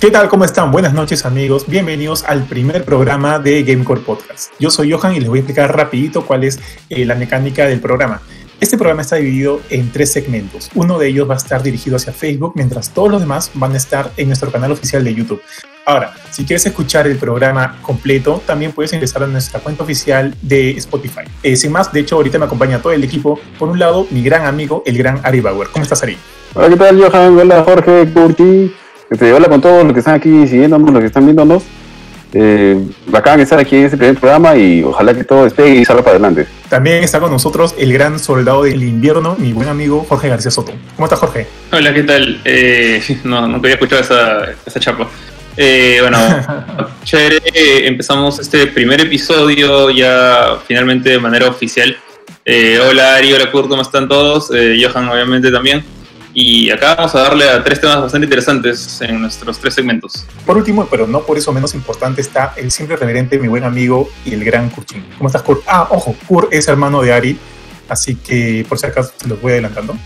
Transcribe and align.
¿Qué 0.00 0.10
tal? 0.10 0.30
¿Cómo 0.30 0.46
están? 0.46 0.72
Buenas 0.72 0.94
noches 0.94 1.26
amigos. 1.26 1.66
Bienvenidos 1.66 2.24
al 2.24 2.44
primer 2.44 2.86
programa 2.86 3.38
de 3.38 3.62
Gamecore 3.62 4.00
Podcast. 4.00 4.50
Yo 4.58 4.70
soy 4.70 4.90
Johan 4.90 5.14
y 5.14 5.20
les 5.20 5.28
voy 5.28 5.40
a 5.40 5.42
explicar 5.42 5.76
rapidito 5.76 6.24
cuál 6.24 6.44
es 6.44 6.58
eh, 6.88 7.04
la 7.04 7.16
mecánica 7.16 7.66
del 7.66 7.80
programa. 7.80 8.22
Este 8.60 8.78
programa 8.78 9.02
está 9.02 9.16
dividido 9.16 9.60
en 9.68 9.92
tres 9.92 10.10
segmentos. 10.10 10.70
Uno 10.74 10.98
de 10.98 11.08
ellos 11.08 11.28
va 11.28 11.34
a 11.34 11.36
estar 11.36 11.62
dirigido 11.62 11.96
hacia 11.96 12.14
Facebook, 12.14 12.52
mientras 12.54 12.94
todos 12.94 13.10
los 13.10 13.20
demás 13.20 13.50
van 13.52 13.74
a 13.74 13.76
estar 13.76 14.10
en 14.16 14.28
nuestro 14.28 14.50
canal 14.50 14.72
oficial 14.72 15.04
de 15.04 15.14
YouTube. 15.14 15.42
Ahora, 15.84 16.14
si 16.30 16.46
quieres 16.46 16.64
escuchar 16.64 17.06
el 17.06 17.18
programa 17.18 17.76
completo, 17.82 18.42
también 18.46 18.72
puedes 18.72 18.94
ingresar 18.94 19.24
a 19.24 19.26
nuestra 19.26 19.60
cuenta 19.60 19.84
oficial 19.84 20.34
de 20.40 20.70
Spotify. 20.78 21.24
Eh, 21.42 21.56
sin 21.56 21.72
más, 21.72 21.92
de 21.92 22.00
hecho, 22.00 22.16
ahorita 22.16 22.38
me 22.38 22.46
acompaña 22.46 22.80
todo 22.80 22.94
el 22.94 23.04
equipo. 23.04 23.38
Por 23.58 23.68
un 23.68 23.78
lado, 23.78 24.06
mi 24.10 24.22
gran 24.22 24.46
amigo, 24.46 24.82
el 24.86 24.96
gran 24.96 25.20
Ari 25.22 25.42
Bauer. 25.42 25.68
¿Cómo 25.68 25.82
estás, 25.82 26.02
Ari? 26.02 26.16
Hola, 26.54 26.70
¿qué 26.70 26.76
tal, 26.76 27.02
Johan? 27.02 27.38
Hola, 27.38 27.62
Jorge, 27.64 28.10
Curti. 28.14 28.72
Este, 29.10 29.32
hola 29.32 29.48
con 29.48 29.60
todos 29.60 29.82
los 29.82 29.92
que 29.92 29.98
están 29.98 30.14
aquí 30.14 30.46
siguiéndonos, 30.46 30.92
los 30.92 31.00
que 31.00 31.06
están 31.06 31.24
viéndonos. 31.24 31.64
Eh, 32.32 32.80
bacán 33.06 33.40
estar 33.40 33.58
aquí 33.58 33.74
en 33.74 33.86
este 33.86 33.96
primer 33.96 34.16
programa 34.16 34.54
y 34.54 34.84
ojalá 34.84 35.12
que 35.14 35.24
todo 35.24 35.46
esté 35.46 35.74
y 35.74 35.84
salga 35.84 36.04
para 36.04 36.12
adelante. 36.12 36.46
También 36.68 37.02
está 37.02 37.18
con 37.18 37.32
nosotros 37.32 37.74
el 37.76 37.92
gran 37.92 38.20
soldado 38.20 38.62
del 38.62 38.84
invierno, 38.84 39.34
mi 39.36 39.52
buen 39.52 39.68
amigo 39.68 40.06
Jorge 40.08 40.28
García 40.28 40.52
Soto. 40.52 40.72
¿Cómo 40.94 41.06
estás, 41.06 41.18
Jorge? 41.18 41.48
Hola, 41.72 41.92
¿qué 41.92 42.04
tal? 42.04 42.40
Eh, 42.44 43.02
no, 43.24 43.48
no 43.48 43.60
quería 43.60 43.74
escuchar 43.74 43.98
esa, 44.02 44.44
esa 44.64 44.78
chapa. 44.78 45.08
Eh, 45.56 45.98
bueno, 46.00 46.18
chévere, 47.02 47.88
empezamos 47.88 48.38
este 48.38 48.68
primer 48.68 49.00
episodio 49.00 49.90
ya 49.90 50.56
finalmente 50.68 51.10
de 51.10 51.18
manera 51.18 51.48
oficial. 51.48 51.96
Eh, 52.44 52.78
hola 52.78 53.16
Ari, 53.16 53.32
hola 53.32 53.50
Kurt, 53.50 53.68
¿cómo 53.68 53.82
están 53.82 54.08
todos? 54.08 54.52
Eh, 54.54 54.80
Johan 54.80 55.08
obviamente 55.08 55.50
también. 55.50 55.84
Y 56.32 56.70
acá 56.70 56.94
vamos 56.94 57.14
a 57.14 57.22
darle 57.22 57.48
a 57.48 57.62
tres 57.64 57.80
temas 57.80 58.00
bastante 58.00 58.26
interesantes 58.26 59.00
en 59.00 59.20
nuestros 59.20 59.58
tres 59.58 59.74
segmentos. 59.74 60.24
Por 60.46 60.56
último, 60.56 60.86
pero 60.88 61.06
no 61.06 61.22
por 61.22 61.36
eso 61.36 61.52
menos 61.52 61.74
importante, 61.74 62.20
está 62.20 62.54
el 62.56 62.70
siempre 62.70 62.96
reverente, 62.96 63.38
mi 63.38 63.48
buen 63.48 63.64
amigo 63.64 64.08
y 64.24 64.34
el 64.34 64.44
gran 64.44 64.70
Kurchin. 64.70 65.04
¿Cómo 65.18 65.28
estás, 65.28 65.42
Kurt? 65.42 65.62
Ah, 65.66 65.88
ojo, 65.90 66.14
Kurt 66.28 66.52
es 66.52 66.68
hermano 66.68 67.02
de 67.02 67.12
Ari, 67.12 67.38
así 67.88 68.14
que 68.14 68.64
por 68.68 68.78
si 68.78 68.86
acaso 68.86 69.12
se 69.16 69.26
los 69.26 69.40
voy 69.40 69.52
adelantando. 69.52 69.96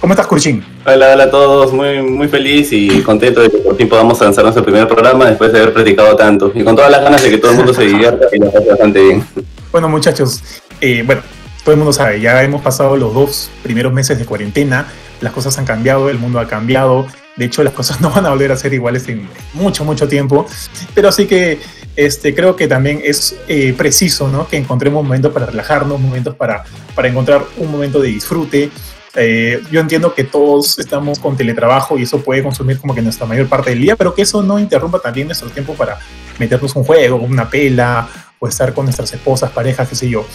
¿Cómo 0.00 0.12
estás, 0.12 0.26
Kurchin? 0.26 0.64
Hola, 0.84 1.12
hola 1.12 1.24
a 1.24 1.30
todos, 1.30 1.72
muy, 1.72 2.02
muy 2.02 2.28
feliz 2.28 2.72
y 2.72 3.02
contento 3.02 3.40
de 3.40 3.50
que 3.50 3.58
por 3.58 3.76
fin 3.76 3.88
podamos 3.88 4.20
lanzar 4.20 4.44
nuestro 4.44 4.64
primer 4.64 4.86
programa 4.86 5.26
después 5.26 5.52
de 5.52 5.60
haber 5.60 5.72
practicado 5.72 6.14
tanto 6.16 6.52
y 6.54 6.62
con 6.62 6.76
todas 6.76 6.90
las 6.90 7.02
ganas 7.02 7.22
de 7.22 7.30
que 7.30 7.38
todo 7.38 7.52
el 7.52 7.56
mundo 7.58 7.72
se 7.72 7.84
divierta 7.84 8.26
y 8.32 8.38
lo 8.38 8.50
pase 8.50 8.68
bastante 8.68 9.02
bien. 9.02 9.24
Bueno, 9.72 9.88
muchachos, 9.88 10.42
eh, 10.80 11.02
bueno, 11.04 11.22
todo 11.62 11.72
el 11.72 11.78
mundo 11.78 11.92
sabe, 11.92 12.20
ya 12.20 12.42
hemos 12.42 12.62
pasado 12.62 12.96
los 12.96 13.12
dos 13.12 13.50
primeros 13.62 13.92
meses 13.92 14.18
de 14.18 14.24
cuarentena, 14.24 14.86
las 15.20 15.32
cosas 15.32 15.56
han 15.58 15.64
cambiado, 15.64 16.08
el 16.08 16.18
mundo 16.18 16.40
ha 16.40 16.48
cambiado, 16.48 17.06
de 17.36 17.44
hecho 17.44 17.62
las 17.62 17.74
cosas 17.74 18.00
no 18.02 18.10
van 18.10 18.26
a 18.26 18.30
volver 18.30 18.52
a 18.52 18.56
ser 18.56 18.72
iguales 18.72 19.08
en 19.08 19.28
mucho, 19.54 19.84
mucho 19.84 20.08
tiempo, 20.08 20.46
pero 20.94 21.12
sí 21.12 21.26
que 21.26 21.58
este, 21.96 22.34
creo 22.34 22.56
que 22.56 22.68
también 22.68 23.00
es 23.04 23.36
eh, 23.48 23.74
preciso 23.76 24.28
¿no? 24.28 24.48
que 24.48 24.56
encontremos 24.56 25.02
momentos 25.02 25.32
para 25.32 25.46
relajarnos, 25.46 26.00
momentos 26.00 26.34
para, 26.34 26.64
para 26.94 27.08
encontrar 27.08 27.44
un 27.58 27.70
momento 27.70 28.00
de 28.00 28.08
disfrute. 28.08 28.70
Eh, 29.16 29.60
yo 29.72 29.80
entiendo 29.80 30.14
que 30.14 30.22
todos 30.22 30.78
estamos 30.78 31.18
con 31.18 31.36
teletrabajo 31.36 31.98
y 31.98 32.04
eso 32.04 32.22
puede 32.22 32.44
consumir 32.44 32.78
como 32.78 32.94
que 32.94 33.02
nuestra 33.02 33.26
mayor 33.26 33.48
parte 33.48 33.70
del 33.70 33.80
día, 33.80 33.96
pero 33.96 34.14
que 34.14 34.22
eso 34.22 34.40
no 34.40 34.60
interrumpa 34.60 35.00
también 35.00 35.26
nuestro 35.26 35.50
tiempo 35.50 35.74
para 35.74 35.98
meternos 36.38 36.76
un 36.76 36.84
juego, 36.84 37.16
una 37.16 37.50
pela 37.50 38.08
o 38.42 38.48
estar 38.48 38.72
con 38.72 38.86
nuestras 38.86 39.12
esposas, 39.12 39.50
parejas, 39.50 39.86
qué 39.86 39.94
sé 39.94 40.08
yo. 40.08 40.26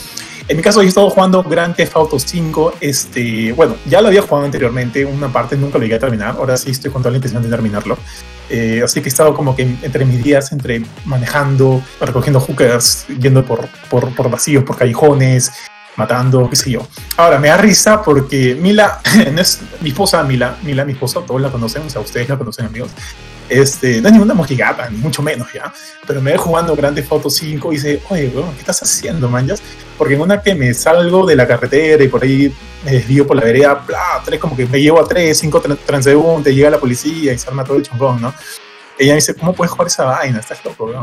En 0.48 0.56
mi 0.56 0.62
caso, 0.62 0.82
yo 0.82 0.86
he 0.86 0.90
estado 0.90 1.10
jugando 1.10 1.42
Grand 1.42 1.76
Theft 1.76 1.96
Auto 1.96 2.20
5. 2.20 2.74
Este, 2.80 3.52
bueno, 3.54 3.76
ya 3.88 4.00
lo 4.00 4.10
había 4.10 4.22
jugado 4.22 4.46
anteriormente, 4.46 5.04
una 5.04 5.34
parte 5.34 5.58
nunca 5.58 5.80
lo 5.80 5.84
llegué 5.84 5.96
a 5.96 6.00
terminar. 6.00 6.36
Ahora 6.38 6.56
sí 6.56 6.70
estoy 6.70 6.92
con 6.92 7.02
toda 7.02 7.12
la 7.12 7.18
intención 7.18 7.42
de 7.42 7.50
terminarlo. 7.50 7.98
Eh, 8.52 8.82
así 8.84 9.02
que 9.02 9.08
he 9.08 9.10
estado 9.10 9.34
como 9.34 9.56
que 9.56 9.64
entre 9.64 10.06
mis 10.06 10.24
días, 10.24 10.52
entre 10.52 10.84
manejando, 11.06 11.82
recogiendo 12.00 12.40
hookers, 12.40 13.08
yendo 13.20 13.44
por, 13.44 13.68
por, 13.90 14.14
por 14.14 14.30
vacíos, 14.30 14.64
por 14.64 14.78
callejones, 14.78 15.52
matando, 15.96 16.48
qué 16.48 16.56
sé 16.56 16.70
yo. 16.70 16.88
Ahora, 17.18 17.40
me 17.40 17.48
da 17.48 17.58
risa 17.58 18.04
porque 18.04 18.54
Mila, 18.54 19.02
no 19.34 19.42
es 19.42 19.62
mi 19.82 19.90
esposa 19.90 20.24
Mila, 20.24 20.58
Mila, 20.62 20.86
mi 20.86 20.94
esposa, 20.94 21.22
todos 21.26 21.42
la 21.42 21.50
conocen, 21.50 21.82
o 21.88 21.90
sea, 21.90 22.02
ustedes 22.02 22.30
la 22.30 22.38
conocen, 22.38 22.68
amigos. 22.68 22.92
Este, 23.50 24.02
no 24.02 24.08
es 24.08 24.14
ninguna 24.14 24.34
mojigata, 24.34 24.90
ni 24.90 24.98
mucho 24.98 25.22
menos 25.22 25.52
ya. 25.54 25.72
Pero 26.08 26.22
me 26.22 26.32
ve 26.32 26.38
jugando 26.38 26.76
Grande 26.76 27.04
Foto 27.04 27.30
5 27.30 27.72
y 27.72 27.76
dice, 27.76 28.02
oye, 28.10 28.32
¿qué 28.32 28.60
estás 28.60 28.82
haciendo, 28.82 29.30
manjas? 29.30 29.62
Porque 29.98 30.16
en 30.16 30.22
una 30.22 30.42
que 30.42 30.56
me 30.56 30.74
salgo 30.74 31.26
de 31.26 31.36
la 31.36 31.48
carretera 31.48 32.04
y 32.04 32.08
por 32.08 32.24
ahí 32.24 32.54
me 32.84 32.92
desvío 32.92 33.26
por 33.26 33.38
la 33.38 33.44
vereda, 33.44 33.76
bla, 33.86 34.22
tres, 34.26 34.40
como 34.40 34.56
que 34.56 34.66
me 34.66 34.82
llevo 34.82 35.00
a 35.00 35.08
tres, 35.08 35.38
cinco 35.38 35.62
transeúntes, 35.62 36.54
llega 36.54 36.70
la 36.70 36.80
policía 36.80 37.34
y 37.34 37.38
se 37.38 37.48
arma 37.48 37.64
todo 37.64 37.78
el 37.78 37.84
chongón, 37.84 38.22
¿no? 38.22 38.34
Ella 38.98 39.12
me 39.12 39.16
dice, 39.16 39.36
¿cómo 39.36 39.54
puedes 39.54 39.72
jugar 39.72 39.88
esa 39.88 40.06
vaina? 40.06 40.40
Estás 40.40 40.64
loco, 40.64 40.90
¿no? 40.92 41.02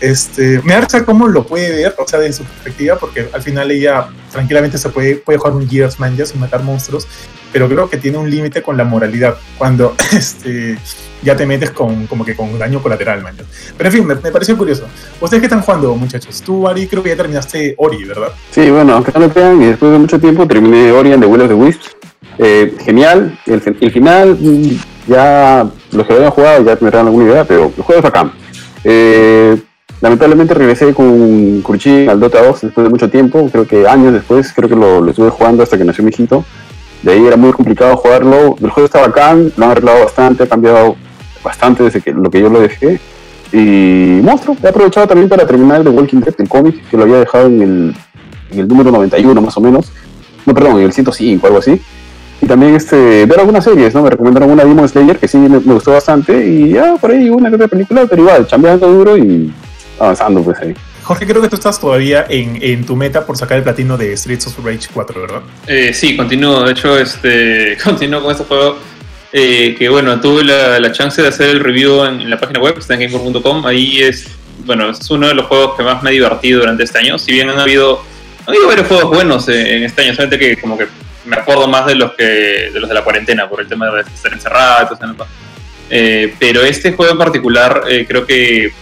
Este, 0.00 0.60
me 0.62 0.74
da 0.74 1.04
cómo 1.04 1.28
lo 1.28 1.46
puede 1.46 1.70
ver, 1.70 1.94
o 1.98 2.06
sea, 2.06 2.18
desde 2.18 2.38
su 2.38 2.44
perspectiva, 2.44 2.96
porque 2.96 3.28
al 3.32 3.42
final 3.42 3.70
ella 3.70 4.08
tranquilamente 4.32 4.78
se 4.78 4.88
puede, 4.88 5.16
puede 5.16 5.38
jugar 5.38 5.54
un 5.54 5.68
Gears 5.68 6.00
Man 6.00 6.16
y 6.16 6.38
matar 6.38 6.62
monstruos, 6.62 7.06
pero 7.52 7.68
creo 7.68 7.88
que 7.88 7.96
tiene 7.96 8.18
un 8.18 8.30
límite 8.30 8.62
con 8.62 8.76
la 8.76 8.84
moralidad 8.84 9.36
cuando 9.56 9.94
este, 10.12 10.78
ya 11.22 11.36
te 11.36 11.46
metes 11.46 11.70
con, 11.70 12.06
como 12.06 12.24
que 12.24 12.34
con 12.34 12.58
daño 12.58 12.82
colateral, 12.82 13.22
man. 13.22 13.36
Pero 13.76 13.88
en 13.88 13.92
fin, 13.92 14.06
me, 14.06 14.14
me, 14.16 14.30
pareció 14.30 14.56
curioso. 14.56 14.86
¿Ustedes 15.20 15.40
qué 15.40 15.46
están 15.46 15.62
jugando, 15.62 15.94
muchachos? 15.94 16.42
Tú, 16.42 16.66
Ari, 16.66 16.86
creo 16.86 17.02
que 17.02 17.10
ya 17.10 17.16
terminaste 17.16 17.74
Ori, 17.78 18.04
¿verdad? 18.04 18.28
Sí, 18.50 18.70
bueno, 18.70 18.94
aunque 18.94 19.12
no 19.12 19.20
lo 19.20 19.32
crean, 19.32 19.62
y 19.62 19.66
después 19.66 19.92
de 19.92 19.98
mucho 19.98 20.20
tiempo 20.20 20.46
terminé 20.46 20.92
Ori 20.92 21.12
and 21.12 21.22
the 21.22 21.26
Will 21.28 21.42
of 21.42 21.48
the. 21.48 21.78
Eh, 22.38 22.76
genial, 22.84 23.38
el, 23.46 23.76
el, 23.80 23.90
final, 23.90 24.38
ya 25.08 25.68
los 25.92 26.06
que 26.06 26.12
habían 26.14 26.30
jugado 26.30 26.64
ya 26.64 26.76
tendrán 26.76 27.06
alguna 27.06 27.30
idea, 27.30 27.44
pero 27.44 27.72
el 27.76 27.82
juego 27.82 28.00
es 28.00 28.04
acá. 28.06 28.30
Eh, 28.84 29.56
lamentablemente 30.00 30.54
regresé 30.54 30.94
con 30.94 31.60
Kurchi 31.62 32.06
al 32.08 32.20
Dota 32.20 32.42
2 32.42 32.60
después 32.62 32.84
de 32.84 32.90
mucho 32.90 33.10
tiempo, 33.10 33.48
creo 33.50 33.66
que 33.66 33.86
años 33.86 34.12
después, 34.12 34.52
creo 34.52 34.68
que 34.68 34.76
lo, 34.76 35.00
lo 35.00 35.10
estuve 35.10 35.30
jugando 35.30 35.62
hasta 35.62 35.76
que 35.78 35.84
nació 35.84 36.04
mi 36.04 36.10
hijito. 36.10 36.44
De 37.02 37.12
ahí 37.12 37.26
era 37.26 37.36
muy 37.36 37.52
complicado 37.52 37.96
jugarlo. 37.96 38.56
El 38.60 38.70
juego 38.70 38.86
está 38.86 39.00
bacán, 39.00 39.52
lo 39.56 39.64
han 39.64 39.70
arreglado 39.70 40.00
bastante, 40.00 40.42
ha 40.42 40.48
cambiado 40.48 40.96
bastante 41.44 41.84
desde 41.84 42.00
que, 42.00 42.12
lo 42.12 42.30
que 42.30 42.40
yo 42.40 42.48
lo 42.48 42.60
dejé. 42.60 43.00
Y 43.52 44.20
monstruo, 44.22 44.56
he 44.62 44.68
aprovechado 44.68 45.06
también 45.06 45.28
para 45.28 45.46
terminar 45.46 45.78
el 45.78 45.84
de 45.84 45.90
Walking 45.90 46.20
Dead, 46.20 46.34
el 46.38 46.48
cómic, 46.48 46.88
que 46.90 46.96
lo 46.96 47.04
había 47.04 47.20
dejado 47.20 47.46
en 47.46 47.62
el, 47.62 47.96
en 48.50 48.58
el 48.58 48.68
número 48.68 48.90
91 48.90 49.40
más 49.40 49.56
o 49.56 49.60
menos. 49.60 49.92
No, 50.44 50.54
perdón, 50.54 50.78
en 50.78 50.84
el 50.84 50.92
105, 50.92 51.46
algo 51.46 51.58
así. 51.58 51.80
Y 52.40 52.46
también 52.46 52.76
este, 52.76 53.26
ver 53.26 53.40
algunas 53.40 53.64
series, 53.64 53.94
¿no? 53.94 54.02
Me 54.02 54.10
recomendaron 54.10 54.50
una 54.50 54.64
Demon 54.64 54.88
Slayer 54.88 55.18
que 55.18 55.26
sí 55.26 55.38
me, 55.38 55.48
me 55.60 55.74
gustó 55.74 55.92
bastante. 55.92 56.46
Y 56.46 56.70
ya 56.70 56.96
por 56.96 57.10
ahí 57.10 57.28
una 57.28 57.48
que 57.48 57.56
otra 57.56 57.68
película, 57.68 58.06
pero 58.08 58.22
igual, 58.22 58.46
chambeando 58.46 58.86
duro 58.86 59.16
y 59.16 59.52
avanzando 59.98 60.42
pues 60.42 60.58
ahí. 60.60 60.74
Jorge, 61.02 61.26
creo 61.26 61.40
que 61.40 61.48
tú 61.48 61.56
estás 61.56 61.80
todavía 61.80 62.26
en, 62.28 62.58
en, 62.60 62.84
tu 62.84 62.94
meta 62.94 63.24
por 63.24 63.34
sacar 63.36 63.56
el 63.56 63.64
platino 63.64 63.96
de 63.96 64.14
Streets 64.14 64.48
of 64.48 64.58
Rage 64.62 64.88
4, 64.92 65.20
¿verdad? 65.22 65.40
Eh, 65.66 65.92
sí, 65.94 66.14
continúo. 66.16 66.62
De 66.64 66.72
hecho, 66.72 66.98
este, 66.98 67.78
continúo 67.84 68.22
con 68.22 68.32
este 68.32 68.44
juego. 68.44 68.76
Eh, 69.32 69.74
que 69.78 69.88
bueno, 69.88 70.20
tuve 70.20 70.44
la, 70.44 70.78
la, 70.78 70.92
chance 70.92 71.20
de 71.20 71.28
hacer 71.28 71.48
el 71.48 71.60
review 71.60 72.04
en, 72.04 72.20
en 72.20 72.30
la 72.30 72.38
página 72.38 72.60
web, 72.60 72.74
está 72.78 72.94
en 72.94 73.00
gamecore.com. 73.00 73.64
Ahí 73.66 74.02
es, 74.02 74.28
bueno, 74.64 74.90
es 74.90 75.10
uno 75.10 75.28
de 75.28 75.34
los 75.34 75.46
juegos 75.46 75.76
que 75.76 75.82
más 75.82 76.02
me 76.02 76.10
he 76.10 76.12
divertido 76.12 76.60
durante 76.60 76.84
este 76.84 76.98
año. 76.98 77.18
Si 77.18 77.32
bien 77.32 77.48
han 77.48 77.58
habido, 77.58 78.02
han 78.46 78.48
habido 78.54 78.68
varios 78.68 78.86
juegos 78.86 79.08
buenos 79.08 79.48
en, 79.48 79.66
en 79.66 79.82
este 79.84 80.02
año, 80.02 80.14
solamente 80.14 80.38
que 80.38 80.60
como 80.60 80.76
que 80.76 80.88
me 81.28 81.36
acuerdo 81.36 81.68
más 81.68 81.86
de 81.86 81.94
los 81.94 82.12
que 82.14 82.24
de 82.24 82.80
los 82.80 82.88
de 82.88 82.94
la 82.94 83.04
cuarentena 83.04 83.48
por 83.48 83.60
el 83.60 83.68
tema 83.68 83.90
de 83.90 84.00
estar 84.00 84.32
encerrado. 84.32 84.98
Eh, 85.90 86.34
pero 86.38 86.62
este 86.62 86.92
juego 86.92 87.12
en 87.12 87.18
particular 87.18 87.82
eh, 87.88 88.04
creo 88.06 88.26
que 88.26 88.72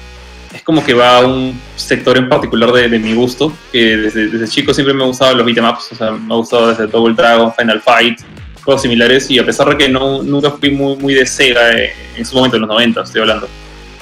es 0.53 0.63
como 0.63 0.85
que 0.85 0.95
va 0.95 1.19
a 1.19 1.21
un 1.21 1.61
sector 1.77 2.17
en 2.17 2.29
particular 2.29 2.73
de, 2.73 2.89
de 2.89 2.99
mi 2.99 3.15
gusto, 3.15 3.53
que 3.71 3.97
desde, 3.97 4.29
desde, 4.29 4.49
chico 4.49 4.73
siempre 4.73 4.95
me 4.95 5.05
ha 5.05 5.07
gustado 5.07 5.35
los 5.35 5.45
beatemaps, 5.45 5.93
o 5.93 5.95
sea, 5.95 6.11
me 6.13 6.33
ha 6.33 6.37
gustado 6.37 6.69
desde 6.69 6.87
Double 6.87 7.15
Dragon, 7.15 7.53
Final 7.55 7.81
Fight, 7.81 8.21
juegos 8.65 8.83
similares, 8.83 9.31
y 9.31 9.39
a 9.39 9.45
pesar 9.45 9.69
de 9.69 9.77
que 9.77 9.89
no, 9.89 10.23
nunca 10.23 10.51
fui 10.53 10.71
muy, 10.71 10.97
muy 10.97 11.15
de 11.15 11.27
Sega 11.27 11.73
eh, 11.77 11.93
en 12.17 12.25
su 12.25 12.35
momento, 12.37 12.57
en 12.57 12.63
los 12.63 12.69
90, 12.71 13.03
estoy 13.03 13.21
hablando, 13.21 13.49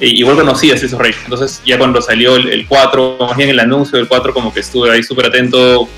eh, 0.01 0.09
igual 0.09 0.37
conocí 0.37 0.71
a 0.71 0.77
Streets 0.77 0.95
of 0.95 1.01
Rage, 1.01 1.19
entonces 1.25 1.61
ya 1.67 1.77
cuando 1.77 2.01
salió 2.01 2.37
el, 2.37 2.49
el, 2.49 2.67
4, 2.67 3.17
más 3.21 3.37
bien 3.37 3.51
el 3.51 3.61
anuncio 3.61 3.99
del 3.99 4.07
4, 4.07 4.33
como 4.33 4.53
que 4.53 4.61
estuve 4.61 4.91
ahí 4.91 5.03
súper 5.03 5.27
atento, 5.27 5.89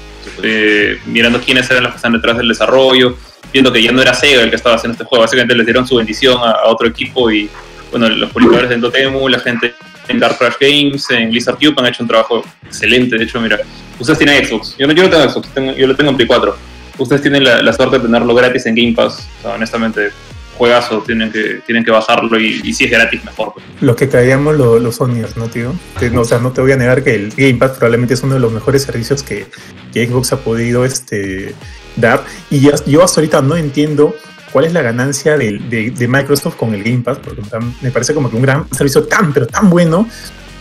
eh, 0.43 0.99
mirando 1.07 1.41
quiénes 1.41 1.71
eran 1.71 1.85
los 1.85 1.93
que 1.93 1.97
están 1.97 2.13
detrás 2.13 2.37
del 2.37 2.49
desarrollo, 2.49 3.17
viendo 3.53 3.73
que 3.73 3.83
ya 3.83 3.93
no 3.93 4.03
era 4.03 4.15
Sega 4.15 4.43
el 4.43 4.51
que 4.51 4.57
estaba 4.57 4.77
haciendo 4.77 4.93
este 4.93 5.05
juego, 5.05 5.23
básicamente 5.23 5.55
les 5.55 5.67
dieron 5.67 5.87
su 5.87 5.97
bendición 5.97 6.39
a, 6.43 6.65
otro 6.67 6.87
equipo 6.87 7.31
y 7.31 7.49
bueno, 7.91 8.09
los 8.09 8.31
publicadores 8.31 8.69
de 8.69 8.77
Dotemu, 8.77 9.29
la 9.29 9.39
gente 9.39 9.75
en 10.09 10.19
Dark 10.19 10.39
Crash 10.39 10.55
Games, 10.61 11.11
en 11.11 11.31
Blizzard 11.31 11.57
Cube 11.57 11.75
han 11.79 11.87
hecho 11.87 12.03
un 12.03 12.09
trabajo 12.09 12.45
excelente. 12.65 13.17
De 13.17 13.25
hecho, 13.25 13.41
mira, 13.41 13.59
ustedes 13.99 14.19
tienen 14.19 14.45
Xbox. 14.45 14.77
Yo 14.77 14.87
no, 14.87 14.93
yo 14.93 15.05
no 15.05 15.11
tengo 15.11 15.29
Xbox, 15.29 15.49
tengo, 15.55 15.75
yo 15.75 15.87
lo 15.87 15.97
tengo 15.97 16.11
en 16.11 16.17
Play 16.17 16.27
4. 16.27 16.57
Ustedes 16.99 17.23
tienen 17.23 17.45
la, 17.45 17.63
la, 17.63 17.73
suerte 17.73 17.99
de 17.99 18.05
tenerlo 18.05 18.35
gratis 18.35 18.67
en 18.67 18.75
Game 18.75 18.93
Pass. 18.93 19.29
O 19.39 19.43
sea, 19.43 19.55
honestamente, 19.55 20.11
juegazo, 20.57 21.03
tienen 21.03 21.31
que, 21.31 21.61
tienen 21.67 21.85
que 21.85 21.91
bajarlo 21.91 22.39
y, 22.39 22.73
si 22.73 22.85
es 22.85 22.91
gratis, 22.91 23.25
mejor. 23.25 23.53
Pues. 23.55 23.65
Lo 23.81 23.95
que 23.95 24.09
caíamos 24.09 24.57
los, 24.57 24.81
los 24.81 24.97
Sonyers, 24.97 25.37
¿no, 25.37 25.49
tío? 25.49 25.75
No, 26.13 26.23
o 26.23 26.25
sea, 26.25 26.39
no 26.39 26.53
te 26.53 26.61
voy 26.61 26.73
a 26.73 26.77
negar 26.77 27.03
que 27.05 27.15
el 27.15 27.31
Game 27.37 27.55
Pass 27.55 27.73
probablemente 27.73 28.15
es 28.15 28.23
uno 28.23 28.35
de 28.35 28.41
los 28.41 28.53
mejores 28.53 28.83
servicios 28.83 29.23
que, 29.23 29.47
Xbox 29.95 30.33
ha 30.35 30.41
podido 30.41 30.85
este, 30.85 31.55
dar. 31.97 32.23
Y 32.51 32.61
yo 32.61 33.03
hasta 33.03 33.21
ahorita 33.21 33.41
no 33.41 33.57
entiendo 33.57 34.15
cuál 34.53 34.67
es 34.67 34.75
la 34.75 34.83
ganancia 34.83 35.39
de, 35.39 35.59
de 35.59 36.09
Microsoft 36.09 36.57
con 36.57 36.75
el 36.75 36.83
Game 36.83 36.99
Pass, 36.99 37.19
porque 37.19 37.41
me 37.81 37.91
parece 37.91 38.13
como 38.13 38.29
que 38.29 38.37
un 38.37 38.43
gran 38.43 38.69
servicio 38.75 39.05
tan, 39.05 39.33
pero 39.33 39.47
tan 39.47 39.71
bueno 39.71 40.07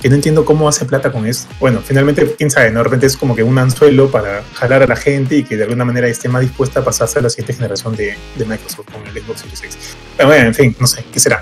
que 0.06 0.10
no 0.10 0.18
entiendo 0.18 0.46
cómo 0.46 0.70
hace 0.70 0.86
plata 0.86 1.12
con 1.12 1.26
eso. 1.26 1.48
Bueno, 1.60 1.82
finalmente, 1.84 2.36
quién 2.38 2.52
sabe, 2.52 2.70
¿no? 2.70 2.78
de 2.78 2.84
repente 2.84 3.08
es 3.08 3.18
como 3.18 3.36
que 3.36 3.42
un 3.42 3.58
anzuelo 3.58 4.12
para 4.12 4.44
jalar 4.54 4.84
a 4.84 4.86
la 4.86 4.96
gente 4.96 5.36
y 5.38 5.44
que 5.44 5.58
de 5.58 5.64
alguna 5.64 5.84
manera 5.84 6.08
esté 6.08 6.30
más 6.30 6.44
dispuesta 6.44 6.82
a 6.82 6.84
pasarse 6.84 7.18
a 7.18 7.24
la 7.24 7.30
siguiente 7.32 7.54
generación 7.54 7.96
de, 7.96 8.16
de 8.36 8.46
Microsoft 8.46 8.86
con 8.92 9.02
el 9.08 9.20
Xbox 9.20 9.40
Series 9.40 9.64
X. 9.64 9.78
Pero 10.16 10.30
bueno, 10.30 10.46
en 10.46 10.54
fin, 10.54 10.76
no 10.80 10.86
sé, 10.86 11.04
¿qué 11.12 11.20
será? 11.20 11.42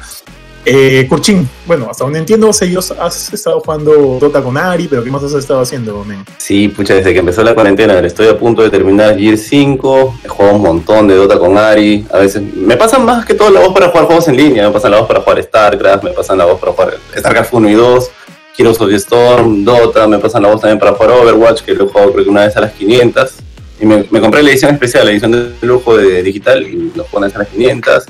Eh, 0.66 1.06
Kurchin, 1.10 1.46
bueno, 1.66 1.90
hasta 1.92 2.06
donde 2.06 2.20
entiendo, 2.20 2.50
ellos 2.62 2.92
has 2.92 3.34
estado 3.34 3.60
jugando 3.60 4.18
Dota 4.18 4.42
con 4.42 4.58
Ari, 4.58 4.88
pero 4.88 5.04
¿qué 5.04 5.12
más 5.12 5.22
has 5.24 5.34
estado 5.34 5.60
haciendo, 5.60 6.06
men? 6.06 6.24
Sí, 6.38 6.70
pucha, 6.70 6.94
desde 6.94 7.12
que 7.12 7.20
empezó 7.20 7.44
la 7.44 7.54
cuarentena, 7.54 8.00
estoy 8.00 8.30
a 8.30 8.40
punto 8.40 8.62
de 8.62 8.70
terminar 8.70 9.18
Gear 9.18 9.38
5, 9.38 10.20
he 10.24 10.28
jugado 10.30 10.56
un 10.56 10.62
montón 10.62 11.10
de 11.10 11.16
Dota 11.16 11.38
con 11.38 11.58
Ari, 11.58 12.06
a 12.10 12.20
veces 12.20 12.42
me 12.42 12.78
pasan 12.78 13.04
más 13.04 13.26
que 13.26 13.34
todo 13.34 13.50
la 13.50 13.60
voz 13.60 13.74
para 13.74 13.90
jugar 13.90 14.06
juegos 14.06 14.30
en 14.30 14.38
línea, 14.38 14.66
me 14.66 14.74
pasan 14.74 14.92
la 14.92 15.00
voz 15.00 15.08
para 15.10 15.20
jugar 15.20 15.44
StarCraft, 15.44 16.04
me 16.06 16.12
pasan 16.12 16.38
la 16.38 16.46
voz 16.46 16.62
para 16.62 16.72
jugar 16.72 16.98
StarCraft 17.14 17.54
1 17.54 17.70
y 17.70 17.74
2, 17.74 18.12
Heroes 18.58 18.80
of 18.80 18.90
the 18.90 18.96
Storm, 18.96 19.64
Dota, 19.64 20.08
me 20.08 20.20
pasan 20.20 20.44
la 20.44 20.50
voz 20.50 20.62
también 20.62 20.80
para 20.80 20.94
jugar 20.94 21.12
Overwatch, 21.12 21.62
que 21.62 21.74
lo 21.74 21.88
jugado 21.88 22.14
creo 22.14 22.24
que 22.26 22.30
una 22.30 22.46
vez 22.46 22.56
a 22.58 22.62
las 22.62 22.74
500, 22.74 23.32
y 23.80 23.86
me, 23.86 24.06
me 24.10 24.22
compré 24.22 24.44
la 24.44 24.52
edición 24.52 24.72
especial, 24.74 25.06
la 25.06 25.12
edición 25.12 25.32
de 25.32 25.68
lujo 25.68 25.98
de 25.98 26.24
digital, 26.24 26.64
y 26.64 26.92
lo 26.96 27.04
juego 27.04 27.18
una 27.18 27.28
vez 27.28 27.36
a 27.36 27.40
las 27.40 27.48
500 27.48 28.06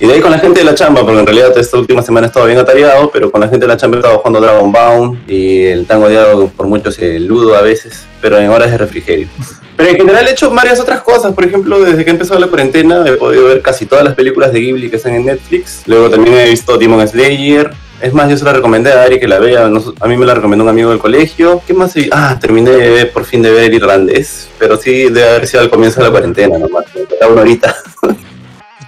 y 0.00 0.06
de 0.06 0.14
ahí 0.14 0.20
con 0.20 0.32
la 0.32 0.38
gente 0.38 0.58
de 0.58 0.64
la 0.64 0.74
chamba, 0.74 1.02
porque 1.02 1.20
en 1.20 1.26
realidad 1.26 1.56
esta 1.56 1.78
última 1.78 2.02
semana 2.02 2.26
he 2.26 2.28
estado 2.28 2.46
bien 2.46 2.58
atareado, 2.58 3.10
pero 3.12 3.30
con 3.30 3.40
la 3.40 3.48
gente 3.48 3.64
de 3.64 3.68
la 3.68 3.76
chamba 3.76 3.96
he 3.96 4.00
estado 4.00 4.18
jugando 4.18 4.40
Dragon 4.40 4.72
Bound 4.72 5.30
y 5.30 5.66
el 5.66 5.86
tango 5.86 6.06
odiado 6.06 6.48
por 6.48 6.66
muchos 6.66 6.98
el 6.98 7.26
ludo 7.26 7.54
a 7.56 7.62
veces, 7.62 8.04
pero 8.20 8.38
en 8.38 8.50
horas 8.50 8.72
de 8.72 8.78
refrigerio. 8.78 9.28
Pero 9.76 9.90
en 9.90 9.96
general 9.96 10.26
he 10.26 10.32
hecho 10.32 10.50
varias 10.50 10.80
otras 10.80 11.00
cosas, 11.02 11.32
por 11.32 11.44
ejemplo, 11.44 11.80
desde 11.80 12.04
que 12.04 12.10
empezó 12.10 12.38
la 12.38 12.48
cuarentena 12.48 13.04
he 13.06 13.12
podido 13.12 13.46
ver 13.46 13.62
casi 13.62 13.86
todas 13.86 14.04
las 14.04 14.14
películas 14.14 14.52
de 14.52 14.60
Ghibli 14.60 14.90
que 14.90 14.96
están 14.96 15.14
en 15.14 15.26
Netflix, 15.26 15.82
luego 15.86 16.10
también 16.10 16.36
he 16.38 16.50
visto 16.50 16.76
Demon 16.76 17.06
Slayer, 17.06 17.70
es 18.04 18.12
más, 18.12 18.28
yo 18.28 18.36
se 18.36 18.44
la 18.44 18.52
recomendé 18.52 18.92
a 18.92 19.02
Ari 19.02 19.18
que 19.18 19.26
la 19.26 19.38
vea, 19.38 19.64
a 19.64 20.06
mí 20.06 20.16
me 20.18 20.26
la 20.26 20.34
recomendó 20.34 20.62
un 20.62 20.68
amigo 20.68 20.90
del 20.90 20.98
colegio, 20.98 21.62
¿qué 21.66 21.72
más? 21.72 21.94
Ah, 22.12 22.36
terminé 22.38 22.70
de 22.70 22.90
ver, 22.90 23.12
por 23.12 23.24
fin 23.24 23.40
de 23.40 23.50
ver 23.50 23.72
Irlandés, 23.72 24.50
pero 24.58 24.76
sí 24.76 25.04
debe 25.04 25.26
haber 25.26 25.46
sido 25.46 25.62
al 25.62 25.70
comienzo 25.70 26.00
de 26.00 26.06
la 26.06 26.10
cuarentena 26.10 26.58
nomás, 26.58 26.84
me 26.94 27.26
una 27.26 27.40
horita. 27.40 27.74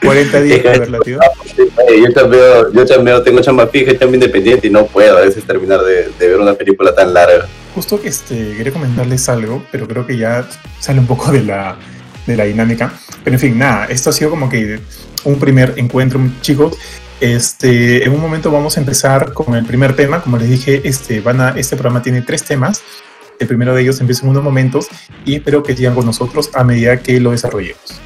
40 0.04 0.40
días 0.42 0.62
de 0.62 0.78
verla, 0.78 0.98
tío. 1.00 1.18
Yo 1.56 2.12
chambeo, 2.12 2.72
yo 2.72 2.84
chambeo, 2.84 3.22
tengo 3.22 3.40
chamba 3.40 3.66
fija 3.68 3.92
y 3.92 3.98
chamba 3.98 4.16
independiente 4.16 4.66
y 4.66 4.70
no 4.70 4.84
puedo 4.84 5.16
a 5.16 5.22
veces 5.22 5.44
terminar 5.44 5.80
de, 5.80 6.10
de, 6.18 6.28
ver 6.28 6.38
una 6.38 6.52
película 6.52 6.94
tan 6.94 7.14
larga. 7.14 7.46
Justo 7.74 7.98
que 7.98 8.08
este, 8.08 8.54
quería 8.54 8.72
comentarles 8.72 9.26
algo, 9.30 9.64
pero 9.72 9.88
creo 9.88 10.06
que 10.06 10.18
ya 10.18 10.46
sale 10.78 11.00
un 11.00 11.06
poco 11.06 11.32
de 11.32 11.42
la, 11.42 11.78
de 12.26 12.36
la 12.36 12.44
dinámica. 12.44 12.92
Pero 13.24 13.36
en 13.36 13.40
fin, 13.40 13.58
nada, 13.58 13.86
esto 13.86 14.10
ha 14.10 14.12
sido 14.12 14.28
como 14.28 14.50
que 14.50 14.78
un 15.24 15.38
primer 15.38 15.72
encuentro, 15.78 16.20
chicos. 16.42 16.76
Este, 17.20 18.04
en 18.04 18.12
un 18.12 18.20
momento 18.20 18.50
vamos 18.50 18.76
a 18.76 18.80
empezar 18.80 19.32
con 19.32 19.54
el 19.54 19.64
primer 19.64 19.96
tema. 19.96 20.20
Como 20.20 20.36
les 20.36 20.50
dije, 20.50 20.82
este, 20.84 21.22
este 21.56 21.76
programa 21.76 22.02
tiene 22.02 22.22
tres 22.22 22.44
temas. 22.44 22.82
El 23.38 23.46
primero 23.46 23.74
de 23.74 23.82
ellos 23.82 24.00
empieza 24.00 24.24
en 24.24 24.30
unos 24.30 24.42
momentos 24.42 24.88
y 25.24 25.36
espero 25.36 25.62
que 25.62 25.76
sigan 25.76 25.94
con 25.94 26.06
nosotros 26.06 26.50
a 26.54 26.64
medida 26.64 26.98
que 26.98 27.20
lo 27.20 27.32
desarrollemos. 27.32 28.05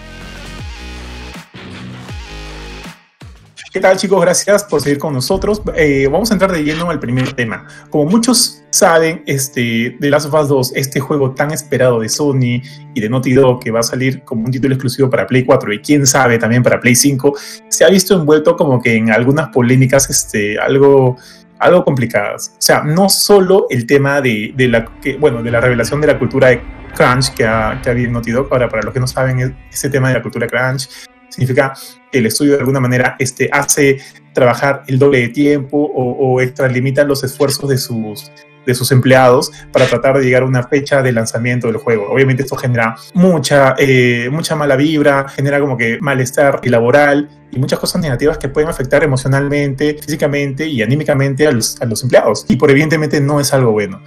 ¿Qué 3.72 3.78
tal 3.78 3.96
chicos? 3.96 4.20
Gracias 4.20 4.64
por 4.64 4.80
seguir 4.80 4.98
con 4.98 5.14
nosotros. 5.14 5.62
Eh, 5.76 6.08
vamos 6.10 6.28
a 6.32 6.34
entrar 6.34 6.50
de 6.50 6.64
lleno 6.64 6.90
al 6.90 6.98
primer 6.98 7.34
tema. 7.34 7.68
Como 7.88 8.10
muchos 8.10 8.64
saben, 8.70 9.22
este, 9.26 9.96
The 10.00 10.10
Last 10.10 10.26
of 10.26 10.42
Us 10.42 10.48
2, 10.48 10.72
este 10.74 10.98
juego 10.98 11.34
tan 11.34 11.52
esperado 11.52 12.00
de 12.00 12.08
Sony 12.08 12.62
y 12.94 13.00
de 13.00 13.08
Naughty 13.08 13.32
Dog 13.32 13.60
que 13.60 13.70
va 13.70 13.78
a 13.78 13.84
salir 13.84 14.24
como 14.24 14.44
un 14.44 14.50
título 14.50 14.74
exclusivo 14.74 15.08
para 15.08 15.24
Play 15.24 15.44
4 15.44 15.72
y 15.72 15.78
quién 15.78 16.04
sabe 16.04 16.36
también 16.36 16.64
para 16.64 16.80
Play 16.80 16.96
5, 16.96 17.32
se 17.68 17.84
ha 17.84 17.90
visto 17.90 18.16
envuelto 18.16 18.56
como 18.56 18.82
que 18.82 18.96
en 18.96 19.12
algunas 19.12 19.50
polémicas 19.50 20.10
este, 20.10 20.58
algo, 20.58 21.16
algo 21.60 21.84
complicadas. 21.84 22.54
O 22.54 22.62
sea, 22.62 22.82
no 22.82 23.08
solo 23.08 23.66
el 23.70 23.86
tema 23.86 24.20
de, 24.20 24.52
de 24.56 24.66
la, 24.66 24.84
que, 25.00 25.16
bueno, 25.16 25.44
de 25.44 25.50
la 25.52 25.60
revelación 25.60 26.00
de 26.00 26.08
la 26.08 26.18
cultura 26.18 26.48
de 26.48 26.60
crunch 26.96 27.34
que 27.34 27.46
ha, 27.46 27.80
que 27.80 27.88
ha 27.88 27.92
habido 27.92 28.08
en 28.08 28.14
Naughty 28.14 28.32
Dog. 28.32 28.48
Ahora, 28.50 28.68
para 28.68 28.82
los 28.82 28.92
que 28.92 28.98
no 28.98 29.06
saben, 29.06 29.56
ese 29.70 29.90
tema 29.90 30.08
de 30.08 30.14
la 30.14 30.22
cultura 30.22 30.48
crunch 30.48 30.88
significa 31.30 31.72
que 32.12 32.18
el 32.18 32.26
estudio 32.26 32.52
de 32.52 32.60
alguna 32.60 32.80
manera 32.80 33.16
este, 33.18 33.48
hace 33.50 33.98
trabajar 34.34 34.82
el 34.86 34.98
doble 34.98 35.20
de 35.20 35.28
tiempo 35.28 35.78
o, 35.78 36.12
o 36.12 36.40
extralimita 36.40 37.04
los 37.04 37.24
esfuerzos 37.24 37.68
de 37.68 37.78
sus, 37.78 38.30
de 38.66 38.74
sus 38.74 38.92
empleados 38.92 39.50
para 39.72 39.86
tratar 39.86 40.18
de 40.18 40.24
llegar 40.24 40.42
a 40.42 40.46
una 40.46 40.62
fecha 40.62 41.02
de 41.02 41.12
lanzamiento 41.12 41.66
del 41.66 41.76
juego. 41.76 42.10
Obviamente 42.10 42.42
esto 42.42 42.56
genera 42.56 42.96
mucha, 43.14 43.74
eh, 43.78 44.28
mucha 44.30 44.56
mala 44.56 44.76
vibra, 44.76 45.28
genera 45.28 45.60
como 45.60 45.76
que 45.76 45.98
malestar 46.00 46.60
laboral 46.64 47.28
y 47.50 47.58
muchas 47.58 47.78
cosas 47.78 48.00
negativas 48.00 48.38
que 48.38 48.48
pueden 48.48 48.68
afectar 48.68 49.02
emocionalmente, 49.02 49.96
físicamente 50.00 50.66
y 50.66 50.82
anímicamente 50.82 51.46
a 51.46 51.52
los, 51.52 51.80
a 51.80 51.86
los 51.86 52.02
empleados. 52.02 52.46
Y 52.48 52.56
por 52.56 52.70
evidentemente 52.70 53.20
no 53.20 53.40
es 53.40 53.52
algo 53.52 53.72
bueno. 53.72 54.02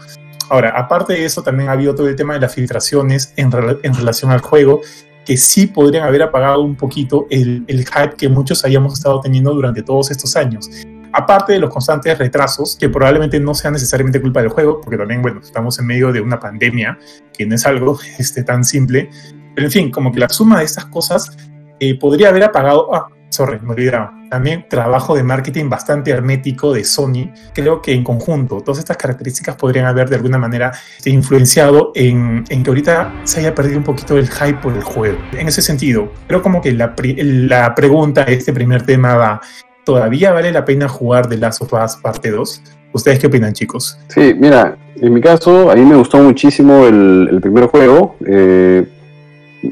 Ahora, 0.49 0.69
aparte 0.75 1.13
de 1.13 1.25
eso, 1.25 1.41
también 1.41 1.69
ha 1.69 1.71
habido 1.71 1.95
todo 1.95 2.07
el 2.07 2.15
tema 2.15 2.33
de 2.33 2.41
las 2.41 2.53
filtraciones 2.53 3.33
en, 3.37 3.49
en 3.81 3.93
relación 3.93 4.31
al 4.31 4.41
juego 4.41 4.81
que 5.25 5.37
sí 5.37 5.67
podrían 5.67 6.05
haber 6.05 6.23
apagado 6.23 6.61
un 6.61 6.75
poquito 6.75 7.27
el, 7.29 7.65
hype 7.67 8.15
que 8.17 8.29
muchos 8.29 8.63
hayamos 8.65 8.93
estado 8.93 9.21
teniendo 9.21 9.53
durante 9.53 9.81
todos 9.83 10.11
estos 10.11 10.35
años. 10.35 10.69
Aparte 11.13 11.53
de 11.53 11.59
los 11.59 11.69
constantes 11.69 12.17
retrasos, 12.17 12.75
que 12.75 12.89
probablemente 12.89 13.39
no 13.39 13.53
sean 13.53 13.73
necesariamente 13.73 14.19
culpa 14.19 14.41
del 14.41 14.49
juego, 14.49 14.81
porque 14.81 14.97
también, 14.97 15.21
bueno, 15.21 15.39
estamos 15.41 15.77
en 15.79 15.85
medio 15.85 16.11
de 16.11 16.21
una 16.21 16.39
pandemia, 16.39 16.97
que 17.31 17.45
no 17.45 17.55
es 17.55 17.65
algo 17.65 17.99
este, 18.17 18.43
tan 18.43 18.63
simple. 18.63 19.09
Pero 19.55 19.67
en 19.67 19.71
fin, 19.71 19.91
como 19.91 20.11
que 20.11 20.19
la 20.19 20.29
suma 20.29 20.59
de 20.59 20.65
estas 20.65 20.87
cosas 20.87 21.37
eh, 21.79 21.97
podría 21.99 22.29
haber 22.29 22.43
apagado, 22.43 22.93
ah, 22.95 23.07
sorry, 23.33 23.59
me 23.61 23.73
olvidaba. 23.73 24.13
También 24.29 24.65
trabajo 24.69 25.15
de 25.15 25.23
marketing 25.23 25.67
bastante 25.69 26.11
hermético 26.11 26.71
de 26.71 26.83
Sony. 26.83 27.33
Creo 27.53 27.81
que 27.81 27.93
en 27.93 28.03
conjunto 28.03 28.61
todas 28.61 28.79
estas 28.79 28.97
características 28.97 29.55
podrían 29.55 29.87
haber 29.87 30.09
de 30.09 30.15
alguna 30.15 30.37
manera 30.37 30.71
influenciado 31.05 31.91
en, 31.95 32.43
en 32.49 32.63
que 32.63 32.69
ahorita 32.69 33.11
se 33.23 33.39
haya 33.39 33.55
perdido 33.55 33.79
un 33.79 33.83
poquito 33.83 34.17
el 34.17 34.29
hype 34.29 34.59
por 34.59 34.73
el 34.73 34.83
juego. 34.83 35.17
En 35.33 35.47
ese 35.47 35.61
sentido, 35.61 36.11
creo 36.27 36.41
como 36.41 36.61
que 36.61 36.71
la, 36.73 36.93
la 36.97 37.73
pregunta 37.73 38.23
de 38.23 38.33
este 38.33 38.53
primer 38.53 38.85
tema 38.85 39.15
va, 39.15 39.41
¿todavía 39.83 40.31
vale 40.31 40.51
la 40.51 40.63
pena 40.63 40.87
jugar 40.87 41.27
The 41.27 41.37
Last 41.37 41.63
of 41.63 41.73
Us 41.73 41.95
parte 41.97 42.29
2? 42.29 42.63
¿Ustedes 42.93 43.17
qué 43.17 43.27
opinan, 43.27 43.53
chicos? 43.53 43.97
Sí, 44.09 44.35
mira, 44.37 44.77
en 44.95 45.11
mi 45.11 45.21
caso, 45.21 45.71
a 45.71 45.75
mí 45.75 45.81
me 45.81 45.95
gustó 45.95 46.19
muchísimo 46.19 46.85
el, 46.85 47.27
el 47.31 47.41
primer 47.41 47.65
juego. 47.65 48.15
Eh, 48.27 48.87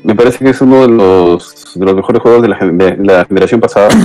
me 0.04 0.16
parece 0.16 0.44
que 0.44 0.52
es 0.52 0.62
uno 0.62 0.82
de 0.82 0.88
los, 0.90 1.74
de 1.76 1.86
los 1.86 1.96
mejores 1.96 2.22
juegos 2.22 2.42
de 2.42 2.48
la, 2.48 2.58
de 2.58 2.98
la 3.04 3.26
generación 3.26 3.60
pasada. 3.62 3.90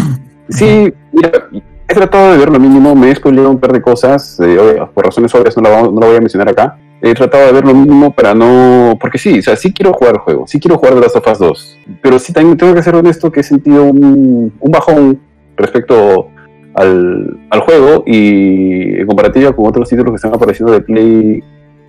Sí, 0.49 0.95
mira, 1.11 1.49
he 1.89 1.95
tratado 1.95 2.31
de 2.31 2.39
ver 2.39 2.51
lo 2.51 2.61
mínimo, 2.61 2.95
me 2.95 3.11
he 3.11 3.15
spoileado 3.17 3.51
un 3.51 3.59
par 3.59 3.73
de 3.73 3.83
cosas, 3.83 4.39
eh, 4.41 4.79
por 4.95 5.05
razones 5.05 5.35
obvias 5.35 5.57
no 5.57 5.63
lo, 5.63 5.91
no 5.91 6.01
lo 6.01 6.07
voy 6.07 6.17
a 6.17 6.21
mencionar 6.21 6.49
acá. 6.49 6.79
He 7.03 7.15
tratado 7.15 7.47
de 7.47 7.53
ver 7.53 7.65
lo 7.67 7.75
mínimo 7.75 8.15
para 8.15 8.35
no. 8.35 8.97
Porque 9.01 9.19
sí, 9.19 9.39
o 9.39 9.43
sea, 9.43 9.57
sí 9.57 9.73
quiero 9.73 9.93
jugar 9.93 10.15
el 10.15 10.21
juego, 10.21 10.47
sí 10.47 10.59
quiero 10.59 10.79
jugar 10.79 10.95
The 10.95 11.01
Last 11.01 11.17
of 11.17 11.27
Us 11.27 11.39
2. 11.39 11.79
Pero 12.03 12.19
sí 12.19 12.33
también 12.33 12.57
tengo 12.57 12.75
que 12.75 12.83
ser 12.83 12.95
honesto 12.95 13.31
que 13.31 13.41
he 13.41 13.43
sentido 13.43 13.85
un, 13.85 14.53
un 14.59 14.71
bajón 14.71 15.21
respecto 15.57 16.29
al, 16.75 17.39
al, 17.51 17.61
juego 17.61 18.03
y 18.07 19.01
en 19.01 19.07
comparativa 19.07 19.53
con 19.53 19.67
otros 19.67 19.89
títulos 19.89 20.13
que 20.13 20.17
están 20.17 20.35
apareciendo 20.35 20.73
de 20.73 20.81
Play 20.81 21.43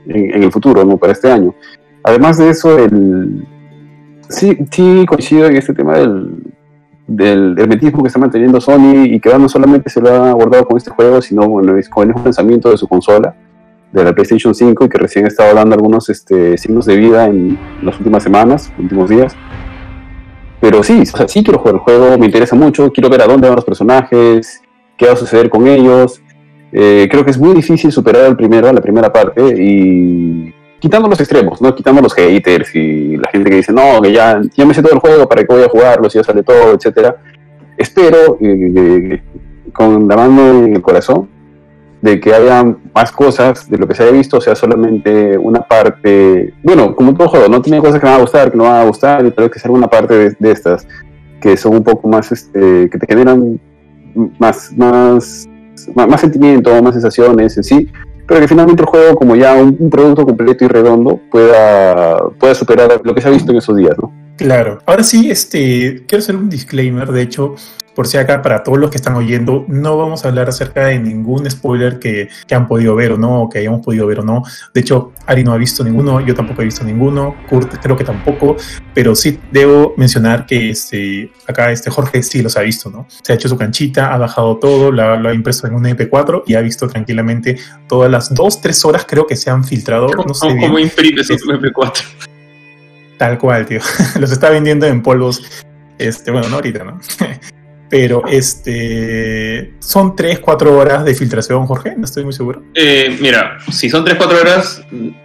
en, 0.08 0.34
en 0.34 0.44
el 0.44 0.52
futuro, 0.52 0.84
¿no? 0.84 0.98
Para 0.98 1.14
este 1.14 1.32
año. 1.32 1.56
Además 2.04 2.38
de 2.38 2.50
eso, 2.50 2.78
el, 2.78 3.46
sí, 4.30 4.58
sí 4.72 5.06
coincido 5.08 5.48
en 5.48 5.56
este 5.56 5.74
tema 5.74 5.98
del, 5.98 6.44
del 7.08 7.56
hermetismo 7.58 8.04
que 8.04 8.08
está 8.08 8.20
manteniendo 8.20 8.60
Sony 8.60 9.06
y 9.06 9.20
que 9.20 9.36
no 9.38 9.48
solamente 9.48 9.90
se 9.90 10.02
lo 10.02 10.10
ha 10.10 10.32
abordado 10.32 10.66
con 10.66 10.78
este 10.78 10.92
juego, 10.92 11.22
sino 11.22 11.48
bueno, 11.48 11.74
con 11.90 12.10
el 12.10 12.24
lanzamiento 12.24 12.70
de 12.70 12.78
su 12.78 12.88
consola, 12.88 13.34
de 13.94 14.04
la 14.04 14.14
PlayStation 14.14 14.54
5, 14.54 14.86
y 14.86 14.90
que 14.90 14.98
recién 14.98 15.26
ha 15.26 15.30
estado 15.30 15.56
dando 15.56 15.76
algunos 15.76 16.10
este, 16.10 16.58
signos 16.58 16.86
de 16.86 16.98
vida 16.98 17.26
en 17.26 17.58
las 17.82 17.98
últimas 17.98 18.24
semanas, 18.24 18.72
últimos 18.78 19.10
días. 19.10 19.36
Pero 20.60 20.84
sí, 20.84 21.02
o 21.02 21.06
sea, 21.06 21.28
sí 21.28 21.44
quiero 21.44 21.60
jugar 21.60 21.76
el 21.76 21.82
juego, 21.82 22.18
me 22.18 22.26
interesa 22.26 22.56
mucho, 22.56 22.92
quiero 22.92 23.10
ver 23.10 23.22
a 23.22 23.28
dónde 23.28 23.48
van 23.48 23.56
los 23.56 23.66
personajes, 23.66 24.62
qué 24.98 25.06
va 25.06 25.14
a 25.14 25.18
suceder 25.18 25.50
con 25.50 25.66
ellos. 25.66 26.22
Eh, 26.74 27.08
creo 27.10 27.24
que 27.24 27.32
es 27.32 27.38
muy 27.38 27.54
difícil 27.54 27.92
superar 27.92 28.26
al 28.26 28.36
primero, 28.36 28.72
la 28.74 28.82
primera 28.82 29.14
parte, 29.14 29.42
y 29.58 30.54
quitando 30.80 31.08
los 31.08 31.20
extremos, 31.20 31.62
¿no? 31.62 31.74
Quitando 31.74 32.02
los 32.02 32.14
haters 32.14 32.74
y 32.76 33.18
la 33.18 33.30
gente 33.32 33.50
que 33.50 33.58
dice, 33.58 33.74
no, 33.74 34.02
que 34.02 34.12
ya, 34.12 34.42
ya 34.56 34.66
me 34.66 34.74
sé 34.74 34.82
todo 34.82 34.94
el 34.94 35.00
juego, 35.00 35.28
¿para 35.28 35.44
qué 35.44 35.54
voy 35.54 35.64
a 35.64 35.70
jugarlo 35.70 36.10
si 36.10 36.18
ya 36.18 36.24
sale 36.24 36.44
todo, 36.44 36.74
etcétera? 36.74 37.16
Espero, 37.78 38.38
eh, 38.42 39.22
con 39.74 40.08
la 40.08 40.16
mano 40.16 40.66
en 40.66 40.76
el 40.76 40.82
corazón, 40.82 41.30
de 42.02 42.20
que 42.20 42.34
haya 42.34 42.64
más 42.94 43.12
cosas 43.12 43.70
de 43.70 43.78
lo 43.78 43.88
que 43.88 43.96
se 43.96 44.04
haya 44.04 44.12
visto, 44.12 44.38
o 44.38 44.42
sea, 44.42 44.56
solamente 44.56 45.38
una 45.38 45.62
parte, 45.62 46.54
bueno, 46.64 46.96
como 46.96 47.16
todo 47.16 47.28
juego, 47.28 47.48
no 47.48 47.62
tiene 47.62 47.80
cosas 47.80 48.00
que 48.00 48.06
me 48.06 48.12
van 48.12 48.20
a 48.20 48.24
gustar, 48.24 48.52
que 48.52 48.58
no 48.58 48.66
van 48.66 48.82
a 48.82 48.86
gustar, 48.86 49.26
y 49.26 49.32
creo 49.32 49.50
que 49.50 49.60
ser 49.60 49.72
una 49.72 49.88
parte 49.88 50.16
de, 50.16 50.36
de, 50.38 50.52
estas 50.52 50.88
que 51.42 51.58
son 51.58 51.76
un 51.76 51.84
poco 51.84 52.08
más, 52.08 52.32
este, 52.32 52.90
que 52.90 52.98
te 52.98 53.08
generan 53.08 53.60
más, 54.40 54.72
más, 54.76 55.48
más, 55.96 56.08
más 56.08 56.22
sentimiento, 56.22 56.82
más 56.82 56.94
sensaciones 56.94 57.58
en 57.58 57.64
sí, 57.64 57.92
pero 58.28 58.42
que 58.42 58.48
finalmente 58.48 58.82
el 58.82 58.88
juego, 58.88 59.16
como 59.16 59.36
ya 59.36 59.56
un, 59.56 59.90
producto 59.90 60.26
completo 60.26 60.66
y 60.66 60.68
redondo, 60.68 61.20
pueda, 61.32 62.30
pueda 62.40 62.54
superar 62.54 63.00
lo 63.04 63.16
que 63.16 63.22
se 63.22 63.30
ha 63.30 63.32
visto 63.32 63.52
en 63.52 63.58
esos 63.58 63.76
días, 63.76 63.96
¿no? 63.98 64.27
Claro. 64.38 64.80
Ahora 64.86 65.04
sí, 65.04 65.30
este, 65.30 66.04
quiero 66.08 66.22
hacer 66.22 66.36
un 66.36 66.50
disclaimer, 66.50 67.12
de 67.12 67.24
hecho, 67.24 67.56
por 67.98 68.06
si 68.06 68.18
acá, 68.18 68.44
para 68.44 68.62
todos 68.62 68.78
los 68.78 68.92
que 68.92 68.98
están 68.98 69.16
oyendo, 69.16 69.66
no 69.68 69.98
vamos 69.98 70.24
a 70.24 70.28
hablar 70.28 70.48
acerca 70.48 70.86
de 70.86 71.00
ningún 71.00 71.50
spoiler 71.50 71.98
que, 71.98 72.30
que, 72.46 72.54
han 72.54 72.68
podido 72.68 72.96
ver 72.96 73.14
o 73.14 73.18
no, 73.18 73.42
o 73.42 73.50
que 73.50 73.58
hayamos 73.58 73.84
podido 73.84 74.06
ver 74.06 74.20
o 74.20 74.24
no. 74.24 74.44
De 74.72 74.82
hecho, 74.82 75.14
Ari 75.26 75.44
no 75.44 75.52
ha 75.52 75.58
visto 75.58 75.84
ninguno, 75.84 76.22
yo 76.22 76.36
tampoco 76.36 76.62
he 76.62 76.66
visto 76.66 76.84
ninguno, 76.84 77.36
Kurt 77.50 77.74
creo 77.82 77.98
que 77.98 78.04
tampoco, 78.04 78.56
pero 78.94 79.16
sí 79.16 79.40
debo 79.52 79.96
mencionar 79.98 80.46
que 80.46 80.70
este, 80.70 81.32
acá 81.48 81.72
este 81.72 81.90
Jorge 81.90 82.22
sí 82.22 82.44
los 82.44 82.56
ha 82.56 82.62
visto, 82.62 82.92
¿no? 82.92 83.08
Se 83.24 83.34
ha 83.34 83.36
hecho 83.36 83.50
su 83.50 83.58
canchita, 83.58 84.14
ha 84.14 84.18
bajado 84.20 84.58
todo, 84.58 84.92
lo, 84.92 85.18
lo 85.18 85.30
ha 85.30 85.34
impreso 85.34 85.66
en 85.66 85.74
un 85.74 85.86
MP4 85.86 86.44
y 86.46 86.54
ha 86.54 86.62
visto 86.62 86.88
tranquilamente 86.88 87.58
todas 87.90 88.12
las 88.12 88.32
dos, 88.32 88.62
tres 88.62 88.86
horas 88.86 89.08
creo 89.08 89.26
que 89.26 89.36
se 89.36 89.50
han 89.50 89.64
filtrado. 89.64 90.08
No 90.10 90.36
sé 90.36 90.50
¿Cómo, 90.50 90.62
¿Cómo 90.62 90.78
imprimes 90.78 91.32
un 91.32 91.38
MP4? 91.38 92.37
Tal 93.18 93.38
cual, 93.38 93.66
tío. 93.66 93.80
Los 94.20 94.32
está 94.32 94.50
vendiendo 94.50 94.86
en 94.86 95.02
polvos. 95.02 95.66
Este, 95.98 96.32
bueno, 96.32 96.50
no 96.50 96.56
ahorita, 96.56 96.84
¿no? 96.84 97.00
Pero 97.90 98.24
este 98.28 99.74
son 99.80 100.14
3, 100.14 100.40
4 100.40 100.78
horas 100.78 101.06
de 101.06 101.16
filtración, 101.16 101.66
Jorge, 101.66 101.96
no 101.96 102.04
estoy 102.04 102.26
muy 102.26 102.34
seguro. 102.34 102.62
Eh, 102.76 103.18
mira, 103.22 103.60
si 103.72 103.90
son 103.90 104.04
3, 104.04 104.18
4 104.18 104.42
horas, 104.42 104.82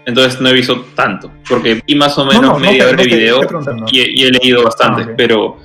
entonces 0.06 0.40
no 0.40 0.48
he 0.48 0.52
visto 0.52 0.80
tanto, 0.94 1.28
porque 1.48 1.82
vi 1.84 1.96
más 1.96 2.16
o 2.18 2.24
menos 2.24 2.42
no, 2.42 2.52
no, 2.52 2.58
media 2.60 2.86
hora 2.86 3.02
de 3.02 3.04
video 3.04 3.40
y, 3.90 4.20
y, 4.20 4.26
he 4.26 4.30
leído 4.30 4.62
bastante, 4.62 5.00
ah, 5.00 5.04
okay. 5.06 5.14
pero 5.16 5.56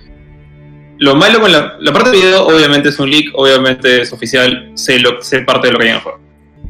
lo 0.97 1.15
malo 1.15 1.39
con 1.39 1.51
la, 1.51 1.77
la, 1.79 1.93
parte 1.93 2.09
de 2.09 2.17
video, 2.17 2.47
obviamente 2.47 2.89
es 2.89 2.97
un 2.97 3.11
leak, 3.11 3.27
obviamente 3.35 4.01
es 4.01 4.11
oficial, 4.11 4.71
sé, 4.73 4.97
lo, 4.97 5.21
sé 5.21 5.41
parte 5.41 5.67
de 5.67 5.73
lo 5.73 5.79
que 5.79 5.83
hay 5.85 5.89
en 5.91 5.95
el 5.97 6.01
juego. 6.01 6.19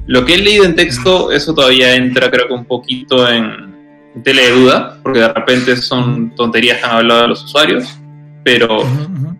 Lo 0.07 0.25
que 0.25 0.33
he 0.33 0.37
leído 0.37 0.65
en 0.65 0.75
texto, 0.75 1.31
eso 1.31 1.53
todavía 1.53 1.95
entra 1.95 2.29
creo 2.29 2.47
que 2.47 2.53
un 2.53 2.65
poquito 2.65 3.29
en, 3.29 3.76
tele 4.24 4.43
de 4.43 4.51
duda, 4.51 5.00
porque 5.03 5.19
de 5.19 5.33
repente 5.33 5.75
son 5.77 6.33
tonterías 6.36 6.79
que 6.79 6.86
han 6.86 6.91
hablado 6.91 7.27
los 7.27 7.43
usuarios, 7.43 7.97
pero 8.43 8.81
uh 8.81 8.86
-huh. 8.86 9.38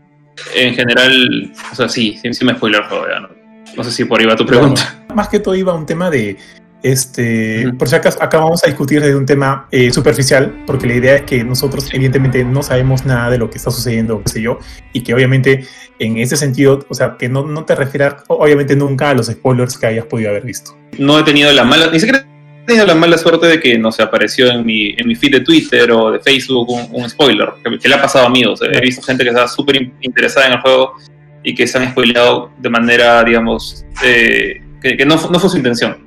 en 0.56 0.74
general, 0.74 1.52
o 1.72 1.76
sea, 1.76 1.90
sí, 1.90 2.18
sí, 2.22 2.34
sí 2.34 2.46
me 2.46 2.54
spoiló 2.54 2.80
el 2.80 2.84
juego, 2.86 3.06
no, 3.22 3.30
no, 3.76 3.84
sé 3.84 3.92
si 3.92 4.06
por 4.06 4.20
ahí 4.20 4.26
va 4.26 4.36
tu 4.36 4.46
pregunta. 4.46 5.06
Más 5.14 5.30
que 5.30 5.40
todo 5.40 5.56
iba 5.56 5.74
un 5.74 5.86
tema 5.86 6.10
de, 6.10 6.38
este, 6.84 7.66
uh 7.66 7.70
-huh. 7.70 7.78
por 7.78 7.88
si 7.88 7.96
acaso, 7.96 8.22
acá 8.22 8.38
vamos 8.38 8.64
a 8.64 8.68
discutir 8.68 9.02
de 9.02 9.16
un 9.16 9.26
tema 9.26 9.68
eh, 9.72 9.92
superficial, 9.92 10.64
porque 10.66 10.88
la 10.88 10.96
idea 10.96 11.16
es 11.16 11.22
que 11.24 11.44
nosotros 11.44 11.90
evidentemente 11.94 12.44
no 12.44 12.62
sabemos 12.62 13.06
nada 13.06 13.30
de 13.30 13.38
lo 13.38 13.50
que 13.50 13.58
está 13.58 13.72
sucediendo, 13.72 14.22
qué 14.24 14.30
sé 14.30 14.42
yo, 14.42 14.60
y 14.94 15.02
que 15.02 15.14
obviamente 15.14 15.66
en 16.00 16.18
ese 16.18 16.38
sentido, 16.38 16.86
o 16.90 16.94
sea, 16.94 17.16
que 17.18 17.30
no, 17.30 17.46
no 17.46 17.66
te 17.66 17.76
refieras 17.76 18.24
obviamente 18.28 18.76
nunca 18.76 19.10
a 19.10 19.14
los 19.14 19.28
spoilers 19.28 19.78
que 19.78 19.88
hayas 19.88 20.06
podido 20.06 20.30
haber 20.30 20.44
visto. 20.44 20.78
No 20.98 21.18
he 21.20 21.24
tenido 21.24 21.52
la 21.52 21.64
mala, 21.64 21.88
ni 21.92 22.00
siquiera 22.00 22.27
tenido 22.68 22.86
la 22.86 22.96
mala 22.96 23.18
suerte 23.18 23.48
de 23.48 23.60
que 23.60 23.78
no 23.80 23.92
se 23.92 24.04
apareció 24.04 24.52
en 24.52 24.66
mi, 24.66 24.90
en 24.90 25.08
mi 25.08 25.16
feed 25.16 25.32
de 25.32 25.40
Twitter 25.40 25.90
o 25.92 26.12
de 26.12 26.20
Facebook 26.20 26.70
un, 26.70 26.88
un 26.92 27.10
spoiler, 27.10 27.50
que, 27.64 27.80
que, 27.80 27.88
le 27.88 27.96
ha 27.96 28.02
pasado 28.02 28.28
a 28.28 28.30
mí. 28.30 28.44
O 28.46 28.56
sea, 28.56 28.70
he 28.72 28.82
visto 28.82 29.02
gente 29.02 29.24
que 29.24 29.30
está 29.30 29.48
súper 29.48 29.90
interesada 30.02 30.48
en 30.48 30.54
el 30.54 30.60
juego 30.60 30.96
y 31.44 31.56
que 31.56 31.66
se 31.66 31.78
han 31.78 31.90
spoileado 31.92 32.52
de 32.58 32.70
manera, 32.70 33.24
digamos, 33.24 33.86
eh, 34.04 34.62
que, 34.82 34.98
que 34.98 35.06
no, 35.06 35.16
no, 35.16 35.40
fue 35.40 35.50
su 35.50 35.58
intención. 35.58 35.98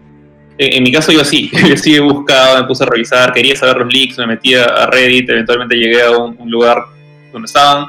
En, 0.58 0.74
en, 0.74 0.82
mi 0.82 0.92
caso 0.92 1.10
yo 1.10 1.24
sí, 1.24 1.50
yo 1.68 1.76
sí 1.76 1.96
he 1.96 2.00
buscado, 2.00 2.60
me 2.60 2.68
puse 2.68 2.84
a 2.84 2.86
revisar, 2.86 3.32
quería 3.32 3.56
saber 3.56 3.78
los 3.78 3.92
leaks, 3.92 4.18
me 4.18 4.26
metí 4.26 4.54
a 4.54 4.86
Reddit, 4.86 5.30
eventualmente 5.30 5.76
llegué 5.76 6.02
a 6.02 6.10
un, 6.10 6.36
un 6.38 6.50
lugar 6.50 6.84
donde 7.32 7.46
estaban 7.46 7.86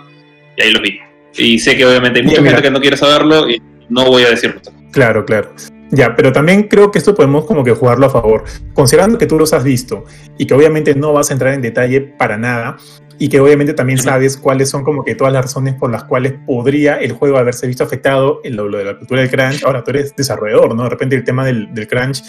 y 0.57 0.63
ahí 0.63 0.71
los 0.71 0.81
vi. 0.81 0.97
Y 1.37 1.59
sé 1.59 1.75
que 1.75 1.85
obviamente 1.85 2.19
hay 2.19 2.25
mucha 2.25 2.41
gente 2.41 2.61
que 2.61 2.71
no 2.71 2.79
quiere 2.79 2.95
saberlo 2.95 3.49
y 3.49 3.61
no 3.89 4.05
voy 4.05 4.23
a 4.23 4.29
decirlo. 4.29 4.61
Claro, 4.91 5.25
claro. 5.25 5.53
Ya, 5.91 6.15
pero 6.15 6.31
también 6.31 6.63
creo 6.63 6.89
que 6.89 6.99
esto 6.99 7.13
podemos 7.13 7.45
como 7.45 7.63
que 7.63 7.71
jugarlo 7.71 8.05
a 8.05 8.09
favor, 8.09 8.45
considerando 8.73 9.17
que 9.17 9.25
tú 9.25 9.37
los 9.37 9.51
has 9.51 9.63
visto 9.63 10.05
y 10.37 10.45
que 10.45 10.53
obviamente 10.53 10.95
no 10.95 11.11
vas 11.11 11.29
a 11.29 11.33
entrar 11.33 11.53
en 11.53 11.61
detalle 11.61 11.99
para 11.99 12.37
nada 12.37 12.77
y 13.19 13.27
que 13.27 13.39
obviamente 13.39 13.73
también 13.73 13.99
sabes 13.99 14.37
cuáles 14.37 14.69
son 14.69 14.83
como 14.83 15.03
que 15.03 15.15
todas 15.15 15.33
las 15.33 15.43
razones 15.43 15.75
por 15.75 15.91
las 15.91 16.05
cuales 16.05 16.33
podría 16.47 16.95
el 16.95 17.11
juego 17.11 17.37
haberse 17.37 17.67
visto 17.67 17.83
afectado 17.83 18.39
en 18.43 18.55
lo, 18.55 18.69
lo 18.69 18.77
de 18.77 18.85
la 18.85 18.97
cultura 18.97 19.21
del 19.21 19.29
crunch. 19.29 19.63
Ahora 19.63 19.83
tú 19.83 19.91
eres 19.91 20.15
desarrollador, 20.15 20.73
¿no? 20.73 20.83
De 20.83 20.89
repente 20.89 21.17
el 21.17 21.23
tema 21.23 21.45
del, 21.45 21.71
del 21.73 21.87
crunch 21.87 22.23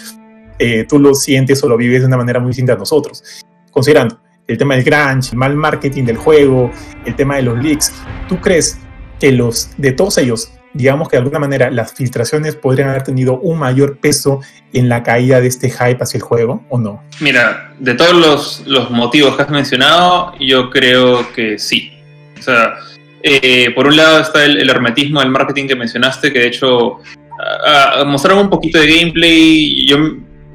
eh, 0.59 0.85
tú 0.87 0.99
lo 0.99 1.15
sientes 1.15 1.63
o 1.63 1.69
lo 1.69 1.77
vives 1.77 2.01
de 2.01 2.07
una 2.07 2.17
manera 2.17 2.39
muy 2.39 2.49
distinta 2.49 2.73
a 2.73 2.77
nosotros. 2.77 3.23
Considerando 3.71 4.19
el 4.45 4.57
tema 4.57 4.75
del 4.75 4.83
crunch, 4.83 5.31
el 5.31 5.37
mal 5.37 5.55
marketing 5.55 6.03
del 6.03 6.17
juego, 6.17 6.69
el 7.05 7.15
tema 7.15 7.37
de 7.37 7.43
los 7.43 7.57
leaks, 7.63 7.91
¿tú 8.27 8.39
crees 8.39 8.77
que 9.19 9.31
los 9.31 9.71
de 9.77 9.93
todos 9.93 10.17
ellos 10.17 10.51
digamos 10.73 11.07
que 11.07 11.17
de 11.17 11.21
alguna 11.21 11.39
manera 11.39 11.69
las 11.69 11.93
filtraciones 11.93 12.55
podrían 12.55 12.89
haber 12.89 13.03
tenido 13.03 13.39
un 13.39 13.59
mayor 13.59 13.97
peso 13.97 14.41
en 14.73 14.89
la 14.89 15.03
caída 15.03 15.39
de 15.39 15.47
este 15.47 15.69
hype 15.69 16.01
hacia 16.01 16.17
el 16.17 16.23
juego 16.23 16.65
o 16.69 16.79
no? 16.79 17.03
Mira, 17.19 17.73
de 17.79 17.93
todos 17.93 18.13
los, 18.13 18.63
los 18.65 18.89
motivos 18.89 19.35
que 19.35 19.43
has 19.43 19.49
mencionado, 19.49 20.33
yo 20.39 20.69
creo 20.69 21.31
que 21.33 21.59
sí. 21.59 21.91
O 22.39 22.41
sea, 22.41 22.75
eh, 23.21 23.71
por 23.73 23.87
un 23.87 23.95
lado 23.95 24.19
está 24.19 24.43
el, 24.43 24.69
hermetismo 24.69 25.21
del 25.21 25.29
marketing 25.29 25.67
que 25.67 25.75
mencionaste, 25.75 26.33
que 26.33 26.39
de 26.39 26.47
hecho 26.47 26.99
a, 27.65 28.03
mostraron 28.05 28.43
un 28.43 28.49
poquito 28.49 28.79
de 28.79 28.87
gameplay. 28.87 29.85
Yo 29.85 29.97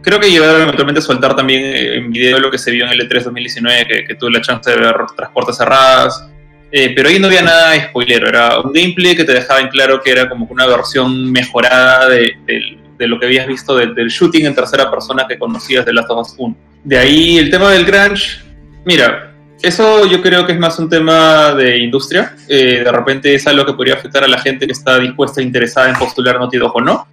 creo 0.03 0.21
que 0.21 0.31
llegaron 0.31 0.63
eventualmente 0.63 1.01
a 1.01 1.03
soltar 1.03 1.35
también 1.35 1.65
en 1.65 2.11
video 2.11 2.39
lo 2.39 2.51
que 2.51 2.59
se 2.59 2.71
vio 2.71 2.85
en 2.85 2.93
el 2.93 3.09
E3 3.09 3.23
2019, 3.23 4.05
que, 4.07 4.15
tuve 4.17 4.33
la 4.33 4.41
chance 4.41 4.71
de 4.71 4.77
ver 4.77 4.95
tras 5.17 5.31
puertas 5.31 5.57
cerradas 5.57 6.29
eh, 6.71 6.93
pero 6.95 7.09
ahí 7.09 7.19
no 7.19 7.29
había 7.29 7.43
nada 7.43 7.71
de 7.71 7.85
spoiler, 7.85 8.25
era 8.25 8.61
un 8.61 8.73
gameplay 8.73 9.17
que 9.17 9.25
te 9.25 9.33
dejaba 9.33 9.61
en 9.61 9.69
claro 9.69 10.03
que 10.03 10.11
era 10.11 10.29
como 10.29 10.47
una 10.47 10.67
versión 10.67 11.31
mejorada 11.33 12.09
de, 12.09 12.37
de, 12.47 12.79
de 12.99 13.07
lo 13.07 13.19
que 13.19 13.27
habías 13.27 13.47
visto 13.47 13.77
de, 13.77 13.95
del 13.95 14.09
shooting 14.09 14.47
en 14.47 14.55
tercera 14.55 14.91
persona 14.91 15.27
que 15.27 15.39
conocías 15.39 15.87
de 15.87 15.93
Last 15.93 16.11
of 16.11 16.27
Us 16.27 16.35
1. 16.37 16.57
De 16.85 16.99
ahí 16.99 17.39
el 17.39 17.51
tema 17.51 17.71
del 17.71 17.87
crunch, 17.87 18.45
mira, 18.85 19.35
eso 19.63 20.07
yo 20.07 20.21
creo 20.21 20.47
que 20.47 20.53
es 20.53 20.59
más 20.59 20.79
un 20.79 20.89
tema 20.89 21.55
de 21.55 21.79
industria, 21.79 22.37
eh, 22.49 22.83
de 22.85 22.93
repente 22.93 23.35
es 23.35 23.47
algo 23.47 23.65
que 23.65 23.73
podría 23.73 23.95
afectar 23.95 24.23
a 24.23 24.29
la 24.29 24.39
gente 24.39 24.67
que 24.67 24.73
está 24.73 24.99
dispuesta 24.99 25.41
e 25.41 25.45
interesada 25.45 25.89
en 25.89 25.97
postular 25.97 26.39
Naughty 26.39 26.59
Dog 26.59 26.77
o 26.77 26.81
no, 26.81 27.09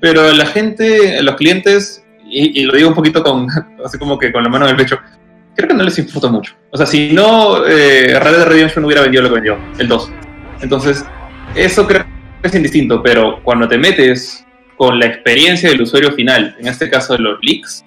pero 0.00 0.32
la 0.32 0.46
gente, 0.46 1.22
los 1.22 1.36
clientes, 1.36 2.04
y, 2.24 2.60
y 2.60 2.64
lo 2.64 2.74
digo 2.74 2.88
un 2.88 2.94
poquito 2.94 3.22
con, 3.22 3.46
así 3.84 3.98
como 3.98 4.18
que 4.18 4.32
con 4.32 4.42
la 4.42 4.48
mano 4.48 4.64
en 4.64 4.72
el 4.72 4.76
pecho, 4.76 4.98
creo 5.54 5.68
que 5.68 5.74
no 5.74 5.84
les 5.84 5.98
importa 5.98 6.28
mucho. 6.28 6.54
O 6.70 6.76
sea, 6.76 6.86
si 6.86 7.12
no, 7.12 7.66
eh, 7.66 8.18
Red 8.18 8.36
Dead 8.36 8.46
Redemption 8.46 8.84
hubiera 8.84 9.02
vendido 9.02 9.22
lo 9.22 9.28
que 9.28 9.34
vendió, 9.36 9.58
el 9.78 9.88
2. 9.88 10.12
Entonces, 10.62 11.04
eso 11.54 11.86
creo 11.86 12.04
que 12.42 12.48
es 12.48 12.54
indistinto, 12.54 13.02
pero 13.02 13.42
cuando 13.42 13.68
te 13.68 13.78
metes 13.78 14.44
con 14.76 14.98
la 14.98 15.06
experiencia 15.06 15.70
del 15.70 15.82
usuario 15.82 16.12
final, 16.12 16.56
en 16.58 16.66
este 16.66 16.90
caso 16.90 17.14
de 17.14 17.20
los 17.20 17.38
leaks, 17.42 17.84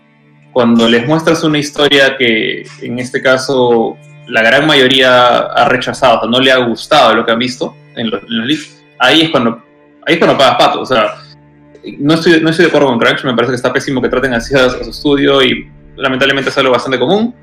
cuando 0.53 0.87
les 0.87 1.05
muestras 1.05 1.43
una 1.43 1.59
historia 1.59 2.17
que 2.17 2.65
en 2.81 2.99
este 2.99 3.21
caso 3.21 3.97
la 4.27 4.41
gran 4.41 4.65
mayoría 4.65 5.37
ha 5.37 5.65
rechazado, 5.65 6.17
o 6.17 6.21
sea, 6.21 6.29
no 6.29 6.39
le 6.39 6.51
ha 6.51 6.57
gustado 6.57 7.13
lo 7.13 7.25
que 7.25 7.31
han 7.31 7.39
visto 7.39 7.75
en 7.95 8.09
los, 8.09 8.23
en 8.23 8.37
los 8.37 8.47
leaks, 8.47 8.83
ahí 8.99 9.21
es 9.21 9.29
cuando 9.29 9.63
ahí 10.05 10.13
es 10.13 10.19
cuando 10.19 10.37
pagas 10.37 10.55
pato. 10.57 10.81
O 10.81 10.85
sea, 10.85 11.15
no 11.99 12.15
estoy, 12.15 12.41
no 12.41 12.49
estoy 12.49 12.65
de 12.65 12.69
acuerdo 12.69 12.87
con 12.87 12.99
Crunch, 12.99 13.23
me 13.23 13.33
parece 13.33 13.51
que 13.51 13.55
está 13.57 13.71
pésimo 13.71 14.01
que 14.01 14.09
traten 14.09 14.33
así 14.33 14.55
a, 14.55 14.65
a 14.65 14.83
su 14.83 14.89
estudio 14.89 15.43
y 15.43 15.69
lamentablemente 15.95 16.49
es 16.49 16.57
algo 16.57 16.71
bastante 16.71 16.99
común, 16.99 17.35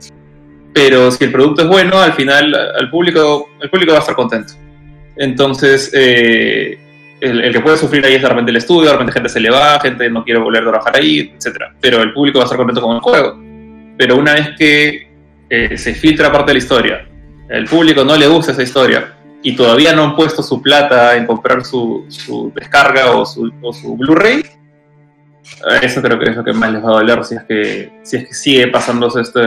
pero 0.75 1.11
si 1.13 1.25
el 1.25 1.33
producto 1.33 1.63
es 1.63 1.69
bueno, 1.69 2.01
al 2.01 2.13
final 2.13 2.53
al 2.53 2.91
público, 2.91 3.49
el 3.61 3.71
público 3.71 3.93
va 3.93 3.99
a 3.99 4.01
estar 4.01 4.17
contento. 4.17 4.55
Entonces, 5.17 5.93
eh, 5.95 6.77
el, 7.21 7.53
que 7.53 7.61
puede 7.61 7.77
sufrir 7.77 8.05
ahí 8.05 8.15
es 8.15 8.23
de 8.23 8.29
repente 8.29 8.51
el 8.51 8.57
estudio, 8.57 8.89
de 8.89 8.93
repente 8.93 9.13
gente 9.13 9.29
se 9.29 9.39
le 9.39 9.51
va, 9.51 9.79
gente 9.81 10.11
no 10.11 10.25
quiere 10.25 10.41
volver 10.41 10.63
a 10.63 10.71
trabajar 10.71 10.97
ahí, 10.97 11.33
etc. 11.37 11.57
Pero 11.81 12.03
el 12.03 12.13
público 12.13 12.39
va 12.39 12.45
a 12.45 12.47
estar 12.47 12.59
contento 12.59 12.83
con 12.83 12.97
el 12.97 13.01
juego. 13.01 13.41
Pero 13.97 14.17
una 14.17 14.35
vez 14.35 14.51
que 14.59 15.09
eh, 15.49 15.79
se 15.79 15.95
filtra 15.95 16.33
parte 16.33 16.51
de 16.51 16.55
la 16.55 16.59
historia, 16.59 17.09
el 17.49 17.67
público 17.67 18.05
no 18.05 18.17
le 18.17 18.27
gusta 18.27 18.51
esa 18.51 18.65
historia 18.65 19.15
y 19.45 19.55
todavía 19.55 19.95
no 19.95 20.03
han 20.03 20.17
puesto 20.17 20.43
su 20.43 20.61
plata 20.61 21.17
en 21.17 21.27
comprar 21.27 21.65
su, 21.65 22.05
descarga 22.57 23.13
o 23.13 23.25
su, 23.25 23.97
Blu-ray, 23.97 24.43
eso 25.83 26.03
creo 26.03 26.19
que 26.19 26.31
es 26.31 26.37
lo 26.37 26.43
que 26.43 26.53
más 26.53 26.73
les 26.73 26.83
va 26.83 26.89
a 26.89 26.93
doler 26.95 27.25
si 27.25 27.35
es 27.37 27.45
que, 27.45 28.01
si 28.03 28.17
es 28.17 28.27
que 28.27 28.35
sigue 28.35 28.69
pasándose 28.69 29.21
este, 29.21 29.41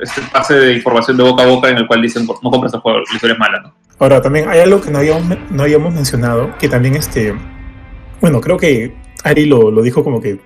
este 0.00 0.22
pase 0.32 0.54
de 0.54 0.74
información 0.74 1.16
de 1.16 1.22
boca 1.22 1.42
a 1.42 1.46
boca 1.46 1.68
en 1.68 1.78
el 1.78 1.86
cual 1.86 2.02
dicen 2.02 2.26
no 2.26 2.50
compres 2.50 2.74
el 2.74 2.80
juego, 2.80 2.98
la 2.98 3.14
historia 3.14 3.34
es 3.34 3.38
mala, 3.38 3.60
¿no? 3.60 3.74
Ahora, 3.98 4.20
también 4.20 4.48
hay 4.48 4.60
algo 4.60 4.80
que 4.80 4.90
no 4.90 4.98
habíamos, 4.98 5.38
no 5.50 5.62
habíamos 5.62 5.94
mencionado, 5.94 6.54
que 6.58 6.68
también 6.68 6.96
este, 6.96 7.34
bueno, 8.20 8.40
creo 8.40 8.58
que 8.58 8.94
Ari 9.24 9.46
lo, 9.46 9.70
lo 9.70 9.82
dijo 9.82 10.04
como 10.04 10.20
que 10.20 10.38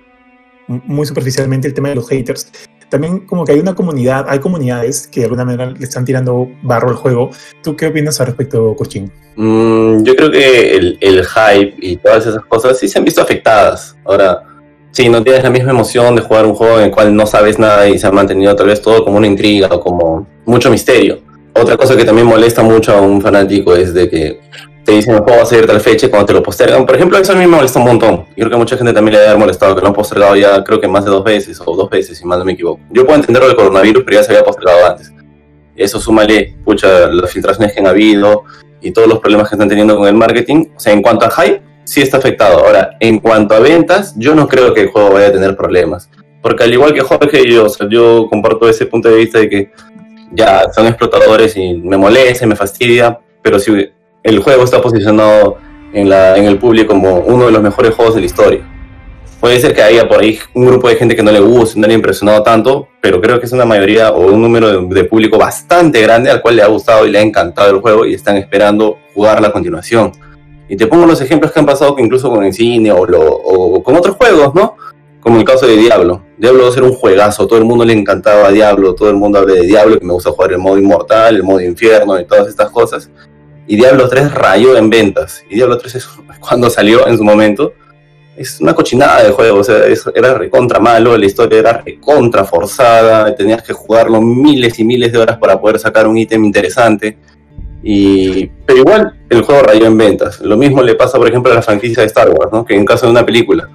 muy 0.67 1.05
superficialmente 1.05 1.67
el 1.67 1.73
tema 1.73 1.89
de 1.89 1.95
los 1.95 2.07
haters. 2.07 2.51
También 2.89 3.19
como 3.19 3.45
que 3.45 3.53
hay 3.53 3.59
una 3.59 3.73
comunidad, 3.73 4.25
hay 4.27 4.39
comunidades 4.39 5.07
que 5.07 5.21
de 5.21 5.25
alguna 5.27 5.45
manera 5.45 5.71
le 5.71 5.83
están 5.83 6.03
tirando 6.03 6.49
barro 6.61 6.89
al 6.89 6.95
juego. 6.95 7.29
¿Tú 7.63 7.75
qué 7.75 7.87
opinas 7.87 8.19
al 8.19 8.27
respecto, 8.27 8.75
Kurchin? 8.75 9.11
Mm, 9.37 10.03
yo 10.03 10.15
creo 10.15 10.29
que 10.29 10.75
el, 10.75 10.97
el, 10.99 11.25
hype 11.25 11.75
y 11.79 11.97
todas 11.97 12.27
esas 12.27 12.43
cosas 12.45 12.77
sí 12.77 12.89
se 12.89 12.99
han 12.99 13.05
visto 13.05 13.21
afectadas. 13.21 13.95
Ahora, 14.03 14.43
sí, 14.91 15.09
no 15.09 15.23
tienes 15.23 15.43
la 15.43 15.49
misma 15.49 15.71
emoción 15.71 16.15
de 16.15 16.21
jugar 16.21 16.45
un 16.45 16.53
juego 16.53 16.79
en 16.79 16.85
el 16.85 16.91
cual 16.91 17.15
no 17.15 17.25
sabes 17.25 17.59
nada 17.59 17.87
y 17.87 17.97
se 17.97 18.07
ha 18.07 18.11
mantenido 18.11 18.55
tal 18.55 18.67
vez 18.67 18.81
todo 18.81 19.03
como 19.03 19.17
una 19.17 19.27
intriga 19.27 19.67
o 19.71 19.79
como 19.79 20.27
mucho 20.45 20.69
misterio. 20.69 21.19
Otra 21.53 21.75
cosa 21.75 21.97
que 21.97 22.05
también 22.05 22.27
molesta 22.27 22.63
mucho 22.63 22.93
a 22.95 23.01
un 23.01 23.21
fanático 23.21 23.75
es 23.75 23.93
de 23.93 24.09
que 24.09 24.39
te 24.85 24.93
dicen 24.93 25.13
el 25.13 25.21
juego 25.21 25.37
va 25.37 25.43
a 25.43 25.45
salir 25.45 25.67
tal 25.67 25.79
fecha 25.79 26.07
y 26.07 26.09
cuando 26.09 26.25
te 26.25 26.33
lo 26.33 26.41
postergan. 26.41 26.85
Por 26.85 26.95
ejemplo, 26.95 27.17
eso 27.17 27.33
a 27.33 27.35
mí 27.35 27.41
me 27.41 27.47
molesta 27.47 27.79
un 27.79 27.85
montón. 27.85 28.25
Yo 28.29 28.35
creo 28.35 28.49
que 28.49 28.55
a 28.55 28.59
mucha 28.59 28.77
gente 28.77 28.93
también 28.93 29.17
le 29.17 29.27
haber 29.27 29.37
molestado 29.37 29.75
que 29.75 29.81
lo 29.81 29.87
han 29.87 29.93
postergado 29.93 30.35
ya 30.35 30.63
creo 30.63 30.79
que 30.79 30.87
más 30.87 31.05
de 31.05 31.11
dos 31.11 31.23
veces 31.23 31.61
o 31.63 31.75
dos 31.75 31.89
veces, 31.89 32.17
si 32.17 32.25
mal 32.25 32.39
no 32.39 32.45
me 32.45 32.53
equivoco. 32.53 32.81
Yo 32.89 33.05
puedo 33.05 33.17
entender 33.17 33.41
lo 33.41 33.47
del 33.47 33.57
coronavirus, 33.57 34.03
pero 34.03 34.17
ya 34.17 34.23
se 34.23 34.31
había 34.31 34.43
postergado 34.43 34.85
antes. 34.85 35.13
Eso 35.75 35.99
súmale, 35.99 36.55
pucha, 36.63 37.07
las 37.07 37.31
filtraciones 37.31 37.73
que 37.73 37.79
han 37.79 37.87
habido 37.87 38.43
y 38.81 38.91
todos 38.91 39.07
los 39.07 39.19
problemas 39.19 39.49
que 39.49 39.55
están 39.55 39.69
teniendo 39.69 39.95
con 39.95 40.07
el 40.07 40.15
marketing. 40.15 40.67
O 40.75 40.79
sea, 40.79 40.93
en 40.93 41.01
cuanto 41.01 41.25
a 41.25 41.31
hype, 41.31 41.61
sí 41.91 41.99
está 42.01 42.17
afectado. 42.17 42.65
Ahora, 42.65 42.91
en 43.01 43.19
cuanto 43.19 43.53
a 43.53 43.59
ventas, 43.59 44.13
yo 44.17 44.33
no 44.33 44.47
creo 44.47 44.73
que 44.73 44.83
el 44.83 44.87
juego 44.87 45.11
vaya 45.11 45.27
a 45.27 45.31
tener 45.33 45.57
problemas. 45.57 46.09
Porque 46.41 46.63
al 46.63 46.71
igual 46.71 46.93
que 46.93 47.01
Jorge, 47.01 47.43
yo, 47.45 47.65
o 47.65 47.69
sea, 47.69 47.87
yo 47.89 48.27
comparto 48.29 48.69
ese 48.69 48.85
punto 48.85 49.09
de 49.09 49.17
vista 49.17 49.39
de 49.39 49.49
que 49.49 49.71
ya 50.31 50.71
son 50.73 50.87
explotadores 50.87 51.57
y 51.57 51.73
me 51.73 51.97
molesta, 51.97 52.47
me 52.47 52.55
fastidia, 52.55 53.19
pero 53.41 53.59
si 53.59 53.89
el 54.23 54.39
juego 54.39 54.63
está 54.63 54.81
posicionado 54.81 55.57
en, 55.91 56.07
la, 56.07 56.37
en 56.37 56.45
el 56.45 56.57
público 56.57 56.93
como 56.93 57.19
uno 57.19 57.47
de 57.47 57.51
los 57.51 57.61
mejores 57.61 57.93
juegos 57.93 58.15
de 58.15 58.21
la 58.21 58.25
historia. 58.25 58.61
Puede 59.41 59.59
ser 59.59 59.75
que 59.75 59.81
haya 59.81 60.07
por 60.07 60.21
ahí 60.21 60.39
un 60.53 60.67
grupo 60.67 60.87
de 60.87 60.95
gente 60.95 61.13
que 61.13 61.23
no 61.23 61.31
le 61.31 61.41
guste, 61.41 61.77
no 61.77 61.87
le 61.87 61.93
haya 61.93 61.97
impresionado 61.97 62.41
tanto, 62.41 62.87
pero 63.01 63.19
creo 63.19 63.37
que 63.37 63.47
es 63.47 63.51
una 63.51 63.65
mayoría 63.65 64.11
o 64.11 64.31
un 64.31 64.41
número 64.41 64.81
de, 64.81 64.95
de, 64.95 65.03
público 65.03 65.37
bastante 65.37 66.01
grande 66.01 66.29
al 66.29 66.41
cual 66.41 66.55
le 66.55 66.61
ha 66.61 66.67
gustado 66.67 67.05
y 67.05 67.11
le 67.11 67.19
ha 67.19 67.21
encantado 67.21 67.69
el 67.71 67.81
juego 67.81 68.05
y 68.05 68.13
están 68.13 68.37
esperando 68.37 68.97
jugarla 69.13 69.49
a 69.49 69.51
continuación. 69.51 70.13
Y 70.71 70.77
te 70.77 70.87
pongo 70.87 71.05
los 71.05 71.19
ejemplos 71.19 71.51
que 71.51 71.59
han 71.59 71.65
pasado 71.65 71.97
incluso 71.99 72.29
con 72.29 72.45
el 72.45 72.53
cine 72.53 72.93
o, 72.93 73.05
lo, 73.05 73.83
con 73.83 73.93
otros 73.93 74.15
juegos, 74.15 74.55
¿no? 74.55 74.77
Como 75.19 75.37
el 75.37 75.43
caso 75.43 75.67
de 75.67 75.75
Diablo. 75.75 76.23
Diablo 76.37 76.63
va 76.63 76.69
a 76.69 76.71
ser 76.71 76.83
un 76.83 76.93
juegazo, 76.93 77.45
todo 77.45 77.59
el 77.59 77.65
mundo 77.65 77.83
le 77.83 77.91
encantaba 77.91 78.47
a 78.47 78.51
Diablo, 78.51 78.95
todo 78.95 79.09
el 79.09 79.17
mundo 79.17 79.39
habla 79.39 79.55
de 79.55 79.63
Diablo, 79.63 79.99
que 79.99 80.05
me 80.05 80.13
gusta 80.13 80.31
jugar 80.31 80.53
el 80.53 80.59
modo 80.59 80.77
inmortal, 80.77 81.35
el 81.35 81.43
modo 81.43 81.59
infierno 81.59 82.17
y 82.17 82.23
todas 82.23 82.47
estas 82.47 82.71
cosas. 82.71 83.09
Y 83.67 83.75
Diablo 83.75 84.07
3 84.07 84.33
rayó 84.33 84.77
en 84.77 84.89
ventas. 84.89 85.43
Y 85.49 85.55
Diablo 85.55 85.77
3 85.77 85.93
es 85.93 86.07
cuando 86.39 86.69
salió 86.69 87.05
en 87.05 87.17
su 87.17 87.23
momento. 87.25 87.73
Es 88.37 88.61
una 88.61 88.73
cochinada 88.73 89.23
de 89.23 89.31
juego, 89.31 89.59
o 89.59 89.63
sea, 89.65 89.75
era 90.15 90.35
recontra 90.35 90.79
malo, 90.79 91.17
la 91.17 91.25
historia 91.25 91.59
era 91.59 91.81
recontra 91.85 92.45
forzada, 92.45 93.35
tenías 93.35 93.61
que 93.61 93.73
jugarlo 93.73 94.21
miles 94.21 94.79
y 94.79 94.85
miles 94.85 95.11
de 95.11 95.17
horas 95.17 95.37
para 95.37 95.59
poder 95.59 95.79
sacar 95.79 96.07
un 96.07 96.17
ítem 96.17 96.45
interesante. 96.45 97.17
Y, 97.83 98.47
pero 98.65 98.79
igual 98.79 99.13
el 99.29 99.41
juego 99.41 99.63
rayó 99.63 99.85
en 99.85 99.97
ventas. 99.97 100.39
Lo 100.41 100.57
mismo 100.57 100.83
le 100.83 100.95
pasa, 100.95 101.17
por 101.17 101.27
ejemplo, 101.27 101.51
a 101.51 101.55
la 101.55 101.61
franquicia 101.61 102.01
de 102.01 102.07
Star 102.07 102.29
Wars, 102.29 102.51
¿no? 102.51 102.65
que 102.65 102.75
en 102.75 102.85
caso 102.85 103.05
de 103.05 103.11
una 103.11 103.25
película 103.25 103.69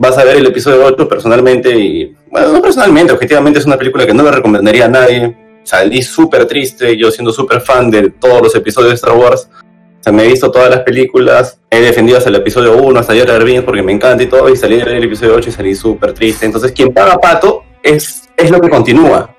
vas 0.00 0.16
a 0.16 0.24
ver 0.24 0.38
el 0.38 0.46
episodio 0.46 0.82
8 0.86 1.06
personalmente 1.06 1.76
y, 1.76 2.16
bueno, 2.30 2.52
no 2.52 2.62
personalmente, 2.62 3.12
objetivamente 3.12 3.58
es 3.58 3.66
una 3.66 3.76
película 3.76 4.06
que 4.06 4.14
no 4.14 4.22
le 4.22 4.30
recomendaría 4.30 4.86
a 4.86 4.88
nadie. 4.88 5.36
Salí 5.62 6.02
súper 6.02 6.46
triste, 6.46 6.96
yo 6.96 7.10
siendo 7.10 7.32
súper 7.32 7.60
fan 7.60 7.90
de 7.90 8.08
todos 8.08 8.40
los 8.40 8.54
episodios 8.54 8.92
de 8.92 8.94
Star 8.94 9.14
Wars. 9.14 9.50
O 9.52 10.02
sea, 10.02 10.10
me 10.10 10.24
he 10.24 10.28
visto 10.28 10.50
todas 10.50 10.70
las 10.70 10.80
películas, 10.80 11.60
he 11.68 11.80
defendido 11.80 12.16
hasta 12.16 12.30
el 12.30 12.36
episodio 12.36 12.78
1, 12.78 12.98
hasta 12.98 13.14
Jar 13.14 13.26
Jar 13.28 13.64
porque 13.66 13.82
me 13.82 13.92
encanta 13.92 14.22
y 14.22 14.26
todo, 14.26 14.48
y 14.48 14.56
salí 14.56 14.78
del 14.78 15.04
episodio 15.04 15.34
8 15.34 15.50
y 15.50 15.52
salí 15.52 15.74
súper 15.74 16.14
triste. 16.14 16.46
Entonces, 16.46 16.72
quien 16.72 16.94
paga 16.94 17.18
pato 17.18 17.64
es, 17.82 18.30
es 18.38 18.50
lo 18.50 18.58
que 18.58 18.70
continúa. 18.70 19.36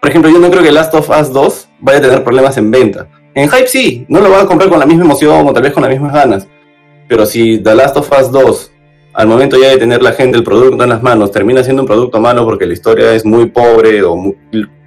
Por 0.00 0.10
ejemplo, 0.10 0.30
yo 0.30 0.38
no 0.38 0.48
creo 0.48 0.62
que 0.62 0.70
Last 0.70 0.94
of 0.94 1.10
Us 1.10 1.32
2 1.32 1.68
vaya 1.80 1.98
a 1.98 2.02
tener 2.02 2.22
problemas 2.22 2.56
en 2.56 2.70
venta. 2.70 3.08
En 3.34 3.48
hype 3.50 3.66
sí, 3.66 4.06
no 4.08 4.20
lo 4.20 4.30
van 4.30 4.44
a 4.44 4.46
comprar 4.46 4.70
con 4.70 4.78
la 4.78 4.86
misma 4.86 5.04
emoción 5.04 5.46
o 5.46 5.52
tal 5.52 5.62
vez 5.62 5.72
con 5.72 5.82
las 5.82 5.90
mismas 5.90 6.12
ganas. 6.12 6.48
Pero 7.08 7.26
si 7.26 7.58
The 7.58 7.74
Last 7.74 7.96
of 7.96 8.10
Us 8.10 8.30
2 8.30 8.70
al 9.14 9.28
momento 9.28 9.56
ya 9.56 9.68
de 9.68 9.78
tener 9.78 10.02
la 10.02 10.12
gente 10.12 10.36
el 10.36 10.44
producto 10.44 10.82
en 10.82 10.90
las 10.90 11.02
manos, 11.02 11.30
termina 11.30 11.62
siendo 11.62 11.82
un 11.82 11.88
producto 11.88 12.20
malo 12.20 12.44
porque 12.44 12.66
la 12.66 12.72
historia 12.72 13.14
es 13.14 13.24
muy 13.24 13.46
pobre 13.46 14.02
o 14.02 14.16
muy, 14.16 14.36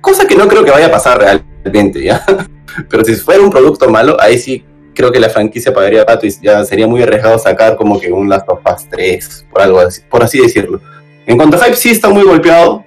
cosa 0.01 0.27
que 0.27 0.35
no 0.35 0.47
creo 0.47 0.65
que 0.65 0.71
vaya 0.71 0.87
a 0.87 0.91
pasar 0.91 1.19
realmente, 1.19 2.03
¿ya? 2.03 2.23
Pero 2.89 3.05
si 3.05 3.15
fuera 3.15 3.41
un 3.41 3.49
producto 3.49 3.89
malo, 3.89 4.17
ahí 4.19 4.37
sí 4.37 4.65
creo 4.93 5.11
que 5.11 5.19
la 5.19 5.29
franquicia 5.29 5.73
pagaría 5.73 6.05
pato 6.05 6.27
y 6.27 6.31
ya 6.41 6.63
sería 6.65 6.87
muy 6.87 7.01
arriesgado 7.01 7.39
sacar 7.39 7.77
como 7.77 7.99
que 7.99 8.11
un 8.11 8.27
Last 8.27 8.49
of 8.49 8.59
Us 8.65 8.89
3, 8.89 9.47
por 9.51 9.61
algo 9.61 9.79
así, 9.79 10.01
por 10.09 10.21
así 10.23 10.39
decirlo. 10.41 10.81
En 11.25 11.37
cuanto 11.37 11.55
a 11.55 11.63
hype 11.63 11.75
sí 11.75 11.91
está 11.91 12.09
muy 12.09 12.23
golpeado, 12.23 12.83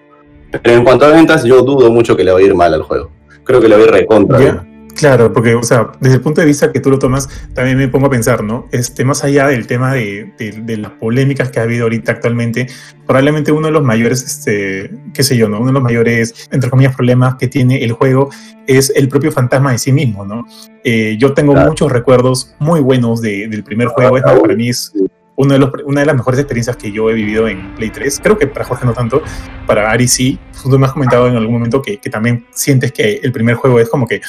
pero 0.62 0.76
en 0.76 0.84
cuanto 0.84 1.06
a 1.06 1.08
ventas 1.08 1.44
yo 1.44 1.62
dudo 1.62 1.90
mucho 1.90 2.16
que 2.16 2.24
le 2.24 2.32
va 2.32 2.38
a 2.38 2.42
ir 2.42 2.54
mal 2.54 2.74
al 2.74 2.82
juego. 2.82 3.10
Creo 3.44 3.60
que 3.60 3.68
le 3.68 3.76
va 3.76 3.82
a 3.82 3.84
ir 3.84 3.90
recontra. 3.90 4.38
Yeah. 4.38 4.69
Claro, 5.00 5.32
porque, 5.32 5.54
o 5.54 5.62
sea, 5.62 5.92
desde 5.98 6.16
el 6.16 6.20
punto 6.20 6.42
de 6.42 6.46
vista 6.46 6.70
que 6.70 6.78
tú 6.78 6.90
lo 6.90 6.98
tomas, 6.98 7.26
también 7.54 7.78
me 7.78 7.88
pongo 7.88 8.08
a 8.08 8.10
pensar, 8.10 8.44
¿no? 8.44 8.68
Este, 8.70 9.02
más 9.02 9.24
allá 9.24 9.46
del 9.48 9.66
tema 9.66 9.94
de, 9.94 10.34
de, 10.36 10.52
de, 10.52 10.76
las 10.76 10.92
polémicas 10.92 11.50
que 11.50 11.58
ha 11.58 11.62
habido 11.62 11.84
ahorita 11.84 12.12
actualmente, 12.12 12.66
probablemente 13.06 13.50
uno 13.50 13.68
de 13.68 13.72
los 13.72 13.82
mayores, 13.82 14.22
este, 14.22 14.90
qué 15.14 15.22
sé 15.22 15.38
yo, 15.38 15.48
¿no? 15.48 15.56
Uno 15.56 15.68
de 15.68 15.72
los 15.72 15.82
mayores, 15.82 16.50
entre 16.52 16.68
comillas, 16.68 16.94
problemas 16.94 17.36
que 17.36 17.48
tiene 17.48 17.82
el 17.82 17.92
juego 17.92 18.28
es 18.66 18.92
el 18.94 19.08
propio 19.08 19.32
fantasma 19.32 19.72
de 19.72 19.78
sí 19.78 19.90
mismo, 19.90 20.26
¿no? 20.26 20.44
Eh, 20.84 21.16
yo 21.18 21.32
tengo 21.32 21.54
claro. 21.54 21.70
muchos 21.70 21.90
recuerdos 21.90 22.54
muy 22.58 22.80
buenos 22.80 23.22
de, 23.22 23.48
del 23.48 23.64
primer 23.64 23.88
juego, 23.88 24.18
es, 24.18 24.22
para 24.22 24.54
mí 24.54 24.68
es 24.68 24.92
uno 25.36 25.54
de 25.54 25.60
los, 25.60 25.70
una 25.86 26.00
de 26.00 26.06
las 26.06 26.16
mejores 26.16 26.40
experiencias 26.40 26.76
que 26.76 26.92
yo 26.92 27.08
he 27.08 27.14
vivido 27.14 27.48
en 27.48 27.74
Play 27.74 27.88
3. 27.88 28.20
Creo 28.22 28.36
que 28.36 28.46
para 28.46 28.66
Jorge 28.66 28.84
no 28.84 28.92
tanto, 28.92 29.22
para 29.66 29.90
Ari 29.90 30.06
sí. 30.06 30.38
Tú 30.62 30.78
me 30.78 30.84
has 30.84 30.92
comentado 30.92 31.26
en 31.28 31.36
algún 31.36 31.54
momento 31.54 31.80
que, 31.80 31.96
que 31.96 32.10
también 32.10 32.44
sientes 32.50 32.92
que 32.92 33.20
el 33.22 33.32
primer 33.32 33.54
juego 33.54 33.80
es 33.80 33.88
como 33.88 34.06
que 34.06 34.20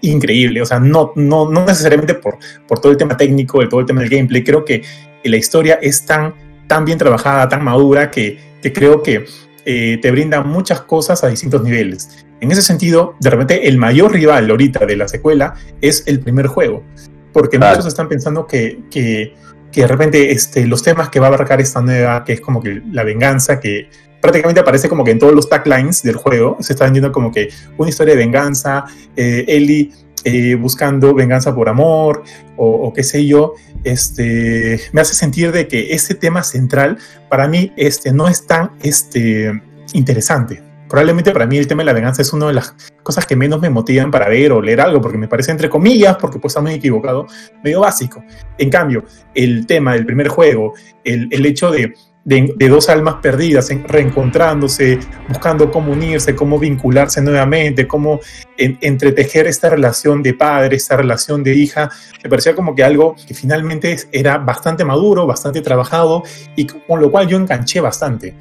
increíble. 0.00 0.62
O 0.62 0.66
sea, 0.66 0.78
no, 0.80 1.12
no, 1.16 1.50
no 1.50 1.64
necesariamente 1.64 2.14
por, 2.14 2.38
por 2.66 2.80
todo 2.80 2.92
el 2.92 2.98
tema 2.98 3.16
técnico, 3.16 3.60
el, 3.62 3.68
todo 3.68 3.80
el 3.80 3.86
tema 3.86 4.00
del 4.00 4.10
gameplay. 4.10 4.44
Creo 4.44 4.64
que 4.64 4.82
la 5.24 5.36
historia 5.36 5.78
es 5.80 6.04
tan, 6.06 6.34
tan 6.66 6.84
bien 6.84 6.98
trabajada, 6.98 7.48
tan 7.48 7.62
madura, 7.62 8.10
que, 8.10 8.38
que 8.62 8.72
creo 8.72 9.02
que 9.02 9.26
eh, 9.64 9.98
te 10.00 10.10
brinda 10.10 10.42
muchas 10.42 10.82
cosas 10.82 11.22
a 11.24 11.28
distintos 11.28 11.62
niveles. 11.62 12.24
En 12.40 12.52
ese 12.52 12.62
sentido, 12.62 13.16
de 13.20 13.30
repente, 13.30 13.68
el 13.68 13.78
mayor 13.78 14.12
rival 14.12 14.48
ahorita 14.48 14.86
de 14.86 14.96
la 14.96 15.08
secuela 15.08 15.54
es 15.80 16.04
el 16.06 16.20
primer 16.20 16.46
juego. 16.46 16.84
Porque 17.32 17.58
muchos 17.58 17.86
están 17.86 18.08
pensando 18.08 18.46
que, 18.46 18.80
que, 18.90 19.34
que, 19.70 19.82
de 19.82 19.86
repente 19.86 20.32
este, 20.32 20.66
los 20.66 20.82
temas 20.82 21.10
que 21.10 21.20
va 21.20 21.26
a 21.26 21.28
abarcar 21.28 21.60
esta 21.60 21.80
nueva, 21.80 22.24
que 22.24 22.34
es 22.34 22.40
como 22.40 22.62
que 22.62 22.80
la 22.90 23.04
venganza, 23.04 23.60
que 23.60 23.90
prácticamente 24.20 24.60
aparece 24.60 24.88
como 24.88 25.04
que 25.04 25.12
en 25.12 25.18
todos 25.18 25.34
los 25.34 25.48
taglines 25.48 26.02
del 26.02 26.16
juego 26.16 26.56
se 26.60 26.72
está 26.72 26.84
vendiendo 26.84 27.12
como 27.12 27.32
que 27.32 27.48
una 27.76 27.88
historia 27.88 28.14
de 28.14 28.18
venganza, 28.18 28.84
eh, 29.16 29.44
Ellie 29.46 29.92
eh, 30.24 30.56
buscando 30.56 31.14
venganza 31.14 31.54
por 31.54 31.68
amor 31.68 32.24
o, 32.56 32.92
qué 32.92 33.04
sé 33.04 33.24
yo, 33.24 33.54
este, 33.84 34.80
me 34.92 35.00
hace 35.00 35.14
sentir 35.14 35.52
de 35.52 35.68
que 35.68 35.92
este 35.92 36.14
tema 36.16 36.42
central 36.42 36.98
para 37.28 37.46
mí 37.46 37.72
este, 37.76 38.12
no 38.12 38.26
es 38.26 38.44
tan 38.46 38.72
este, 38.82 39.62
interesante. 39.92 40.60
Probablemente 40.88 41.30
para 41.30 41.46
mí 41.46 41.56
el 41.56 41.68
tema 41.68 41.82
de 41.82 41.86
la 41.86 41.92
venganza 41.92 42.22
es 42.22 42.32
una 42.32 42.48
de 42.48 42.54
las 42.54 42.74
cosas 43.02 43.26
que 43.26 43.36
menos 43.36 43.60
me 43.60 43.70
motivan 43.70 44.10
para 44.10 44.28
ver 44.28 44.52
o 44.52 44.60
leer 44.60 44.80
algo, 44.80 45.00
porque 45.00 45.18
me 45.18 45.28
parece 45.28 45.52
entre 45.52 45.70
comillas, 45.70 46.16
porque 46.16 46.38
pues 46.38 46.56
está 46.56 46.72
equivocado, 46.72 47.26
medio 47.62 47.80
básico. 47.80 48.24
En 48.56 48.70
cambio, 48.70 49.04
el 49.34 49.66
tema 49.66 49.92
del 49.92 50.04
primer 50.04 50.28
juego, 50.28 50.74
el, 51.04 51.28
el 51.30 51.46
hecho 51.46 51.70
de 51.70 51.94
de, 52.28 52.68
dos 52.68 52.90
almas 52.90 53.16
perdidas, 53.22 53.70
en, 53.70 53.88
reencontrándose, 53.88 54.98
buscando 55.28 55.70
cómo 55.70 55.92
unirse, 55.92 56.36
cómo 56.36 56.58
vincularse 56.58 57.22
nuevamente, 57.22 57.88
cómo 57.88 58.20
en, 58.58 58.76
entretejer 58.82 59.46
esta 59.46 59.70
relación 59.70 60.22
de 60.22 60.34
padre, 60.34 60.76
esta 60.76 60.98
relación 60.98 61.42
de 61.42 61.54
hija, 61.54 61.90
me 62.22 62.28
parecía 62.28 62.54
como 62.54 62.74
que 62.74 62.84
algo 62.84 63.16
que 63.26 63.32
finalmente 63.32 63.96
era 64.12 64.36
bastante 64.36 64.84
maduro, 64.84 65.26
bastante 65.26 65.62
trabajado 65.62 66.22
y 66.54 66.66
con 66.66 67.00
lo 67.00 67.10
cual 67.10 67.28
yo 67.28 67.38
enganché 67.38 67.80
bastante. 67.80 68.34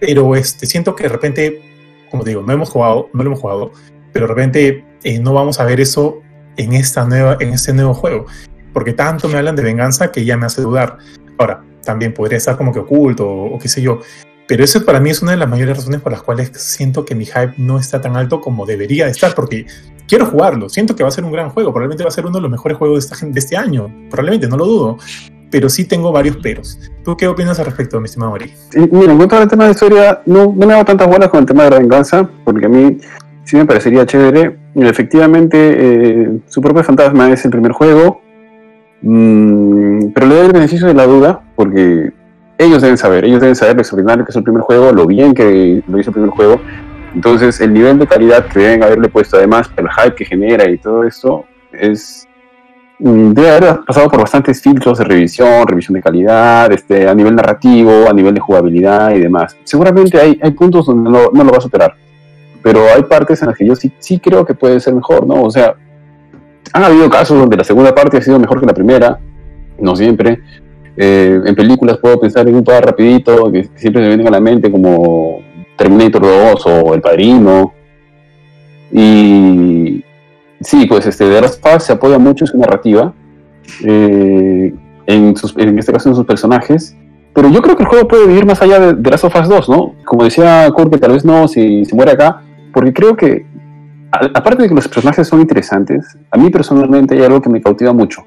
Pero 0.00 0.34
este, 0.34 0.66
siento 0.66 0.96
que 0.96 1.04
de 1.04 1.10
repente, 1.10 1.62
como 2.10 2.24
digo, 2.24 2.42
no 2.42 2.52
hemos 2.52 2.68
jugado, 2.68 3.10
no 3.12 3.22
lo 3.22 3.30
hemos 3.30 3.40
jugado, 3.40 3.70
pero 4.12 4.26
de 4.26 4.34
repente 4.34 4.84
eh, 5.04 5.20
no 5.20 5.32
vamos 5.32 5.60
a 5.60 5.64
ver 5.64 5.80
eso 5.80 6.20
en, 6.56 6.72
esta 6.72 7.04
nueva, 7.04 7.36
en 7.38 7.50
este 7.50 7.72
nuevo 7.72 7.94
juego, 7.94 8.26
porque 8.72 8.92
tanto 8.92 9.28
me 9.28 9.38
hablan 9.38 9.54
de 9.54 9.62
venganza 9.62 10.10
que 10.10 10.24
ya 10.24 10.36
me 10.36 10.46
hace 10.46 10.62
dudar. 10.62 10.98
Ahora, 11.38 11.62
también 11.84 12.14
podría 12.14 12.38
estar 12.38 12.56
como 12.56 12.72
que 12.72 12.80
oculto 12.80 13.28
o, 13.28 13.54
o, 13.54 13.58
qué 13.58 13.68
sé 13.68 13.82
yo. 13.82 14.00
Pero 14.46 14.62
eso 14.62 14.84
para 14.84 15.00
mí 15.00 15.10
es 15.10 15.22
una 15.22 15.32
de 15.32 15.38
las 15.38 15.48
mayores 15.48 15.78
razones 15.78 16.00
por 16.00 16.12
las 16.12 16.22
cuales 16.22 16.50
siento 16.54 17.04
que 17.04 17.14
mi 17.14 17.24
hype 17.24 17.54
no 17.56 17.78
está 17.78 18.00
tan 18.00 18.16
alto 18.16 18.40
como 18.40 18.66
debería 18.66 19.06
de 19.06 19.12
estar, 19.12 19.34
porque 19.34 19.66
quiero 20.06 20.26
jugarlo, 20.26 20.68
siento 20.68 20.94
que 20.94 21.02
va 21.02 21.08
a 21.08 21.12
ser 21.12 21.24
un 21.24 21.32
gran 21.32 21.50
juego, 21.50 21.70
probablemente 21.70 22.04
va 22.04 22.08
a 22.08 22.12
ser 22.12 22.26
uno 22.26 22.36
de 22.36 22.42
los 22.42 22.50
mejores 22.50 22.76
juegos 22.76 23.08
de, 23.08 23.14
esta, 23.14 23.26
de 23.26 23.38
este 23.38 23.56
año, 23.56 23.90
probablemente, 24.10 24.46
no 24.46 24.56
lo 24.56 24.66
dudo, 24.66 24.98
pero 25.50 25.68
sí 25.68 25.84
tengo 25.84 26.12
varios 26.12 26.36
peros. 26.38 26.78
¿Tú 27.04 27.16
qué 27.16 27.26
opinas 27.26 27.58
al 27.58 27.66
respecto, 27.66 28.00
mi 28.00 28.06
estimado 28.06 28.34
Ari? 28.34 28.52
Sí, 28.70 28.88
mira, 28.90 29.12
en 29.12 29.16
cuanto 29.16 29.36
al 29.36 29.48
tema 29.48 29.64
de 29.64 29.70
historia, 29.70 30.20
no, 30.26 30.52
no 30.54 30.66
me 30.66 30.74
hago 30.74 30.84
tantas 30.84 31.08
bolas 31.08 31.28
con 31.28 31.40
el 31.40 31.46
tema 31.46 31.64
de 31.64 31.70
la 31.70 31.78
venganza, 31.78 32.28
porque 32.44 32.66
a 32.66 32.68
mí 32.68 32.98
sí 33.44 33.56
me 33.56 33.64
parecería 33.64 34.04
chévere. 34.04 34.58
Efectivamente, 34.74 35.56
eh, 35.58 36.40
su 36.48 36.60
propio 36.60 36.82
fantasma 36.82 37.30
es 37.32 37.44
el 37.44 37.50
primer 37.50 37.72
juego, 37.72 38.20
Mm, 39.06 40.12
pero 40.14 40.26
le 40.26 40.34
doy 40.34 40.46
el 40.46 40.52
beneficio 40.52 40.86
de 40.86 40.94
la 40.94 41.04
duda 41.04 41.42
porque 41.56 42.10
ellos 42.56 42.80
deben 42.80 42.96
saber, 42.96 43.26
ellos 43.26 43.38
deben 43.38 43.54
saber 43.54 43.74
lo 43.74 43.82
extraordinario 43.82 44.24
que 44.24 44.30
es 44.30 44.36
el 44.36 44.42
primer 44.42 44.62
juego, 44.62 44.92
lo 44.92 45.06
bien 45.06 45.34
que 45.34 45.82
lo 45.86 45.98
hizo 45.98 46.08
el 46.08 46.14
primer 46.14 46.30
juego. 46.30 46.60
Entonces, 47.14 47.60
el 47.60 47.74
nivel 47.74 47.98
de 47.98 48.06
calidad 48.06 48.46
que 48.46 48.60
deben 48.60 48.82
haberle 48.82 49.08
puesto, 49.10 49.36
además, 49.36 49.70
el 49.76 49.88
hype 49.90 50.14
que 50.14 50.24
genera 50.24 50.68
y 50.70 50.78
todo 50.78 51.04
esto, 51.04 51.44
es. 51.72 52.26
Mm, 52.98 53.32
debe 53.32 53.50
haber 53.50 53.80
pasado 53.84 54.08
por 54.08 54.20
bastantes 54.20 54.62
filtros 54.62 54.98
de 54.98 55.04
revisión, 55.04 55.66
revisión 55.66 55.94
de 55.94 56.02
calidad, 56.02 56.72
este, 56.72 57.06
a 57.06 57.14
nivel 57.14 57.34
narrativo, 57.34 58.08
a 58.08 58.12
nivel 58.12 58.34
de 58.34 58.40
jugabilidad 58.40 59.10
y 59.14 59.20
demás. 59.20 59.56
Seguramente 59.64 60.18
hay, 60.18 60.38
hay 60.40 60.52
puntos 60.52 60.86
donde 60.86 61.10
no, 61.10 61.30
no 61.32 61.44
lo 61.44 61.50
va 61.50 61.58
a 61.58 61.60
superar, 61.60 61.94
pero 62.62 62.86
hay 62.94 63.02
partes 63.02 63.42
en 63.42 63.48
las 63.48 63.58
que 63.58 63.66
yo 63.66 63.74
sí, 63.74 63.92
sí 63.98 64.18
creo 64.20 64.46
que 64.46 64.54
puede 64.54 64.80
ser 64.80 64.94
mejor, 64.94 65.26
¿no? 65.26 65.42
O 65.42 65.50
sea, 65.50 65.74
han 66.72 66.84
habido 66.84 67.08
casos 67.10 67.38
donde 67.38 67.56
la 67.56 67.64
segunda 67.64 67.94
parte 67.94 68.16
ha 68.16 68.22
sido 68.22 68.38
mejor 68.38 68.60
que 68.60 68.66
la 68.66 68.74
primera, 68.74 69.18
no 69.78 69.94
siempre. 69.96 70.40
Eh, 70.96 71.40
en 71.44 71.54
películas 71.54 71.98
puedo 71.98 72.18
pensar 72.20 72.48
en 72.48 72.54
un 72.54 72.64
par 72.64 72.84
rapidito 72.84 73.50
que 73.50 73.68
siempre 73.74 74.00
me 74.02 74.08
vienen 74.08 74.28
a 74.28 74.30
la 74.30 74.40
mente 74.40 74.70
como 74.70 75.40
Terminator 75.76 76.22
2 76.22 76.66
o 76.66 76.94
El 76.94 77.00
Padrino. 77.00 77.72
Y 78.92 80.04
sí, 80.60 80.86
pues 80.86 81.06
este, 81.06 81.28
The 81.28 81.40
Last 81.40 81.64
Us 81.76 81.82
se 81.84 81.92
apoya 81.92 82.18
mucho 82.18 82.44
en 82.44 82.48
su 82.50 82.58
narrativa, 82.58 83.12
eh, 83.84 84.72
en, 85.06 85.36
sus- 85.36 85.56
en 85.56 85.78
este 85.78 85.92
caso 85.92 86.08
en 86.08 86.14
sus 86.14 86.24
personajes, 86.26 86.96
pero 87.32 87.48
yo 87.50 87.60
creo 87.62 87.76
que 87.76 87.82
el 87.82 87.88
juego 87.88 88.06
puede 88.06 88.26
vivir 88.28 88.46
más 88.46 88.62
allá 88.62 88.78
de 88.78 88.94
The 88.94 89.10
Last 89.10 89.24
of 89.24 89.34
Us 89.34 89.48
2, 89.48 89.68
¿no? 89.68 89.94
Como 90.04 90.24
decía 90.24 90.70
Kurt, 90.74 90.96
tal 91.00 91.12
vez 91.12 91.24
no, 91.24 91.48
si 91.48 91.84
se 91.84 91.94
muere 91.96 92.12
acá, 92.12 92.42
porque 92.72 92.92
creo 92.92 93.16
que, 93.16 93.46
aparte 94.34 94.62
de 94.62 94.68
que 94.68 94.74
los 94.74 94.88
personajes 94.88 95.28
son 95.28 95.40
interesantes, 95.40 96.16
a 96.30 96.36
mí 96.36 96.50
personalmente 96.50 97.14
hay 97.14 97.22
algo 97.22 97.40
que 97.40 97.50
me 97.50 97.60
cautiva 97.60 97.92
mucho, 97.92 98.24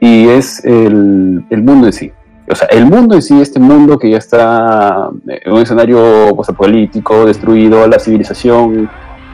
y 0.00 0.28
es 0.28 0.64
el, 0.64 1.44
el 1.50 1.62
mundo 1.62 1.86
en 1.86 1.92
sí. 1.92 2.12
O 2.50 2.54
sea, 2.54 2.66
el 2.68 2.86
mundo 2.86 3.14
en 3.14 3.22
sí, 3.22 3.40
este 3.40 3.60
mundo 3.60 3.98
que 3.98 4.10
ya 4.10 4.18
está 4.18 5.10
en 5.26 5.52
un 5.52 5.62
escenario 5.62 6.34
postapocalíptico, 6.34 7.24
destruido, 7.24 7.86
la 7.86 7.98
civilización 7.98 8.90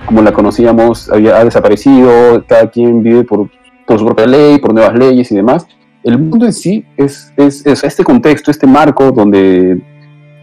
como 0.08 0.22
la 0.22 0.32
conocíamos 0.32 1.10
había, 1.10 1.36
ha 1.36 1.44
desaparecido, 1.44 2.42
cada 2.46 2.70
quien 2.70 3.02
vive 3.02 3.24
por, 3.24 3.50
por 3.86 3.98
su 3.98 4.06
propia 4.06 4.26
ley, 4.26 4.58
por 4.58 4.72
nuevas 4.72 4.98
leyes 4.98 5.30
y 5.30 5.36
demás. 5.36 5.66
El 6.02 6.18
mundo 6.18 6.46
en 6.46 6.52
sí 6.52 6.86
es, 6.96 7.32
es, 7.36 7.66
es 7.66 7.84
este 7.84 8.04
contexto, 8.04 8.50
este 8.50 8.66
marco 8.66 9.10
donde, 9.10 9.78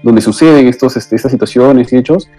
donde 0.04 0.22
suceden 0.22 0.68
estos, 0.68 0.98
este, 0.98 1.16
estas 1.16 1.32
situaciones 1.32 1.92
y 1.92 1.98
hechos, 1.98 2.30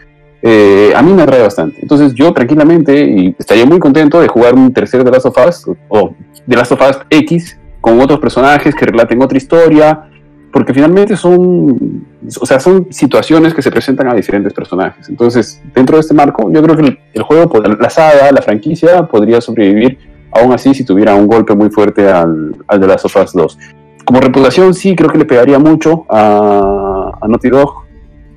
eh, 0.42 0.92
a 0.94 1.03
mí 1.03 1.12
me 1.12 1.22
atrae 1.22 1.42
bastante. 1.42 1.79
Entonces 1.81 2.14
yo 2.14 2.33
tranquilamente 2.33 3.05
y 3.05 3.35
estaría 3.38 3.66
muy 3.66 3.79
contento 3.79 4.20
de 4.20 4.29
jugar 4.29 4.55
un 4.55 4.72
tercer 4.72 5.05
The 5.05 5.11
Last 5.11 5.27
of 5.27 5.37
Us 5.46 5.66
o 5.88 6.14
The 6.49 6.57
Last 6.57 6.72
of 6.72 6.81
Us 6.81 6.99
X 7.11 7.59
con 7.81 8.01
otros 8.01 8.18
personajes 8.18 8.75
que 8.75 8.85
relaten 8.85 9.22
otra 9.22 9.38
historia, 9.38 10.09
porque 10.53 10.75
finalmente 10.75 11.16
son, 11.16 12.05
o 12.40 12.46
sea, 12.46 12.59
son 12.59 12.88
situaciones 12.90 13.55
que 13.55 13.62
se 13.62 13.70
presentan 13.70 14.09
a 14.09 14.14
diferentes 14.14 14.53
personajes. 14.53 15.09
Entonces, 15.09 15.62
dentro 15.75 15.96
de 15.96 16.01
este 16.01 16.14
marco, 16.14 16.51
yo 16.51 16.62
creo 16.62 16.77
que 16.77 16.99
el, 17.12 17.22
juego, 17.22 17.61
la 17.61 17.90
saga, 17.90 18.33
la 18.33 18.42
franquicia, 18.42 19.07
podría 19.07 19.40
sobrevivir 19.40 19.99
aún 20.33 20.53
así 20.53 20.75
si 20.75 20.85
tuviera 20.85 21.14
un 21.14 21.27
golpe 21.27 21.55
muy 21.55 21.70
fuerte 21.70 22.11
al, 22.11 22.57
al 22.66 22.81
de 22.81 22.87
Last 22.87 23.05
of 23.05 23.16
Us 23.16 23.33
2. 23.33 23.59
Como 24.05 24.20
reputación, 24.20 24.75
sí, 24.75 24.94
creo 24.96 25.11
que 25.11 25.18
le 25.18 25.25
pegaría 25.25 25.59
mucho 25.59 26.07
a, 26.09 27.12
a 27.20 27.29
Naughty 27.29 27.51
Dog, 27.51 27.85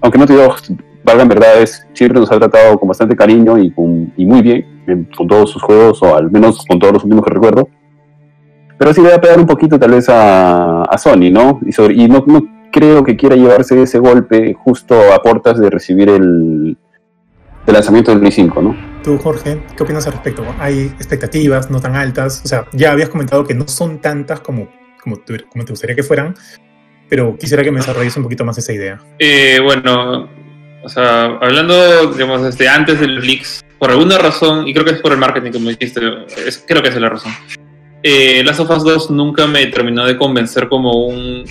aunque 0.01 0.17
Naughty 0.17 0.35
Dog, 0.35 0.55
valga 1.09 1.23
en 1.23 1.29
verdad, 1.29 1.61
es, 1.61 1.85
siempre 1.93 2.19
nos 2.19 2.31
ha 2.31 2.39
tratado 2.39 2.77
con 2.79 2.87
bastante 2.87 3.15
cariño 3.15 3.57
y, 3.57 3.71
con- 3.71 4.13
y 4.15 4.25
muy 4.25 4.41
bien 4.41 4.83
en- 4.87 5.05
con 5.15 5.27
todos 5.27 5.49
sus 5.51 5.61
juegos, 5.61 6.01
o 6.03 6.15
al 6.15 6.31
menos 6.31 6.65
con 6.67 6.79
todos 6.79 6.93
los 6.93 7.03
últimos 7.03 7.25
que 7.25 7.33
recuerdo. 7.33 7.67
Pero 8.77 8.93
sí 8.93 9.01
le 9.01 9.09
va 9.09 9.15
a 9.15 9.21
pegar 9.21 9.39
un 9.39 9.45
poquito 9.45 9.77
tal 9.77 9.91
vez 9.91 10.07
a, 10.09 10.83
a 10.83 10.97
Sony, 10.97 11.29
¿no? 11.31 11.59
Y, 11.65 11.71
sobre- 11.71 11.95
y 11.95 12.07
no, 12.07 12.23
no 12.25 12.41
creo 12.71 13.03
que 13.03 13.15
quiera 13.17 13.35
llevarse 13.35 13.81
ese 13.81 13.99
golpe 13.99 14.53
justo 14.53 14.95
a 15.13 15.19
portas 15.21 15.59
de 15.59 15.69
recibir 15.69 16.07
el, 16.09 16.77
el 17.67 17.73
lanzamiento 17.73 18.11
del 18.11 18.19
Play 18.21 18.31
5, 18.31 18.61
¿no? 18.61 18.75
Tú, 19.03 19.17
Jorge, 19.17 19.61
¿qué 19.75 19.83
opinas 19.83 20.05
al 20.07 20.13
respecto? 20.13 20.43
¿Hay 20.59 20.83
expectativas 20.97 21.69
no 21.71 21.79
tan 21.81 21.95
altas? 21.95 22.41
O 22.43 22.47
sea, 22.47 22.65
ya 22.73 22.91
habías 22.91 23.09
comentado 23.09 23.43
que 23.43 23.53
no 23.53 23.67
son 23.67 23.99
tantas 23.99 24.39
como, 24.41 24.69
como, 25.03 25.17
te, 25.17 25.43
como 25.45 25.65
te 25.65 25.71
gustaría 25.73 25.95
que 25.95 26.03
fueran, 26.03 26.35
pero 27.09 27.35
quisiera 27.37 27.63
que 27.63 27.71
me 27.71 27.77
desarrolles 27.79 28.15
un 28.17 28.23
poquito 28.23 28.45
más 28.45 28.57
esa 28.57 28.71
idea. 28.71 28.99
Eh, 29.17 29.59
bueno, 29.63 30.29
o 30.83 30.89
sea, 30.89 31.25
hablando, 31.41 32.07
digamos, 32.13 32.45
este, 32.45 32.67
antes 32.67 32.99
de 32.99 33.07
los 33.07 33.25
leaks, 33.25 33.63
por 33.77 33.91
alguna 33.91 34.17
razón, 34.17 34.67
y 34.67 34.73
creo 34.73 34.85
que 34.85 34.91
es 34.91 35.01
por 35.01 35.11
el 35.11 35.17
marketing, 35.17 35.51
como 35.51 35.69
dijiste, 35.69 36.01
creo 36.67 36.81
que 36.81 36.89
es 36.89 36.95
la 36.95 37.09
razón. 37.09 37.31
Eh, 38.03 38.41
Last 38.45 38.61
of 38.61 38.69
Us 38.69 38.83
2 38.83 39.11
nunca 39.11 39.45
me 39.45 39.65
terminó 39.67 40.05
de 40.05 40.17
convencer 40.17 40.69
como 40.69 41.05
un. 41.07 41.43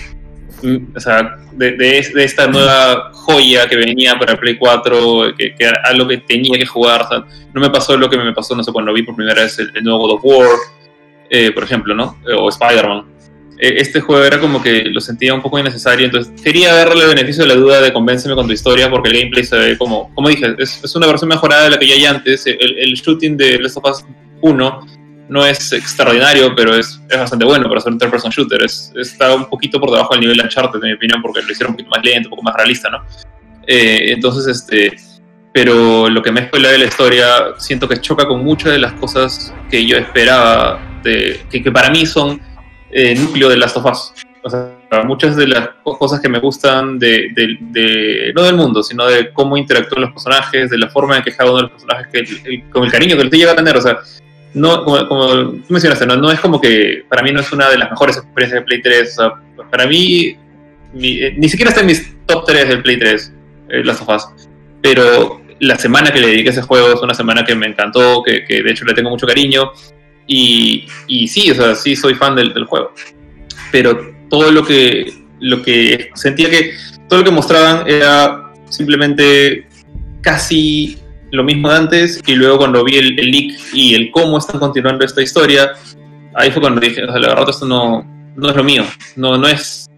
O 0.96 0.98
sea, 1.00 1.36
de, 1.52 1.72
de 1.72 1.98
es- 1.98 2.12
de 2.12 2.24
esta 2.24 2.46
nueva 2.48 3.10
joya 3.12 3.68
que 3.68 3.76
venía 3.76 4.18
para 4.18 4.36
Play 4.36 4.56
4, 4.56 5.34
que, 5.36 5.54
que 5.54 5.64
era 5.64 5.80
algo 5.84 6.08
que 6.08 6.18
tenía 6.18 6.58
que 6.58 6.66
jugar. 6.66 7.02
o 7.02 7.08
sea, 7.08 7.24
no 7.52 7.60
me 7.60 7.70
pasó 7.70 7.96
lo 7.96 8.10
que 8.10 8.16
me 8.16 8.32
pasó, 8.32 8.56
no 8.56 8.64
sé, 8.64 8.72
cuando 8.72 8.92
vi 8.92 9.02
por 9.02 9.14
primera 9.14 9.42
vez 9.42 9.58
el, 9.58 9.72
nuevo 9.84 10.00
God 10.00 10.10
of 10.14 10.20
War, 10.24 10.48
eh, 11.30 11.52
por 11.52 11.62
ejemplo, 11.64 11.94
¿no? 11.94 12.16
O 12.36 12.48
Spider-Man 12.48 13.17
este 13.58 14.00
juego 14.00 14.24
era 14.24 14.38
como 14.38 14.62
que 14.62 14.84
lo 14.84 15.00
sentía 15.00 15.34
un 15.34 15.42
poco 15.42 15.58
innecesario, 15.58 16.06
entonces 16.06 16.32
quería 16.42 16.74
darle 16.74 17.02
el 17.02 17.08
beneficio 17.08 17.42
de 17.42 17.48
la 17.48 17.54
duda 17.56 17.80
de 17.80 17.92
convénceme 17.92 18.34
con 18.34 18.46
tu 18.46 18.52
historia, 18.52 18.88
porque 18.88 19.08
el 19.08 19.18
gameplay 19.18 19.44
se 19.44 19.56
ve 19.56 19.78
como, 19.78 20.14
como 20.14 20.28
dije, 20.28 20.54
es, 20.58 20.82
es 20.84 20.94
una 20.94 21.06
versión 21.06 21.28
mejorada 21.28 21.64
de 21.64 21.70
la 21.70 21.78
que 21.78 21.88
ya 21.88 21.94
hay 21.94 22.04
antes. 22.04 22.46
El, 22.46 22.78
el 22.78 22.94
shooting 22.94 23.36
de 23.36 23.58
Last 23.58 23.76
of 23.78 23.84
Us 23.90 24.04
1 24.42 24.86
no 25.28 25.44
es 25.44 25.72
extraordinario, 25.72 26.54
pero 26.54 26.74
es, 26.74 27.00
es 27.08 27.18
bastante 27.18 27.44
bueno 27.44 27.68
para 27.68 27.80
ser 27.80 27.92
un 27.92 27.98
third-person 27.98 28.30
shooter. 28.30 28.62
Es, 28.62 28.92
está 28.96 29.34
un 29.34 29.48
poquito 29.48 29.80
por 29.80 29.90
debajo 29.90 30.14
del 30.14 30.22
nivel 30.22 30.36
de 30.38 30.44
Uncharted, 30.44 30.80
en 30.82 30.90
mi 30.90 30.92
opinión, 30.94 31.22
porque 31.22 31.42
lo 31.42 31.52
hicieron 31.52 31.72
un 31.72 31.76
poquito 31.76 31.90
más 31.90 32.04
lento, 32.04 32.28
un 32.28 32.30
poco 32.30 32.42
más 32.42 32.54
realista, 32.54 32.88
¿no? 32.90 33.04
Eh, 33.66 34.12
entonces, 34.12 34.46
este. 34.46 34.96
Pero 35.52 36.08
lo 36.08 36.22
que 36.22 36.30
me 36.30 36.46
spoilea 36.46 36.72
de 36.72 36.78
la 36.78 36.84
historia, 36.84 37.26
siento 37.58 37.88
que 37.88 38.00
choca 38.00 38.26
con 38.26 38.44
muchas 38.44 38.72
de 38.72 38.78
las 38.78 38.92
cosas 38.94 39.52
que 39.70 39.84
yo 39.84 39.96
esperaba, 39.96 40.80
de, 41.02 41.40
que, 41.50 41.62
que 41.62 41.72
para 41.72 41.90
mí 41.90 42.06
son 42.06 42.40
eh, 42.90 43.14
núcleo 43.14 43.48
de 43.48 43.56
Last 43.56 43.76
of 43.76 43.84
Us. 43.90 44.12
O 44.42 44.50
sea, 44.50 44.70
muchas 45.04 45.36
de 45.36 45.46
las 45.48 45.68
co- 45.82 45.98
cosas 45.98 46.20
que 46.20 46.28
me 46.28 46.38
gustan 46.38 46.98
de, 46.98 47.28
de- 47.34 47.58
de- 47.60 48.32
no 48.34 48.42
del 48.44 48.54
mundo, 48.54 48.82
sino 48.82 49.04
de 49.06 49.30
cómo 49.32 49.56
interactúan 49.56 50.02
los 50.02 50.12
personajes, 50.12 50.70
de 50.70 50.78
la 50.78 50.88
forma 50.88 51.16
en 51.16 51.22
que 51.22 51.34
cada 51.34 51.50
uno 51.50 51.56
de 51.58 51.62
los 51.64 51.72
personajes, 51.72 52.06
que 52.12 52.18
el- 52.20 52.40
el- 52.54 52.70
con 52.70 52.84
el 52.84 52.90
cariño 52.90 53.16
que 53.16 53.24
te 53.28 53.36
llega 53.36 53.52
a 53.52 53.56
tener, 53.56 53.76
o 53.76 53.80
sea, 53.82 53.98
no, 54.54 54.84
como, 54.84 55.06
como 55.08 55.26
tú 55.50 55.64
mencionaste, 55.68 56.06
no, 56.06 56.16
no 56.16 56.30
es 56.32 56.40
como 56.40 56.60
que, 56.60 57.04
para 57.08 57.22
mí 57.22 57.30
no 57.32 57.40
es 57.40 57.52
una 57.52 57.68
de 57.68 57.76
las 57.78 57.90
mejores 57.90 58.16
experiencias 58.16 58.62
de 58.62 58.64
Play 58.66 58.80
3, 58.82 59.18
o 59.18 59.22
sea, 59.22 59.64
para 59.70 59.86
mí, 59.86 60.36
mi- 60.94 61.18
eh, 61.20 61.34
ni 61.36 61.48
siquiera 61.48 61.70
está 61.70 61.82
en 61.82 61.88
mis 61.88 62.16
top 62.26 62.44
3 62.46 62.68
del 62.68 62.82
Play 62.82 62.98
3, 62.98 63.32
eh, 63.68 63.84
Last 63.84 64.02
of 64.02 64.08
Us, 64.08 64.48
pero 64.80 65.42
la 65.60 65.76
semana 65.76 66.10
que 66.12 66.20
le 66.20 66.28
dediqué 66.28 66.50
a 66.50 66.52
ese 66.52 66.62
juego 66.62 66.92
es 66.94 67.02
una 67.02 67.12
semana 67.14 67.44
que 67.44 67.54
me 67.54 67.66
encantó, 67.66 68.22
que, 68.22 68.44
que 68.44 68.62
de 68.62 68.70
hecho 68.70 68.84
le 68.86 68.94
tengo 68.94 69.10
mucho 69.10 69.26
cariño, 69.26 69.72
y, 70.28 70.86
y 71.08 71.26
sí, 71.26 71.50
o 71.50 71.54
sea, 71.54 71.74
sí 71.74 71.96
soy 71.96 72.14
fan 72.14 72.36
del, 72.36 72.64
juego. 72.66 72.92
Pero 73.72 73.98
todo 74.28 74.52
lo 74.52 74.64
que, 74.64 75.12
lo 75.40 75.62
que 75.62 76.10
sentía 76.14 76.50
que 76.50 76.74
todo 77.08 77.20
lo 77.20 77.24
que 77.24 77.30
mostraban 77.30 77.88
era 77.88 78.52
simplemente 78.68 79.66
casi 80.20 80.98
lo 81.30 81.42
mismo 81.42 81.70
de 81.70 81.76
antes. 81.76 82.20
Y 82.26 82.34
luego 82.34 82.58
cuando 82.58 82.84
vi 82.84 82.98
el, 82.98 83.18
el 83.18 83.30
leak 83.30 83.58
y 83.72 83.94
el 83.94 84.10
cómo 84.10 84.38
están 84.38 84.60
continuando 84.60 85.04
esta 85.04 85.22
historia, 85.22 85.72
ahí 86.34 86.50
fue 86.50 86.60
cuando 86.60 86.80
dije, 86.80 87.02
o 87.02 87.10
sea, 87.10 87.18
la 87.18 87.28
verdad 87.28 87.48
esto 87.48 87.66
no, 87.66 88.06
no 88.36 88.50
es 88.50 88.56
lo 88.56 88.62
mío. 88.62 88.84
No, 89.16 89.38
no 89.38 89.48
es. 89.48 89.88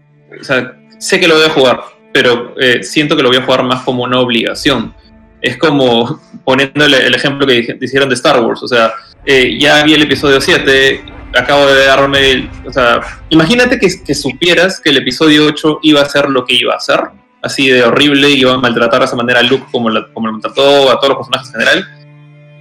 O 0.40 0.44
sea, 0.44 0.76
sé 0.98 1.18
que 1.18 1.26
lo 1.26 1.34
voy 1.34 1.44
a 1.44 1.50
jugar, 1.50 1.80
pero 2.12 2.54
eh, 2.60 2.84
siento 2.84 3.16
que 3.16 3.22
lo 3.22 3.30
voy 3.30 3.38
a 3.38 3.42
jugar 3.42 3.64
más 3.64 3.82
como 3.82 4.04
una 4.04 4.20
obligación. 4.20 4.94
Es 5.42 5.56
como 5.56 6.20
poniéndole 6.44 7.04
el 7.06 7.14
ejemplo 7.14 7.46
que 7.46 7.76
hicieron 7.80 8.08
de 8.08 8.14
Star 8.14 8.40
Wars. 8.40 8.62
O 8.62 8.68
sea, 8.68 8.92
eh, 9.26 9.58
ya 9.58 9.82
vi 9.84 9.94
el 9.94 10.02
episodio 10.02 10.40
7, 10.40 11.02
acabo 11.38 11.66
de 11.66 11.84
darme 11.86 12.30
el... 12.30 12.50
O 12.66 12.72
sea, 12.72 13.00
imagínate 13.30 13.78
que, 13.78 13.88
que 14.04 14.14
supieras 14.14 14.80
que 14.80 14.90
el 14.90 14.96
episodio 14.98 15.46
8 15.46 15.80
iba 15.82 16.00
a 16.00 16.04
ser 16.06 16.28
lo 16.30 16.44
que 16.44 16.54
iba 16.54 16.74
a 16.74 16.80
ser, 16.80 17.00
así 17.42 17.68
de 17.68 17.82
horrible, 17.82 18.30
y 18.30 18.40
iba 18.40 18.54
a 18.54 18.58
maltratar 18.58 19.00
de 19.00 19.06
esa 19.06 19.16
manera 19.16 19.40
a 19.40 19.42
Luke 19.42 19.64
como, 19.70 19.90
la- 19.90 20.06
como 20.12 20.26
lo 20.26 20.32
maltrató 20.34 20.90
a 20.90 20.98
todos 21.00 21.08
los 21.10 21.18
personajes 21.18 21.48
en 21.48 21.60
general, 21.60 21.88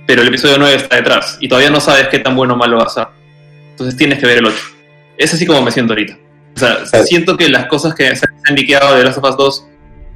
pero 0.07 0.21
el 0.21 0.27
episodio 0.27 0.57
9 0.57 0.75
está 0.75 0.95
detrás, 0.95 1.37
y 1.41 1.47
todavía 1.47 1.69
no 1.69 1.79
sabes 1.79 2.07
qué 2.09 2.19
tan 2.19 2.35
bueno 2.35 2.53
o 2.55 2.57
malo 2.57 2.77
va 2.77 2.83
a 2.83 2.89
ser. 2.89 3.07
Entonces 3.71 3.95
tienes 3.97 4.19
que 4.19 4.25
ver 4.25 4.39
el 4.39 4.45
8. 4.47 4.57
Es 5.17 5.33
así 5.33 5.45
como 5.45 5.61
me 5.61 5.71
siento 5.71 5.93
ahorita. 5.93 6.17
O 6.55 6.59
sea, 6.59 6.85
siento 7.03 7.37
que 7.37 7.47
las 7.47 7.67
cosas 7.67 7.93
que 7.95 8.13
se 8.15 8.25
han 8.47 8.55
liqueado 8.55 8.95
de 8.95 9.03
Last 9.05 9.17
of 9.19 9.29
Us 9.29 9.37
2 9.37 9.65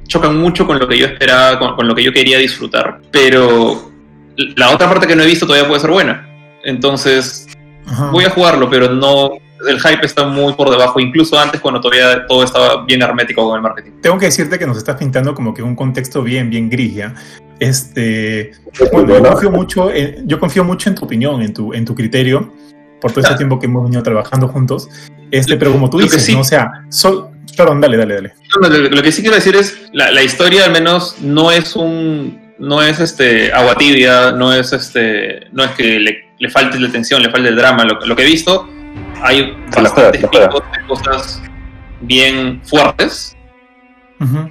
chocan 0.08 0.36
mucho 0.36 0.66
con 0.66 0.78
lo 0.78 0.86
que 0.86 0.98
yo 0.98 1.06
esperaba, 1.06 1.58
con, 1.58 1.74
con 1.76 1.88
lo 1.88 1.94
que 1.94 2.02
yo 2.02 2.12
quería 2.12 2.36
disfrutar. 2.38 3.00
Pero 3.10 3.90
la 4.36 4.70
otra 4.70 4.88
parte 4.88 5.06
que 5.06 5.16
no 5.16 5.22
he 5.22 5.26
visto 5.26 5.46
todavía 5.46 5.66
puede 5.68 5.80
ser 5.80 5.90
buena. 5.90 6.28
Entonces, 6.64 7.46
Ajá. 7.86 8.10
voy 8.10 8.24
a 8.24 8.30
jugarlo, 8.30 8.68
pero 8.70 8.88
no. 8.92 9.32
El 9.66 9.80
hype 9.80 10.04
está 10.04 10.26
muy 10.26 10.52
por 10.52 10.68
debajo, 10.68 11.00
incluso 11.00 11.38
antes 11.38 11.58
cuando 11.60 11.80
todavía 11.80 12.26
todo 12.26 12.44
estaba 12.44 12.84
bien 12.84 13.00
hermético 13.00 13.46
con 13.46 13.56
el 13.56 13.62
marketing. 13.62 13.92
Tengo 14.02 14.18
que 14.18 14.26
decirte 14.26 14.58
que 14.58 14.66
nos 14.66 14.76
estás 14.76 14.96
pintando 14.96 15.34
como 15.34 15.54
que 15.54 15.62
un 15.62 15.74
contexto 15.74 16.22
bien, 16.22 16.50
bien 16.50 16.68
gris, 16.68 16.94
¿ya? 16.96 17.14
Este, 17.60 18.52
bueno, 18.92 19.14
yo 19.16 19.22
confío 19.22 19.50
mucho, 19.50 19.90
en, 19.90 20.28
yo 20.28 20.38
confío 20.38 20.64
mucho 20.64 20.90
en 20.90 20.94
tu 20.96 21.04
opinión, 21.06 21.40
en 21.40 21.54
tu, 21.54 21.72
en 21.72 21.84
tu 21.86 21.94
criterio, 21.94 22.52
por 23.00 23.10
todo 23.12 23.22
este 23.22 23.36
tiempo 23.36 23.58
que 23.58 23.64
hemos 23.66 23.84
venido 23.84 24.02
trabajando 24.02 24.48
juntos. 24.48 24.88
Este, 25.30 25.56
pero 25.56 25.72
como 25.72 25.88
tú 25.88 25.98
dices, 25.98 26.22
sí- 26.22 26.34
¿no? 26.34 26.40
o 26.40 26.44
sea, 26.44 26.70
so- 26.90 27.30
perdón, 27.56 27.80
dale, 27.80 27.96
dale, 27.96 28.14
dale. 28.16 28.34
No, 28.60 28.68
no, 28.68 28.76
Lo, 28.76 28.88
lo 28.90 29.02
que 29.02 29.12
sí 29.12 29.22
quiero 29.22 29.36
decir 29.36 29.56
es, 29.56 29.78
la, 29.92 30.10
la 30.10 30.22
historia 30.22 30.64
al 30.66 30.72
menos 30.72 31.16
no 31.22 31.50
es 31.50 31.74
un. 31.74 32.42
No 32.58 32.82
es 32.82 33.00
este 33.00 33.52
agua 33.52 33.76
tibia, 33.76 34.30
no 34.32 34.52
es 34.52 34.72
este. 34.72 35.46
No 35.52 35.64
es 35.64 35.70
que 35.72 35.98
le, 35.98 36.23
le 36.38 36.48
falte 36.50 36.78
la 36.78 36.88
atención, 36.88 37.22
le 37.22 37.30
falte 37.30 37.48
el 37.48 37.56
drama. 37.56 37.84
Lo, 37.84 37.98
lo 38.04 38.16
que 38.16 38.22
he 38.22 38.26
visto, 38.26 38.68
hay 39.22 39.56
Se 39.70 39.82
la 39.82 39.88
juega, 39.90 40.10
bastantes 40.10 40.20
se 40.20 40.26
la 40.26 40.28
juega. 40.28 40.48
picos 40.48 40.62
de 40.72 40.86
cosas 40.86 41.42
bien 42.00 42.60
fuertes, 42.64 43.36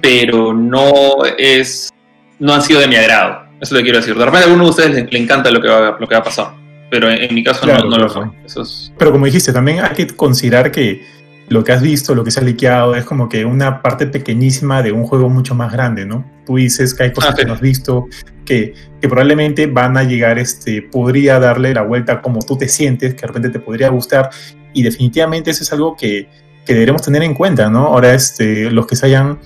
pero 0.02 0.52
no 0.54 1.24
es. 1.38 1.90
No 2.38 2.52
han 2.54 2.62
sido 2.62 2.80
de 2.80 2.88
mi 2.88 2.96
agrado. 2.96 3.44
Eso 3.60 3.60
es 3.60 3.72
lo 3.72 3.78
que 3.78 3.84
quiero 3.84 3.98
decir. 3.98 4.14
De 4.16 4.24
repente 4.24 4.44
a 4.44 4.46
alguno 4.48 4.64
de 4.64 4.70
ustedes 4.70 4.90
le, 4.94 5.04
le 5.04 5.18
encanta 5.18 5.50
lo 5.50 5.60
que 5.60 5.68
va, 5.68 5.96
lo 5.98 6.06
que 6.08 6.14
va 6.14 6.20
a 6.20 6.24
pasar. 6.24 6.48
Pero 6.90 7.08
en, 7.10 7.22
en 7.22 7.34
mi 7.34 7.42
caso 7.42 7.62
Claro, 7.62 7.84
no, 7.84 7.90
no 7.90 7.98
lo 7.98 8.08
claro. 8.12 8.32
fue. 8.32 8.46
Eso 8.46 8.62
es. 8.62 8.92
Pero 8.98 9.12
como 9.12 9.26
dijiste, 9.26 9.52
también 9.52 9.80
hay 9.80 9.94
que 9.94 10.06
considerar 10.08 10.70
que 10.70 11.04
lo 11.48 11.62
que 11.62 11.72
has 11.72 11.82
visto, 11.82 12.14
lo 12.14 12.24
que 12.24 12.30
se 12.30 12.40
ha 12.40 12.42
liqueado, 12.42 12.94
es 12.94 13.04
como 13.04 13.28
que 13.28 13.44
una 13.44 13.82
parte 13.82 14.06
pequeñísima 14.06 14.82
de 14.82 14.92
un 14.92 15.04
juego 15.04 15.28
mucho 15.28 15.54
más 15.54 15.72
grande, 15.72 16.06
¿no? 16.06 16.24
Tú 16.46 16.56
dices 16.56 16.94
que 16.94 17.04
hay 17.04 17.12
cosas 17.12 17.32
Ah, 17.32 17.36
que 17.36 17.44
no 17.44 17.54
has 17.54 17.60
visto, 17.60 18.06
que, 18.44 18.74
que 19.00 19.08
probablemente 19.08 19.66
van 19.66 19.96
a 19.96 20.04
llegar, 20.04 20.38
este, 20.38 20.82
podría 20.82 21.38
darle 21.38 21.74
la 21.74 21.82
vuelta 21.82 22.22
como 22.22 22.40
tú 22.40 22.56
te 22.56 22.68
sientes, 22.68 23.14
que 23.14 23.20
de 23.20 23.26
repente 23.26 23.50
te 23.50 23.60
podría 23.60 23.90
gustar, 23.90 24.30
y 24.72 24.82
definitivamente 24.82 25.50
eso 25.50 25.62
es 25.62 25.72
algo 25.72 25.96
que, 25.96 26.28
que 26.64 26.74
deberemos 26.74 27.02
tener 27.02 27.22
en 27.22 27.34
cuenta, 27.34 27.68
¿no? 27.68 27.86
Ahora, 27.86 28.14
este, 28.14 28.70
los 28.70 28.86
que 28.86 28.96
se 28.96 29.06
hayan, 29.06 29.38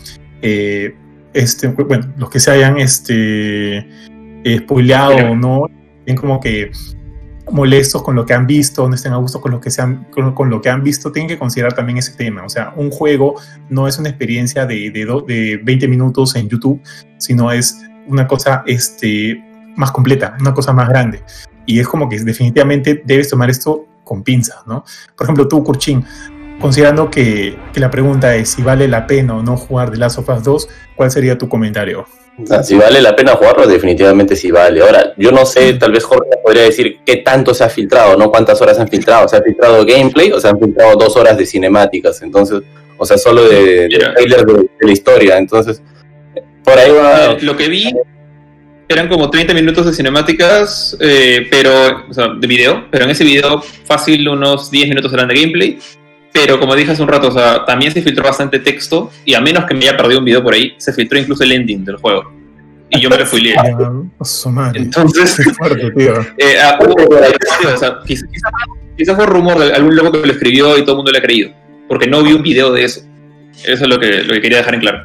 eh, 0.42 0.94
este, 1.34 1.68
bueno, 1.68 2.12
los 2.16 2.30
que 2.30 2.40
se 2.40 2.50
hayan, 2.50 2.78
este, 2.78 3.78
eh, 4.44 4.58
spoileado 4.58 5.32
o 5.32 5.34
no, 5.34 5.66
estén 5.98 6.16
como 6.16 6.40
que 6.40 6.70
molestos 7.50 8.02
con 8.02 8.14
lo 8.14 8.26
que 8.26 8.34
han 8.34 8.46
visto, 8.46 8.88
no 8.88 8.94
estén 8.94 9.12
a 9.12 9.16
gusto 9.16 9.40
con 9.40 9.52
lo 9.52 9.60
que, 9.60 9.70
se 9.70 9.82
han, 9.82 10.04
con, 10.10 10.50
lo 10.50 10.60
que 10.60 10.70
han 10.70 10.82
visto, 10.82 11.12
tienen 11.12 11.28
que 11.28 11.38
considerar 11.38 11.72
también 11.72 11.98
ese 11.98 12.12
tema. 12.12 12.44
O 12.44 12.48
sea, 12.48 12.72
un 12.76 12.90
juego 12.90 13.40
no 13.68 13.88
es 13.88 13.98
una 13.98 14.08
experiencia 14.08 14.66
de, 14.66 14.90
de 14.90 15.60
20 15.62 15.88
minutos 15.88 16.36
en 16.36 16.48
YouTube, 16.48 16.80
sino 17.18 17.50
es 17.52 17.80
una 18.06 18.26
cosa 18.26 18.62
este, 18.66 19.42
más 19.76 19.92
completa, 19.92 20.36
una 20.40 20.54
cosa 20.54 20.72
más 20.72 20.88
grande. 20.88 21.22
Y 21.66 21.78
es 21.80 21.88
como 21.88 22.08
que 22.08 22.18
definitivamente 22.20 23.02
debes 23.04 23.28
tomar 23.28 23.50
esto 23.50 23.86
con 24.04 24.22
pinzas, 24.22 24.66
¿no? 24.66 24.84
Por 25.16 25.26
ejemplo, 25.26 25.46
tú, 25.46 25.62
Kurchin, 25.62 26.04
considerando 26.60 27.10
que, 27.10 27.56
que 27.72 27.80
la 27.80 27.90
pregunta 27.90 28.34
es 28.36 28.50
si 28.50 28.62
vale 28.62 28.88
la 28.88 29.06
pena 29.06 29.36
o 29.36 29.42
no 29.42 29.56
jugar 29.56 29.90
The 29.90 29.98
Last 29.98 30.18
of 30.18 30.28
Us 30.28 30.44
2, 30.44 30.68
¿cuál 30.96 31.10
sería 31.10 31.38
tu 31.38 31.48
comentario? 31.48 32.06
Si 32.62 32.76
vale 32.76 33.02
la 33.02 33.16
pena 33.16 33.32
jugarlo, 33.32 33.66
definitivamente 33.66 34.36
sí 34.36 34.52
vale. 34.52 34.80
Ahora, 34.80 35.12
yo 35.16 35.32
no 35.32 35.44
sé, 35.44 35.74
tal 35.74 35.90
vez 35.90 36.04
Jorge 36.04 36.30
podría 36.42 36.62
decir 36.62 37.00
qué 37.04 37.16
tanto 37.16 37.52
se 37.52 37.64
ha 37.64 37.68
filtrado, 37.68 38.16
¿no? 38.16 38.30
¿Cuántas 38.30 38.62
horas 38.62 38.78
han 38.78 38.88
filtrado? 38.88 39.26
¿Se 39.26 39.36
ha 39.36 39.42
filtrado 39.42 39.84
gameplay 39.84 40.30
o 40.30 40.40
se 40.40 40.46
han 40.46 40.58
filtrado 40.58 40.94
dos 40.94 41.16
horas 41.16 41.36
de 41.36 41.44
cinemáticas? 41.44 42.22
Entonces, 42.22 42.62
o 42.96 43.04
sea, 43.04 43.18
solo 43.18 43.48
de, 43.48 43.88
trailer 44.14 44.46
de, 44.46 44.52
de 44.54 44.86
la 44.86 44.92
historia. 44.92 45.36
Entonces, 45.36 45.82
por 46.62 46.78
ahí 46.78 46.92
va. 46.92 47.36
Lo 47.40 47.56
que 47.56 47.68
vi 47.68 47.92
eran 48.88 49.08
como 49.08 49.28
30 49.28 49.52
minutos 49.52 49.84
de 49.86 49.92
cinemáticas, 49.92 50.96
eh, 51.00 51.46
pero, 51.50 52.06
o 52.08 52.14
sea, 52.14 52.28
de 52.28 52.46
video, 52.46 52.86
pero 52.90 53.04
en 53.04 53.10
ese 53.10 53.24
video 53.24 53.60
fácil 53.60 54.28
unos 54.28 54.70
10 54.70 54.88
minutos 54.88 55.12
eran 55.12 55.28
de 55.28 55.34
gameplay. 55.34 55.78
Pero 56.40 56.60
como 56.60 56.74
dije 56.76 56.92
hace 56.92 57.02
un 57.02 57.08
rato, 57.08 57.28
o 57.28 57.32
sea, 57.32 57.64
también 57.64 57.92
se 57.92 58.02
filtró 58.02 58.24
bastante 58.24 58.58
texto 58.60 59.10
y 59.24 59.34
a 59.34 59.40
menos 59.40 59.64
que 59.64 59.74
me 59.74 59.80
haya 59.88 59.96
perdido 59.96 60.18
un 60.20 60.24
video 60.24 60.42
por 60.42 60.54
ahí, 60.54 60.74
se 60.78 60.92
filtró 60.92 61.18
incluso 61.18 61.42
el 61.44 61.52
ending 61.52 61.84
del 61.84 61.96
juego. 61.96 62.32
Y 62.90 63.00
yo 63.00 63.10
me 63.10 63.16
lo 63.18 63.26
spoileé. 63.26 63.54
Ah. 64.56 64.72
Entonces, 64.74 65.38
eh, 66.38 66.56
ah, 66.62 66.78
hubo- 66.80 66.94
o 67.16 67.76
sea, 67.76 67.98
quizá, 68.04 68.26
quizá- 68.32 68.58
quizá 68.96 69.14
fue 69.16 69.26
rumor 69.26 69.58
de 69.58 69.72
algún 69.72 69.94
loco 69.96 70.12
que 70.12 70.26
lo 70.26 70.32
escribió 70.32 70.76
y 70.78 70.82
todo 70.82 70.92
el 70.92 70.96
mundo 70.98 71.12
le 71.12 71.18
ha 71.18 71.22
creído. 71.22 71.50
Porque 71.88 72.06
no 72.06 72.22
vi 72.22 72.32
un 72.32 72.42
video 72.42 72.72
de 72.72 72.84
eso. 72.84 73.00
Eso 73.64 73.84
es 73.84 73.88
lo 73.88 73.98
que, 73.98 74.22
lo 74.22 74.34
que 74.34 74.40
quería 74.40 74.58
dejar 74.58 74.74
en 74.74 74.80
claro. 74.80 74.98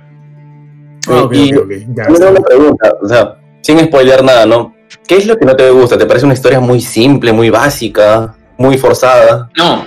Ah, 1.07 1.27
Y- 1.31 1.53
ok, 1.55 1.63
ok, 1.65 1.71
ya 1.95 2.07
Yo 2.07 2.13
está. 2.13 2.25
tengo 2.27 2.31
una 2.39 2.41
pregunta, 2.47 2.93
o 3.01 3.07
sea, 3.07 3.35
sin 3.61 3.79
spoilear 3.79 4.23
nada, 4.23 4.45
¿no? 4.45 4.73
¿Qué 5.07 5.17
es 5.17 5.25
lo 5.27 5.37
que 5.37 5.45
no 5.45 5.55
te 5.55 5.69
gusta? 5.71 5.97
¿Te 5.97 6.05
parece 6.05 6.25
una 6.25 6.33
historia 6.35 6.59
muy 6.59 6.79
simple, 6.79 7.33
muy 7.33 7.49
básica, 7.49 8.35
muy 8.57 8.77
forzada? 8.77 9.49
No. 9.57 9.85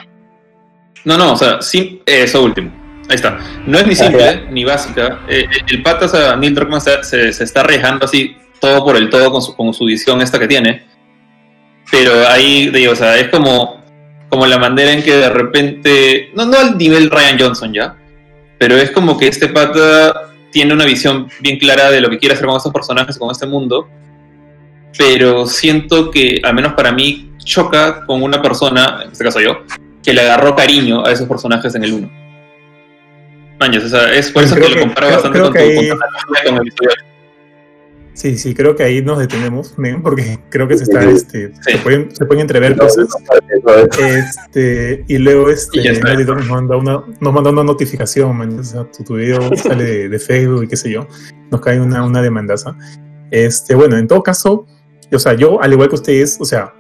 No, 1.07 1.17
no, 1.17 1.33
o 1.33 1.37
sea, 1.37 1.63
sim- 1.63 2.01
eso 2.05 2.43
último. 2.43 2.71
Ahí 3.09 3.15
está. 3.15 3.39
No 3.65 3.79
es 3.79 3.87
ni 3.87 3.95
simple 3.95 4.47
ni 4.51 4.65
básica. 4.65 5.21
Eh, 5.29 5.47
el 5.69 5.83
pata, 5.83 6.07
o 6.07 6.09
sea, 6.09 6.37
Neil 6.37 6.55
Druckmann 6.55 6.81
se, 6.81 7.03
se- 7.05 7.33
se 7.33 7.45
está 7.45 7.61
arriesgando 7.61 8.05
así 8.05 8.37
todo 8.61 8.85
por 8.85 8.97
el 8.97 9.09
todo 9.09 9.31
con 9.31 9.41
su, 9.41 9.55
con 9.57 9.73
su 9.73 9.85
visión 9.87 10.21
esta 10.21 10.39
que 10.39 10.49
tiene. 10.49 10.85
Pero 11.91 12.27
ahí, 12.29 12.69
digo, 12.71 12.93
o 12.93 12.97
sea, 12.97 13.17
es 13.17 13.29
como, 13.29 13.81
como 14.29 14.45
la 14.47 14.59
manera 14.59 14.93
en 14.93 15.03
que 15.05 15.13
de 15.17 15.29
repente, 15.31 16.31
no, 16.35 16.45
no 16.45 16.59
al 16.59 16.77
nivel 16.77 17.09
Ryan 17.11 17.39
Johnson 17.39 17.73
ya, 17.73 17.97
pero 18.59 18.77
es 18.77 18.91
como 18.91 19.17
que 19.17 19.29
este 19.29 19.49
pata 19.49 20.33
tiene 20.51 20.73
una 20.75 20.85
visión 20.85 21.29
bien 21.41 21.59
clara 21.59 21.91
de 21.93 22.01
lo 22.01 22.11
que 22.11 22.19
quiere 22.19 22.35
hacer 22.35 22.47
con 22.47 22.57
estos 22.57 22.73
personajes, 22.73 23.17
con 23.19 23.31
este 23.31 23.47
mundo, 23.47 23.89
pero 24.99 25.47
siento 25.47 26.11
que, 26.11 26.41
al 26.43 26.55
menos 26.55 26.73
para 26.73 26.91
mí, 26.91 27.31
choca 27.45 28.05
con 28.07 28.23
una 28.23 28.43
persona, 28.43 29.03
en 29.05 29.13
este 29.13 29.23
caso 29.23 29.41
yo, 29.41 29.63
que 30.07 30.15
le 30.15 30.23
agarró 30.23 30.55
cariño 30.57 31.05
a 31.05 31.13
esos 31.13 31.29
personajes 31.29 31.75
en 31.75 31.85
el 31.85 31.93
1. 31.93 32.11
Mañas, 33.61 33.85
o 33.85 33.89
sea, 33.89 34.13
es 34.15 34.31
por 34.31 34.45
eso 34.45 34.55
creo 34.55 34.67
que 34.69 34.75
lo 34.75 34.77
que- 34.77 34.83
comparo 34.87 35.07
creo- 35.09 35.17
bastante 35.17 35.39
creo 35.39 35.51
con, 35.51 35.55
tu, 35.55 35.59
ahí- 35.59 35.89
con 36.47 36.55
el 36.55 36.61
episodio 36.63 36.91
ocho. 36.93 37.05
Sí, 38.15 38.39
sí, 38.39 38.55
creo 38.55 38.75
que 38.75 38.83
ahí 38.83 39.03
nos 39.03 39.19
detenemos, 39.19 39.75
porque 40.03 40.39
creo 40.49 40.67
que 40.67 40.79
se 40.79 40.85
está, 40.85 41.03
Sí. 41.03 41.09
este, 41.11 41.53
se, 41.61 41.73
Sí. 41.73 41.79
pueden, 41.83 42.15
se 42.17 42.25
pueden 42.25 42.41
entrever 42.43 42.75
cosas. 42.77 43.09
Este, 43.99 45.05
y 45.09 45.19
luego 45.19 45.51
este, 45.51 45.81
Y 45.81 45.89
nos 45.89 46.47
manda 46.49 46.77
una, 46.77 47.03
nos 47.21 47.33
manda 47.33 47.51
una 47.51 47.63
notificación, 47.65 48.37
man, 48.37 48.59
o 48.59 48.65
sea, 48.65 48.85
tu, 48.91 49.05
tu 49.05 49.15
video 49.17 49.41
sale 49.57 49.85
de, 49.85 50.09
de 50.09 50.19
Facebook 50.19 50.65
y 50.65 50.69
qué 50.69 50.77
sé 50.77 50.91
yo, 50.91 51.07
nos 51.51 51.61
cae 51.61 51.81
una, 51.81 52.05
una 52.05 52.23
demandaza. 52.23 52.75
Este, 53.31 53.75
bueno, 53.75 53.97
en 53.99 54.07
todo 54.09 54.23
caso, 54.23 54.67
o 55.13 55.19
sea, 55.19 55.35
yo, 55.35 55.61
al 55.63 55.73
igual 55.73 55.89
que 55.89 55.97
ustedes, 55.97 56.39
o 56.41 56.45
sea, 56.45 56.73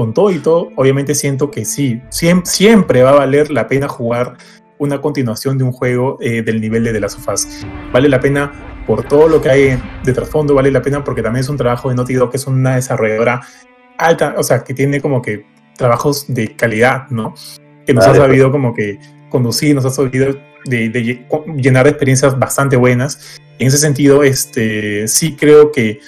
con 0.00 0.14
todo 0.14 0.30
y 0.30 0.38
todo, 0.38 0.70
obviamente 0.76 1.14
siento 1.14 1.50
que 1.50 1.66
sí, 1.66 2.00
siempre, 2.08 2.50
siempre 2.50 3.02
va 3.02 3.10
a 3.10 3.16
valer 3.16 3.50
la 3.50 3.68
pena 3.68 3.86
jugar 3.86 4.38
una 4.78 4.98
continuación 5.02 5.58
de 5.58 5.64
un 5.64 5.72
juego 5.72 6.16
eh, 6.22 6.40
del 6.40 6.58
nivel 6.58 6.84
de 6.84 6.92
The 6.94 7.00
Last 7.00 7.18
of 7.18 7.28
Us. 7.34 7.66
Vale 7.92 8.08
la 8.08 8.18
pena 8.18 8.82
por 8.86 9.04
todo 9.06 9.28
lo 9.28 9.42
que 9.42 9.50
hay 9.50 9.82
de 10.02 10.12
trasfondo, 10.14 10.54
vale 10.54 10.70
la 10.70 10.80
pena 10.80 11.04
porque 11.04 11.22
también 11.22 11.42
es 11.42 11.50
un 11.50 11.58
trabajo 11.58 11.90
de 11.90 11.96
Naughty 11.96 12.14
Dog, 12.14 12.30
que 12.30 12.38
es 12.38 12.46
una 12.46 12.76
desarrolladora 12.76 13.42
alta, 13.98 14.36
o 14.38 14.42
sea, 14.42 14.64
que 14.64 14.72
tiene 14.72 15.02
como 15.02 15.20
que 15.20 15.44
trabajos 15.76 16.24
de 16.28 16.56
calidad, 16.56 17.06
¿no? 17.10 17.34
Que 17.84 17.92
nos 17.92 18.06
Vale, 18.06 18.16
ha 18.16 18.20
pues. 18.22 18.28
sabido 18.30 18.50
como 18.50 18.72
que 18.72 18.98
conducir, 19.28 19.74
nos 19.74 19.84
ha 19.84 19.90
sabido 19.90 20.34
de, 20.64 20.88
de 20.88 21.04
lle- 21.04 21.56
llenar 21.56 21.84
de 21.84 21.90
experiencias 21.90 22.38
bastante 22.38 22.76
buenas. 22.76 23.38
En 23.58 23.66
ese 23.68 23.76
sentido, 23.76 24.22
este, 24.22 25.06
sí 25.08 25.36
creo 25.36 25.72
que, 25.72 26.00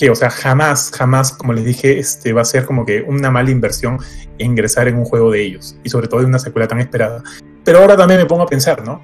que, 0.00 0.08
o 0.08 0.14
sea, 0.14 0.30
jamás, 0.30 0.90
jamás, 0.96 1.30
como 1.30 1.52
les 1.52 1.66
dije, 1.66 1.98
este, 1.98 2.32
va 2.32 2.40
a 2.40 2.46
ser 2.46 2.64
como 2.64 2.86
que 2.86 3.02
una 3.02 3.30
mala 3.30 3.50
inversión 3.50 3.98
ingresar 4.38 4.88
en 4.88 4.96
un 4.96 5.04
juego 5.04 5.30
de 5.30 5.42
ellos, 5.42 5.76
y 5.84 5.90
sobre 5.90 6.08
todo 6.08 6.20
en 6.20 6.26
una 6.26 6.38
secuela 6.38 6.66
tan 6.66 6.80
esperada. 6.80 7.22
Pero 7.64 7.80
ahora 7.80 7.98
también 7.98 8.18
me 8.18 8.26
pongo 8.26 8.42
a 8.42 8.46
pensar, 8.46 8.82
¿no? 8.82 9.02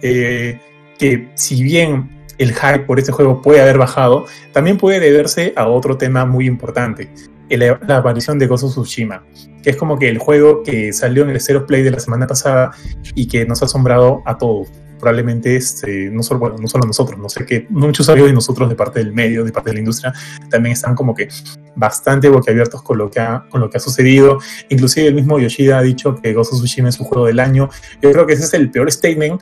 Eh, 0.00 0.58
que 0.98 1.28
si 1.34 1.62
bien 1.62 2.24
el 2.38 2.54
hype 2.54 2.80
por 2.80 2.98
este 2.98 3.12
juego 3.12 3.42
puede 3.42 3.60
haber 3.60 3.76
bajado, 3.76 4.24
también 4.52 4.78
puede 4.78 5.00
deberse 5.00 5.52
a 5.54 5.68
otro 5.68 5.98
tema 5.98 6.24
muy 6.24 6.46
importante, 6.46 7.10
la 7.50 7.96
aparición 7.98 8.38
de 8.38 8.46
of 8.46 8.62
Tsushima, 8.62 9.22
que 9.62 9.70
es 9.70 9.76
como 9.76 9.98
que 9.98 10.08
el 10.08 10.16
juego 10.16 10.62
que 10.62 10.94
salió 10.94 11.24
en 11.24 11.30
el 11.30 11.42
Zero 11.42 11.66
Play 11.66 11.82
de 11.82 11.90
la 11.90 12.00
semana 12.00 12.26
pasada 12.26 12.70
y 13.14 13.28
que 13.28 13.44
nos 13.44 13.60
ha 13.60 13.66
asombrado 13.66 14.22
a 14.24 14.38
todos. 14.38 14.68
Probablemente, 14.98 15.56
este, 15.56 16.10
no, 16.10 16.22
solo, 16.22 16.40
bueno, 16.40 16.56
no 16.58 16.68
solo 16.68 16.86
nosotros, 16.86 17.18
no 17.18 17.28
sé 17.28 17.46
que 17.46 17.66
muchos 17.70 18.08
amigos 18.08 18.28
de 18.30 18.34
nosotros 18.34 18.68
de 18.68 18.74
parte 18.74 18.98
del 18.98 19.12
medio, 19.12 19.44
de 19.44 19.52
parte 19.52 19.70
de 19.70 19.74
la 19.74 19.80
industria, 19.80 20.12
también 20.50 20.72
están 20.72 20.94
como 20.94 21.14
que 21.14 21.28
bastante 21.76 22.28
boquiabiertos 22.28 22.82
con 22.82 22.98
lo 22.98 23.10
que 23.10 23.20
ha, 23.20 23.44
con 23.48 23.60
lo 23.60 23.70
que 23.70 23.78
ha 23.78 23.80
sucedido. 23.80 24.38
Inclusive 24.68 25.06
el 25.06 25.14
mismo 25.14 25.38
Yoshida 25.38 25.78
ha 25.78 25.82
dicho 25.82 26.16
que 26.16 26.36
of 26.36 26.48
Tsushima 26.48 26.88
es 26.88 26.96
su 26.96 27.04
juego 27.04 27.26
del 27.26 27.40
año. 27.40 27.70
Yo 28.02 28.10
creo 28.12 28.26
que 28.26 28.34
ese 28.34 28.44
es 28.44 28.54
el 28.54 28.70
peor 28.70 28.90
statement 28.90 29.40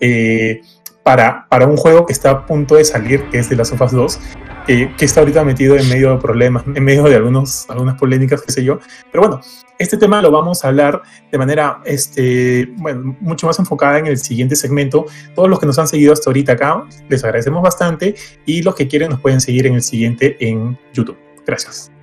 eh, 0.00 0.60
para, 1.04 1.46
para 1.48 1.66
un 1.66 1.76
juego 1.76 2.06
que 2.06 2.12
está 2.12 2.30
a 2.30 2.46
punto 2.46 2.74
de 2.74 2.84
salir, 2.84 3.28
que 3.30 3.38
es 3.38 3.48
de 3.48 3.56
las 3.56 3.70
Us 3.70 3.92
2, 3.92 4.20
eh, 4.66 4.92
que 4.96 5.04
está 5.04 5.20
ahorita 5.20 5.44
metido 5.44 5.76
en 5.76 5.88
medio 5.88 6.12
de 6.12 6.16
problemas, 6.16 6.64
en 6.74 6.82
medio 6.82 7.04
de 7.04 7.14
algunos, 7.14 7.68
algunas 7.68 7.96
polémicas, 7.96 8.42
qué 8.42 8.50
sé 8.50 8.64
yo. 8.64 8.78
Pero 9.12 9.22
bueno, 9.22 9.40
este 9.78 9.98
tema 9.98 10.22
lo 10.22 10.30
vamos 10.30 10.64
a 10.64 10.68
hablar 10.68 11.02
de 11.30 11.38
manera 11.38 11.82
este, 11.84 12.72
bueno, 12.78 13.16
mucho 13.20 13.46
más 13.46 13.58
enfocada 13.58 13.98
en 13.98 14.06
el 14.06 14.18
siguiente 14.18 14.56
segmento. 14.56 15.04
Todos 15.34 15.50
los 15.50 15.60
que 15.60 15.66
nos 15.66 15.78
han 15.78 15.86
seguido 15.86 16.14
hasta 16.14 16.30
ahorita 16.30 16.52
acá, 16.52 16.84
les 17.08 17.22
agradecemos 17.22 17.62
bastante 17.62 18.14
y 18.46 18.62
los 18.62 18.74
que 18.74 18.88
quieren 18.88 19.10
nos 19.10 19.20
pueden 19.20 19.40
seguir 19.40 19.66
en 19.66 19.74
el 19.74 19.82
siguiente 19.82 20.36
en 20.40 20.78
YouTube. 20.94 21.18
Gracias. 21.46 21.93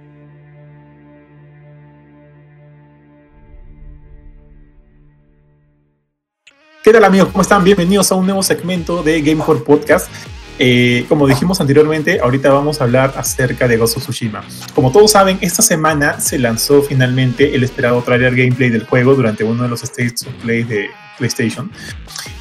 ¿Qué 6.92 6.98
tal 6.98 7.06
amigos? 7.06 7.30
¿Cómo 7.30 7.42
están? 7.42 7.64
Bienvenidos 7.64 8.12
a 8.12 8.16
un 8.16 8.26
nuevo 8.26 8.44
segmento 8.44 9.02
de 9.02 9.22
Gamecore 9.22 9.62
Podcast. 9.62 10.12
Eh, 10.60 11.06
como 11.08 11.26
dijimos 11.26 11.62
anteriormente, 11.62 12.20
ahorita 12.20 12.52
vamos 12.52 12.82
a 12.82 12.84
hablar 12.84 13.14
acerca 13.16 13.66
de 13.66 13.78
Ghost 13.78 13.96
of 13.96 14.04
Tsushima. 14.04 14.44
Como 14.76 14.92
todos 14.92 15.12
saben, 15.12 15.38
esta 15.40 15.62
semana 15.62 16.20
se 16.20 16.38
lanzó 16.38 16.82
finalmente 16.82 17.56
el 17.56 17.64
esperado 17.64 18.02
trailer 18.02 18.36
gameplay 18.36 18.70
del 18.70 18.84
juego 18.86 19.16
durante 19.16 19.46
uno 19.46 19.64
de 19.64 19.70
los 19.70 19.82
States 19.84 20.28
of 20.28 20.34
Play 20.44 20.64
de 20.64 20.90
PlayStation. 21.18 21.72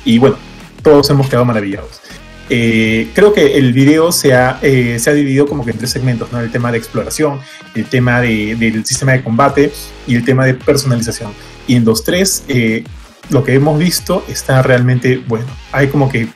Y 0.04 0.18
bueno, 0.18 0.34
todos 0.82 1.08
hemos 1.10 1.28
quedado 1.28 1.44
maravillados. 1.44 2.00
Eh, 2.48 3.08
creo 3.14 3.32
que 3.32 3.56
el 3.56 3.72
video 3.72 4.10
se 4.10 4.34
ha, 4.34 4.58
eh, 4.62 4.98
se 4.98 5.10
ha 5.10 5.12
dividido 5.12 5.46
como 5.46 5.64
que 5.64 5.70
en 5.70 5.78
tres 5.78 5.92
segmentos, 5.92 6.32
¿no? 6.32 6.40
El 6.40 6.50
tema 6.50 6.72
de 6.72 6.78
exploración, 6.78 7.38
el 7.76 7.84
tema 7.84 8.20
de, 8.20 8.56
del 8.56 8.84
sistema 8.84 9.12
de 9.12 9.22
combate 9.22 9.72
y 10.08 10.16
el 10.16 10.24
tema 10.24 10.44
de 10.44 10.54
personalización. 10.54 11.32
Y 11.68 11.76
en 11.76 11.84
los 11.84 12.02
tres, 12.02 12.42
eh, 12.48 12.82
lo 13.28 13.44
que 13.44 13.54
hemos 13.54 13.78
visto 13.78 14.24
está 14.28 14.62
realmente 14.62 15.22
bueno. 15.26 15.46
Hay 15.72 15.88
como 15.88 16.08
que 16.08 16.28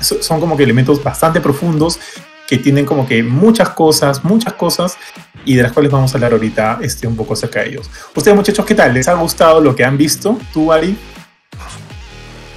son 0.00 0.40
como 0.40 0.56
que 0.56 0.64
elementos 0.64 1.02
bastante 1.02 1.40
profundos 1.40 1.98
que 2.46 2.58
tienen 2.58 2.84
como 2.84 3.06
que 3.06 3.22
muchas 3.22 3.70
cosas, 3.70 4.24
muchas 4.24 4.52
cosas 4.54 4.98
y 5.44 5.54
de 5.54 5.62
las 5.62 5.72
cuales 5.72 5.90
vamos 5.90 6.12
a 6.12 6.16
hablar 6.16 6.32
ahorita 6.32 6.78
este, 6.82 7.06
un 7.06 7.16
poco 7.16 7.32
acerca 7.32 7.60
de 7.60 7.70
ellos. 7.70 7.90
Ustedes 8.14 8.36
muchachos, 8.36 8.66
¿qué 8.66 8.74
tal? 8.74 8.92
¿Les 8.92 9.08
ha 9.08 9.14
gustado 9.14 9.60
lo 9.60 9.74
que 9.74 9.84
han 9.84 9.96
visto? 9.96 10.38
¿Tú, 10.52 10.72
Ari? 10.72 10.96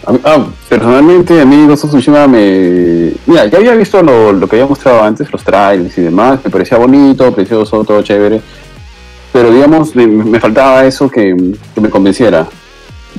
Ah, 0.06 0.46
personalmente 0.70 1.42
a 1.42 1.46
mí 1.46 1.66
Ghost 1.66 1.86
of 1.86 1.92
Tsushima 1.92 2.28
me... 2.28 3.14
Mira, 3.26 3.48
ya 3.48 3.58
había 3.58 3.74
visto 3.74 4.04
lo, 4.04 4.32
lo, 4.34 4.48
que 4.48 4.58
había 4.58 4.68
mostrado 4.68 5.02
antes, 5.02 5.32
los 5.32 5.44
trailers 5.44 5.98
y 5.98 6.02
demás, 6.02 6.40
me 6.44 6.52
parecía 6.52 6.78
bonito, 6.78 7.34
precioso, 7.34 7.84
todo 7.84 8.04
chévere, 8.04 8.40
pero 9.34 9.52
digamos, 9.52 9.96
me, 9.96 10.06
me 10.06 10.40
faltaba 10.40 10.86
eso 10.86 11.10
que, 11.10 11.36
que, 11.74 11.82
me 11.82 11.90
convenciera. 11.90 12.48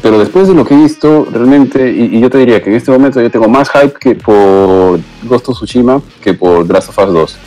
Pero 0.02 0.18
después 0.18 0.48
de 0.48 0.54
lo 0.54 0.64
que 0.64 0.74
he 0.74 0.76
visto, 0.76 1.26
realmente, 1.30 1.90
y, 1.90 2.20
yo 2.20 2.28
te 2.30 2.38
diría 2.38 2.62
que 2.62 2.70
en 2.70 2.76
este 2.76 2.90
momento 2.90 3.20
yo 3.20 3.30
tengo 3.30 3.48
más 3.48 3.70
hype 3.70 3.94
que 3.98 4.14
por 4.14 5.00
Ghost 5.22 5.48
of 5.48 5.56
Tsushima 5.56 6.00
que 6.20 6.34
por 6.34 6.70
Last 6.70 6.90
of 6.90 6.98
Us 6.98 7.12
2. 7.12 7.38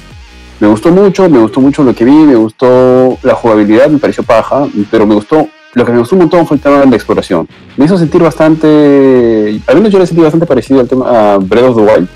Me 0.61 0.67
gustó 0.67 0.91
mucho, 0.91 1.29
me 1.29 1.39
gustó 1.39 1.61
mucho 1.61 1.83
lo 1.83 1.93
que 1.93 2.03
vi, 2.03 2.11
me 2.11 2.35
gustó 2.35 3.17
la 3.23 3.35
jugabilidad, 3.35 3.87
me 3.89 3.97
pareció 3.97 4.23
paja, 4.23 4.67
pero 4.91 5.05
me 5.05 5.15
gustó 5.15 5.47
lo 5.73 5.85
que 5.85 5.91
me 5.91 5.99
gustó 5.99 6.15
un 6.15 6.21
montón 6.21 6.47
fue 6.47 6.57
el 6.57 6.63
tema 6.63 6.79
de 6.79 6.87
la 6.87 6.95
exploración. 6.95 7.47
Me 7.77 7.85
hizo 7.85 7.97
sentir 7.97 8.21
bastante, 8.21 9.61
al 9.67 9.75
menos 9.75 9.91
yo 9.91 9.99
le 9.99 10.07
sentí 10.07 10.21
bastante 10.21 10.47
parecido 10.47 10.79
al 10.79 10.87
tema 10.87 11.33
a 11.33 11.37
Breath 11.37 11.65
of 11.65 11.75
the 11.77 11.81
Wild, 11.83 12.07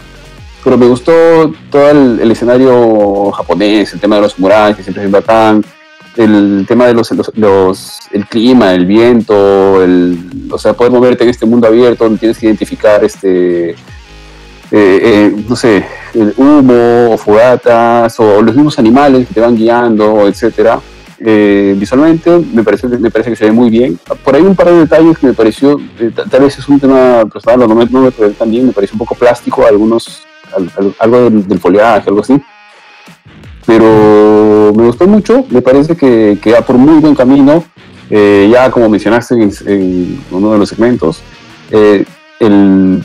pero 0.63 0.77
me 0.77 0.87
gustó 0.87 1.11
todo 1.69 1.89
el, 1.91 2.19
el 2.19 2.31
escenario 2.31 3.31
japonés, 3.31 3.93
el 3.93 3.99
tema 3.99 4.15
de 4.15 4.23
los 4.23 4.33
samuráis, 4.33 4.75
que 4.75 4.81
siempre 4.81 5.05
es 5.05 5.11
bacán, 5.11 5.63
el 6.17 6.65
tema 6.67 6.85
de 6.85 6.93
los, 6.93 7.11
los, 7.35 7.99
el 8.11 8.25
clima, 8.27 8.73
el 8.73 8.85
viento, 8.85 9.83
el, 9.83 10.17
o 10.51 10.57
sea, 10.57 10.73
poder 10.73 10.91
moverte 10.91 11.23
en 11.23 11.29
este 11.29 11.45
mundo 11.45 11.67
abierto 11.67 12.03
donde 12.03 12.19
tienes 12.19 12.37
que 12.37 12.45
identificar 12.45 13.03
este, 13.03 13.71
eh, 13.71 13.75
eh, 14.71 15.35
no 15.47 15.55
sé, 15.55 15.85
el 16.13 16.33
humo 16.37 17.13
o 17.13 17.17
fogatas 17.17 18.19
o 18.19 18.41
los 18.41 18.55
mismos 18.55 18.77
animales 18.79 19.27
que 19.27 19.33
te 19.33 19.41
van 19.41 19.55
guiando, 19.55 20.27
etcétera 20.27 20.79
eh, 21.25 21.73
visualmente 21.77 22.37
me 22.53 22.63
parece, 22.63 22.87
me 22.87 23.09
parece 23.09 23.29
que 23.29 23.35
se 23.37 23.45
ve 23.45 23.51
muy 23.51 23.69
bien. 23.69 23.97
Por 24.23 24.35
ahí 24.35 24.41
un 24.41 24.55
par 24.55 24.67
de 24.67 24.79
detalles 24.79 25.17
que 25.17 25.27
me 25.27 25.33
pareció, 25.33 25.79
tal 26.29 26.41
vez 26.41 26.57
es 26.57 26.67
un 26.67 26.79
tema 26.79 27.23
personal, 27.31 27.59
no 27.59 27.75
me, 27.75 27.85
no 27.85 28.01
me 28.01 28.11
tan 28.11 28.51
bien, 28.51 28.67
me 28.67 28.73
parece 28.73 28.93
un 28.93 28.99
poco 28.99 29.15
plástico, 29.15 29.65
algunos, 29.65 30.23
al, 30.55 30.69
al, 30.77 30.95
algo 30.99 31.21
del, 31.21 31.47
del, 31.47 31.59
follaje, 31.59 32.09
algo 32.09 32.21
así. 32.21 32.41
Pero 33.65 34.73
me 34.75 34.85
gustó 34.85 35.07
mucho, 35.07 35.45
me 35.49 35.61
parece 35.61 35.95
que, 35.95 36.37
que 36.41 36.51
va 36.51 36.61
por 36.61 36.77
muy 36.77 36.99
buen 36.99 37.15
camino. 37.15 37.63
Eh, 38.09 38.49
ya 38.51 38.69
como 38.69 38.89
mencionaste 38.89 39.35
en, 39.65 40.19
uno 40.29 40.51
de 40.51 40.59
los 40.59 40.69
segmentos, 40.69 41.21
eh, 41.71 42.05
el, 42.39 43.03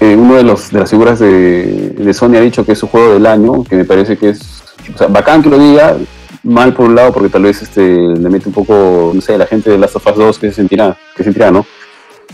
uno 0.00 0.34
de, 0.34 0.42
los, 0.42 0.70
de 0.70 0.80
las 0.80 0.90
figuras 0.90 1.20
de, 1.20 2.10
Sony 2.12 2.36
ha 2.36 2.40
dicho 2.40 2.64
que 2.64 2.72
es 2.72 2.78
su 2.78 2.88
juego 2.88 3.12
del 3.12 3.26
año, 3.26 3.62
que 3.62 3.76
me 3.76 3.84
parece 3.84 4.16
que 4.16 4.30
es 4.30 4.64
bacán 5.10 5.42
que 5.42 5.50
lo 5.50 5.58
diga, 5.58 5.96
mal 6.42 6.74
por 6.74 6.86
un 6.86 6.96
lado 6.96 7.12
porque 7.12 7.28
tal 7.28 7.42
vez 7.42 7.62
este, 7.62 7.96
le 7.98 8.28
mete 8.28 8.48
un 8.48 8.54
poco, 8.54 9.12
no 9.14 9.20
sé, 9.20 9.38
la 9.38 9.46
gente 9.46 9.70
de 9.70 9.78
Last 9.78 9.96
of 9.96 10.06
Us 10.06 10.16
2 10.16 10.38
que 10.38 10.48
se 10.48 10.54
sentirá, 10.54 10.96
que 11.14 11.22
sentirá, 11.22 11.50
¿no? 11.50 11.64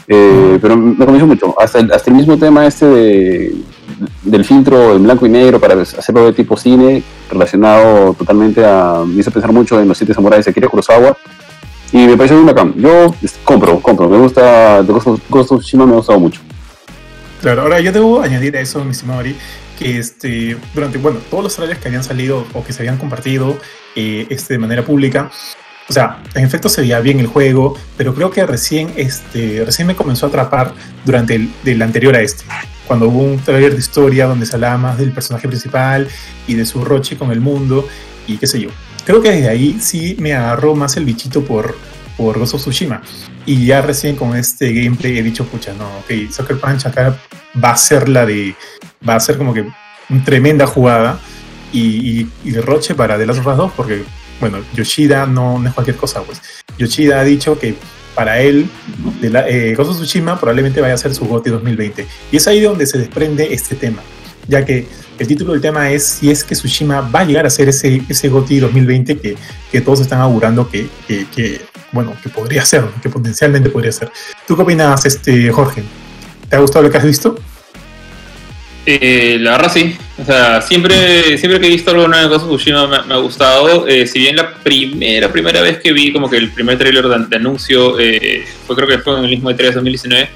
Eh, 0.09 0.59
pero 0.61 0.77
me 0.77 0.97
convenció 0.97 1.27
mucho. 1.27 1.55
Hasta 1.61 1.81
el, 1.81 1.93
hasta 1.93 2.11
el 2.11 2.17
mismo 2.17 2.39
tema 2.39 2.67
este 2.67 2.87
de, 2.87 3.55
del 4.23 4.45
filtro 4.45 4.95
en 4.97 5.03
blanco 5.03 5.27
y 5.27 5.29
negro 5.29 5.61
para 5.61 5.81
hacerlo 5.81 6.25
de 6.25 6.33
tipo 6.33 6.57
cine, 6.57 7.03
relacionado 7.31 8.15
totalmente 8.15 8.65
a... 8.65 9.05
Me 9.07 9.21
hizo 9.21 9.31
pensar 9.31 9.53
mucho 9.53 9.81
en 9.81 9.89
los 9.89 9.99
siete 9.99 10.15
samuráis 10.15 10.45
de 10.47 10.51
Akira 10.51 10.69
Kurosawa. 10.69 11.17
Y 11.93 12.07
me 12.07 12.17
pareció 12.17 12.37
muy 12.37 12.47
bacán. 12.47 12.75
Yo 12.77 13.15
compro, 13.45 13.81
compro. 13.81 14.09
Me 14.09 14.19
gusta, 14.19 14.83
de 14.83 14.93
Ghost 14.93 15.53
of 15.53 15.61
Tsushima 15.61 15.87
me 15.87 15.93
ha 15.93 15.97
gustado 15.97 16.21
mucho. 16.21 16.41
Claro, 17.41 17.63
ahora 17.63 17.81
yo 17.81 17.93
debo 17.93 18.21
añadir 18.21 18.57
a 18.57 18.61
eso, 18.61 18.85
mi 18.85 18.91
estimado 18.91 19.23
que 19.79 19.99
este, 19.99 20.57
durante, 20.75 20.99
bueno, 20.99 21.21
todos 21.31 21.45
los 21.45 21.55
trailers 21.55 21.81
que 21.81 21.87
habían 21.87 22.03
salido 22.03 22.45
o 22.53 22.65
que 22.65 22.73
se 22.73 22.83
habían 22.83 22.99
compartido 22.99 23.57
eh, 23.95 24.27
este, 24.29 24.55
de 24.55 24.59
manera 24.59 24.85
pública, 24.85 25.31
o 25.89 25.93
sea, 25.93 26.23
en 26.35 26.45
efecto 26.45 26.69
se 26.69 26.83
veía 26.83 27.01
bien 27.01 27.19
el 27.19 27.27
juego, 27.27 27.77
pero 27.97 28.15
creo 28.15 28.31
que 28.31 28.45
recién, 28.45 28.93
este, 28.97 29.63
recién 29.65 29.87
me 29.87 29.97
comenzó 29.97 30.27
a 30.27 30.29
atrapar 30.29 30.75
durante 31.05 31.35
el 31.35 31.51
del 31.65 31.81
anterior 31.81 32.15
a 32.15 32.21
este, 32.21 32.45
cuando 32.87 33.09
hubo 33.09 33.23
un 33.23 33.39
trailer 33.39 33.73
de 33.73 33.79
historia 33.79 34.27
donde 34.27 34.45
se 34.45 34.57
hablaba 34.57 34.77
más 34.77 34.99
del 34.99 35.13
personaje 35.13 35.49
principal 35.49 36.07
y 36.47 36.55
de 36.55 36.67
su 36.67 36.85
roche 36.85 37.17
con 37.17 37.31
el 37.31 37.41
mundo 37.41 37.89
y 38.27 38.37
qué 38.37 38.47
sé 38.47 38.61
yo. 38.61 38.71
Creo 39.07 39.23
que 39.23 39.31
desde 39.31 39.49
ahí 39.49 39.79
sí 39.81 40.17
me 40.19 40.35
agarró 40.35 40.75
más 40.75 40.97
el 40.99 41.07
bichito 41.07 41.43
por, 41.43 41.77
por 42.19 42.39
Ghost 42.39 42.55
of 42.55 42.61
Tsushima. 42.61 43.01
Y 43.47 43.65
ya 43.65 43.81
recién 43.81 44.17
con 44.17 44.37
este 44.37 44.73
gameplay 44.75 45.17
he 45.17 45.23
dicho, 45.23 45.47
pucha, 45.47 45.73
no, 45.73 45.87
ok, 46.01 46.31
Soccer 46.31 46.61
Punch 46.61 46.85
acá 46.85 47.19
va 47.63 47.71
a 47.71 47.77
ser 47.79 48.11
la 48.11 48.27
de, 48.27 48.55
va 49.09 49.15
a 49.15 49.21
ser 49.21 49.39
como 49.39 49.55
que 49.55 49.65
una 50.11 50.25
tremenda 50.25 50.67
jugada 50.67 51.19
y, 51.73 52.29
y, 52.45 52.51
derroche 52.51 52.95
para 52.95 53.17
The 53.17 53.27
Last 53.27 53.41
of 53.41 53.47
Us 53.47 53.57
2 53.57 53.73
porque, 53.75 54.05
bueno, 54.41 54.59
Yoshida 54.75 55.27
no, 55.27 55.59
no 55.59 55.69
es 55.69 55.75
cualquier 55.75 55.97
cosa, 55.97 56.23
pues. 56.23 56.41
Yoshida 56.79 57.21
ha 57.21 57.25
dicho 57.25 57.59
que 57.59 57.75
para 58.15 58.41
él, 58.41 58.69
de 59.21 59.31
la, 59.31 59.49
eh, 59.49 59.77
of 59.79 59.89
Tsushima 59.91 60.41
probablemente 60.41 60.81
vaya 60.81 60.95
a 60.95 60.99
ser 60.99 61.15
su 61.15 61.25
GOTY 61.27 61.51
2020. 61.51 62.05
Y 62.33 62.37
es 62.37 62.49
ahí 62.49 62.61
donde 62.61 62.85
se 62.85 62.99
desprende 62.99 63.55
este 63.55 63.77
tema, 63.77 64.03
ya 64.49 64.65
que 64.65 64.89
el 65.19 65.27
título 65.29 65.53
del 65.53 65.61
tema 65.61 65.91
es 65.93 66.05
si 66.05 66.31
es 66.31 66.43
que 66.43 66.57
Tsushima 66.57 67.01
va 67.01 67.21
a 67.21 67.25
llegar 67.25 67.47
a 67.47 67.51
ser 67.51 67.69
ese, 67.69 68.03
ese 68.09 68.29
GOTY 68.29 68.59
2020 68.59 69.19
que, 69.19 69.37
que 69.71 69.81
todos 69.81 70.01
están 70.01 70.21
augurando 70.21 70.69
que, 70.69 70.89
que, 71.07 71.27
que, 71.29 71.61
bueno, 71.93 72.13
que 72.21 72.29
podría 72.29 72.65
ser, 72.65 72.85
que 73.01 73.09
potencialmente 73.09 73.71
podría 73.71 73.93
ser. 73.93 74.11
¿Tú 74.47 74.57
qué 74.57 74.63
opinas, 74.63 75.05
este, 75.07 75.53
Jorge? 75.53 75.85
¿Te 76.49 76.57
ha 76.57 76.59
gustado 76.59 76.85
lo 76.85 76.91
que 76.91 76.99
has 76.99 77.05
visto? 77.05 77.39
Eh, 78.91 79.37
la 79.39 79.51
verdad 79.51 79.71
sí. 79.71 79.99
O 80.17 80.25
sea, 80.25 80.63
siempre, 80.63 81.37
siempre 81.37 81.61
que 81.61 81.67
he 81.67 81.71
visto 81.71 81.91
algo 81.91 82.09
nuevo 82.09 82.33
de 82.33 82.39
Tsushima 82.39 82.87
me, 82.87 83.03
me, 83.03 83.15
ha 83.15 83.19
gustado. 83.19 83.87
Eh, 83.87 84.07
si 84.07 84.19
bien 84.19 84.35
la 84.35 84.55
primera, 84.55 85.31
primera 85.31 85.61
vez 85.61 85.79
que 85.79 85.93
vi 85.93 86.11
como 86.11 86.31
que 86.31 86.39
el 86.39 86.51
primer 86.53 86.79
tráiler 86.79 87.07
de, 87.07 87.27
de, 87.27 87.37
anuncio 87.37 88.01
eh, 88.01 88.47
fue 88.67 88.75
creo 88.75 88.89
que 88.89 88.97
fue 89.01 89.19
en 89.19 89.25
el 89.25 89.31
mismo 89.31 89.51
E3 89.51 89.75
2019, 89.75 90.31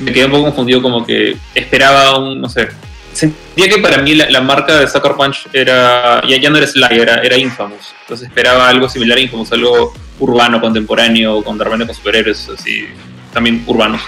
me 0.00 0.12
quedé 0.12 0.24
un 0.24 0.32
poco 0.32 0.44
confundido 0.46 0.82
como 0.82 1.06
que 1.06 1.36
esperaba 1.54 2.18
un, 2.18 2.40
no 2.40 2.48
sé, 2.48 2.66
sentía 3.12 3.68
que 3.68 3.78
para 3.78 4.02
mí 4.02 4.16
la, 4.16 4.28
la 4.28 4.40
marca 4.40 4.80
de 4.80 4.88
Sucker 4.88 5.12
Punch 5.12 5.46
era, 5.52 6.20
ya, 6.26 6.36
ya 6.36 6.50
no 6.50 6.58
era 6.58 6.66
Sly, 6.66 6.98
era, 6.98 7.20
era 7.22 7.38
Infamous. 7.38 7.94
Entonces 8.00 8.26
esperaba 8.26 8.68
algo 8.68 8.88
similar 8.88 9.18
a 9.18 9.20
Infamous, 9.20 9.52
algo 9.52 9.94
urbano, 10.18 10.60
contemporáneo, 10.60 11.44
con 11.44 11.56
de 11.56 11.64
con 11.64 11.94
superhéroes, 11.94 12.48
así, 12.48 12.88
también 13.32 13.62
urbanos. 13.68 14.02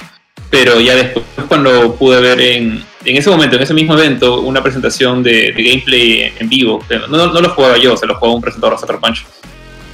Pero 0.50 0.80
ya 0.80 0.96
después, 0.96 1.24
cuando 1.46 1.94
pude 1.94 2.20
ver 2.20 2.40
en, 2.40 2.89
en 3.04 3.16
ese 3.16 3.30
momento, 3.30 3.56
en 3.56 3.62
ese 3.62 3.74
mismo 3.74 3.94
evento, 3.94 4.40
una 4.40 4.62
presentación 4.62 5.22
de, 5.22 5.52
de 5.52 5.62
gameplay 5.62 6.32
en 6.38 6.48
vivo, 6.48 6.84
no, 7.08 7.32
no, 7.32 7.40
lo 7.40 7.48
jugaba 7.50 7.78
yo, 7.78 7.96
se 7.96 8.06
lo 8.06 8.14
jugaba 8.14 8.34
un 8.34 8.42
presentador 8.42 8.78
Sucker 8.78 8.98
Punch. 8.98 9.24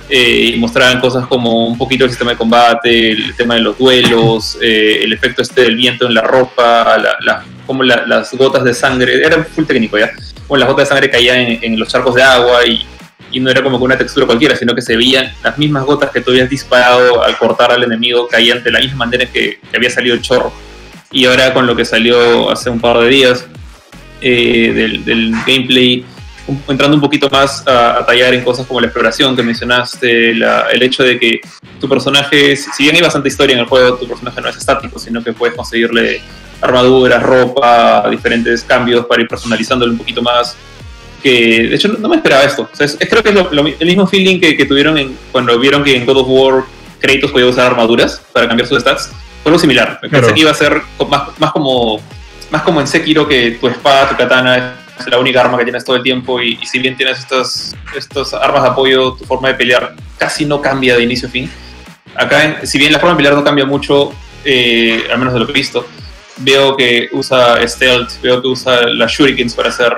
Eh, 0.09 0.53
y 0.55 0.59
mostraban 0.59 1.01
cosas 1.01 1.27
como 1.27 1.67
un 1.67 1.77
poquito 1.77 2.05
el 2.05 2.11
sistema 2.11 2.31
de 2.31 2.37
combate, 2.37 3.11
el 3.11 3.35
tema 3.35 3.55
de 3.55 3.61
los 3.61 3.77
duelos, 3.77 4.57
eh, 4.63 5.01
el 5.03 5.13
efecto 5.13 5.43
este 5.43 5.63
del 5.63 5.75
viento 5.75 6.07
en 6.07 6.15
la 6.15 6.23
ropa, 6.23 6.97
la, 6.97 7.17
la, 7.21 7.45
como 7.67 7.83
la, 7.83 8.07
las 8.07 8.33
gotas 8.35 8.63
de 8.63 8.73
sangre, 8.73 9.21
era 9.25 9.43
full 9.43 9.65
técnico 9.65 9.99
ya, 9.99 10.13
como 10.47 10.59
las 10.59 10.69
gotas 10.69 10.85
de 10.85 10.95
sangre 10.95 11.11
caían 11.11 11.39
en, 11.39 11.59
en 11.61 11.81
los 11.81 11.89
charcos 11.89 12.15
de 12.15 12.23
agua 12.23 12.65
y, 12.65 12.87
y, 13.33 13.41
no 13.41 13.51
era 13.51 13.65
como 13.65 13.79
que 13.79 13.85
una 13.85 13.99
textura 13.99 14.27
cualquiera, 14.27 14.55
sino 14.55 14.77
que 14.77 14.83
se 14.83 14.97
veían 14.97 15.33
las 15.43 15.59
mismas 15.59 15.85
gotas 15.85 16.11
que 16.13 16.21
tú 16.21 16.31
habías 16.31 16.49
disparado 16.49 17.25
al 17.25 17.37
cortar 17.37 17.73
al 17.73 17.83
enemigo, 17.83 18.29
caían 18.29 18.63
de 18.63 18.71
la 18.71 18.79
misma 18.79 19.07
manera 19.07 19.27
que, 19.27 19.59
que 19.69 19.77
había 19.77 19.91
salido 19.91 20.15
el 20.15 20.23
chorro. 20.23 20.53
Y 21.17 21.25
ahora 21.25 21.55
con 21.55 21.67
lo 21.67 21.75
que 21.75 21.87
salió 21.87 22.51
hace 22.51 22.69
un 22.69 22.79
par 22.79 22.99
de 22.99 23.09
días 23.09 23.47
eh, 24.21 25.01
del, 25.07 25.33
gameplay, 25.47 26.05
entrando 26.69 26.95
un 26.95 27.01
poquito 27.01 27.31
más 27.31 27.67
a, 27.67 28.05
tallar 28.05 28.35
en 28.35 28.45
cosas 28.45 28.67
como 28.67 28.83
la 28.83 28.89
exploración 28.89 29.35
que 29.35 29.43
mencionaste, 29.43 30.33
el 30.33 30.83
hecho 30.83 31.05
de 31.05 31.19
que 31.19 31.41
tu 31.81 31.89
personaje, 31.89 32.55
si 32.55 32.83
bien 32.83 32.97
hay 32.97 33.01
bastante 33.01 33.31
historia 33.31 33.55
en 33.55 33.61
el 33.61 33.67
juego, 33.67 33.97
tu 33.97 34.07
personaje 34.07 34.43
no 34.43 34.51
es 34.51 34.59
estático, 34.59 34.99
sino 34.99 35.25
que 35.25 35.33
puedes 35.33 35.57
conseguirle 35.57 36.21
armaduras, 36.61 37.23
ropa, 37.23 38.07
diferentes 38.11 38.63
cambios 38.65 39.07
para 39.07 39.23
ir 39.23 39.29
personalizándolo 39.29 39.93
un 39.93 39.99
poquito 39.99 40.21
más. 40.21 40.55
Que 41.23 41.67
de 41.67 41.77
hecho 41.77 41.89
no, 41.89 42.11
me 42.11 42.17
esperaba 42.17 42.45
esto. 42.45 42.69
O 42.79 42.85
es, 42.85 42.95
creo 43.09 43.23
que 43.23 43.31
es 43.31 43.37
el 43.81 43.87
mismo 43.87 44.07
feeling 44.07 44.39
que, 44.39 44.55
que 44.55 44.67
tuvieron 44.67 45.17
cuando 45.33 45.59
vieron 45.59 45.83
que 45.83 45.97
en 45.97 46.05
God 46.05 46.19
of 46.19 46.27
War 46.29 46.65
Kratos 47.01 47.31
podía 47.31 47.47
usar 47.47 47.69
armaduras 47.69 48.21
para 48.35 48.47
cambiar 48.47 48.69
sus 48.69 48.83
stats. 48.83 49.11
Algo 49.47 49.59
similar. 49.61 50.01
Me 50.03 50.09
pensé 50.09 50.35
que 50.35 50.41
iba 50.41 50.51
a 50.51 50.55
ser 50.55 50.83
más, 51.09 51.39
más, 51.39 51.53
como, 51.53 52.01
más 52.51 52.63
como 52.63 52.81
en 52.81 52.87
Sekiro, 52.89 53.29
que 53.29 53.53
tu 53.53 53.69
espada, 53.69 54.09
tu 54.09 54.17
katana 54.17 54.75
es 54.99 55.07
la 55.07 55.19
única 55.19 55.41
arma 55.41 55.57
que 55.57 55.65
tienes 55.65 55.85
todo 55.85 55.95
el 55.95 56.03
tiempo 56.03 56.41
y, 56.43 56.59
y 56.61 56.67
si 56.67 56.81
bien 56.81 56.97
tienes 56.97 57.21
estas, 57.21 57.77
estas 57.97 58.35
armas 58.35 58.63
de 58.65 58.69
apoyo, 58.71 59.13
tu 59.13 59.25
forma 59.25 59.49
de 59.49 59.55
pelear 59.55 59.95
casi 60.19 60.45
no 60.45 60.61
cambia 60.61 60.97
de 60.97 61.05
inicio 61.05 61.29
a 61.29 61.31
fin. 61.31 61.49
Acá, 62.17 62.45
en, 62.45 62.67
si 62.67 62.77
bien 62.77 62.93
la 62.93 62.99
forma 62.99 63.13
de 63.13 63.19
pelear 63.19 63.35
no 63.35 63.45
cambia 63.45 63.65
mucho, 63.65 64.13
eh, 64.45 65.07
al 65.13 65.19
menos 65.19 65.33
de 65.33 65.41
lo 65.41 65.47
que 65.47 65.53
he 65.53 65.55
visto, 65.55 65.87
veo 66.39 66.77
que 66.77 67.09
usa 67.13 67.67
stealth, 67.69 68.21
veo 68.23 68.43
que 68.43 68.49
usa 68.49 68.89
las 68.89 69.13
shurikens 69.13 69.55
para 69.55 69.69
hacer 69.69 69.95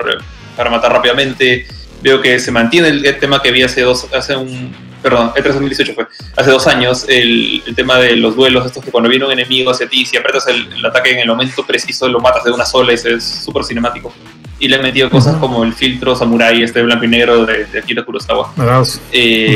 para 0.55 0.69
matar 0.69 0.91
rápidamente, 0.91 1.65
veo 2.03 2.21
que 2.21 2.39
se 2.39 2.51
mantiene 2.51 2.89
el, 2.89 3.19
tema 3.19 3.41
que 3.41 3.51
vi 3.51 3.63
hace 3.63 3.81
dos, 3.81 4.07
hace 4.13 4.35
un, 4.35 4.75
perdón, 5.01 5.31
E3 5.35 5.43
2018 5.43 5.93
fue, 5.93 6.07
hace 6.35 6.51
dos 6.51 6.67
años, 6.67 7.05
el, 7.07 7.63
el, 7.65 7.75
tema 7.75 7.97
de 7.97 8.15
los 8.15 8.35
duelos, 8.35 8.65
estos 8.65 8.83
que 8.83 8.91
cuando 8.91 9.09
viene 9.09 9.25
un 9.25 9.31
enemigo 9.31 9.71
hacia 9.71 9.87
ti, 9.87 10.05
si 10.05 10.17
apretas 10.17 10.47
el, 10.47 10.71
el, 10.73 10.85
ataque 10.85 11.11
en 11.11 11.19
el 11.19 11.27
momento 11.27 11.65
preciso, 11.65 12.07
lo 12.07 12.19
matas 12.19 12.43
de 12.43 12.51
una 12.51 12.65
sola 12.65 12.91
y 12.91 12.95
es 12.95 13.23
súper 13.23 13.63
cinemático. 13.63 14.13
Y 14.59 14.67
le 14.67 14.75
he 14.75 14.81
metido 14.81 15.09
cosas 15.09 15.37
como 15.37 15.63
el 15.63 15.73
filtro 15.73 16.15
samurai, 16.15 16.61
este 16.61 16.81
blanco 16.81 17.05
y 17.05 17.07
negro 17.07 17.45
de, 17.45 17.65
de 17.65 17.79
Akira 17.79 18.03
Kurosawa. 18.03 18.51
Bravo. 18.55 18.85
Eh, 19.11 19.53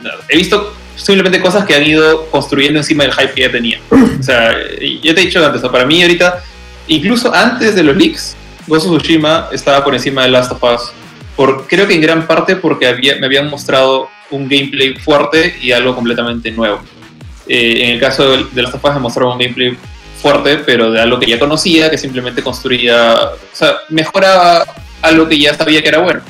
Bravo. 0.00 0.22
He 0.28 0.36
visto 0.36 0.74
simplemente 0.96 1.40
cosas 1.40 1.64
que 1.64 1.74
han 1.74 1.84
ido 1.84 2.26
construyendo 2.30 2.78
encima 2.78 3.04
del 3.04 3.12
hype 3.12 3.32
que 3.32 3.40
ya 3.42 3.50
tenía. 3.50 3.80
O 3.90 4.22
sea, 4.22 4.54
yo 5.02 5.14
te 5.14 5.20
he 5.20 5.24
dicho 5.24 5.44
antes, 5.44 5.60
para 5.62 5.84
mí 5.84 6.02
ahorita, 6.02 6.42
incluso 6.88 7.34
antes 7.34 7.74
de 7.74 7.82
los 7.82 7.96
leaks, 7.96 8.36
Ghost 8.66 8.86
of 8.86 8.98
Tsushima 8.98 9.48
estaba 9.52 9.82
por 9.82 9.94
encima 9.94 10.22
de 10.22 10.28
Last 10.28 10.52
of 10.52 10.62
Us. 10.62 10.92
Por, 11.36 11.66
creo 11.66 11.86
que 11.86 11.94
en 11.94 12.00
gran 12.00 12.26
parte 12.26 12.56
porque 12.56 12.86
había, 12.86 13.16
me 13.16 13.26
habían 13.26 13.48
mostrado 13.48 14.08
un 14.30 14.48
gameplay 14.48 14.94
fuerte 14.94 15.56
y 15.62 15.72
algo 15.72 15.94
completamente 15.94 16.50
nuevo. 16.50 16.80
Eh, 17.46 17.84
en 17.84 17.90
el 17.90 18.00
caso 18.00 18.30
de, 18.30 18.62
of 18.62 18.84
Us 18.84 18.94
me 18.94 19.00
mostraron 19.00 19.32
un 19.32 19.38
gameplay 19.38 19.76
fuerte, 20.20 20.58
pero 20.58 20.90
de 20.90 21.00
algo 21.00 21.18
que 21.18 21.26
ya 21.26 21.38
conocía, 21.38 21.90
que 21.90 21.98
simplemente 21.98 22.42
construía, 22.42 23.14
o 23.14 23.56
sea, 23.56 23.74
mejoraba 23.88 24.64
algo 25.02 25.28
que 25.28 25.38
ya 25.38 25.54
sabía 25.54 25.82
que 25.82 25.88
era 25.88 25.98
bueno. 25.98 26.20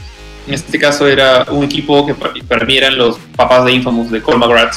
En 0.47 0.55
este 0.55 0.79
caso 0.79 1.07
era 1.07 1.45
un 1.51 1.65
equipo 1.65 2.07
que 2.07 2.15
para 2.15 2.65
mí 2.65 2.77
eran 2.77 2.97
los 2.97 3.19
papás 3.37 3.65
de 3.65 3.73
Infamous, 3.73 4.11
de 4.11 4.23
Cole 4.23 4.39
McGrath, 4.39 4.75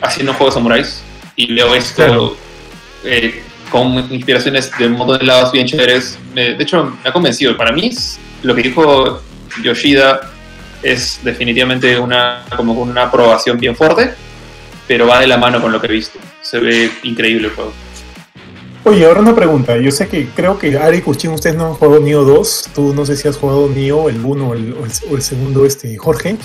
haciendo 0.00 0.34
juegos 0.34 0.54
samuráis. 0.54 1.02
Y 1.36 1.54
veo 1.54 1.74
esto 1.74 2.36
eh, 3.04 3.42
con 3.70 4.12
inspiraciones 4.12 4.70
de 4.76 4.86
un 4.86 4.92
montón 4.92 5.18
de 5.18 5.24
lados 5.24 5.50
bien 5.52 5.66
chéveres. 5.66 6.18
de 6.34 6.56
hecho, 6.58 6.84
me 7.02 7.08
ha 7.08 7.12
convencido. 7.12 7.56
Para 7.56 7.72
mí, 7.72 7.90
lo 8.42 8.54
que 8.54 8.62
dijo 8.62 9.22
Yoshida 9.62 10.20
es 10.82 11.20
definitivamente 11.22 11.98
una, 11.98 12.44
como 12.56 12.72
una 12.72 13.04
aprobación 13.04 13.58
bien 13.58 13.76
fuerte, 13.76 14.12
pero 14.88 15.06
va 15.06 15.20
de 15.20 15.26
la 15.26 15.36
mano 15.36 15.60
con 15.60 15.72
lo 15.72 15.80
que 15.80 15.86
he 15.86 15.92
visto. 15.92 16.18
Se 16.42 16.58
ve 16.58 16.90
increíble 17.02 17.48
el 17.48 17.54
juego. 17.54 17.72
Oye, 18.84 19.06
ahora 19.06 19.20
una 19.20 19.34
pregunta. 19.34 19.76
Yo 19.76 19.92
sé 19.92 20.08
que 20.08 20.26
creo 20.34 20.58
que 20.58 20.76
Ari 20.76 21.02
Kurchin, 21.02 21.30
ustedes 21.30 21.54
no 21.54 21.66
han 21.66 21.74
jugado 21.74 22.00
Nio 22.00 22.24
2. 22.24 22.70
Tú 22.74 22.92
no 22.92 23.06
sé 23.06 23.16
si 23.16 23.28
has 23.28 23.36
jugado 23.36 23.68
Nio, 23.68 24.08
el 24.08 24.24
1 24.24 24.48
o 24.48 24.54
el, 24.54 24.74
o 25.08 25.14
el, 25.14 25.22
segundo, 25.22 25.64
este, 25.64 25.96
Jorge. 25.96 26.36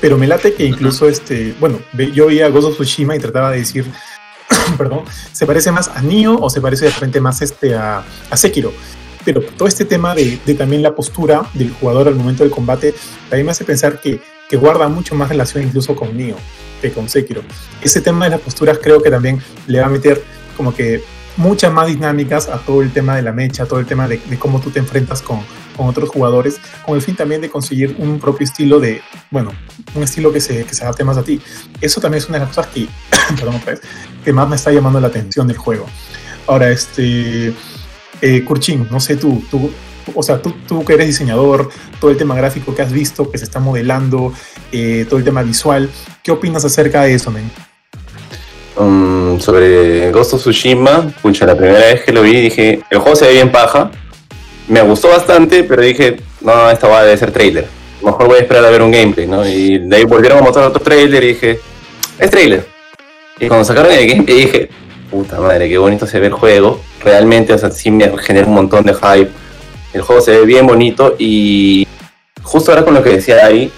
Pero 0.00 0.18
me 0.18 0.26
late 0.26 0.54
que 0.54 0.64
incluso, 0.64 1.08
este, 1.08 1.54
bueno, 1.60 1.78
yo 2.12 2.26
veía 2.26 2.48
Ghost 2.48 2.68
of 2.68 2.74
Tsushima 2.74 3.14
y 3.14 3.20
trataba 3.20 3.52
de 3.52 3.58
decir, 3.58 3.86
perdón, 4.76 5.04
¿se 5.32 5.46
parece 5.46 5.70
más 5.70 5.88
a 5.88 6.02
Nio 6.02 6.36
o 6.40 6.50
se 6.50 6.60
parece 6.60 6.86
de 6.86 6.90
repente 6.90 7.20
más 7.20 7.40
este, 7.40 7.76
a, 7.76 8.02
a 8.30 8.36
Sekiro? 8.36 8.72
Pero 9.26 9.42
todo 9.42 9.68
este 9.68 9.84
tema 9.84 10.14
de, 10.14 10.38
de, 10.46 10.54
también 10.54 10.82
la 10.82 10.94
postura 10.94 11.50
del 11.52 11.70
jugador 11.70 12.08
al 12.08 12.14
momento 12.14 12.42
del 12.42 12.50
combate, 12.50 12.94
también 13.28 13.44
me 13.44 13.52
hace 13.52 13.64
pensar 13.64 14.00
que, 14.00 14.20
que 14.48 14.56
guarda 14.56 14.88
mucho 14.88 15.14
más 15.14 15.28
relación 15.28 15.64
incluso 15.64 15.94
con 15.94 16.16
Nio 16.16 16.36
que 16.80 16.92
con 16.92 17.08
Sekiro. 17.08 17.42
Ese 17.82 18.00
tema 18.00 18.26
de 18.26 18.32
las 18.32 18.40
posturas 18.40 18.78
creo 18.82 19.02
que 19.02 19.10
también 19.10 19.40
le 19.66 19.80
va 19.80 19.86
a 19.86 19.90
meter 19.90 20.22
como 20.56 20.74
que 20.74 21.02
muchas 21.36 21.72
más 21.72 21.86
dinámicas 21.86 22.48
a 22.48 22.58
todo 22.58 22.82
el 22.82 22.92
tema 22.92 23.16
de 23.16 23.22
la 23.22 23.32
mecha, 23.32 23.64
a 23.64 23.66
todo 23.66 23.78
el 23.78 23.86
tema 23.86 24.08
de, 24.08 24.20
cómo 24.38 24.60
tú 24.60 24.70
te 24.70 24.78
enfrentas 24.78 25.20
con, 25.22 25.40
con, 25.76 25.86
otros 25.86 26.08
jugadores, 26.08 26.58
con 26.84 26.96
el 26.96 27.02
fin 27.02 27.14
también 27.14 27.40
de 27.40 27.50
conseguir 27.50 27.94
un 27.98 28.18
propio 28.18 28.44
estilo 28.44 28.80
de, 28.80 29.02
bueno, 29.30 29.52
un 29.94 30.02
estilo 30.02 30.32
que 30.32 30.40
se, 30.40 30.64
que 30.64 30.74
se 30.74 30.84
adapte 30.84 31.04
más 31.04 31.18
a 31.18 31.22
ti. 31.22 31.40
Eso 31.80 32.00
también 32.00 32.22
es 32.22 32.28
una 32.28 32.38
de 32.38 32.46
las 32.46 32.56
cosas 32.56 32.72
que, 32.72 32.88
perdón, 33.36 33.60
que 34.24 34.32
más 34.32 34.48
me 34.48 34.56
está 34.56 34.72
llamando 34.72 35.00
la 35.00 35.08
atención 35.08 35.46
del 35.46 35.58
juego. 35.58 35.86
Ahora, 36.46 36.70
este, 36.70 37.52
eh, 38.20 38.44
Kurchin, 38.44 38.86
no 38.90 39.00
sé 39.00 39.16
tú, 39.16 39.42
tú 39.50 39.70
o 40.14 40.22
sea, 40.22 40.40
tú, 40.40 40.54
tú, 40.66 40.84
que 40.84 40.94
eres 40.94 41.06
diseñador, 41.06 41.68
todo 42.00 42.10
el 42.10 42.16
tema 42.16 42.34
gráfico 42.34 42.74
que 42.74 42.82
has 42.82 42.92
visto, 42.92 43.30
que 43.30 43.38
se 43.38 43.44
está 43.44 43.60
modelando, 43.60 44.32
eh, 44.72 45.06
todo 45.08 45.18
el 45.18 45.24
tema 45.24 45.42
visual, 45.42 45.90
¿qué 46.22 46.30
opinas 46.30 46.64
acerca 46.64 47.02
de 47.02 47.14
eso, 47.14 47.30
men? 47.30 47.50
Um, 48.76 49.40
sobre 49.40 50.10
Ghost 50.12 50.34
of 50.34 50.40
Tsushima, 50.40 51.12
pucha, 51.22 51.46
la 51.46 51.56
primera 51.56 51.78
vez 51.78 52.04
que 52.04 52.12
lo 52.12 52.22
vi 52.22 52.40
dije, 52.40 52.82
el 52.90 52.98
juego 52.98 53.16
se 53.16 53.26
ve 53.26 53.32
bien 53.34 53.50
paja, 53.50 53.90
me 54.68 54.82
gustó 54.82 55.08
bastante, 55.08 55.64
pero 55.64 55.82
dije, 55.82 56.18
no, 56.40 56.70
esta 56.70 56.86
va 56.86 57.00
a 57.00 57.16
ser 57.16 57.30
trailer, 57.30 57.66
mejor 58.02 58.26
voy 58.26 58.36
a 58.36 58.40
esperar 58.42 58.64
a 58.64 58.70
ver 58.70 58.82
un 58.82 58.90
gameplay, 58.90 59.26
¿no? 59.26 59.48
Y 59.48 59.78
de 59.78 59.96
ahí 59.96 60.04
volvieron 60.04 60.38
a 60.38 60.42
mostrar 60.42 60.66
otro 60.66 60.82
trailer 60.82 61.24
y 61.24 61.28
dije, 61.28 61.58
es 62.18 62.30
trailer. 62.30 62.66
Y 63.38 63.48
cuando 63.48 63.64
sacaron 63.64 63.92
el 63.92 64.06
gameplay 64.06 64.36
dije, 64.44 64.70
puta 65.10 65.40
madre, 65.40 65.68
qué 65.68 65.78
bonito 65.78 66.06
se 66.06 66.20
ve 66.20 66.26
el 66.26 66.32
juego, 66.32 66.80
realmente, 67.02 67.52
o 67.52 67.58
sea, 67.58 67.70
sí 67.70 67.90
me 67.90 68.10
genera 68.18 68.46
un 68.46 68.54
montón 68.54 68.84
de 68.84 68.94
hype, 68.94 69.30
el 69.92 70.02
juego 70.02 70.20
se 70.20 70.32
ve 70.32 70.44
bien 70.44 70.66
bonito 70.66 71.14
y 71.18 71.86
justo 72.42 72.70
ahora 72.70 72.84
con 72.84 72.94
lo 72.94 73.02
que 73.02 73.10
decía 73.10 73.44
ahí, 73.44 73.70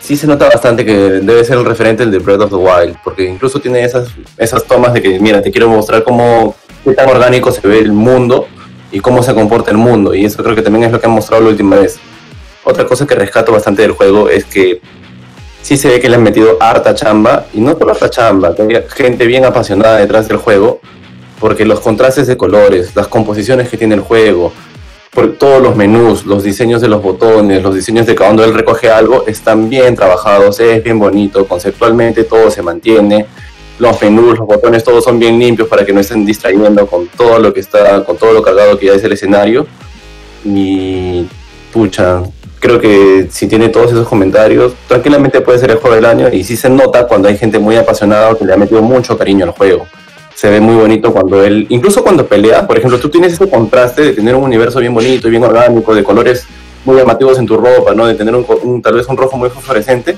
sí 0.00 0.16
se 0.16 0.26
nota 0.26 0.46
bastante 0.46 0.84
que 0.84 0.92
debe 0.94 1.44
ser 1.44 1.58
el 1.58 1.64
referente 1.64 2.02
el 2.02 2.10
de 2.10 2.18
Breath 2.18 2.42
of 2.42 2.50
the 2.50 2.56
Wild, 2.56 2.96
porque 3.02 3.24
incluso 3.24 3.60
tiene 3.60 3.84
esas, 3.84 4.08
esas 4.36 4.64
tomas 4.64 4.92
de 4.92 5.02
que, 5.02 5.18
mira, 5.18 5.42
te 5.42 5.50
quiero 5.50 5.68
mostrar 5.68 6.04
cómo 6.04 6.54
tan 6.94 7.08
orgánico 7.08 7.50
se 7.50 7.66
ve 7.66 7.80
el 7.80 7.92
mundo 7.92 8.46
y 8.92 9.00
cómo 9.00 9.22
se 9.22 9.34
comporta 9.34 9.70
el 9.70 9.76
mundo, 9.76 10.14
y 10.14 10.24
eso 10.24 10.42
creo 10.42 10.54
que 10.54 10.62
también 10.62 10.84
es 10.84 10.92
lo 10.92 11.00
que 11.00 11.06
han 11.06 11.12
mostrado 11.12 11.42
la 11.42 11.50
última 11.50 11.76
vez. 11.76 11.98
Otra 12.64 12.84
cosa 12.84 13.06
que 13.06 13.14
rescato 13.14 13.52
bastante 13.52 13.82
del 13.82 13.92
juego 13.92 14.28
es 14.28 14.44
que 14.44 14.80
sí 15.66 15.76
se 15.76 15.88
ve 15.88 15.98
que 15.98 16.08
le 16.08 16.14
han 16.14 16.22
metido 16.22 16.58
harta 16.60 16.94
chamba, 16.94 17.46
y 17.52 17.58
no 17.58 17.76
solo 17.76 17.90
harta 17.90 18.08
chamba, 18.08 18.54
que 18.54 18.62
hay 18.62 18.84
gente 18.88 19.26
bien 19.26 19.44
apasionada 19.44 19.96
detrás 19.96 20.28
del 20.28 20.36
juego, 20.36 20.78
porque 21.40 21.64
los 21.64 21.80
contrastes 21.80 22.28
de 22.28 22.36
colores, 22.36 22.94
las 22.94 23.08
composiciones 23.08 23.68
que 23.68 23.76
tiene 23.76 23.96
el 23.96 24.00
juego, 24.00 24.52
por 25.12 25.32
todos 25.32 25.60
los 25.60 25.74
menús, 25.74 26.24
los 26.24 26.44
diseños 26.44 26.80
de 26.80 26.86
los 26.86 27.02
botones, 27.02 27.64
los 27.64 27.74
diseños 27.74 28.06
de 28.06 28.14
cuando 28.14 28.44
él 28.44 28.54
recoge 28.54 28.90
algo, 28.90 29.24
están 29.26 29.68
bien 29.68 29.96
trabajados, 29.96 30.60
es 30.60 30.84
bien 30.84 31.00
bonito, 31.00 31.48
conceptualmente 31.48 32.22
todo 32.22 32.48
se 32.48 32.62
mantiene, 32.62 33.26
los 33.80 34.00
menús, 34.00 34.38
los 34.38 34.46
botones, 34.46 34.84
todos 34.84 35.02
son 35.02 35.18
bien 35.18 35.36
limpios 35.36 35.66
para 35.66 35.84
que 35.84 35.92
no 35.92 35.98
estén 35.98 36.24
distrayendo 36.24 36.86
con 36.86 37.08
todo 37.08 37.40
lo 37.40 37.52
que 37.52 37.58
está, 37.58 38.04
con 38.04 38.16
todo 38.16 38.32
lo 38.32 38.40
cargado 38.40 38.78
que 38.78 38.86
ya 38.86 38.92
es 38.92 39.02
el 39.02 39.14
escenario. 39.14 39.66
Y 40.44 41.26
pucha, 41.72 42.22
creo 42.66 42.80
que 42.80 43.28
si 43.30 43.46
tiene 43.46 43.68
todos 43.68 43.92
esos 43.92 44.08
comentarios, 44.08 44.74
tranquilamente 44.88 45.40
puede 45.40 45.58
ser 45.60 45.70
el 45.70 45.76
juego 45.76 45.94
del 45.94 46.04
año 46.04 46.28
y 46.32 46.42
sí 46.42 46.56
se 46.56 46.68
nota 46.68 47.06
cuando 47.06 47.28
hay 47.28 47.36
gente 47.36 47.60
muy 47.60 47.76
apasionada 47.76 48.34
que 48.34 48.44
le 48.44 48.52
ha 48.52 48.56
metido 48.56 48.82
mucho 48.82 49.16
cariño 49.16 49.44
al 49.44 49.52
juego 49.52 49.86
se 50.34 50.50
ve 50.50 50.60
muy 50.60 50.74
bonito 50.74 51.14
cuando 51.14 51.42
él, 51.42 51.66
incluso 51.70 52.02
cuando 52.02 52.26
pelea, 52.26 52.66
por 52.66 52.76
ejemplo, 52.76 52.98
tú 53.00 53.08
tienes 53.08 53.32
ese 53.32 53.48
contraste 53.48 54.02
de 54.02 54.12
tener 54.12 54.34
un 54.34 54.44
universo 54.44 54.80
bien 54.80 54.92
bonito 54.92 55.28
y 55.28 55.30
bien 55.30 55.42
orgánico, 55.42 55.94
de 55.94 56.04
colores 56.04 56.46
muy 56.84 56.96
llamativos 56.98 57.38
en 57.38 57.46
tu 57.46 57.56
ropa, 57.56 57.94
¿no? 57.94 58.06
De 58.06 58.14
tener 58.14 58.34
un, 58.34 58.82
tal 58.82 58.94
vez 58.94 59.06
un 59.08 59.16
rojo 59.16 59.38
muy 59.38 59.48
fosforescente. 59.48 60.14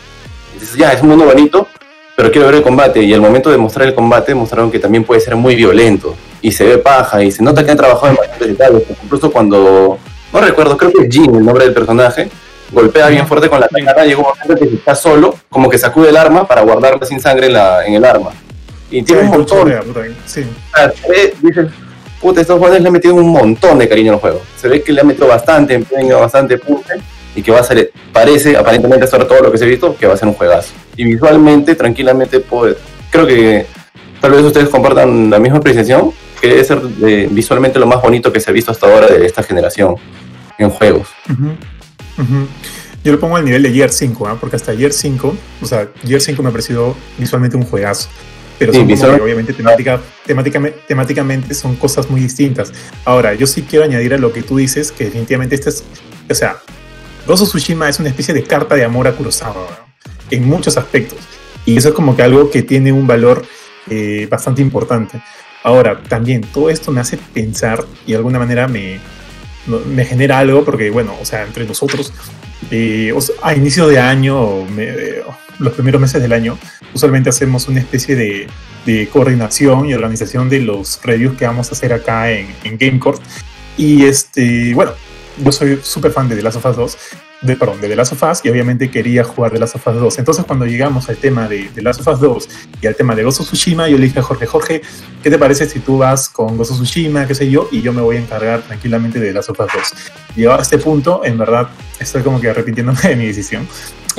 Dices, 0.55 0.75
ya, 0.75 0.93
es 0.93 1.03
un 1.03 1.11
mundo 1.11 1.25
bonito, 1.25 1.69
pero 2.17 2.33
quiero 2.33 2.49
ver 2.49 2.57
el 2.57 2.63
combate. 2.63 3.01
Y 3.01 3.15
al 3.15 3.21
momento 3.21 3.49
de 3.49 3.59
mostrar 3.59 3.87
el 3.87 3.95
combate, 3.95 4.35
mostraron 4.35 4.73
que 4.73 4.81
también 4.81 5.05
puede 5.05 5.21
ser 5.21 5.37
muy 5.37 5.55
violento. 5.55 6.17
Y 6.43 6.51
se 6.51 6.65
ve 6.65 6.79
paja, 6.79 7.23
y 7.23 7.31
se 7.31 7.45
nota 7.45 7.65
que 7.65 7.71
han 7.71 7.77
trabajado 7.77 8.09
en 8.09 8.17
bastantes 8.17 8.49
detalles. 8.49 8.83
Incluso 9.05 9.31
cuando, 9.31 9.99
no 10.33 10.41
recuerdo, 10.41 10.77
creo 10.77 10.93
que 10.93 11.05
es 11.05 11.15
Jin, 11.15 11.35
el 11.35 11.45
nombre 11.45 11.65
del 11.65 11.75
personaje, 11.75 12.29
golpea 12.73 13.09
bien 13.09 13.27
fuerte 13.27 13.49
con 13.49 13.61
la 13.61 13.69
cara, 13.69 14.05
llega 14.05 14.19
un 14.19 14.27
momento 14.27 14.57
que 14.57 14.75
está 14.75 14.95
solo, 14.95 15.35
como 15.49 15.71
que 15.71 15.79
sacude 15.79 16.11
el 16.11 16.17
arma 16.17 16.47
para 16.47 16.63
guardarla 16.63 17.05
sin 17.07 17.21
sangre 17.21 17.47
en, 17.47 17.55
la, 17.55 17.87
en 17.87 17.95
el 17.95 18.05
arma. 18.05 18.31
Y 18.91 19.03
tiene 19.03 19.23
un 19.23 19.29
montón. 19.29 19.73
Sí. 20.27 20.45
dicen, 21.43 21.71
puta, 22.21 22.41
estos 22.41 22.57
jugadores 22.57 22.83
le 22.83 22.89
han 22.89 22.93
metido 22.93 23.15
un 23.15 23.29
montón 23.29 23.79
de 23.79 23.89
cariño 23.89 24.13
al 24.13 24.19
juego. 24.19 24.41
Se 24.57 24.69
ve 24.69 24.83
que 24.83 24.93
le 24.93 25.01
han 25.01 25.07
metido 25.07 25.27
bastante 25.27 25.75
empeño, 25.75 26.19
bastante 26.19 26.59
punte 26.59 26.95
y 27.35 27.43
que 27.43 27.53
va 27.53 27.61
a 27.61 27.63
ser, 27.63 27.93
parece, 28.13 28.57
aparentemente 28.57 29.05
hasta 29.05 29.27
todo 29.27 29.43
lo 29.43 29.53
que 29.53 29.59
se 29.59 29.65
ha 29.65 29.69
visto, 29.69 29.95
que 29.97 30.07
va 30.07 30.15
a 30.15 30.17
ser 30.17 30.29
un 30.29 30.35
juegazo. 30.35 30.73
Y 30.97 31.05
visualmente, 31.05 31.75
tranquilamente, 31.75 32.41
puede, 32.41 32.77
creo 33.11 33.27
que 33.27 33.67
tal 34.21 34.33
vez 34.33 34.43
ustedes 34.43 34.69
compartan 34.69 35.31
la 35.31 35.39
misma 35.39 35.59
apreciación, 35.59 36.13
que 36.41 36.49
debe 36.49 36.65
ser 36.65 36.81
eh, 37.07 37.29
visualmente 37.31 37.79
lo 37.79 37.87
más 37.87 38.01
bonito 38.03 38.33
que 38.33 38.41
se 38.41 38.51
ha 38.51 38.53
visto 38.53 38.71
hasta 38.71 38.87
ahora 38.87 39.07
de 39.07 39.27
esta 39.27 39.43
generación 39.43 39.97
en 40.59 40.71
juegos. 40.71 41.09
Yo 43.05 43.13
lo 43.13 43.21
pongo 43.21 43.37
al 43.37 43.45
nivel 43.45 43.63
de 43.63 43.73
Gear 43.73 43.91
5, 43.91 44.29
¿eh? 44.29 44.33
porque 44.41 44.57
hasta 44.57 44.75
Gear 44.75 44.93
5, 44.93 45.37
o 45.63 45.67
sea, 45.67 45.89
Gear 46.05 46.21
5 46.21 46.43
me 46.43 46.49
ha 46.49 46.53
parecido 46.53 46.97
visualmente 47.19 47.57
un 47.57 47.65
juegazo 47.65 48.09
pero 48.59 48.73
son 48.75 49.21
obviamente 49.21 49.53
temática, 49.53 50.01
temáticamente, 50.27 50.79
temáticamente 50.87 51.55
son 51.55 51.77
cosas 51.77 52.11
muy 52.11 52.21
distintas. 52.21 52.73
Ahora, 53.05 53.35
yo 53.35 53.47
sí 53.47 53.63
quiero 53.63 53.85
añadir 53.85 54.15
a 54.15 54.19
lo 54.19 54.33
que 54.33 54.43
tú 54.43 54.57
dices, 54.57 54.91
que 54.91 55.05
definitivamente 55.05 55.55
este 55.55 55.71
es, 55.71 55.85
o 56.29 56.35
sea, 56.35 56.59
of 57.27 57.41
Tsushima 57.41 57.89
es 57.89 58.01
una 58.01 58.09
especie 58.09 58.35
de 58.35 58.43
carta 58.43 58.75
de 58.75 58.85
amor 58.85 59.07
a 59.07 59.13
Kurosawa, 59.13 59.87
en 60.31 60.49
muchos 60.49 60.77
aspectos. 60.77 61.19
Y 61.65 61.77
eso 61.77 61.89
es 61.89 61.95
como 61.95 62.17
que 62.17 62.23
algo 62.23 62.51
que 62.51 62.63
tiene 62.63 62.93
un 62.93 63.07
valor 63.07 63.45
eh, 63.89 64.27
bastante 64.29 64.61
importante. 64.61 65.23
Ahora, 65.69 66.03
también 66.03 66.41
todo 66.41 66.71
esto 66.71 66.91
me 66.91 67.03
hace 67.03 67.19
pensar 67.19 67.85
y 68.07 68.13
de 68.13 68.17
alguna 68.17 68.39
manera 68.39 68.69
me, 68.69 69.01
me 69.67 70.07
genera 70.07 70.39
algo, 70.39 70.65
porque 70.65 70.89
bueno, 70.89 71.15
o 71.21 71.27
sea, 71.27 71.43
entre 71.43 71.67
nosotros, 71.67 72.11
eh, 72.71 73.13
a 73.43 73.55
inicio 73.55 73.87
de 73.87 73.99
año, 73.99 74.65
me, 74.65 74.89
los 75.59 75.75
primeros 75.75 76.01
meses 76.01 76.23
del 76.23 76.33
año, 76.33 76.57
usualmente 76.95 77.29
hacemos 77.29 77.69
una 77.69 77.81
especie 77.81 78.17
de, 78.17 78.49
coordinación 79.13 79.85
y 79.85 79.93
organización 79.93 80.49
de 80.49 80.61
los 80.61 80.99
reviews 81.03 81.37
que 81.37 81.47
vamos 81.47 81.69
a 81.69 81.73
hacer 81.73 81.93
acá 81.93 82.31
en, 82.31 82.47
en 82.65 82.79
GameCourt. 82.79 83.21
Y 83.77 84.07
este, 84.07 84.73
bueno, 84.73 84.93
yo 85.37 85.53
soy 85.53 85.81
súper 85.83 86.13
fan 86.13 86.31
de 86.31 86.37
The 86.37 86.43
Last 86.43 86.57
of 86.57 86.65
Us 86.65 86.77
2 86.77 86.99
de, 87.43 87.55
perdón, 87.57 87.81
de 87.81 87.89
The 87.89 87.97
Last 87.97 88.13
y 88.45 88.49
obviamente 88.49 88.91
quería 88.91 89.23
jugar 89.23 89.53
The 89.53 89.59
Last 89.61 89.77
of 89.77 89.87
Us 89.87 89.95
2. 89.95 90.19
Entonces 90.19 90.45
cuando 90.45 90.67
llegamos 90.67 91.09
al 91.09 91.17
tema 91.17 91.49
de 91.49 91.71
The 91.75 91.83
Last 91.83 92.01
of 92.01 92.09
Us 92.09 92.21
2 92.21 92.49
y 92.83 92.87
al 92.87 92.97
tema 92.97 93.15
de 93.15 93.23
of 93.41 93.47
Tsushima, 93.47 93.89
yo 93.89 93.97
le 93.97 94.05
dije 94.07 94.19
a 94.19 94.23
Jorge, 94.23 94.47
Jorge, 94.47 94.83
¿qué 95.23 95.31
te 95.31 95.39
parece 95.39 95.69
si 95.69 95.79
tú 95.81 95.99
vas 95.99 96.29
con 96.29 96.59
of 96.71 96.77
Tsushima, 96.77 97.27
qué 97.27 97.35
sé 97.35 97.49
yo, 97.51 97.69
y 97.71 97.81
yo 97.81 97.93
me 97.93 98.03
voy 98.03 98.17
a 98.17 98.21
encargar 98.21 98.63
tranquilamente 98.63 99.21
de 99.21 99.29
The 99.29 99.33
Last 99.35 99.51
of 99.51 99.61
Us 99.61 99.67
2? 99.73 99.83
Llegado 100.37 100.59
a 100.59 100.63
este 100.63 100.79
punto, 100.79 101.23
en 101.25 101.39
verdad, 101.39 101.69
estoy 102.01 102.23
como 102.23 102.41
que 102.41 102.51
arrepintiéndome 102.51 103.01
de 103.03 103.17
mi 103.17 103.27
decisión. 103.27 103.69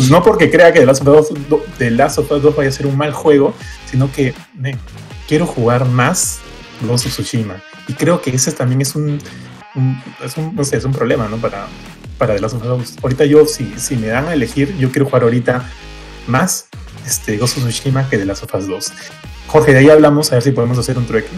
No 0.10 0.24
porque 0.24 0.50
crea 0.50 0.72
que 0.72 0.80
The 0.80 0.86
Last 0.86 1.06
of 1.06 1.32
Us 1.32 1.38
2, 1.50 1.62
The 1.78 1.92
Last 1.92 2.20
of 2.20 2.32
Us 2.32 2.42
2 2.42 2.56
vaya 2.56 2.70
a 2.70 2.72
ser 2.72 2.88
un 2.88 2.96
mal 2.98 3.12
juego, 3.12 3.54
sino 3.86 4.10
que 4.12 4.34
quiero 5.28 5.46
jugar 5.46 5.86
más 5.86 6.40
of 6.90 7.02
Tsushima. 7.02 7.62
Y 7.88 7.94
creo 7.94 8.22
que 8.22 8.30
ese 8.34 8.52
también 8.54 8.82
es 8.82 8.96
un, 8.96 9.20
un- 9.76 10.02
es 10.24 10.38
un, 10.38 10.56
no 10.56 10.64
sé, 10.64 10.78
es 10.78 10.86
un 10.86 10.94
problema, 10.94 11.28
¿no? 11.28 11.38
Para, 11.38 11.68
para 12.20 12.36
The 12.36 12.42
Last 12.42 12.56
of 12.56 12.62
Us 12.62 12.96
2. 12.96 13.04
Ahorita 13.04 13.26
yo, 13.26 13.48
si, 13.48 13.74
si 13.78 13.96
me 13.96 14.08
dan 14.08 14.28
a 14.28 14.34
elegir, 14.34 14.78
yo 14.78 14.92
quiero 14.92 15.06
jugar 15.08 15.24
ahorita 15.24 15.68
más 16.28 16.68
este, 17.08 17.38
Ghost 17.38 17.58
of 17.58 17.64
Tsushima 17.64 18.08
que 18.08 18.20
The 18.20 18.26
Last 18.26 18.44
of 18.44 18.54
Us 18.54 18.68
2. 18.68 18.94
Jorge, 19.48 19.74
de 19.74 19.80
ahí 19.80 19.90
hablamos, 19.90 20.32
a 20.32 20.36
ver 20.36 20.44
si 20.44 20.52
podemos 20.52 20.78
hacer 20.78 21.00
un 21.00 21.08
trueque. 21.08 21.32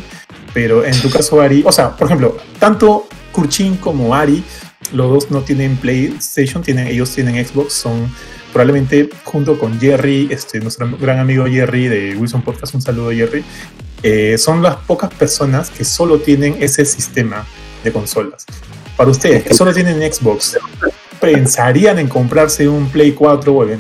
Pero 0.53 0.83
en 0.83 0.99
tu 0.99 1.09
caso, 1.09 1.39
Ari, 1.39 1.63
o 1.65 1.71
sea, 1.71 1.95
por 1.95 2.07
ejemplo, 2.07 2.35
tanto 2.59 3.07
Kurchin 3.31 3.77
como 3.77 4.13
Ari, 4.13 4.43
los 4.93 5.09
dos 5.09 5.31
no 5.31 5.41
tienen 5.41 5.77
PlayStation, 5.77 6.61
tienen, 6.61 6.87
ellos 6.87 7.09
tienen 7.11 7.45
Xbox, 7.45 7.71
son 7.71 8.13
probablemente 8.51 9.09
junto 9.23 9.57
con 9.57 9.79
Jerry, 9.79 10.27
este, 10.29 10.59
nuestro 10.59 10.89
gran 10.97 11.19
amigo 11.19 11.45
Jerry 11.45 11.87
de 11.87 12.17
Wilson 12.17 12.41
Podcast, 12.41 12.75
un 12.75 12.81
saludo 12.81 13.11
Jerry, 13.11 13.45
eh, 14.03 14.37
son 14.37 14.61
las 14.61 14.75
pocas 14.75 15.13
personas 15.13 15.69
que 15.69 15.85
solo 15.85 16.19
tienen 16.19 16.57
ese 16.59 16.83
sistema 16.83 17.45
de 17.83 17.93
consolas. 17.93 18.45
Para 19.01 19.09
ustedes, 19.09 19.41
que 19.45 19.55
solo 19.55 19.73
tienen 19.73 19.99
Xbox, 20.13 20.59
¿pensarían 21.19 21.97
en 21.97 22.07
comprarse 22.07 22.67
un 22.67 22.87
Play 22.87 23.13
4 23.13 23.51
o, 23.51 23.63
even- 23.65 23.79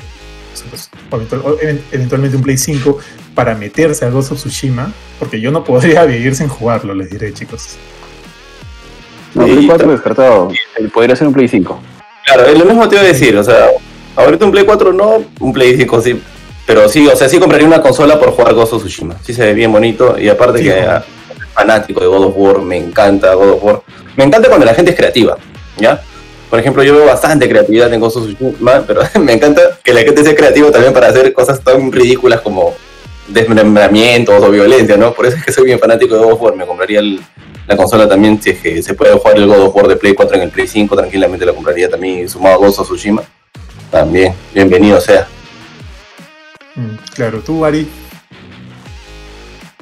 o 1.11 1.15
eventual- 1.15 1.41
o 1.45 1.57
even- 1.61 1.79
eventualmente 1.91 2.35
un 2.37 2.41
Play 2.41 2.57
5 2.57 2.97
para 3.35 3.53
meterse 3.53 4.03
a 4.03 4.09
Ghost 4.09 4.31
of 4.31 4.39
Tsushima? 4.39 4.91
Porque 5.19 5.39
yo 5.39 5.51
no 5.51 5.63
podría 5.63 6.05
vivir 6.05 6.33
sin 6.35 6.47
jugarlo, 6.47 6.95
les 6.95 7.11
diré, 7.11 7.31
chicos. 7.35 7.75
No, 9.35 9.45
Play 9.45 9.67
4 9.67 9.85
ta- 9.85 9.91
descartado. 9.93 10.49
Podría 10.91 11.15
ser 11.15 11.27
un 11.27 11.33
Play 11.33 11.47
5. 11.47 11.79
Claro, 12.25 12.45
es 12.47 12.57
lo 12.57 12.65
mismo 12.65 12.89
te 12.89 12.95
iba 12.95 13.03
a 13.03 13.07
decir, 13.07 13.37
o 13.37 13.43
sea, 13.43 13.67
ahorita 14.15 14.43
un 14.45 14.51
Play 14.51 14.65
4 14.65 14.91
no, 14.91 15.23
un 15.39 15.53
Play 15.53 15.77
5 15.77 16.01
sí, 16.01 16.19
pero 16.65 16.89
sí, 16.89 17.07
o 17.07 17.15
sea, 17.15 17.29
sí 17.29 17.37
compraría 17.37 17.67
una 17.67 17.83
consola 17.83 18.19
por 18.19 18.31
jugar 18.31 18.55
Ghost 18.55 18.73
of 18.73 18.81
Tsushima, 18.81 19.17
sí 19.23 19.35
se 19.35 19.43
ve 19.45 19.53
bien 19.53 19.71
bonito, 19.71 20.17
y 20.17 20.29
aparte 20.29 20.57
Sí, 20.57 20.63
que. 20.63 20.83
Fanático 21.53 21.99
de 21.99 22.07
God 22.07 22.25
of 22.25 22.33
War, 22.35 22.61
me 22.61 22.77
encanta 22.77 23.33
God 23.33 23.49
of 23.49 23.63
War, 23.63 23.81
me 24.15 24.23
encanta 24.23 24.47
cuando 24.47 24.65
la 24.65 24.73
gente 24.73 24.91
es 24.91 24.97
creativa, 24.97 25.37
¿ya? 25.77 26.01
Por 26.49 26.59
ejemplo, 26.59 26.83
yo 26.83 26.95
veo 26.95 27.05
bastante 27.05 27.47
creatividad 27.47 27.93
en 27.93 28.01
Ghost 28.01 28.17
of 28.17 28.25
Tsushima, 28.25 28.83
pero 28.87 29.01
me 29.21 29.33
encanta 29.33 29.61
que 29.83 29.93
la 29.93 30.01
gente 30.01 30.23
sea 30.23 30.35
creativa 30.35 30.69
también 30.71 30.93
para 30.93 31.07
hacer 31.07 31.31
cosas 31.33 31.61
tan 31.61 31.91
ridículas 31.91 32.41
como 32.41 32.75
desmembramientos 33.27 34.43
o 34.43 34.51
violencia, 34.51 34.97
¿no? 34.97 35.13
Por 35.13 35.25
eso 35.25 35.37
es 35.37 35.45
que 35.45 35.51
soy 35.53 35.65
bien 35.65 35.79
fanático 35.79 36.15
de 36.15 36.23
God 36.23 36.33
of 36.33 36.41
War, 36.41 36.55
me 36.55 36.65
compraría 36.65 37.01
la 37.67 37.77
consola 37.77 38.07
también, 38.07 38.41
si 38.41 38.49
es 38.49 38.59
que 38.59 38.81
se 38.83 38.93
puede 38.93 39.13
jugar 39.13 39.37
el 39.37 39.47
God 39.47 39.61
of 39.61 39.75
War 39.75 39.87
de 39.87 39.95
Play 39.95 40.13
4 40.13 40.35
en 40.35 40.43
el 40.43 40.49
Play 40.49 40.67
5, 40.67 40.95
tranquilamente 40.95 41.45
la 41.45 41.53
compraría 41.53 41.89
también 41.89 42.27
sumado 42.27 42.55
a 42.55 42.57
Ghost 42.57 42.79
of 42.79 42.87
Tsushima. 42.87 43.23
También, 43.89 44.33
bienvenido 44.53 44.99
sea. 44.99 45.27
Mm, 46.75 46.95
claro, 47.13 47.39
tú, 47.39 47.63
Ari, 47.63 47.87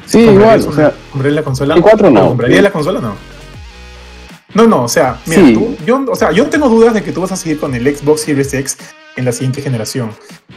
Sí, 0.10 0.20
igual, 0.20 0.36
¿comprarías 0.62 0.66
o 0.66 0.68
una- 0.70 0.76
sea, 0.76 0.94
¿comprarías 1.12 1.36
la 1.36 1.44
consola? 1.44 1.74
Play 1.76 1.84
4 1.84 2.10
no. 2.10 2.28
¿Comprarías 2.30 2.64
la 2.64 2.72
consola 2.72 3.00
no? 3.00 3.16
No, 4.56 4.66
no, 4.66 4.84
o 4.84 4.88
sea, 4.88 5.20
mira, 5.28 5.42
Sí. 5.46 5.54
tú- 5.54 5.78
yo, 5.86 6.04
o 6.10 6.16
sea, 6.16 6.32
yo 6.32 6.48
tengo 6.48 6.68
dudas 6.70 6.94
de 6.96 7.04
que 7.04 7.12
tú 7.12 7.22
vas 7.22 7.32
a 7.32 7.36
seguir 7.36 7.60
con 7.60 7.76
el 7.76 7.96
Xbox 7.96 8.22
Series 8.22 8.52
X 8.54 8.78
en 9.16 9.26
la 9.26 9.32
siguiente 9.32 9.62
generación, 9.62 10.10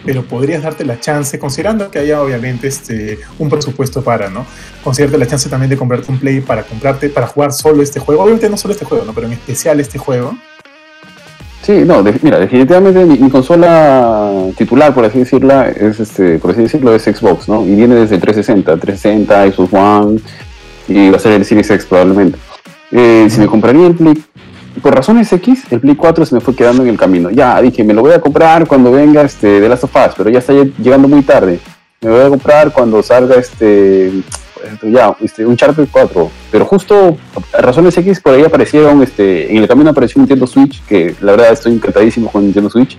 pero 0.06 0.22
podrías 0.24 0.62
darte 0.62 0.84
la 0.86 0.98
chance, 0.98 1.38
considerando 1.38 1.90
que 1.90 1.98
haya 1.98 2.22
obviamente 2.22 2.68
este, 2.68 3.18
un 3.38 3.50
presupuesto 3.50 4.02
para, 4.02 4.30
¿no? 4.30 4.46
Considerarte 4.82 5.18
la 5.18 5.26
chance 5.26 5.50
también 5.50 5.68
de 5.68 5.76
comprarte 5.76 6.10
un 6.10 6.18
Play 6.18 6.40
para 6.40 6.62
comprarte, 6.62 7.10
para 7.10 7.26
jugar 7.26 7.52
solo 7.52 7.82
este 7.82 8.00
juego, 8.00 8.22
obviamente 8.22 8.48
no 8.48 8.56
solo 8.56 8.72
este 8.72 8.86
juego, 8.86 9.04
¿no? 9.04 9.12
Pero 9.12 9.26
en 9.26 9.34
especial 9.34 9.78
este 9.78 9.98
juego. 9.98 10.34
Sí, 11.62 11.82
no, 11.86 12.02
de- 12.02 12.18
mira, 12.22 12.38
definitivamente 12.38 13.04
mi, 13.04 13.18
mi 13.18 13.30
consola 13.30 14.30
titular, 14.56 14.92
por 14.94 15.04
así 15.04 15.18
decirla, 15.20 15.68
es 15.68 16.00
este, 16.00 16.38
por 16.38 16.50
así 16.52 16.62
decirlo, 16.62 16.94
es 16.94 17.02
Xbox, 17.04 17.48
¿no? 17.48 17.64
Y 17.66 17.74
viene 17.74 17.94
desde 17.94 18.16
el 18.16 18.20
360, 18.20 18.76
360, 18.76 19.52
Xbox 19.52 19.72
One, 19.72 20.20
y 20.88 21.10
va 21.10 21.16
a 21.16 21.20
ser 21.20 21.32
el 21.32 21.44
Series 21.44 21.70
X 21.70 21.86
probablemente. 21.86 22.38
Eh, 22.90 23.26
si 23.30 23.40
me 23.40 23.46
compraría 23.46 23.86
el 23.86 23.94
Play, 23.94 24.22
por 24.82 24.94
razones 24.94 25.32
X, 25.32 25.64
el 25.70 25.80
Play 25.80 25.94
4 25.94 26.26
se 26.26 26.34
me 26.34 26.40
fue 26.40 26.54
quedando 26.54 26.82
en 26.82 26.88
el 26.88 26.98
camino. 26.98 27.30
Ya, 27.30 27.60
dije, 27.62 27.84
me 27.84 27.94
lo 27.94 28.02
voy 28.02 28.12
a 28.12 28.20
comprar 28.20 28.66
cuando 28.66 28.90
venga 28.90 29.22
este 29.22 29.60
The 29.60 29.68
Last 29.68 29.84
of 29.84 29.94
Us, 29.96 30.14
pero 30.16 30.30
ya 30.30 30.38
está 30.40 30.52
llegando 30.52 31.08
muy 31.08 31.22
tarde. 31.22 31.60
Me 32.00 32.08
lo 32.10 32.16
voy 32.16 32.26
a 32.26 32.28
comprar 32.30 32.72
cuando 32.72 33.02
salga 33.02 33.36
este, 33.36 34.10
ya, 34.82 35.16
este 35.22 35.44
Uncharted 35.46 35.86
4. 35.90 36.30
Pero 36.50 36.64
justo 36.64 37.16
a 37.52 37.60
razones 37.60 37.96
X 37.96 38.20
por 38.20 38.34
ahí 38.34 38.42
aparecieron, 38.42 39.02
este, 39.02 39.50
en 39.50 39.58
el 39.62 39.68
camino 39.68 39.90
apareció 39.90 40.18
un 40.20 40.24
Nintendo 40.24 40.46
Switch, 40.46 40.82
que 40.84 41.14
la 41.20 41.32
verdad 41.32 41.52
estoy 41.52 41.72
encantadísimo 41.74 42.30
con 42.30 42.44
Nintendo 42.44 42.70
Switch. 42.70 42.96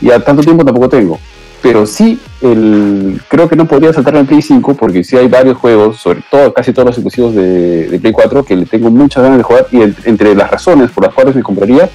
Y 0.00 0.10
a 0.10 0.18
tanto 0.20 0.42
tiempo 0.42 0.64
tampoco 0.64 0.88
tengo. 0.88 1.18
Pero 1.62 1.86
sí, 1.86 2.18
el, 2.40 3.20
creo 3.28 3.48
que 3.48 3.54
no 3.54 3.68
podría 3.68 3.92
saltar 3.92 4.16
el 4.16 4.26
Play 4.26 4.42
5 4.42 4.74
porque 4.74 5.04
sí 5.04 5.16
hay 5.16 5.28
varios 5.28 5.56
juegos, 5.58 5.98
sobre 5.98 6.20
todo 6.28 6.52
casi 6.52 6.72
todos 6.72 6.86
los 6.86 6.96
exclusivos 6.96 7.34
de, 7.36 7.86
de 7.88 8.00
Play 8.00 8.12
4, 8.12 8.44
que 8.44 8.56
le 8.56 8.66
tengo 8.66 8.90
muchas 8.90 9.22
ganas 9.22 9.38
de 9.38 9.44
jugar. 9.44 9.66
Y 9.70 9.80
el- 9.80 9.96
entre 10.04 10.34
las 10.34 10.50
razones 10.50 10.90
por 10.90 11.04
las 11.04 11.14
cuales 11.14 11.36
me 11.36 11.42
compraría, 11.44 11.88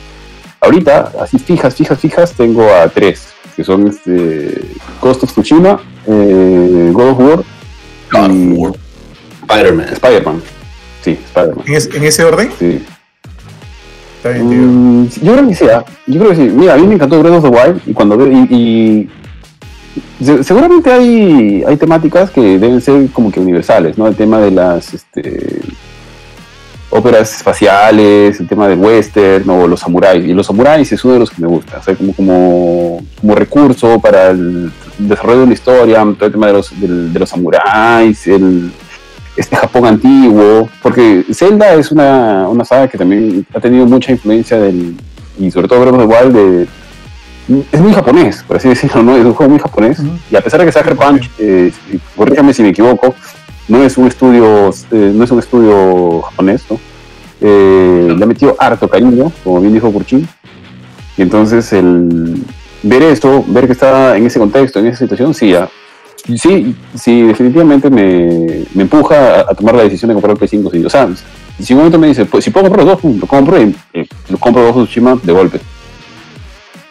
ahorita, 0.62 1.12
así 1.22 1.38
fijas, 1.38 1.76
fijas, 1.76 2.00
fijas, 2.00 2.32
tengo 2.34 2.64
a 2.74 2.88
tres, 2.88 3.28
que 3.58 3.64
son 3.66 3.88
este, 3.88 4.62
Ghost 5.02 5.24
of 5.24 5.32
Tsushima, 5.34 5.80
eh, 6.08 6.90
God 6.94 7.10
of 7.10 7.20
War 7.20 7.44
God 8.10 8.30
of 8.32 8.58
War. 8.58 8.74
Spider-Man. 9.50 9.88
Spider-Man. 9.94 10.42
Sí, 11.04 11.12
Spider-Man. 11.28 11.66
¿En, 11.68 11.74
es- 11.76 11.90
en 11.94 12.04
ese 12.04 12.24
orden? 12.24 12.52
Sí. 12.60 12.84
Está 14.18 14.30
bien, 14.30 14.50
tío. 14.50 14.58
Mm, 14.60 15.10
yo 15.22 15.34
creo 15.34 15.48
que 15.48 15.56
sí, 15.56 15.66
ah. 15.74 15.86
yo 16.08 16.20
creo 16.20 16.30
que 16.32 16.36
sí. 16.36 16.42
Mira, 16.54 16.74
a 16.74 16.78
mí 16.78 16.88
me 16.88 16.96
encantó 16.96 17.20
Breath 17.20 17.36
of 17.36 17.44
the 17.44 17.50
Wild 17.50 17.82
y 17.86 17.94
cuando 17.94 18.28
y, 18.28 19.10
y 20.20 20.26
se- 20.26 20.44
seguramente 20.44 20.92
hay, 20.92 21.64
hay 21.68 21.78
temáticas 21.78 22.30
que 22.32 22.42
deben 22.60 22.82
ser 22.82 23.08
como 23.12 23.32
que 23.32 23.40
universales, 23.40 23.98
¿no? 23.98 24.08
El 24.08 24.16
tema 24.16 24.40
de 24.40 24.52
las 24.52 24.94
este, 24.94 25.62
óperas 26.90 27.36
espaciales, 27.36 28.40
el 28.40 28.48
tema 28.48 28.68
del 28.68 28.80
western 28.80 29.48
o 29.50 29.68
los 29.68 29.80
samuráis. 29.80 30.26
Y 30.26 30.34
los 30.34 30.48
samuráis 30.48 30.92
es 30.92 31.04
uno 31.06 31.14
de 31.14 31.20
los 31.20 31.30
que 31.30 31.42
me 31.42 31.48
gusta, 31.48 31.78
o 31.78 31.84
sea, 31.84 31.96
como, 31.96 32.14
como, 32.14 33.06
como 33.22 33.36
recurso 33.36 34.00
para 34.02 34.32
el 34.32 34.72
desarrollo 34.98 35.40
de 35.40 35.44
una 35.44 35.54
historia, 35.54 36.00
todo 36.18 36.26
el 36.26 36.32
tema 36.32 36.48
de 36.48 36.54
los, 36.54 36.72
de 36.80 37.20
los 37.20 37.30
samuráis, 37.30 38.26
el, 38.28 38.72
este 39.38 39.56
Japón 39.56 39.86
antiguo, 39.86 40.68
porque 40.82 41.24
Zelda 41.32 41.76
es 41.76 41.92
una, 41.92 42.50
una 42.50 42.66
saga 42.66 42.88
que 42.88 42.98
también 42.98 43.46
ha 43.54 43.60
tenido 43.60 43.86
mucha 43.86 44.12
influencia 44.12 44.58
del, 44.58 44.96
y 45.40 45.52
sobre 45.52 45.68
todo 45.68 45.80
Breath 45.80 46.10
Wild, 46.10 46.36
de, 46.36 46.68
es 47.72 47.80
muy 47.80 47.94
japonés, 47.94 48.44
por 48.46 48.58
así 48.58 48.68
decirlo, 48.68 49.04
¿no? 49.04 49.16
Es 49.16 49.24
un 49.24 49.34
juego 49.34 49.52
muy 49.52 49.60
japonés, 49.60 50.00
y 50.30 50.36
a 50.36 50.42
pesar 50.42 50.60
de 50.60 50.66
que 50.66 50.72
Sucker 50.72 50.96
Punch, 50.96 51.30
eh, 51.40 51.72
corríjame 52.16 52.54
si 52.54 52.64
me 52.64 52.70
equivoco, 52.70 53.16
no 53.68 53.84
es 53.84 53.98
un 53.98 54.08
estudio, 54.08 54.70
eh, 54.92 55.12
no 55.14 55.24
es 55.24 55.32
un 55.32 55.40
estudio 55.40 56.22
japonés, 56.24 56.64
¿no? 56.70 56.80
Eh, 57.40 58.16
Le 58.18 58.24
ha 58.24 58.28
metido 58.28 58.56
harto 58.58 58.88
cariño, 58.88 59.32
como 59.44 59.62
bien 59.62 59.74
dijo 59.74 59.92
Kurchin, 59.92 60.28
y 61.16 61.22
entonces 61.22 61.72
el 61.74 62.44
ver 62.84 63.04
esto, 63.04 63.46
ver 63.48 63.68
que 63.68 63.74
está 63.74 64.18
en 64.18 64.26
ese 64.26 64.40
contexto, 64.40 64.80
en 64.80 64.88
esa 64.88 64.98
situación, 64.98 65.34
sí, 65.34 65.54
ah, 65.54 65.70
Sí, 66.36 66.76
sí, 66.96 67.22
definitivamente 67.22 67.90
me, 67.90 68.66
me 68.74 68.84
empuja 68.84 69.42
a, 69.42 69.54
tomar 69.54 69.76
la 69.76 69.84
decisión 69.84 70.10
de 70.10 70.16
comprar 70.16 70.32
el 70.32 70.38
Play 70.38 70.50
5. 70.50 70.72
Sí. 70.72 70.86
O 70.86 70.90
sea, 70.90 71.10
si 71.60 71.74
un 71.74 71.80
momento 71.80 72.00
me 72.00 72.08
dice, 72.08 72.26
pues 72.26 72.44
si 72.44 72.52
puedo 72.52 72.66
comprar 72.66 72.86
los 72.86 73.02
dos, 73.02 73.16
lo 73.16 73.28
compro 73.28 73.62
y 73.62 73.76
eh, 73.94 74.08
lo 74.30 74.38
compro 74.38 74.64
dos 74.64 74.76
Tsushima 74.76 75.20
de 75.22 75.34
golpe. 75.34 75.60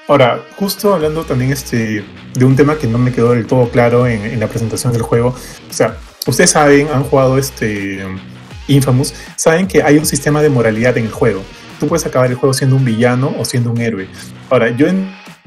Ahora, 0.09 0.41
justo 0.57 0.95
hablando 0.95 1.25
también 1.25 1.53
este, 1.53 2.05
de 2.35 2.45
un 2.45 2.55
tema 2.55 2.77
que 2.77 2.87
no 2.87 2.97
me 2.97 3.13
quedó 3.13 3.33
del 3.33 3.47
todo 3.47 3.69
claro 3.69 4.07
en, 4.07 4.25
en 4.25 4.39
la 4.39 4.47
presentación 4.47 4.93
del 4.93 5.03
juego, 5.03 5.35
o 5.69 5.73
sea, 5.73 5.97
ustedes 6.27 6.51
saben, 6.51 6.89
han 6.93 7.03
jugado 7.03 7.39
este 7.39 8.05
Infamous, 8.69 9.15
saben 9.37 9.67
que 9.67 9.83
hay 9.83 9.99
un 9.99 10.07
sistema 10.07 10.43
de 10.43 10.49
moralidad 10.49 10.97
en 10.97 11.07
el 11.07 11.13
juego. 11.13 11.43
Tú 11.79 11.89
puedes 11.89 12.07
acabar 12.07 12.31
el 12.31 12.37
juego 12.37 12.55
siendo 12.55 12.77
un 12.77 12.85
villano 12.85 13.35
o 13.39 13.45
siendo 13.45 13.71
un 13.71 13.81
héroe. 13.81 14.09
Ahora, 14.49 14.71
yo 14.71 14.87
he 14.87 14.95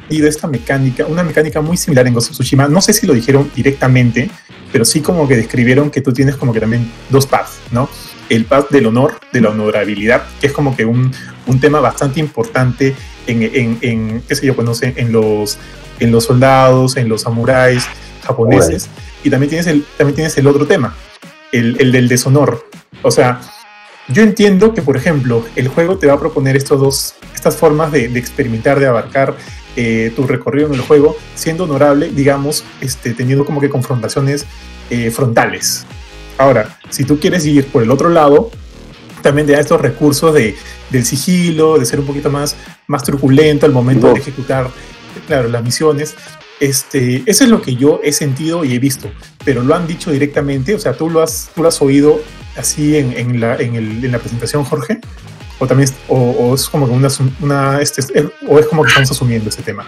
entendido 0.09 0.27
esta 0.27 0.47
mecánica, 0.47 1.05
una 1.05 1.23
mecánica 1.23 1.61
muy 1.61 1.77
similar 1.77 2.07
en 2.07 2.15
Ghost 2.15 2.31
of 2.31 2.37
Tsushima, 2.37 2.67
no 2.67 2.81
sé 2.81 2.93
si 2.93 3.05
lo 3.05 3.13
dijeron 3.13 3.51
directamente, 3.55 4.29
pero 4.71 4.83
sí 4.83 5.01
como 5.01 5.27
que 5.27 5.35
describieron 5.35 5.91
que 5.91 6.01
tú 6.01 6.11
tienes 6.11 6.35
como 6.35 6.51
que 6.51 6.59
también 6.59 6.91
dos 7.09 7.27
paths, 7.27 7.59
¿no? 7.71 7.87
El 8.27 8.45
path 8.45 8.69
del 8.71 8.87
honor, 8.87 9.19
de 9.31 9.41
la 9.41 9.49
honorabilidad, 9.49 10.23
que 10.41 10.47
es 10.47 10.53
como 10.53 10.75
que 10.75 10.85
un, 10.85 11.11
un 11.45 11.59
tema 11.59 11.79
bastante 11.79 12.19
importante 12.19 12.95
en, 13.27 13.43
en, 13.43 13.77
en, 13.81 14.23
qué 14.27 14.35
sé 14.35 14.47
yo, 14.47 14.55
pues 14.55 14.81
en 14.81 15.11
los, 15.11 15.57
en 15.99 16.11
los 16.11 16.23
soldados, 16.25 16.97
en 16.97 17.07
los 17.07 17.21
samuráis 17.21 17.85
japoneses. 18.23 18.89
Y 19.23 19.29
también 19.29 19.49
tienes 19.49 19.67
el, 19.67 19.83
también 19.97 20.15
tienes 20.15 20.37
el 20.37 20.47
otro 20.47 20.65
tema, 20.65 20.95
el, 21.51 21.77
el 21.79 21.91
del 21.91 22.07
deshonor. 22.07 22.67
O 23.01 23.11
sea, 23.11 23.41
yo 24.07 24.23
entiendo 24.23 24.73
que, 24.73 24.81
por 24.81 24.97
ejemplo, 24.97 25.45
el 25.55 25.67
juego 25.67 25.97
te 25.97 26.07
va 26.07 26.13
a 26.13 26.19
proponer 26.19 26.55
estos 26.55 26.79
dos, 26.79 27.15
estas 27.33 27.55
formas 27.55 27.91
de, 27.91 28.07
de 28.07 28.19
experimentar, 28.19 28.79
de 28.79 28.87
abarcar 28.87 29.35
eh, 29.75 30.11
tu 30.15 30.25
recorrido 30.27 30.67
en 30.67 30.73
el 30.73 30.81
juego, 30.81 31.15
siendo 31.35 31.63
honorable, 31.65 32.09
digamos, 32.13 32.63
este, 32.81 33.13
teniendo 33.13 33.45
como 33.45 33.61
que 33.61 33.69
confrontaciones 33.69 34.45
eh, 34.89 35.11
frontales. 35.11 35.85
Ahora, 36.37 36.77
si 36.89 37.03
tú 37.03 37.19
quieres 37.19 37.45
ir 37.45 37.65
por 37.67 37.83
el 37.83 37.91
otro 37.91 38.09
lado, 38.09 38.49
también 39.21 39.45
te 39.47 39.53
da 39.53 39.59
estos 39.59 39.79
recursos 39.81 40.33
de, 40.33 40.55
del 40.89 41.05
sigilo, 41.05 41.77
de 41.77 41.85
ser 41.85 41.99
un 41.99 42.05
poquito 42.05 42.29
más, 42.29 42.55
más 42.87 43.03
truculento 43.03 43.65
al 43.65 43.71
momento 43.73 44.07
No. 44.07 44.13
de 44.13 44.19
ejecutar, 44.19 44.69
claro, 45.27 45.49
las 45.49 45.63
misiones. 45.63 46.15
Este, 46.61 47.23
eso 47.25 47.43
es 47.45 47.49
lo 47.49 47.61
que 47.61 47.75
yo 47.75 48.01
he 48.03 48.11
sentido 48.11 48.65
y 48.65 48.73
he 48.75 48.79
visto, 48.79 49.09
pero 49.45 49.63
lo 49.63 49.75
han 49.75 49.87
dicho 49.87 50.11
directamente, 50.11 50.75
o 50.75 50.79
sea, 50.79 50.91
tú 50.93 51.09
lo 51.09 51.21
has, 51.21 51.49
tú 51.55 51.61
lo 51.61 51.69
has 51.69 51.81
oído 51.81 52.21
así 52.57 52.97
en, 52.97 53.13
en 53.17 53.39
la, 53.39 53.55
en, 53.55 53.75
el- 53.75 54.03
en 54.03 54.11
la 54.11 54.19
presentación, 54.19 54.65
Jorge, 54.65 54.99
o 55.59 55.67
también, 55.67 55.89
es- 55.89 55.95
o, 56.07 56.15
o 56.17 56.55
es 56.55 56.67
como 56.69 56.87
que 56.87 56.93
una, 56.93 57.09
una 57.41 57.81
este, 57.81 58.01
es- 58.01 58.11
o 58.47 58.59
es 58.59 58.65
como 58.67 58.83
que 58.83 58.89
estamos 58.89 59.11
asumiendo 59.11 59.49
ese 59.49 59.61
tema. 59.61 59.85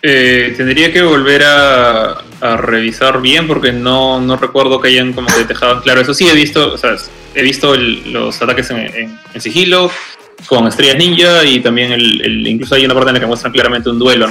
Eh, 0.00 0.54
tendría 0.56 0.92
que 0.92 1.02
volver 1.02 1.42
a, 1.42 2.18
a 2.40 2.56
revisar 2.56 3.20
bien 3.20 3.48
porque 3.48 3.72
no, 3.72 4.20
no 4.20 4.36
recuerdo 4.36 4.80
que 4.80 4.88
hayan 4.88 5.12
como 5.12 5.26
que 5.26 5.44
dejado 5.44 5.82
claro 5.82 6.00
eso. 6.00 6.14
Sí 6.14 6.28
he 6.28 6.34
visto, 6.34 6.72
o 6.74 6.78
sea, 6.78 6.94
he 7.34 7.42
visto 7.42 7.74
el- 7.74 8.12
los 8.12 8.40
ataques 8.40 8.70
en, 8.70 8.78
en- 8.78 9.18
en 9.34 9.40
sigilo 9.40 9.90
con 10.46 10.68
estrellas 10.68 10.96
ninja 10.96 11.44
y 11.44 11.58
también 11.60 11.90
el, 11.92 12.20
el- 12.24 12.46
incluso 12.46 12.76
hay 12.76 12.84
una 12.84 12.94
parte 12.94 13.10
en 13.10 13.14
la 13.14 13.20
que 13.20 13.26
muestran 13.26 13.52
claramente 13.52 13.90
un 13.90 13.98
duelo, 13.98 14.28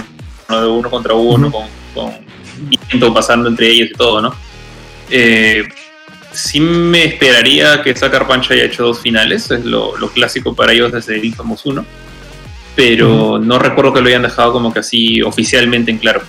¿no? 0.50 0.62
de 0.62 0.68
uno 0.68 0.90
contra 0.90 1.14
uno, 1.14 1.52
con, 1.52 1.66
con 1.94 2.14
viento 2.70 3.14
pasando 3.14 3.50
entre 3.50 3.68
ellos 3.68 3.90
y 3.92 3.94
todo, 3.94 4.22
¿no? 4.22 4.34
Eh, 5.10 5.64
sí 6.38 6.60
me 6.60 7.04
esperaría 7.04 7.82
que 7.82 7.96
Sucker 7.96 8.28
Punch 8.28 8.52
haya 8.52 8.66
hecho 8.66 8.84
dos 8.84 9.00
finales, 9.00 9.50
es 9.50 9.66
lo, 9.66 9.98
lo 9.98 10.10
clásico 10.10 10.56
para 10.56 10.72
ellos 10.72 10.92
desde 10.92 11.26
Infamous 11.26 11.66
1, 11.66 11.84
pero 12.76 13.40
no 13.40 13.58
recuerdo 13.58 13.94
que 13.94 14.02
lo 14.02 14.08
hayan 14.08 14.22
dejado 14.22 14.54
como 14.54 14.72
que 14.72 14.80
así 14.80 15.22
oficialmente 15.24 15.90
en 15.90 15.98
claro. 15.98 16.22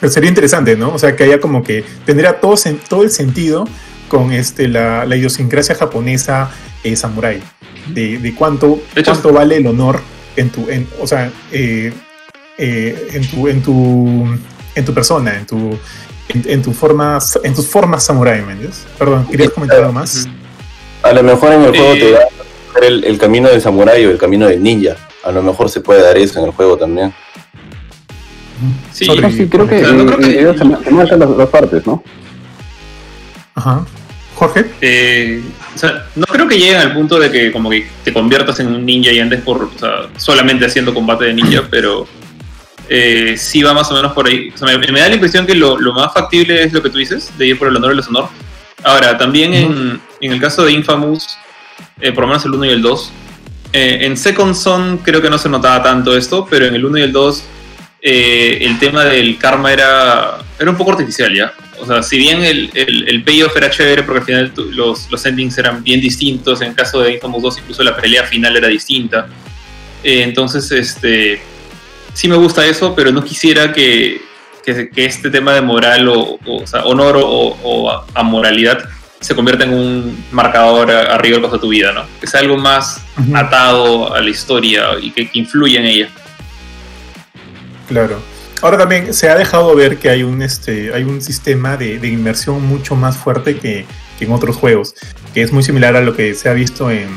Pero 0.00 0.12
sería 0.12 0.28
interesante, 0.28 0.76
¿no? 0.76 0.92
O 0.92 0.98
sea, 0.98 1.14
que 1.14 1.24
haya 1.24 1.40
como 1.40 1.62
que 1.62 1.84
tendría 2.04 2.40
todo, 2.40 2.54
el 3.02 3.10
sentido 3.10 3.68
con 4.08 4.32
este, 4.32 4.66
la, 4.68 5.04
la 5.04 5.16
idiosincrasia 5.16 5.74
japonesa 5.74 6.50
eh, 6.82 6.96
samurái, 6.96 7.40
de, 7.88 8.18
de 8.18 8.34
cuánto, 8.34 8.80
De 8.94 9.00
hecho, 9.00 9.12
cuánto 9.12 9.32
vale 9.32 9.56
el 9.56 9.66
honor 9.66 10.00
en 10.36 10.50
tu, 10.50 10.68
en, 10.68 10.88
o 11.00 11.06
sea, 11.06 11.30
eh, 11.52 11.92
eh, 12.58 13.08
en 13.12 13.26
tu, 13.28 13.48
en 13.48 13.62
tu, 13.62 14.38
en 14.74 14.84
tu 14.84 14.94
persona, 14.94 15.36
en 15.36 15.46
tu, 15.46 15.78
en, 16.28 16.42
en 16.46 16.62
tu 16.62 16.72
forma, 16.72 17.18
en 17.42 17.54
tus 17.54 17.66
formas 17.68 18.04
samurái, 18.04 18.42
¿me 18.42 18.52
entiendes? 18.52 18.86
Perdón, 18.98 19.26
¿querías 19.30 19.50
comentar 19.50 19.78
algo 19.78 19.92
más? 19.92 20.28
A 21.02 21.12
lo 21.12 21.22
mejor 21.22 21.52
en 21.52 21.62
el 21.62 21.70
juego 21.70 21.92
Eh, 21.94 21.98
te 22.00 22.10
da 22.12 22.86
el, 22.86 23.04
el 23.04 23.18
camino 23.18 23.48
del 23.48 23.60
samurái 23.60 24.04
o 24.06 24.10
el 24.10 24.18
camino 24.18 24.46
del 24.46 24.62
ninja. 24.62 24.96
A 25.24 25.32
lo 25.32 25.42
mejor 25.42 25.68
se 25.70 25.80
puede 25.80 26.02
dar 26.02 26.16
eso 26.16 26.38
en 26.40 26.46
el 26.46 26.52
juego 26.52 26.76
también. 26.76 27.12
Sí, 28.92 29.04
sí, 29.04 29.46
creo 29.48 29.66
que, 29.68 29.80
no 29.82 30.06
creo 30.06 30.18
que- 30.18 30.40
ellos 30.40 30.56
se, 30.58 30.64
marcan 30.64 31.18
las 31.20 31.28
dos 31.36 31.48
partes, 31.48 31.86
¿no? 31.86 32.02
Ajá. 33.54 33.84
Jorge, 34.34 34.66
Eh, 34.80 35.42
o 35.74 35.78
sea, 35.78 36.06
no 36.14 36.24
creo 36.26 36.46
que 36.48 36.58
lleguen 36.58 36.76
al 36.76 36.94
punto 36.94 37.18
de 37.18 37.30
que 37.30 37.52
como 37.52 37.70
que 37.70 37.88
te 38.04 38.12
conviertas 38.12 38.58
en 38.60 38.68
un 38.68 38.84
ninja 38.84 39.10
y 39.12 39.20
andes 39.20 39.42
por, 39.42 39.62
o 39.64 39.78
sea, 39.78 40.08
solamente 40.16 40.66
haciendo 40.66 40.92
combate 40.94 41.26
de 41.26 41.34
ninja, 41.34 41.62
pero 41.70 42.06
eh, 42.88 43.34
sí 43.36 43.62
va 43.62 43.74
más 43.74 43.90
o 43.90 43.94
menos 43.94 44.12
por 44.12 44.26
ahí. 44.26 44.50
O 44.54 44.58
sea, 44.58 44.78
me, 44.78 44.92
me 44.92 45.00
da 45.00 45.08
la 45.08 45.14
impresión 45.14 45.46
que 45.46 45.54
lo, 45.54 45.78
lo 45.78 45.92
más 45.92 46.12
factible 46.12 46.62
es 46.62 46.72
lo 46.72 46.82
que 46.82 46.90
tú 46.90 46.98
dices, 46.98 47.30
de 47.36 47.48
ir 47.48 47.58
por 47.58 47.68
el 47.68 47.76
honor 47.76 47.90
y 47.90 47.92
el 47.92 47.96
deshonor. 47.98 48.28
Ahora, 48.84 49.18
también 49.18 49.54
en, 49.54 50.00
en 50.20 50.32
el 50.32 50.40
caso 50.40 50.64
de 50.64 50.72
Infamous, 50.72 51.36
eh, 52.00 52.12
por 52.12 52.22
lo 52.22 52.28
menos 52.28 52.44
el 52.44 52.52
1 52.52 52.64
y 52.66 52.70
el 52.70 52.82
2, 52.82 53.12
eh, 53.72 53.98
en 54.02 54.16
Second 54.16 54.54
Son 54.54 54.98
creo 54.98 55.20
que 55.20 55.28
no 55.28 55.38
se 55.38 55.48
notaba 55.48 55.82
tanto 55.82 56.16
esto, 56.16 56.46
pero 56.48 56.66
en 56.66 56.74
el 56.74 56.84
1 56.84 56.98
y 56.98 57.02
el 57.02 57.12
2 57.12 57.44
eh, 58.00 58.58
el 58.62 58.78
tema 58.78 59.04
del 59.04 59.36
karma 59.38 59.72
era, 59.72 60.38
era 60.58 60.70
un 60.70 60.76
poco 60.76 60.92
artificial 60.92 61.34
ya. 61.34 61.52
O 61.80 61.86
sea, 61.86 62.02
si 62.02 62.18
bien 62.18 62.42
el, 62.44 62.70
el, 62.74 63.08
el 63.08 63.22
payoff 63.22 63.56
era 63.56 63.70
chévere 63.70 64.02
porque 64.02 64.34
al 64.34 64.50
final 64.52 64.52
los, 64.76 65.10
los 65.10 65.26
endings 65.26 65.58
eran 65.58 65.82
bien 65.82 66.00
distintos, 66.00 66.60
en 66.60 66.68
el 66.68 66.74
caso 66.74 67.00
de 67.00 67.14
Infamous 67.14 67.42
2 67.42 67.58
incluso 67.58 67.82
la 67.82 67.96
pelea 67.96 68.24
final 68.24 68.56
era 68.56 68.68
distinta. 68.68 69.26
Entonces, 70.02 70.70
este, 70.70 71.42
sí 72.18 72.26
me 72.26 72.34
gusta 72.36 72.66
eso, 72.66 72.94
pero 72.96 73.12
no 73.12 73.22
quisiera 73.22 73.72
que, 73.72 74.20
que, 74.64 74.90
que 74.90 75.04
este 75.04 75.30
tema 75.30 75.52
de 75.54 75.60
moral 75.62 76.08
o, 76.08 76.20
o, 76.44 76.62
o 76.62 76.66
sea, 76.66 76.82
honor 76.84 77.16
o, 77.16 77.22
o 77.62 77.90
a- 77.92 78.04
amoralidad 78.14 78.78
se 79.20 79.36
convierta 79.36 79.62
en 79.64 79.72
un 79.72 80.24
marcador 80.32 80.90
a- 80.90 81.14
arriba 81.14 81.34
del 81.34 81.42
costo 81.42 81.58
de 81.58 81.60
tu 81.60 81.68
vida, 81.68 81.92
¿no? 81.92 82.02
Que 82.20 82.26
sea 82.26 82.40
algo 82.40 82.56
más 82.56 83.00
Ujú. 83.18 83.36
atado 83.36 84.12
a 84.12 84.20
la 84.20 84.30
historia 84.30 84.98
y 85.00 85.12
que, 85.12 85.30
que 85.30 85.38
influya 85.38 85.78
en 85.78 85.86
ella. 85.86 86.08
Claro. 87.88 88.20
Ahora 88.62 88.76
también 88.78 89.14
se 89.14 89.28
ha 89.30 89.36
dejado 89.36 89.72
ver 89.76 89.98
que 89.98 90.10
hay 90.10 90.24
un, 90.24 90.42
este, 90.42 90.92
hay 90.92 91.04
un 91.04 91.22
sistema 91.22 91.76
de, 91.76 92.00
de 92.00 92.08
inmersión 92.08 92.60
mucho 92.66 92.96
más 92.96 93.16
fuerte 93.16 93.56
que, 93.58 93.86
que 94.18 94.24
en 94.24 94.32
otros 94.32 94.56
juegos, 94.56 94.94
que 95.32 95.42
es 95.42 95.52
muy 95.52 95.62
similar 95.62 95.94
a 95.94 96.00
lo 96.00 96.16
que 96.16 96.34
se 96.34 96.48
ha 96.48 96.52
visto 96.52 96.90
en, 96.90 97.08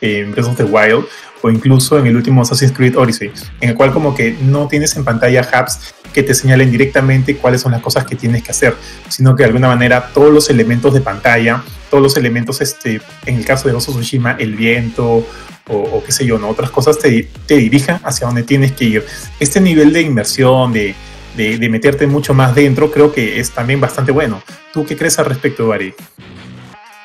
en 0.00 0.32
Breath 0.32 0.46
of 0.48 0.56
the 0.56 0.64
Wild 0.64 1.04
o 1.42 1.50
incluso 1.50 1.98
en 1.98 2.06
el 2.06 2.16
último 2.16 2.42
Assassin's 2.42 2.72
Creed 2.72 2.96
Odyssey, 2.96 3.30
en 3.60 3.70
el 3.70 3.74
cual 3.74 3.92
como 3.92 4.14
que 4.14 4.36
no 4.42 4.68
tienes 4.68 4.96
en 4.96 5.04
pantalla 5.04 5.42
hubs 5.42 5.94
que 6.12 6.22
te 6.22 6.34
señalen 6.34 6.70
directamente 6.70 7.36
cuáles 7.36 7.60
son 7.60 7.72
las 7.72 7.82
cosas 7.82 8.04
que 8.04 8.16
tienes 8.16 8.42
que 8.42 8.50
hacer, 8.50 8.74
sino 9.08 9.36
que 9.36 9.42
de 9.42 9.48
alguna 9.48 9.68
manera 9.68 10.10
todos 10.12 10.32
los 10.32 10.50
elementos 10.50 10.94
de 10.94 11.00
pantalla, 11.00 11.62
todos 11.90 12.02
los 12.02 12.16
elementos, 12.16 12.60
este, 12.60 13.00
en 13.26 13.36
el 13.36 13.44
caso 13.44 13.68
de 13.68 13.74
of 13.74 13.86
Tsushima, 13.86 14.32
el 14.32 14.54
viento 14.54 15.26
o, 15.68 15.76
o 15.76 16.02
qué 16.04 16.12
sé 16.12 16.24
yo, 16.24 16.38
¿no? 16.38 16.48
otras 16.48 16.70
cosas 16.70 16.98
te, 16.98 17.28
te 17.46 17.56
dirijan 17.56 18.00
hacia 18.02 18.26
donde 18.26 18.42
tienes 18.42 18.72
que 18.72 18.84
ir 18.84 19.06
este 19.38 19.60
nivel 19.60 19.92
de 19.92 20.00
inmersión, 20.00 20.72
de, 20.72 20.94
de, 21.36 21.58
de 21.58 21.68
meterte 21.68 22.06
mucho 22.06 22.34
más 22.34 22.54
dentro, 22.54 22.90
creo 22.90 23.12
que 23.12 23.38
es 23.38 23.50
también 23.50 23.80
bastante 23.80 24.10
bueno. 24.12 24.42
¿Tú 24.72 24.86
qué 24.86 24.96
crees 24.96 25.18
al 25.18 25.26
respecto, 25.26 25.68
Bari? 25.68 25.94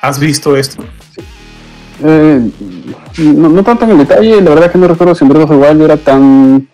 ¿Has 0.00 0.18
visto 0.18 0.56
esto? 0.56 0.84
Eh, 2.02 2.50
no, 3.18 3.62
tanto 3.62 3.84
en 3.84 3.92
el 3.92 3.98
detalle, 3.98 4.40
la 4.40 4.50
verdad 4.50 4.72
que 4.72 4.78
no 4.78 4.88
recuerdo 4.88 5.14
si 5.14 5.24
en 5.24 5.28
Breath 5.28 5.44
of 5.44 5.50
the 5.50 5.56
Wild 5.56 5.82
era 5.82 5.96
tan, 5.96 6.68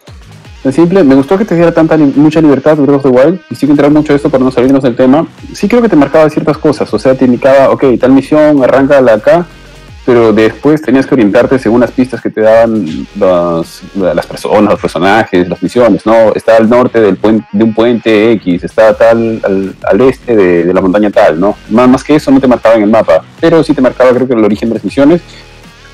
tan 0.62 0.72
simple. 0.72 1.04
Me 1.04 1.14
gustó 1.14 1.36
que 1.36 1.44
te 1.44 1.54
diera 1.54 1.72
tanta 1.72 1.96
mucha 1.96 2.40
libertad 2.40 2.76
Breath 2.78 2.96
of 2.96 3.02
the 3.02 3.08
Wild, 3.08 3.40
y 3.50 3.54
sí 3.54 3.66
que 3.66 3.72
entrar 3.72 3.90
mucho 3.90 4.14
esto 4.14 4.30
para 4.30 4.42
no 4.44 4.50
salirnos 4.50 4.82
del 4.82 4.96
tema. 4.96 5.26
Sí 5.52 5.68
creo 5.68 5.82
que 5.82 5.88
te 5.88 5.96
marcaba 5.96 6.28
ciertas 6.30 6.58
cosas, 6.58 6.92
o 6.92 6.98
sea, 6.98 7.14
te 7.14 7.26
indicaba, 7.26 7.70
ok, 7.70 7.84
tal 8.00 8.12
misión, 8.12 8.62
arranca 8.64 8.98
acá, 8.98 9.46
pero 10.06 10.32
después 10.32 10.80
tenías 10.80 11.06
que 11.06 11.14
orientarte 11.14 11.58
según 11.58 11.80
las 11.80 11.90
pistas 11.90 12.20
que 12.20 12.30
te 12.30 12.40
daban 12.40 13.06
las, 13.18 13.82
las 13.94 14.26
personas, 14.26 14.70
los 14.70 14.80
personajes, 14.80 15.48
las 15.48 15.62
misiones, 15.62 16.06
¿no? 16.06 16.32
Está 16.34 16.56
al 16.56 16.68
norte 16.68 17.00
del 17.00 17.16
puente, 17.16 17.46
de 17.52 17.64
un 17.64 17.74
puente 17.74 18.32
X, 18.32 18.64
está 18.64 18.94
tal 18.96 19.40
al, 19.44 19.74
al 19.82 20.00
este 20.00 20.34
de, 20.34 20.64
de 20.64 20.74
la 20.74 20.80
montaña 20.80 21.10
tal, 21.10 21.38
¿no? 21.38 21.56
Más, 21.68 21.88
más 21.88 22.04
que 22.04 22.14
eso 22.14 22.30
no 22.30 22.40
te 22.40 22.48
marcaba 22.48 22.76
en 22.76 22.82
el 22.82 22.90
mapa, 22.90 23.22
pero 23.40 23.62
sí 23.62 23.74
te 23.74 23.82
marcaba 23.82 24.10
creo 24.12 24.26
que 24.26 24.34
el 24.34 24.44
origen 24.44 24.68
de 24.68 24.76
las 24.76 24.84
misiones. 24.84 25.20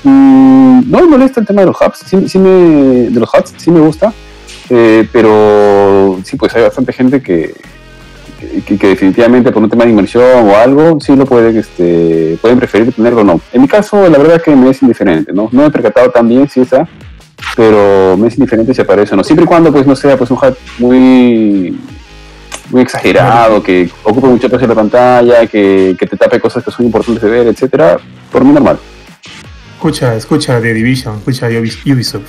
Mm, 0.03 0.89
no 0.89 1.01
me 1.01 1.07
molesta 1.07 1.41
el 1.41 1.47
tema 1.47 1.61
de 1.61 1.67
los 1.67 1.77
hubs, 1.81 1.99
sí, 2.05 2.29
sí 2.29 2.39
me, 2.39 3.09
de 3.09 3.19
los 3.19 3.29
hubs, 3.33 3.53
sí 3.57 3.71
me 3.71 3.81
gusta, 3.81 4.13
eh, 4.69 5.07
pero 5.11 6.19
sí, 6.23 6.37
pues 6.37 6.55
hay 6.55 6.63
bastante 6.63 6.93
gente 6.93 7.21
que, 7.21 7.53
que, 8.65 8.77
que 8.77 8.87
definitivamente 8.87 9.51
por 9.51 9.63
un 9.63 9.69
tema 9.69 9.83
de 9.85 9.91
inmersión 9.91 10.23
o 10.49 10.55
algo, 10.55 10.99
sí 10.99 11.15
lo 11.15 11.25
pueden, 11.25 11.57
este, 11.57 12.37
pueden 12.41 12.57
preferir 12.59 12.93
tenerlo 12.93 13.21
o 13.21 13.23
no. 13.23 13.41
En 13.53 13.61
mi 13.61 13.67
caso, 13.67 14.07
la 14.09 14.17
verdad 14.17 14.37
es 14.37 14.43
que 14.43 14.55
me 14.55 14.69
es 14.69 14.81
indiferente, 14.81 15.33
¿no? 15.33 15.49
No 15.51 15.61
me 15.61 15.67
he 15.67 15.71
percatado 15.71 16.09
tan 16.11 16.27
bien 16.29 16.47
si 16.49 16.61
está, 16.61 16.87
pero 17.55 18.15
me 18.17 18.27
es 18.27 18.37
indiferente 18.37 18.73
si 18.73 18.81
aparece 18.81 19.13
o 19.13 19.17
no. 19.17 19.23
Siempre 19.23 19.45
y 19.45 19.47
cuando, 19.47 19.71
pues, 19.71 19.85
no 19.87 19.95
sea 19.95 20.17
pues 20.17 20.29
un 20.31 20.37
hub 20.37 20.57
muy 20.79 21.79
muy 22.69 22.81
exagerado, 22.81 23.63
que 23.63 23.89
ocupe 24.03 24.27
mucho 24.27 24.47
espacio 24.47 24.65
en 24.65 24.69
la 24.69 24.75
pantalla, 24.75 25.47
que, 25.47 25.95
que 25.97 26.05
te 26.05 26.17
tape 26.17 26.37
cosas 26.41 26.63
que 26.65 26.71
son 26.71 26.85
importantes 26.85 27.23
de 27.23 27.29
ver, 27.29 27.47
etcétera, 27.47 27.97
por 28.29 28.43
mí 28.43 28.51
normal. 28.51 28.77
Escucha, 29.75 30.15
escucha 30.15 30.59
The 30.59 30.73
Division, 30.73 31.15
escucha 31.19 31.47
Ubis- 31.49 31.79
Ubisoft. 31.85 32.23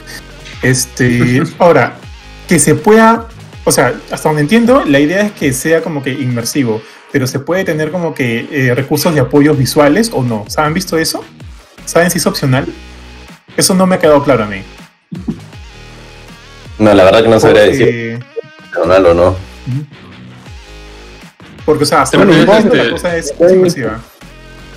Este, 0.62 1.42
ahora, 1.58 1.96
que 2.46 2.58
se 2.60 2.76
pueda, 2.76 3.26
o 3.68 3.72
sea, 3.72 3.94
hasta 4.10 4.30
donde 4.30 4.40
entiendo, 4.40 4.82
la 4.86 4.98
idea 4.98 5.20
es 5.20 5.32
que 5.32 5.52
sea 5.52 5.82
como 5.82 6.02
que 6.02 6.10
inmersivo, 6.10 6.80
pero 7.12 7.26
se 7.26 7.38
puede 7.38 7.64
tener 7.64 7.90
como 7.90 8.14
que 8.14 8.48
eh, 8.50 8.74
recursos 8.74 9.14
de 9.14 9.20
apoyos 9.20 9.58
visuales 9.58 10.10
o 10.14 10.22
no. 10.22 10.46
¿Saben 10.48 10.72
visto 10.72 10.96
eso? 10.96 11.22
¿Saben 11.84 12.10
si 12.10 12.16
es 12.16 12.26
opcional? 12.26 12.66
Eso 13.58 13.74
no 13.74 13.86
me 13.86 13.96
ha 13.96 13.98
quedado 13.98 14.24
claro 14.24 14.44
a 14.44 14.46
mí. 14.46 14.62
No, 16.78 16.94
la 16.94 17.04
verdad 17.04 17.22
que 17.22 17.28
no 17.28 17.40
sabría 17.40 17.62
decir 17.62 18.20
Porque, 18.20 18.68
opcional 18.68 19.06
o 19.06 19.14
no. 19.14 19.36
porque, 21.66 21.84
o 21.84 21.86
sea, 21.86 22.02
hasta 22.02 22.16
donde 22.16 22.40
entiendo, 22.40 22.74
la 22.74 22.82
este, 22.82 22.90
cosa 22.92 23.16
es, 23.16 23.34
es 23.38 23.52
inmersiva. 23.52 24.00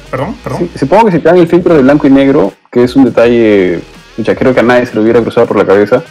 Perdón, 0.10 0.36
perdón. 0.44 0.70
Sí, 0.74 0.80
supongo 0.80 1.06
que 1.06 1.12
si 1.14 1.20
te 1.20 1.30
dan 1.30 1.38
el 1.38 1.48
filtro 1.48 1.76
de 1.76 1.82
blanco 1.82 2.08
y 2.08 2.10
negro, 2.10 2.52
que 2.70 2.84
es 2.84 2.94
un 2.98 3.06
detalle, 3.06 3.80
ya 4.18 4.36
creo 4.36 4.54
que 4.54 4.60
a 4.60 4.64
nadie 4.64 4.86
se 4.86 4.96
le 4.96 5.02
hubiera 5.02 5.22
cruzado 5.22 5.48
por 5.48 5.56
la 5.56 5.66
cabeza, 5.66 6.04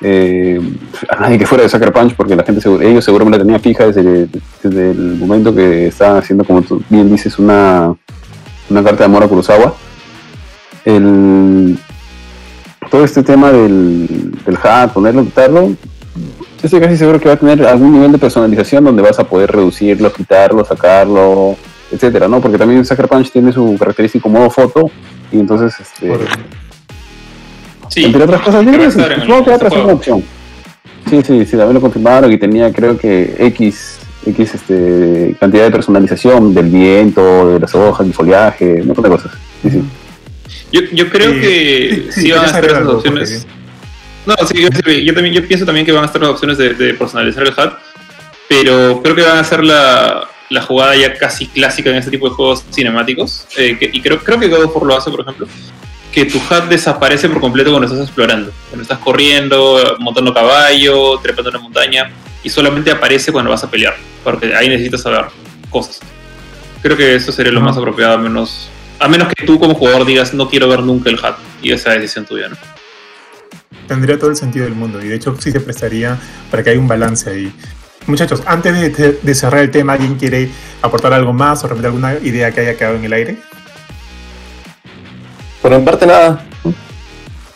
eh, 0.00 0.60
a 1.08 1.20
nadie 1.20 1.38
que 1.38 1.46
fuera 1.46 1.64
de 1.64 1.68
Sucker 1.68 1.92
Punch, 1.92 2.14
porque 2.14 2.36
la 2.36 2.44
gente, 2.44 2.60
ellos 2.82 3.04
seguro 3.04 3.24
me 3.24 3.32
la 3.32 3.38
tenían 3.38 3.60
fija 3.60 3.86
desde, 3.86 4.28
desde 4.62 4.90
el 4.90 5.16
momento 5.16 5.54
que 5.54 5.88
estaban 5.88 6.18
haciendo, 6.18 6.44
como 6.44 6.62
tú 6.62 6.82
bien 6.88 7.10
dices, 7.10 7.38
una, 7.38 7.94
una 8.70 8.82
carta 8.82 8.98
de 8.98 9.04
amor 9.04 9.24
a 9.24 9.28
Kurosawa. 9.28 9.74
El, 10.84 11.78
todo 12.90 13.04
este 13.04 13.22
tema 13.22 13.50
del, 13.52 14.32
del 14.44 14.54
HUD, 14.54 14.90
ponerlo, 14.92 15.24
quitarlo, 15.24 15.68
yo 16.60 16.66
estoy 16.66 16.80
casi 16.80 16.96
seguro 16.96 17.20
que 17.20 17.28
va 17.28 17.34
a 17.34 17.38
tener 17.38 17.64
algún 17.64 17.92
nivel 17.92 18.10
de 18.10 18.18
personalización 18.18 18.84
donde 18.84 19.00
vas 19.00 19.18
a 19.20 19.24
poder 19.24 19.52
reducirlo, 19.52 20.12
quitarlo, 20.12 20.64
sacarlo, 20.64 21.56
etcétera, 21.92 22.26
¿no? 22.26 22.40
Porque 22.40 22.58
también 22.58 22.84
Sucker 22.84 23.06
Punch 23.06 23.30
tiene 23.30 23.52
su 23.52 23.76
característico 23.78 24.28
modo 24.28 24.50
foto 24.50 24.90
y 25.30 25.38
entonces, 25.38 25.78
este, 25.78 26.18
Sí, 27.98 28.04
entre 28.06 28.22
otras 28.24 28.40
cosas, 28.42 28.64
yo 28.64 28.70
creo 28.70 28.80
que 28.82 28.86
estar 28.88 29.12
en 29.12 29.20
el- 29.20 29.26
supongo 29.26 29.44
que 29.44 29.50
va 29.50 29.56
a 29.56 29.58
ese 29.58 29.68
ser 29.68 29.72
una 29.78 29.82
juego. 29.84 29.98
opción. 29.98 30.24
Sí, 31.10 31.22
sí, 31.26 31.44
sí, 31.46 31.50
también 31.56 31.74
lo 31.74 31.80
confirmaron 31.80 32.32
y 32.32 32.38
tenía 32.38 32.72
creo 32.72 32.98
que 32.98 33.34
X, 33.38 33.98
X 34.26 34.54
este, 34.54 35.34
cantidad 35.40 35.64
de 35.64 35.70
personalización 35.70 36.52
del 36.54 36.66
viento, 36.68 37.52
de 37.54 37.60
las 37.60 37.74
hojas, 37.74 38.06
del 38.06 38.14
follaje, 38.14 38.80
un 38.82 38.88
montón 38.88 39.04
de 39.04 39.10
cosas. 39.10 39.32
Sí, 39.62 39.70
sí. 39.70 39.82
Yo, 40.70 40.80
yo 40.92 41.08
creo 41.08 41.32
Sí, 41.32 41.40
que 41.40 41.88
sí, 42.10 42.12
sí, 42.12 42.20
sí 42.22 42.30
van 42.32 42.42
a 42.42 42.46
estar 42.46 42.74
algo, 42.74 42.92
opciones. 42.98 43.46
No, 44.26 44.34
sí, 44.46 44.60
yo, 44.60 44.68
yo 44.92 45.14
también 45.14 45.34
yo 45.34 45.46
pienso 45.48 45.64
también 45.64 45.86
que 45.86 45.92
van 45.92 46.02
a 46.02 46.06
estar 46.06 46.20
las 46.20 46.30
opciones 46.32 46.58
de, 46.58 46.74
de 46.74 46.92
personalizar 46.94 47.42
el 47.42 47.48
HUD, 47.54 47.70
pero 48.48 49.00
creo 49.02 49.14
que 49.14 49.22
van 49.22 49.38
a 49.38 49.44
ser 49.44 49.64
la, 49.64 50.28
la 50.50 50.62
jugada 50.62 50.94
ya 50.94 51.14
casi 51.14 51.46
clásica 51.46 51.88
en 51.90 51.96
este 51.96 52.10
tipo 52.10 52.28
de 52.28 52.34
juegos 52.34 52.64
cinemáticos. 52.70 53.46
eh, 53.56 53.76
que- 53.78 53.88
y 53.90 54.00
creo, 54.02 54.18
creo 54.18 54.38
que 54.38 54.48
God 54.48 54.64
of 54.64 54.76
War 54.76 54.84
lo 54.86 54.96
hace, 54.98 55.10
por 55.10 55.20
ejemplo, 55.22 55.46
que 56.12 56.24
tu 56.24 56.38
HUD 56.38 56.64
desaparece 56.68 57.28
por 57.28 57.40
completo 57.40 57.70
cuando 57.70 57.86
estás 57.86 58.02
explorando. 58.06 58.50
Cuando 58.70 58.82
estás 58.82 58.98
corriendo, 58.98 59.96
montando 59.98 60.32
caballo, 60.34 61.18
trepando 61.18 61.50
una 61.50 61.58
montaña, 61.60 62.10
y 62.42 62.48
solamente 62.50 62.90
aparece 62.90 63.32
cuando 63.32 63.50
vas 63.50 63.62
a 63.64 63.70
pelear, 63.70 63.94
porque 64.24 64.54
ahí 64.54 64.68
necesitas 64.68 65.02
saber 65.02 65.26
cosas. 65.70 66.00
Creo 66.82 66.96
que 66.96 67.14
eso 67.14 67.32
sería 67.32 67.52
lo 67.52 67.60
más 67.60 67.76
apropiado, 67.76 68.14
a 68.14 68.18
menos, 68.18 68.68
a 68.98 69.08
menos 69.08 69.28
que 69.28 69.44
tú 69.44 69.58
como 69.58 69.74
jugador 69.74 70.06
digas 70.06 70.32
no 70.34 70.48
quiero 70.48 70.68
ver 70.68 70.80
nunca 70.80 71.10
el 71.10 71.16
HUD, 71.16 71.34
y 71.62 71.72
esa 71.72 71.94
es 71.94 72.00
decisión 72.02 72.24
tuya, 72.24 72.48
¿no? 72.48 72.56
Tendría 73.86 74.18
todo 74.18 74.30
el 74.30 74.36
sentido 74.36 74.64
del 74.66 74.74
mundo 74.74 75.02
y 75.02 75.08
de 75.08 75.16
hecho 75.16 75.34
sí 75.40 75.50
se 75.50 75.60
prestaría 75.60 76.18
para 76.50 76.62
que 76.62 76.70
haya 76.70 76.80
un 76.80 76.88
balance 76.88 77.28
ahí. 77.30 77.52
Muchachos, 78.06 78.42
antes 78.46 78.74
de, 78.78 78.90
de- 78.90 79.18
de 79.20 79.34
cerrar 79.34 79.60
el 79.62 79.70
tema, 79.70 79.94
¿alguien 79.94 80.16
quiere 80.16 80.48
aportar 80.82 81.12
algo 81.12 81.32
más 81.32 81.64
o 81.64 81.68
repetir 81.68 81.86
alguna 81.86 82.14
idea 82.22 82.50
que 82.52 82.60
haya 82.60 82.76
quedado 82.76 82.96
en 82.96 83.04
el 83.04 83.12
aire? 83.12 83.38
Por 85.62 85.76
mi 85.78 85.84
parte, 85.84 86.06
nada. 86.06 86.44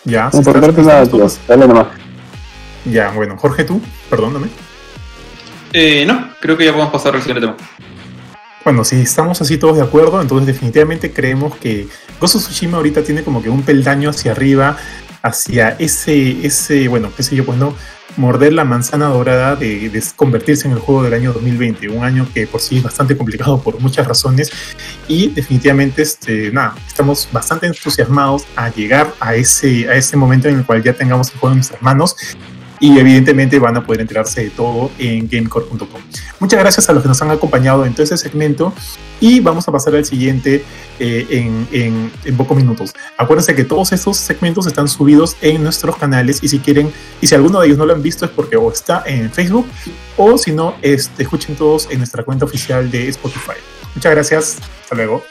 Ya, 0.05 0.25
No, 0.25 0.31
si 0.33 0.37
por 0.39 0.57
estás- 0.57 0.63
parte 0.63 0.83
nada, 0.83 1.03
estamos 1.03 1.11
todos. 1.11 1.35
tío, 1.39 1.43
dale 1.49 1.69
nomás. 1.69 1.87
Ya, 2.85 3.11
bueno, 3.13 3.37
Jorge, 3.39 3.65
tú, 3.65 3.81
perdóname. 4.11 4.49
Eh, 5.73 6.05
no, 6.07 6.29
creo 6.41 6.57
que 6.57 6.65
ya 6.65 6.73
podemos 6.73 6.93
pasar 6.93 7.15
al 7.15 7.23
siguiente 7.23 7.41
tema. 7.47 7.57
Bueno, 8.65 8.85
si 8.85 9.01
estamos 9.01 9.41
así 9.41 9.57
todos 9.59 9.77
de 9.77 9.83
acuerdo, 9.83 10.21
entonces 10.21 10.47
definitivamente 10.47 11.13
creemos 11.13 11.57
que 11.57 11.89
of 12.37 12.43
Tsushima 12.45 12.77
ahorita 12.77 13.03
tiene 13.03 13.25
como 13.25 13.43
que 13.43 13.49
un 13.51 13.63
peldaño 13.63 14.11
hacia 14.11 14.33
arriba, 14.33 14.77
hacia 15.23 15.71
ese, 15.79 16.45
ese 16.47 16.89
bueno, 16.89 17.11
qué 17.17 17.23
sé 17.23 17.37
yo, 17.37 17.45
pues 17.45 17.59
no, 17.59 17.75
morder 18.17 18.53
la 18.53 18.65
manzana 18.65 19.07
dorada 19.07 19.57
de, 19.57 19.89
de 19.89 20.03
convertirse 20.17 20.67
en 20.67 20.75
el 20.75 20.81
juego 20.81 21.03
del 21.03 21.15
año 21.15 21.33
2020, 21.33 21.89
un 21.89 22.05
año 22.05 22.27
que 22.33 22.47
por 22.47 22.61
sí 22.61 22.79
es 22.79 22.83
bastante 22.83 23.17
complicado 23.17 23.61
por 23.63 23.81
muchas 23.81 24.07
razones. 24.07 24.51
Y 25.09 25.29
definitivamente, 25.29 26.03
este, 26.03 26.51
nada, 26.51 26.75
estamos 26.87 27.29
bastante 27.33 27.67
entusiasmados 27.67 28.45
a 28.57 28.71
llegar 28.71 29.13
a 29.21 29.35
ese, 29.35 29.89
a 29.89 29.95
ese 29.95 30.17
momento 30.17 30.49
en 30.49 30.59
el 30.59 30.67
cual 30.67 30.83
ya 30.83 30.93
tengamos 30.93 31.31
el 31.33 31.39
juego 31.39 31.53
en 31.53 31.59
nuestras 31.59 31.83
manos 31.83 32.17
y 32.83 32.99
evidentemente 32.99 33.61
van 33.61 33.77
a 33.77 33.87
poder 33.87 34.01
enterarse 34.01 34.43
de 34.43 34.51
todo 34.51 34.91
en 34.99 35.29
gamecore.com. 35.29 36.03
Muchas 36.41 36.59
gracias 36.59 36.89
a 36.89 36.93
los 36.93 37.01
que 37.05 37.09
nos 37.09 37.23
han 37.23 37.31
acompañado 37.31 37.87
en 37.87 37.93
todo 37.93 38.03
este 38.03 38.17
segmento 38.17 38.75
y 39.21 39.39
vamos 39.39 39.69
a 39.69 39.73
pasar 39.73 39.95
al 39.95 40.05
siguiente 40.05 40.65
eh, 40.99 41.27
en, 41.71 42.11
en, 42.25 42.37
pocos 42.37 42.57
minutos. 42.57 42.93
Acuérdense 43.17 43.55
que 43.55 43.63
todos 43.63 43.93
estos 43.93 44.17
segmentos 44.17 44.67
están 44.67 44.89
subidos 44.89 45.37
en 45.43 45.63
nuestros 45.63 45.97
canales 45.97 46.43
y 46.43 46.49
si 46.49 46.59
quieren, 46.59 46.93
y 47.21 47.29
si 47.29 47.37
alguno 47.37 47.61
de 47.61 47.67
ellos 47.69 47.79
no 47.79 47.87
lo 47.87 47.95
han 47.95 48.03
visto 48.03 48.25
es 48.25 48.33
porque 48.33 48.59
está 48.73 49.05
en 49.07 49.31
Facebook 49.31 49.67
o 50.17 50.37
si 50.37 50.51
no, 50.51 50.75
este, 50.83 51.23
escuchen 51.23 51.55
todos 51.55 51.87
en 51.89 51.99
nuestra 51.99 52.25
cuenta 52.25 52.47
oficial 52.47 52.91
de 52.91 53.09
Spotify. 53.11 53.61
Muchas 53.95 54.11
gracias, 54.11 54.59
hasta 54.83 54.97
luego. 54.97 55.23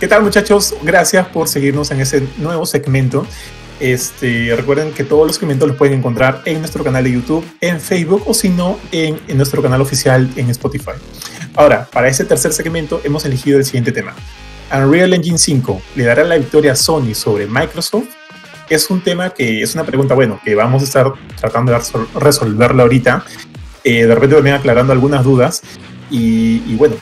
¿Qué 0.00 0.08
tal 0.08 0.22
muchachos? 0.22 0.74
Gracias 0.82 1.26
por 1.28 1.48
seguirnos 1.48 1.90
en 1.90 2.00
ese 2.00 2.26
nuevo 2.36 2.66
segmento. 2.66 3.26
Este, 3.80 4.54
recuerden 4.56 4.92
que 4.92 5.04
todos 5.04 5.26
los 5.26 5.36
segmentos 5.36 5.68
los 5.68 5.76
pueden 5.76 5.98
encontrar 5.98 6.42
en 6.44 6.58
nuestro 6.60 6.84
canal 6.84 7.04
de 7.04 7.12
YouTube, 7.12 7.44
en 7.60 7.80
Facebook 7.80 8.22
o 8.26 8.34
si 8.34 8.48
no, 8.50 8.78
en, 8.92 9.18
nuestro 9.36 9.62
canal 9.62 9.80
oficial 9.80 10.28
en 10.36 10.50
Spotify. 10.50 10.92
Ahora, 11.54 11.88
para 11.90 12.08
este 12.08 12.24
tercer 12.24 12.52
segmento 12.52 13.00
hemos 13.04 13.24
elegido 13.24 13.58
el 13.58 13.64
siguiente 13.64 13.92
tema. 13.92 14.14
Unreal 14.72 15.14
Engine 15.14 15.38
5 15.38 15.80
le 15.94 16.04
dará 16.04 16.24
la 16.24 16.36
victoria 16.36 16.72
a 16.72 16.76
Sony 16.76 17.14
sobre 17.14 17.46
Microsoft. 17.46 18.08
Es 18.68 18.90
un 18.90 19.00
tema 19.00 19.30
que 19.30 19.62
es 19.62 19.74
una 19.74 19.84
pregunta, 19.84 20.14
bueno, 20.14 20.40
que 20.44 20.54
vamos 20.54 20.82
a 20.82 20.84
estar 20.84 21.12
tratando 21.40 21.72
de 21.72 21.78
resol- 21.78 22.08
resolverla 22.14 22.82
ahorita. 22.82 23.24
Eh, 23.84 24.04
de 24.06 24.14
repente 24.14 24.34
también 24.34 24.56
aclarando 24.56 24.92
algunas 24.92 25.24
dudas. 25.24 25.62
Y 26.10 26.74
bueno, 26.74 26.96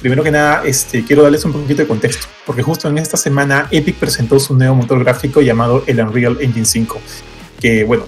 primero 0.00 0.22
que 0.22 0.30
nada, 0.30 0.62
este, 0.64 1.04
quiero 1.04 1.22
darles 1.22 1.44
un 1.44 1.52
poquito 1.52 1.82
de 1.82 1.88
contexto, 1.88 2.26
porque 2.46 2.62
justo 2.62 2.88
en 2.88 2.98
esta 2.98 3.16
semana 3.16 3.68
Epic 3.70 3.96
presentó 3.96 4.40
su 4.40 4.54
nuevo 4.54 4.74
motor 4.74 5.02
gráfico 5.04 5.40
llamado 5.40 5.84
el 5.86 6.00
Unreal 6.00 6.38
Engine 6.40 6.64
5, 6.64 7.00
que 7.60 7.84
bueno, 7.84 8.04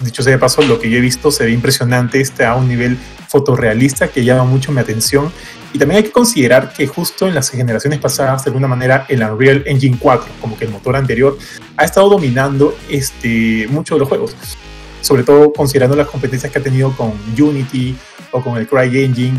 dicho 0.00 0.22
sea 0.22 0.32
de 0.32 0.38
paso, 0.38 0.62
lo 0.62 0.78
que 0.78 0.90
yo 0.90 0.98
he 0.98 1.00
visto 1.00 1.30
se 1.30 1.44
ve 1.44 1.52
impresionante, 1.52 2.20
está 2.20 2.50
a 2.50 2.56
un 2.56 2.68
nivel 2.68 2.96
fotorrealista 3.28 4.08
que 4.08 4.24
llama 4.24 4.44
mucho 4.44 4.72
mi 4.72 4.80
atención. 4.80 5.30
Y 5.72 5.78
también 5.78 5.98
hay 5.98 6.04
que 6.04 6.12
considerar 6.12 6.72
que 6.72 6.86
justo 6.86 7.28
en 7.28 7.34
las 7.34 7.50
generaciones 7.50 7.98
pasadas, 7.98 8.44
de 8.44 8.48
alguna 8.48 8.68
manera, 8.68 9.04
el 9.08 9.22
Unreal 9.22 9.62
Engine 9.66 9.98
4, 10.00 10.26
como 10.40 10.56
que 10.56 10.64
el 10.64 10.70
motor 10.70 10.96
anterior, 10.96 11.36
ha 11.76 11.84
estado 11.84 12.08
dominando 12.08 12.76
este, 12.88 13.66
muchos 13.68 13.96
de 13.96 14.00
los 14.00 14.08
juegos. 14.08 14.34
Sobre 15.02 15.24
todo 15.24 15.52
considerando 15.52 15.94
las 15.94 16.08
competencias 16.08 16.50
que 16.50 16.58
ha 16.58 16.62
tenido 16.62 16.90
con 16.96 17.12
Unity 17.38 17.94
o 18.32 18.42
con 18.42 18.56
el 18.56 18.66
CryEngine. 18.66 19.38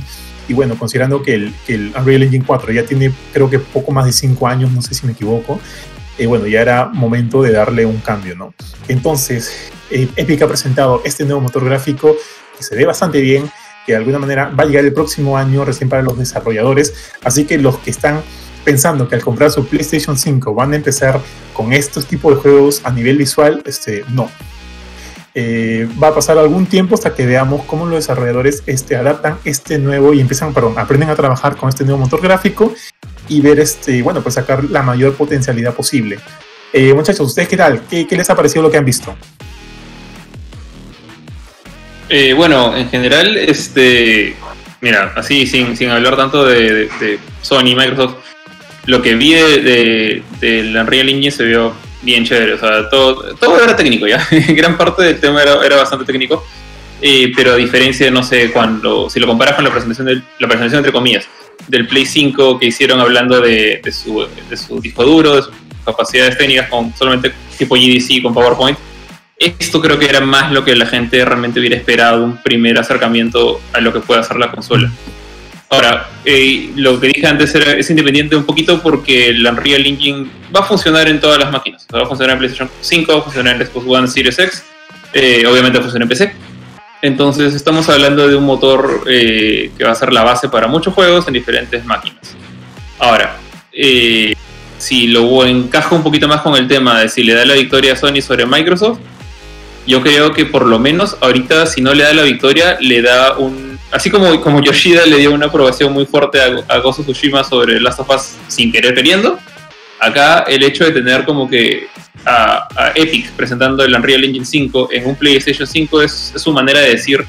Y 0.49 0.53
bueno, 0.53 0.77
considerando 0.77 1.21
que 1.21 1.35
el, 1.35 1.93
Unreal 1.95 2.23
Engine 2.23 2.43
4 2.45 2.73
ya 2.73 2.83
tiene 2.83 3.13
creo 3.31 3.49
que 3.49 3.59
poco 3.59 3.91
más 3.91 4.05
de 4.05 4.11
5 4.11 4.47
años, 4.47 4.71
no 4.71 4.81
sé 4.81 4.95
si 4.95 5.05
me 5.05 5.13
equivoco, 5.13 5.59
eh, 6.17 6.25
bueno, 6.25 6.47
ya 6.47 6.61
era 6.61 6.85
momento 6.87 7.41
de 7.41 7.51
darle 7.51 7.85
un 7.85 7.99
cambio, 7.99 8.35
¿no? 8.35 8.53
Entonces, 8.87 9.71
eh, 9.91 10.09
Epic 10.15 10.41
ha 10.41 10.47
presentado 10.47 11.01
este 11.05 11.23
nuevo 11.23 11.39
motor 11.39 11.63
gráfico 11.63 12.15
que 12.57 12.63
se 12.63 12.75
ve 12.75 12.85
bastante 12.85 13.21
bien, 13.21 13.49
que 13.85 13.93
de 13.93 13.99
alguna 13.99 14.19
manera 14.19 14.49
va 14.49 14.63
a 14.63 14.65
llegar 14.65 14.83
el 14.83 14.91
próximo 14.91 15.37
año 15.37 15.63
recién 15.63 15.87
para 15.87 16.01
los 16.01 16.17
desarrolladores, 16.17 16.93
así 17.23 17.45
que 17.45 17.57
los 17.59 17.77
que 17.77 17.91
están 17.91 18.21
pensando 18.65 19.07
que 19.07 19.15
al 19.15 19.21
comprar 19.21 19.51
su 19.51 19.65
PlayStation 19.67 20.17
5 20.17 20.53
van 20.53 20.73
a 20.73 20.77
empezar 20.77 21.21
con 21.53 21.73
estos 21.73 22.07
tipos 22.07 22.35
de 22.35 22.41
juegos 22.41 22.81
a 22.83 22.91
nivel 22.91 23.17
visual, 23.17 23.61
este, 23.65 24.03
no. 24.09 24.29
Eh, 25.35 25.87
va 26.01 26.07
a 26.09 26.15
pasar 26.15 26.37
algún 26.37 26.65
tiempo 26.65 26.95
hasta 26.95 27.13
que 27.13 27.25
veamos 27.25 27.63
cómo 27.65 27.85
los 27.85 27.95
desarrolladores 27.99 28.63
este, 28.65 28.95
adaptan 28.95 29.37
este 29.45 29.77
nuevo 29.77 30.13
y 30.13 30.21
empiezan, 30.21 30.53
perdón, 30.53 30.73
aprenden 30.77 31.09
a 31.09 31.15
trabajar 31.15 31.55
con 31.55 31.69
este 31.69 31.83
nuevo 31.85 31.99
motor 31.99 32.21
gráfico 32.21 32.73
y 33.27 33.39
ver, 33.41 33.59
este, 33.59 34.01
bueno, 34.01 34.21
pues 34.21 34.35
sacar 34.35 34.63
la 34.65 34.81
mayor 34.81 35.13
potencialidad 35.13 35.73
posible. 35.75 36.17
Eh, 36.73 36.93
muchachos, 36.93 37.27
¿ustedes 37.27 37.47
qué 37.47 37.57
tal? 37.57 37.81
¿Qué, 37.89 38.07
¿Qué 38.07 38.15
les 38.17 38.29
ha 38.29 38.35
parecido 38.35 38.63
lo 38.63 38.71
que 38.71 38.77
han 38.77 38.85
visto? 38.85 39.15
Eh, 42.09 42.33
bueno, 42.33 42.75
en 42.75 42.89
general, 42.89 43.37
este, 43.37 44.35
mira, 44.81 45.13
así 45.15 45.45
sin, 45.45 45.77
sin 45.77 45.89
hablar 45.89 46.15
tanto 46.17 46.43
de, 46.45 46.73
de- 46.73 46.89
de 46.99 47.19
Sony 47.41 47.75
Microsoft, 47.75 48.15
lo 48.87 49.01
que 49.03 49.13
vi 49.15 49.33
de- 49.33 50.23
del 50.41 50.75
Unreal 50.75 51.09
Engine 51.09 51.31
se 51.31 51.43
vio 51.43 51.73
bien 52.01 52.25
chévere. 52.25 52.53
O 52.53 52.59
sea, 52.59 52.89
todo, 52.89 53.35
todo 53.35 53.61
era 53.63 53.75
técnico 53.75 54.07
ya. 54.07 54.25
Gran 54.49 54.77
parte 54.77 55.03
del 55.03 55.19
tema 55.19 55.41
era, 55.41 55.63
era 55.65 55.77
bastante 55.77 56.05
técnico. 56.05 56.45
Eh, 57.01 57.31
pero 57.35 57.53
a 57.53 57.55
diferencia 57.55 58.05
de, 58.05 58.11
no 58.11 58.23
sé, 58.23 58.51
cuando, 58.51 59.09
si 59.09 59.19
lo 59.19 59.27
comparas 59.27 59.55
con 59.55 59.63
la 59.63 59.71
presentación, 59.71 60.07
del, 60.07 60.23
la 60.39 60.47
presentación 60.47 60.79
entre 60.79 60.91
comillas, 60.91 61.27
del 61.67 61.87
Play 61.87 62.05
5 62.05 62.59
que 62.59 62.65
hicieron 62.67 62.99
hablando 62.99 63.39
de, 63.39 63.79
de 63.81 63.91
su, 63.91 64.27
de 64.49 64.57
su 64.57 64.81
disco 64.81 65.05
duro, 65.05 65.35
de 65.35 65.43
sus 65.43 65.53
capacidades 65.85 66.37
técnicas 66.37 66.69
con 66.69 66.93
solamente 66.95 67.31
tipo 67.57 67.75
GDC 67.75 68.21
con 68.21 68.33
PowerPoint, 68.33 68.77
esto 69.39 69.79
creo 69.81 69.97
que 69.97 70.05
era 70.05 70.19
más 70.19 70.51
lo 70.51 70.65
que 70.65 70.75
la 70.75 70.85
gente 70.85 71.23
realmente 71.23 71.59
hubiera 71.59 71.77
esperado, 71.77 72.25
un 72.25 72.37
primer 72.43 72.77
acercamiento 72.77 73.61
a 73.71 73.79
lo 73.79 73.93
que 73.93 74.01
puede 74.01 74.19
hacer 74.19 74.37
la 74.37 74.51
consola. 74.51 74.91
Ahora, 75.69 76.09
eh, 76.25 76.71
lo 76.75 76.99
que 76.99 77.07
dije 77.07 77.27
antes 77.27 77.53
era, 77.53 77.73
es 77.73 77.89
independiente 77.89 78.35
un 78.35 78.43
poquito 78.43 78.81
porque 78.81 79.29
el 79.29 79.45
Unreal 79.45 79.85
Engine 79.85 80.27
va 80.55 80.61
a 80.61 80.63
funcionar 80.63 81.07
en 81.07 81.19
todas 81.19 81.37
las 81.39 81.51
máquinas. 81.51 81.85
Va 81.93 82.03
a 82.03 82.05
funcionar 82.05 82.33
en 82.33 82.39
PlayStation 82.39 82.69
5, 82.81 83.13
va 83.13 83.19
a 83.19 83.21
funcionar 83.21 83.55
en 83.55 83.67
Xbox 83.67 83.85
One 83.87 84.07
Series 84.07 84.39
X, 84.39 84.63
eh, 85.13 85.45
obviamente 85.45 85.77
va 85.77 85.85
a 85.85 85.89
funcionar 85.89 86.03
en 86.03 86.09
PC. 86.09 86.33
Entonces 87.01 87.53
estamos 87.53 87.87
hablando 87.87 88.27
de 88.27 88.35
un 88.35 88.45
motor 88.45 89.03
eh, 89.07 89.71
que 89.77 89.83
va 89.83 89.91
a 89.91 89.95
ser 89.95 90.11
la 90.11 90.23
base 90.23 90.49
para 90.49 90.67
muchos 90.67 90.93
juegos 90.93 91.27
en 91.27 91.33
diferentes 91.33 91.85
máquinas. 91.85 92.35
Ahora, 92.97 93.37
eh, 93.71 94.33
si 94.77 95.07
lo 95.07 95.45
encajo 95.45 95.95
un 95.95 96.03
poquito 96.03 96.27
más 96.27 96.41
con 96.41 96.55
el 96.55 96.67
tema 96.67 96.99
de 96.99 97.09
si 97.09 97.23
le 97.23 97.33
da 97.33 97.45
la 97.45 97.53
victoria 97.53 97.93
a 97.93 97.95
Sony 97.95 98.21
sobre 98.21 98.45
Microsoft, 98.45 98.99
yo 99.87 100.01
creo 100.01 100.33
que 100.33 100.45
por 100.45 100.65
lo 100.65 100.77
menos 100.77 101.17
ahorita 101.21 101.65
si 101.67 101.81
no 101.81 101.93
le 101.93 102.03
da 102.03 102.13
la 102.13 102.23
victoria, 102.23 102.77
le 102.81 103.01
da 103.01 103.37
un 103.37 103.68
así 103.91 104.09
como, 104.09 104.39
como 104.41 104.61
Yoshida 104.61 105.05
le 105.05 105.17
dio 105.17 105.31
una 105.31 105.47
aprobación 105.47 105.93
muy 105.93 106.05
fuerte 106.05 106.39
a, 106.41 106.75
a 106.75 106.79
of 106.79 106.99
Tsushima 106.99 107.43
sobre 107.43 107.79
Last 107.79 107.99
of 107.99 108.09
Us 108.09 108.35
sin 108.47 108.71
querer 108.71 108.93
queriendo, 108.93 109.39
acá 109.99 110.45
el 110.47 110.63
hecho 110.63 110.85
de 110.85 110.91
tener 110.91 111.25
como 111.25 111.49
que 111.49 111.87
a, 112.25 112.67
a 112.75 112.91
Epic 112.95 113.31
presentando 113.31 113.83
el 113.83 113.93
Unreal 113.93 114.23
Engine 114.23 114.45
5 114.45 114.89
en 114.91 115.07
un 115.07 115.15
PlayStation 115.15 115.67
5 115.67 116.01
es, 116.01 116.33
es 116.35 116.41
su 116.41 116.51
manera 116.51 116.79
de 116.79 116.89
decir, 116.89 117.25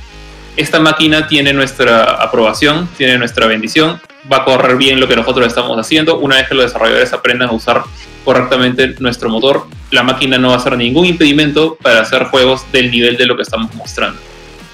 esta 0.56 0.80
máquina 0.80 1.26
tiene 1.26 1.52
nuestra 1.52 2.04
aprobación, 2.22 2.88
tiene 2.96 3.16
nuestra 3.18 3.46
bendición, 3.46 4.00
va 4.30 4.38
a 4.38 4.44
correr 4.44 4.76
bien 4.76 5.00
lo 5.00 5.08
que 5.08 5.16
nosotros 5.16 5.46
estamos 5.46 5.78
haciendo. 5.78 6.18
Una 6.18 6.36
vez 6.36 6.48
que 6.48 6.54
los 6.54 6.66
desarrolladores 6.66 7.12
aprendan 7.12 7.48
a 7.48 7.52
usar 7.52 7.82
correctamente 8.24 8.94
nuestro 8.98 9.30
motor, 9.30 9.66
la 9.90 10.02
máquina 10.02 10.38
no 10.38 10.50
va 10.50 10.56
a 10.56 10.60
ser 10.60 10.76
ningún 10.76 11.06
impedimento 11.06 11.76
para 11.80 12.00
hacer 12.00 12.24
juegos 12.24 12.70
del 12.72 12.90
nivel 12.90 13.16
de 13.16 13.26
lo 13.26 13.36
que 13.36 13.42
estamos 13.42 13.72
mostrando. 13.74 14.20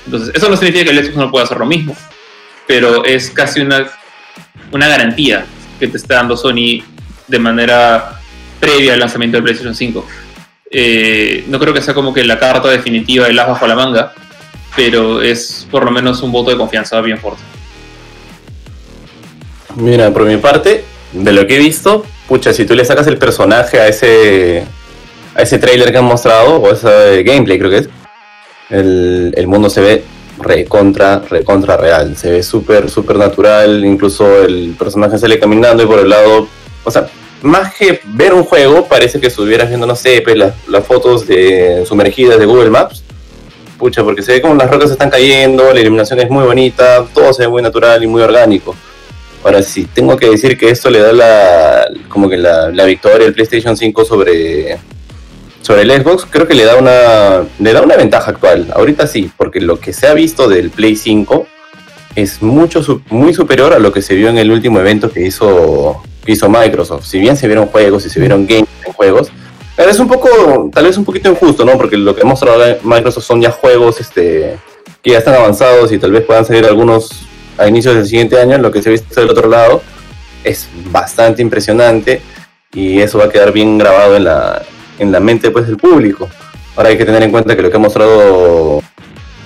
Entonces, 0.07 0.35
eso 0.35 0.49
no 0.49 0.57
significa 0.57 0.85
que 0.85 0.91
el 0.97 1.05
Xbox 1.05 1.17
no 1.17 1.31
pueda 1.31 1.45
hacer 1.45 1.59
lo 1.59 1.67
mismo, 1.67 1.95
pero 2.67 3.05
es 3.05 3.31
casi 3.31 3.61
una, 3.61 3.87
una 4.73 4.89
garantía 4.89 5.45
que 5.79 5.89
te 5.89 5.97
está 5.97 6.17
dando 6.17 6.37
Sony 6.37 6.83
de 7.27 7.39
manera 7.39 8.21
previa 8.61 8.95
al 8.95 9.01
lanzamiento 9.01 9.37
del 9.37 9.45
PlayStation 9.45 9.75
5. 9.75 10.07
Eh, 10.71 11.45
no 11.49 11.59
creo 11.59 11.75
que 11.75 11.83
sea 11.83 11.95
como 11.95 12.15
que 12.15 12.25
la 12.25 12.39
carta 12.39 12.69
definitiva 12.69 13.27
del 13.27 13.39
as 13.39 13.49
bajo 13.49 13.67
la 13.67 13.75
manga, 13.75 14.13
pero 14.75 15.23
es 15.23 15.67
por 15.71 15.85
lo 15.85 15.91
menos 15.91 16.23
un 16.23 16.33
voto 16.33 16.51
de 16.51 16.57
confianza 16.57 17.01
bien 17.01 17.19
fuerte. 17.19 17.43
Mira, 19.77 20.11
por 20.11 20.25
mi 20.25 20.37
parte, 20.39 20.85
de 21.13 21.33
lo 21.33 21.47
que 21.47 21.57
he 21.57 21.59
visto, 21.59 22.05
pucha, 22.29 22.53
si 22.53 22.65
tú 22.65 22.75
le 22.75 22.85
sacas 22.85 23.07
el 23.07 23.19
personaje 23.19 23.79
a 23.79 23.89
ese 23.89 24.65
a 25.35 25.43
ese 25.43 25.59
trailer 25.59 25.93
que 25.93 25.99
han 25.99 26.05
mostrado, 26.05 26.57
o 26.57 26.73
ese 26.73 27.23
gameplay 27.23 27.59
creo 27.59 27.71
que 27.71 27.79
es, 27.79 27.89
el, 28.71 29.33
el 29.37 29.47
mundo 29.47 29.71
se 29.71 29.81
ve 29.81 30.05
recontra, 30.39 31.23
recontra 31.29 31.77
real. 31.77 32.17
Se 32.17 32.31
ve 32.31 32.43
súper, 32.43 32.91
súper 32.91 33.17
natural. 33.17 33.85
Incluso 33.85 34.43
el 34.43 34.75
personaje 34.79 35.19
sale 35.19 35.39
caminando 35.39 35.83
y 35.83 35.87
por 35.87 36.01
el 36.01 36.09
lado. 36.09 36.49
O 36.85 36.91
sea, 36.91 37.09
más 37.43 37.75
que 37.75 38.01
ver 38.05 38.35
un 38.35 38.45
juego, 38.45 38.87
parece 38.87 39.21
que 39.21 39.29
estuvieras 39.29 39.69
viendo, 39.69 39.87
no 39.87 39.97
sé, 39.97 40.21
pues, 40.23 40.37
las, 40.37 40.55
las 40.69 40.85
fotos 40.87 41.27
de 41.27 41.85
sumergidas 41.87 42.39
de 42.39 42.47
Google 42.47 42.71
Maps. 42.71 43.03
Pucha, 43.79 44.03
porque 44.03 44.23
se 44.23 44.33
ve 44.33 44.41
como 44.41 44.55
las 44.55 44.71
rocas 44.71 44.91
están 44.91 45.11
cayendo, 45.11 45.73
la 45.73 45.81
iluminación 45.81 46.19
es 46.21 46.31
muy 46.31 46.45
bonita, 46.45 47.05
todo 47.13 47.33
se 47.35 47.43
ve 47.43 47.49
muy 47.49 47.63
natural 47.63 48.03
y 48.03 48.07
muy 48.07 48.23
orgánico. 48.23 48.75
Ahora 49.45 49.63
sí, 49.63 49.87
tengo 49.93 50.17
que 50.17 50.31
decir 50.31 50.57
que 50.57 50.71
esto 50.71 50.89
le 50.89 51.01
da 51.01 51.13
la, 51.13 51.89
como 52.09 52.29
que 52.29 52.39
la, 52.39 52.71
la 52.71 52.85
victoria 52.85 53.27
al 53.27 53.35
PlayStation 53.35 53.77
5 53.77 54.05
sobre, 54.07 54.79
sobre 55.67 55.83
el 55.83 55.91
Xbox, 55.91 56.29
creo 56.31 56.47
que 56.47 56.55
le 56.55 56.65
da 56.65 56.77
una 56.77 57.45
le 57.59 57.73
da 57.73 57.83
una 57.83 57.97
ventaja 57.97 58.31
actual. 58.31 58.69
Ahorita 58.73 59.09
sí, 59.09 59.33
porque 59.37 59.61
lo 59.61 59.81
que 59.81 59.93
se 59.93 60.07
ha 60.07 60.15
visto 60.15 60.49
del 60.49 60.71
Play 60.71 60.95
5 60.95 61.45
es 62.15 62.41
mucho 62.41 63.03
muy 63.11 63.35
superior 63.35 63.73
a 63.73 63.81
lo 63.81 63.93
que 63.93 64.01
se 64.01 64.15
vio 64.15 64.29
en 64.29 64.39
el 64.39 64.53
último 64.53 64.79
evento 64.79 65.11
que 65.11 65.27
hizo 65.27 66.01
hizo 66.25 66.49
Microsoft. 66.49 67.05
Si 67.05 67.19
bien 67.19 67.37
se 67.37 67.49
vieron 67.49 67.67
juegos 67.67 68.07
y 68.07 68.11
se 68.11 68.21
vieron 68.21 68.47
games 68.47 68.69
en 68.87 68.93
juegos, 68.93 69.33
pero 69.75 69.91
es 69.91 69.99
un 69.99 70.07
poco 70.07 70.71
tal 70.73 70.85
vez 70.85 70.97
un 70.99 71.05
poquito 71.05 71.31
injusto, 71.31 71.65
¿no? 71.65 71.77
Porque 71.77 71.97
lo 71.97 72.15
que 72.15 72.23
ha 72.23 72.27
mostrado 72.27 72.63
Microsoft 72.85 73.25
son 73.25 73.41
ya 73.41 73.51
juegos 73.51 74.01
este 74.01 74.57
que 75.03 75.11
ya 75.11 75.19
están 75.19 75.35
avanzados 75.35 75.91
y 75.91 75.99
tal 75.99 76.13
vez 76.13 76.23
puedan 76.23 76.45
salir 76.45 76.65
algunos 76.65 77.11
a 77.59 77.67
inicios 77.67 77.97
del 77.97 78.07
siguiente 78.07 78.41
año, 78.41 78.57
lo 78.59 78.71
que 78.71 78.83
se 78.83 78.91
ha 78.91 78.93
visto 78.93 79.21
del 79.21 79.31
otro 79.31 79.49
lado 79.49 79.83
es 80.45 80.69
bastante 80.93 81.43
impresionante 81.43 82.21
y 82.73 83.01
eso 83.01 83.19
va 83.19 83.25
a 83.25 83.31
quedar 83.31 83.51
bien 83.51 83.79
grabado 83.79 84.15
en 84.15 84.25
la, 84.25 84.63
en 84.99 85.13
la 85.13 85.21
mente 85.21 85.51
pues, 85.51 85.67
del 85.67 85.77
público. 85.77 86.29
Ahora 86.77 86.91
hay 86.91 86.99
que 86.99 87.05
tener 87.05 87.23
en 87.23 87.31
cuenta 87.31 87.57
que 87.57 87.63
lo 87.63 87.71
que 87.71 87.77
ha 87.77 87.81
mostrado 87.81 88.83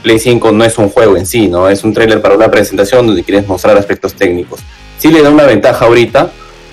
Play 0.02 0.18
5 0.18 0.52
no 0.52 0.64
es 0.64 0.78
un 0.78 0.88
juego 0.88 1.16
en 1.16 1.26
sí, 1.26 1.48
¿no? 1.48 1.68
Es 1.68 1.84
un 1.84 1.92
tráiler 1.92 2.20
para 2.20 2.34
una 2.34 2.50
presentación 2.50 3.06
donde 3.06 3.22
quieres 3.22 3.46
mostrar 3.46 3.76
aspectos 3.76 4.14
técnicos. 4.14 4.60
Sí 4.98 5.10
le 5.10 5.22
da 5.22 5.30
una 5.30 5.44
ventaja 5.44 5.84
ahorita, 5.84 6.30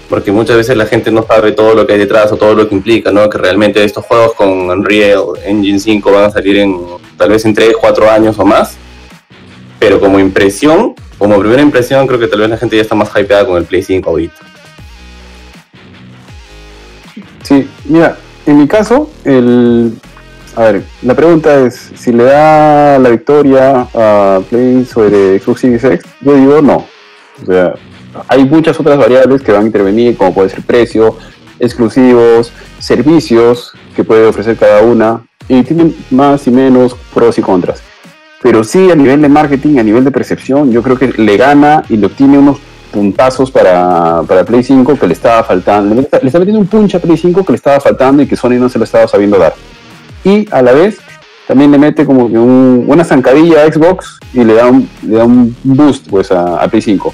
porque 0.10 0.32
muchas 0.32 0.56
veces 0.56 0.78
la 0.78 0.86
gente 0.86 1.12
no 1.12 1.26
sabe 1.28 1.52
todo 1.52 1.76
lo 1.76 1.86
que 1.86 1.94
hay 1.94 2.00
detrás 2.00 2.32
o 2.32 2.38
todo 2.38 2.56
lo 2.56 2.68
que 2.68 2.76
implica, 2.76 3.12
¿no? 3.12 3.30
Que 3.30 3.38
realmente 3.38 3.84
estos 3.84 4.06
juegos 4.06 4.34
con 4.34 4.50
Unreal 4.70 5.22
Engine 5.46 5.80
5 5.80 6.12
van 6.12 6.24
a 6.26 6.32
salir 6.32 6.58
en 6.58 6.78
tal 7.18 7.30
vez 7.30 7.46
en 7.46 7.54
3, 7.54 7.76
4 7.80 8.10
años 8.10 8.40
o 8.40 8.46
más. 8.46 8.78
Pero 9.80 10.00
como 10.00 10.20
impresión, 10.20 10.96
como 11.18 11.38
primera 11.40 11.62
impresión, 11.62 12.08
creo 12.08 12.20
que 12.20 12.28
tal 12.28 12.40
vez 12.40 12.50
la 12.50 12.58
gente 12.58 12.78
ya 12.78 12.82
está 12.82 12.96
más 12.96 13.10
hypeada 13.16 13.46
con 13.46 13.58
el 13.58 13.66
Play 13.66 13.84
5 13.84 14.10
ahorita. 14.10 14.36
Sí, 17.44 17.68
mira, 17.86 18.18
en 18.48 18.58
mi 18.58 18.68
caso, 18.68 19.10
el, 19.26 19.94
a 20.56 20.64
ver, 20.64 20.84
la 21.04 21.14
pregunta 21.14 21.60
es, 21.60 21.92
si 21.96 22.12
le 22.12 22.24
da 22.24 22.98
la 22.98 23.10
victoria 23.10 23.88
a 23.94 24.40
Play 24.50 24.86
sobre 24.86 25.40
Xbox 25.40 25.62
Series 25.62 25.84
X, 25.84 26.06
yo 26.22 26.34
digo 26.34 26.62
no. 26.62 26.86
O 27.42 27.46
sea, 27.46 27.74
hay 28.28 28.46
muchas 28.46 28.80
otras 28.80 28.98
variables 28.98 29.42
que 29.42 29.52
van 29.52 29.64
a 29.64 29.66
intervenir, 29.66 30.18
como 30.18 30.34
puede 30.34 30.50
ser 30.50 30.62
precio, 30.64 31.18
exclusivos, 31.60 32.54
servicios 32.80 33.74
que 33.96 34.04
puede 34.04 34.26
ofrecer 34.26 34.56
cada 34.56 34.82
una, 34.82 35.28
y 35.50 35.64
tienen 35.64 35.96
más 36.10 36.48
y 36.48 36.52
menos 36.52 36.96
pros 37.14 37.38
y 37.38 37.42
contras. 37.42 37.82
Pero 38.42 38.64
sí, 38.64 38.90
a 38.90 38.96
nivel 38.96 39.22
de 39.22 39.30
marketing, 39.30 39.78
a 39.78 39.84
nivel 39.84 40.04
de 40.04 40.12
percepción, 40.12 40.72
yo 40.72 40.82
creo 40.82 40.98
que 40.98 41.08
le 41.08 41.38
gana 41.38 41.84
y 41.90 41.98
le 41.98 42.06
obtiene 42.06 42.38
unos 42.38 42.58
puntazos 42.98 43.52
para, 43.52 44.24
para 44.28 44.44
Play 44.44 44.64
5 44.64 44.98
que 44.98 45.06
le 45.08 45.14
estaba 45.14 45.44
faltando. 45.44 45.94
Le, 45.94 46.02
está- 46.02 46.18
le 46.20 46.32
metiendo 46.32 46.60
un 46.60 46.66
punch 46.68 46.96
a 46.96 47.00
Play 47.00 47.16
5 47.16 47.46
que 47.46 47.52
le 47.52 47.58
estaba 47.58 47.80
faltando 47.80 48.24
y 48.24 48.28
que 48.28 48.36
Sony 48.36 48.58
no 48.60 48.70
se 48.70 48.80
lo 48.80 48.86
estaba 48.86 49.08
sabiendo 49.08 49.38
dar. 49.38 49.54
Y 50.24 50.48
a 50.52 50.64
la 50.64 50.72
vez 50.72 50.98
también 51.48 51.72
le 51.72 51.78
mete 51.78 52.06
como 52.06 52.28
que 52.28 52.40
un- 52.40 52.86
una 52.88 53.04
zancadilla 53.04 53.64
a 53.64 53.72
Xbox 53.72 54.18
y 54.34 54.44
le 54.44 54.56
da 54.56 54.66
un, 54.66 54.90
le 55.04 55.16
da 55.18 55.26
un 55.26 55.56
boost 55.64 56.10
pues, 56.10 56.32
a, 56.32 56.68
Play 56.70 56.82
5. 56.82 57.14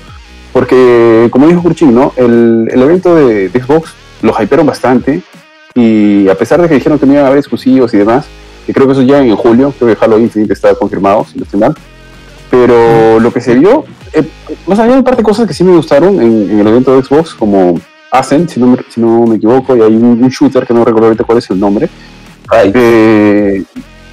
Porque, 0.54 1.28
como 1.32 1.48
dijo 1.48 1.62
Kurchin, 1.62 1.94
¿no? 1.94 2.14
el, 2.16 2.70
el 2.72 2.82
evento 2.82 3.14
de, 3.16 3.50
de 3.50 3.62
Xbox 3.62 3.92
lo 4.22 4.34
hypearon 4.42 4.66
bastante 4.66 5.22
y 5.76 6.30
a 6.30 6.36
pesar 6.36 6.62
de 6.62 6.70
que 6.70 6.76
dijeron 6.76 6.98
que 6.98 7.06
no 7.06 7.12
iban 7.14 7.26
a 7.26 7.28
haber 7.28 7.40
exclusivos 7.40 7.94
y 7.94 7.98
demás, 7.98 8.26
que 8.66 8.74
creo 8.74 8.86
que 8.88 8.94
eso 8.94 9.02
ya 9.02 9.20
en 9.22 9.36
julio, 9.36 9.74
creo 9.78 9.94
que 9.94 10.06
Halo 10.06 10.18
Infinite 10.18 10.54
está 10.54 10.74
confirmado, 10.76 11.26
si 11.26 11.58
no. 11.58 11.74
Pero 12.50 13.20
lo 13.20 13.34
que 13.34 13.42
se 13.42 13.56
vio, 13.56 13.84
eh, 14.14 14.28
no 14.68 14.76
sé, 14.76 14.82
había 14.82 14.96
un 14.96 15.04
par 15.04 15.16
de 15.18 15.24
cosas 15.24 15.48
que 15.48 15.54
sí 15.54 15.64
me 15.64 15.76
gustaron 15.76 16.22
en, 16.22 16.50
en 16.52 16.60
el 16.60 16.68
evento 16.68 16.96
de 16.96 17.04
Xbox, 17.04 17.34
como 17.34 17.80
Ascent, 18.12 18.50
si 18.50 18.60
no 18.60 18.68
me, 18.68 18.78
si 18.90 19.02
no 19.02 19.26
me 19.26 19.36
equivoco, 19.38 19.76
y 19.76 19.82
hay 19.82 19.96
un, 19.96 20.24
un 20.24 20.30
shooter 20.30 20.66
que 20.66 20.74
no 20.74 20.86
recuerdo 20.86 21.08
ahorita 21.08 21.24
cuál 21.24 21.40
es 21.40 21.50
el 21.50 21.60
nombre. 21.60 21.90
Eh, 22.74 23.64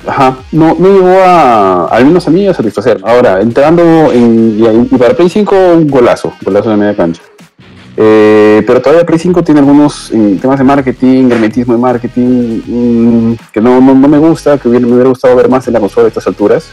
ajá, 0.07 0.39
no, 0.53 0.75
no 0.79 0.89
llegó 0.89 1.19
a, 1.25 1.87
al 1.87 2.07
menos 2.07 2.27
a 2.27 2.31
mí, 2.31 2.47
a 2.47 2.55
satisfacer. 2.55 3.01
Ahora, 3.05 3.41
entrando 3.41 4.11
en, 4.13 4.59
y, 4.91 4.97
para 4.97 5.15
Play 5.15 5.29
5, 5.29 5.55
un 5.77 5.89
golazo, 5.89 6.33
golazo 6.43 6.71
de 6.71 6.77
media 6.77 6.97
cancha. 6.97 7.23
Eh, 7.97 8.63
pero 8.67 8.81
todavía 8.81 9.05
Play 9.05 9.19
5 9.19 9.43
tiene 9.43 9.61
algunos 9.61 10.11
eh, 10.13 10.39
temas 10.41 10.59
de 10.59 10.65
marketing, 10.65 11.31
hermetismo 11.31 11.75
de 11.75 11.81
marketing, 11.81 12.63
mm, 12.67 13.33
que 13.53 13.61
no, 13.61 13.81
no, 13.81 13.95
no 13.95 14.09
me 14.09 14.19
gusta, 14.19 14.57
que 14.57 14.69
hubiera- 14.69 14.87
me 14.87 14.93
hubiera 14.95 15.11
gustado 15.11 15.37
ver 15.37 15.49
más 15.51 15.67
en 15.67 15.75
la 15.75 15.81
consola 15.81 16.07
a 16.07 16.09
estas 16.09 16.27
alturas. 16.27 16.69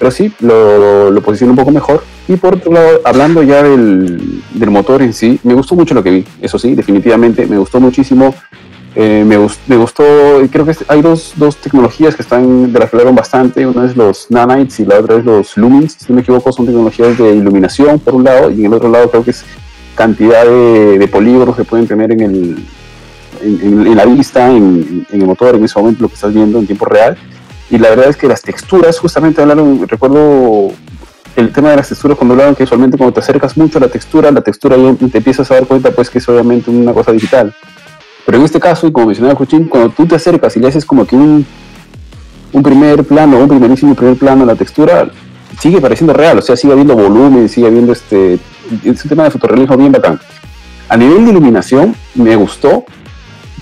Pero 0.00 0.10
sí, 0.10 0.32
lo, 0.40 1.10
lo 1.10 1.20
posiciona 1.20 1.52
un 1.52 1.58
poco 1.58 1.70
mejor. 1.70 2.02
Y 2.26 2.34
por 2.36 2.54
otro 2.54 2.72
lado, 2.72 3.00
hablando 3.04 3.42
ya 3.42 3.62
del, 3.62 4.42
del 4.54 4.70
motor 4.70 5.02
en 5.02 5.12
sí, 5.12 5.38
me 5.44 5.52
gustó 5.54 5.74
mucho 5.76 5.94
lo 5.94 6.02
que 6.02 6.10
vi. 6.10 6.24
Eso 6.40 6.58
sí, 6.58 6.74
definitivamente, 6.74 7.46
me 7.46 7.58
gustó 7.58 7.78
muchísimo. 7.80 8.34
Eh, 8.96 9.22
me, 9.24 9.38
gust- 9.38 9.60
me 9.68 9.76
gustó, 9.76 10.02
creo 10.50 10.64
que 10.66 10.74
hay 10.88 11.00
dos, 11.02 11.34
dos 11.36 11.56
tecnologías 11.56 12.16
que 12.16 12.22
están 12.22 12.72
de 12.72 12.78
las 12.78 12.90
que 12.90 13.14
bastante. 13.14 13.66
Una 13.66 13.84
es 13.84 13.94
los 13.96 14.26
nanites 14.30 14.80
y 14.80 14.86
la 14.86 14.98
otra 14.98 15.18
es 15.18 15.24
los 15.24 15.56
lumens. 15.58 15.92
Si 16.00 16.06
no 16.08 16.14
me 16.16 16.22
equivoco, 16.22 16.50
son 16.50 16.64
tecnologías 16.66 17.18
de 17.18 17.34
iluminación 17.36 17.98
por 18.00 18.14
un 18.14 18.24
lado, 18.24 18.50
y 18.50 18.60
en 18.60 18.66
el 18.66 18.74
otro 18.74 18.88
lado 18.88 19.10
creo 19.10 19.22
que 19.22 19.30
es 19.32 19.44
cantidad 19.94 20.44
de, 20.46 20.98
polígonos 21.08 21.56
que 21.56 21.64
pueden 21.64 21.86
tener 21.86 22.10
en, 22.10 22.20
el, 22.22 22.56
en, 23.42 23.60
en- 23.62 23.86
en 23.86 23.96
la 23.96 24.06
vista, 24.06 24.50
en 24.50 25.06
el 25.12 25.26
motor, 25.26 25.54
en 25.56 25.64
ese 25.64 25.78
momento 25.78 26.02
lo 26.02 26.08
que 26.08 26.14
estás 26.14 26.32
viendo 26.32 26.58
en 26.58 26.66
tiempo 26.66 26.86
real. 26.86 27.16
Y 27.70 27.78
la 27.78 27.90
verdad 27.90 28.08
es 28.08 28.16
que 28.16 28.26
las 28.26 28.42
texturas, 28.42 28.98
justamente 28.98 29.40
hablaron, 29.40 29.86
recuerdo 29.86 30.72
el 31.36 31.52
tema 31.52 31.70
de 31.70 31.76
las 31.76 31.88
texturas 31.88 32.18
cuando 32.18 32.34
hablaban 32.34 32.54
que 32.56 32.64
usualmente 32.64 32.98
cuando 32.98 33.14
te 33.14 33.20
acercas 33.20 33.56
mucho 33.56 33.78
a 33.78 33.82
la 33.82 33.88
textura, 33.88 34.30
la 34.30 34.40
textura 34.40 34.76
ya 34.76 34.92
te 34.94 35.18
empiezas 35.18 35.50
a 35.50 35.54
dar 35.54 35.66
cuenta 35.66 35.90
pues 35.92 36.10
que 36.10 36.18
es 36.18 36.28
obviamente 36.28 36.70
una 36.70 36.92
cosa 36.92 37.12
digital. 37.12 37.54
Pero 38.26 38.38
en 38.38 38.44
este 38.44 38.60
caso, 38.60 38.86
y 38.86 38.92
como 38.92 39.06
mencionaba 39.06 39.36
Cuchín, 39.36 39.64
cuando 39.66 39.90
tú 39.90 40.06
te 40.06 40.16
acercas 40.16 40.56
y 40.56 40.60
le 40.60 40.68
haces 40.68 40.84
como 40.84 41.06
que 41.06 41.16
un, 41.16 41.46
un 42.52 42.62
primer 42.62 43.04
plano, 43.04 43.38
un 43.38 43.48
primerísimo 43.48 43.94
primer 43.94 44.16
plano 44.16 44.42
a 44.42 44.46
la 44.46 44.56
textura, 44.56 45.10
sigue 45.58 45.80
pareciendo 45.80 46.12
real, 46.12 46.38
o 46.38 46.42
sea, 46.42 46.56
sigue 46.56 46.72
habiendo 46.72 46.94
volumen, 46.94 47.48
sigue 47.48 47.68
habiendo 47.68 47.92
este, 47.92 48.38
es 48.84 49.04
un 49.04 49.08
tema 49.08 49.24
de 49.24 49.30
fotorrealismo 49.30 49.76
bien 49.76 49.92
bacán. 49.92 50.20
A 50.88 50.96
nivel 50.96 51.24
de 51.24 51.30
iluminación, 51.30 51.94
me 52.14 52.34
gustó, 52.36 52.84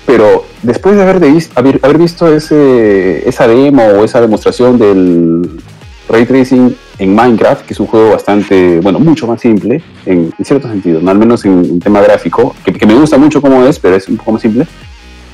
pero 0.09 0.47
después 0.63 0.97
de 0.97 1.03
haber, 1.03 1.21
de 1.21 1.99
visto 1.99 2.35
esa 2.35 3.47
demo 3.47 3.83
o 3.85 4.05
esa 4.05 4.23
demostración 4.23 4.79
del 4.79 5.61
ray 6.09 6.25
tracing 6.25 6.75
en 6.99 7.15
Minecraft, 7.15 7.67
que 7.67 7.75
es 7.75 7.81
un 7.81 7.89
juego 7.89 8.13
bastante, 8.13 8.81
bueno, 8.81 8.99
mucho 9.01 9.27
más 9.27 9.43
simple, 9.43 9.83
en, 10.07 10.33
en 10.39 10.45
cierto 10.47 10.67
sentido, 10.67 11.07
al 11.07 11.19
menos 11.19 11.45
en, 11.45 11.63
en 11.63 11.79
tema 11.79 12.01
gráfico, 12.01 12.55
que, 12.65 12.87
me 12.87 12.95
gusta 12.95 13.19
mucho 13.19 13.43
cómo 13.43 13.63
es, 13.67 13.79
pero 13.79 13.97
es 13.97 14.09
un 14.09 14.17
poco 14.17 14.33
más 14.33 14.41
simple, 14.41 14.67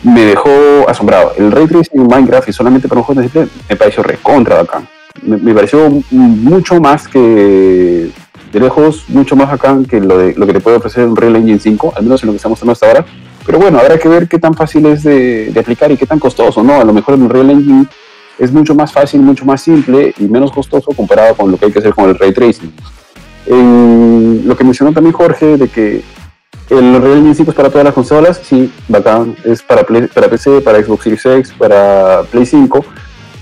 me 0.03 0.23
dejó 0.23 0.51
asombrado. 0.89 1.35
El 1.39 1.53
ray 1.53 1.69
tracing 1.69 2.01
en 2.01 2.09
Minecraft 2.09 2.49
y 2.49 2.53
solamente 2.53 2.89
para 2.89 2.99
un 2.99 3.05
juego 3.05 3.21
de 3.23 3.29
simple 3.29 3.49
me 3.69 3.77
pareció 3.77 4.03
recontra 4.03 4.57
bacán. 4.57 4.89
me, 5.23 5.37
me 5.37 5.55
pareció 5.55 5.89
mucho 6.11 6.81
más 6.81 7.07
que 7.07 8.11
de 8.53 8.61
lejos, 8.61 9.05
mucho 9.07 9.37
más 9.37 9.53
acá 9.53 9.79
que 9.89 10.01
lo, 10.01 10.19
de, 10.19 10.35
lo 10.35 10.49
que 10.49 10.53
te 10.55 10.61
puede 10.61 10.79
ofrecer 10.79 11.07
un 11.07 11.15
Real 11.15 11.37
Engine 11.37 11.61
5, 11.61 11.93
al 11.95 12.03
menos 12.03 12.21
en 12.25 12.27
lo 12.27 12.33
que 12.33 12.39
estamos 12.39 12.61
mostrando 12.61 12.73
hasta 12.73 12.87
ahora. 12.89 13.34
Pero 13.47 13.59
bueno, 13.59 13.79
habrá 13.79 13.99
que 13.99 14.09
ver 14.09 14.29
qué 14.29 14.39
tan 14.39 14.55
fácil 14.55 14.87
es 14.87 15.03
de, 15.03 15.53
aplicar 15.59 15.93
y 15.93 15.97
qué 15.97 16.07
tan 16.07 16.19
costoso, 16.19 16.63
¿no? 16.63 16.81
A 16.81 16.85
lo 16.85 16.93
mejor 16.93 17.15
el 17.15 17.29
Real 17.29 17.51
Engine 17.51 17.87
es 18.39 18.51
mucho 18.53 18.75
más 18.75 18.93
fácil, 18.93 19.21
mucho 19.21 19.45
más 19.45 19.63
simple 19.63 20.15
y 20.19 20.25
menos 20.25 20.51
costoso 20.51 20.91
comparado 20.93 21.35
con 21.37 21.51
lo 21.51 21.59
que 21.59 21.67
hay 21.67 21.73
que 21.73 21.79
hacer 21.79 21.95
con 21.95 22.09
el 22.09 22.19
Ray 22.19 22.33
Tracing. 22.33 22.73
Lo 24.47 24.57
que 24.57 24.65
mencionó 24.65 24.93
también 24.93 25.13
Jorge 25.13 25.57
de 25.57 25.69
que 25.69 26.03
el 26.71 27.03
Real 27.03 27.19
Engine 27.19 27.35
5 27.35 27.51
es 27.51 27.57
para 27.57 27.69
todas 27.69 27.85
las 27.85 27.95
consolas, 27.95 28.41
sí, 28.43 28.73
bacán, 28.89 29.37
es 29.45 29.63
para, 29.63 29.85
para 29.85 30.29
PC, 30.29 30.63
para 30.63 30.83
Xbox 30.83 31.05
Series 31.05 31.27
X, 31.27 31.55
para 31.59 32.23
Play 32.31 32.47
5. 32.47 32.85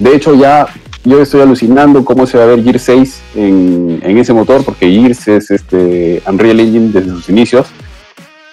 De 0.00 0.16
hecho, 0.16 0.34
ya 0.34 0.66
yo 1.04 1.20
estoy 1.20 1.40
alucinando 1.40 2.04
cómo 2.04 2.26
se 2.26 2.38
va 2.38 2.44
a 2.44 2.46
ver 2.48 2.62
Gear 2.62 2.78
6 2.78 3.22
en, 3.36 4.00
en 4.02 4.18
ese 4.18 4.32
motor, 4.32 4.64
porque 4.64 4.90
Gears 4.90 5.28
es 5.28 5.50
este 5.50 6.22
Unreal 6.26 6.60
Engine 6.60 6.90
desde 6.92 7.10
sus 7.10 7.28
inicios. 7.28 7.68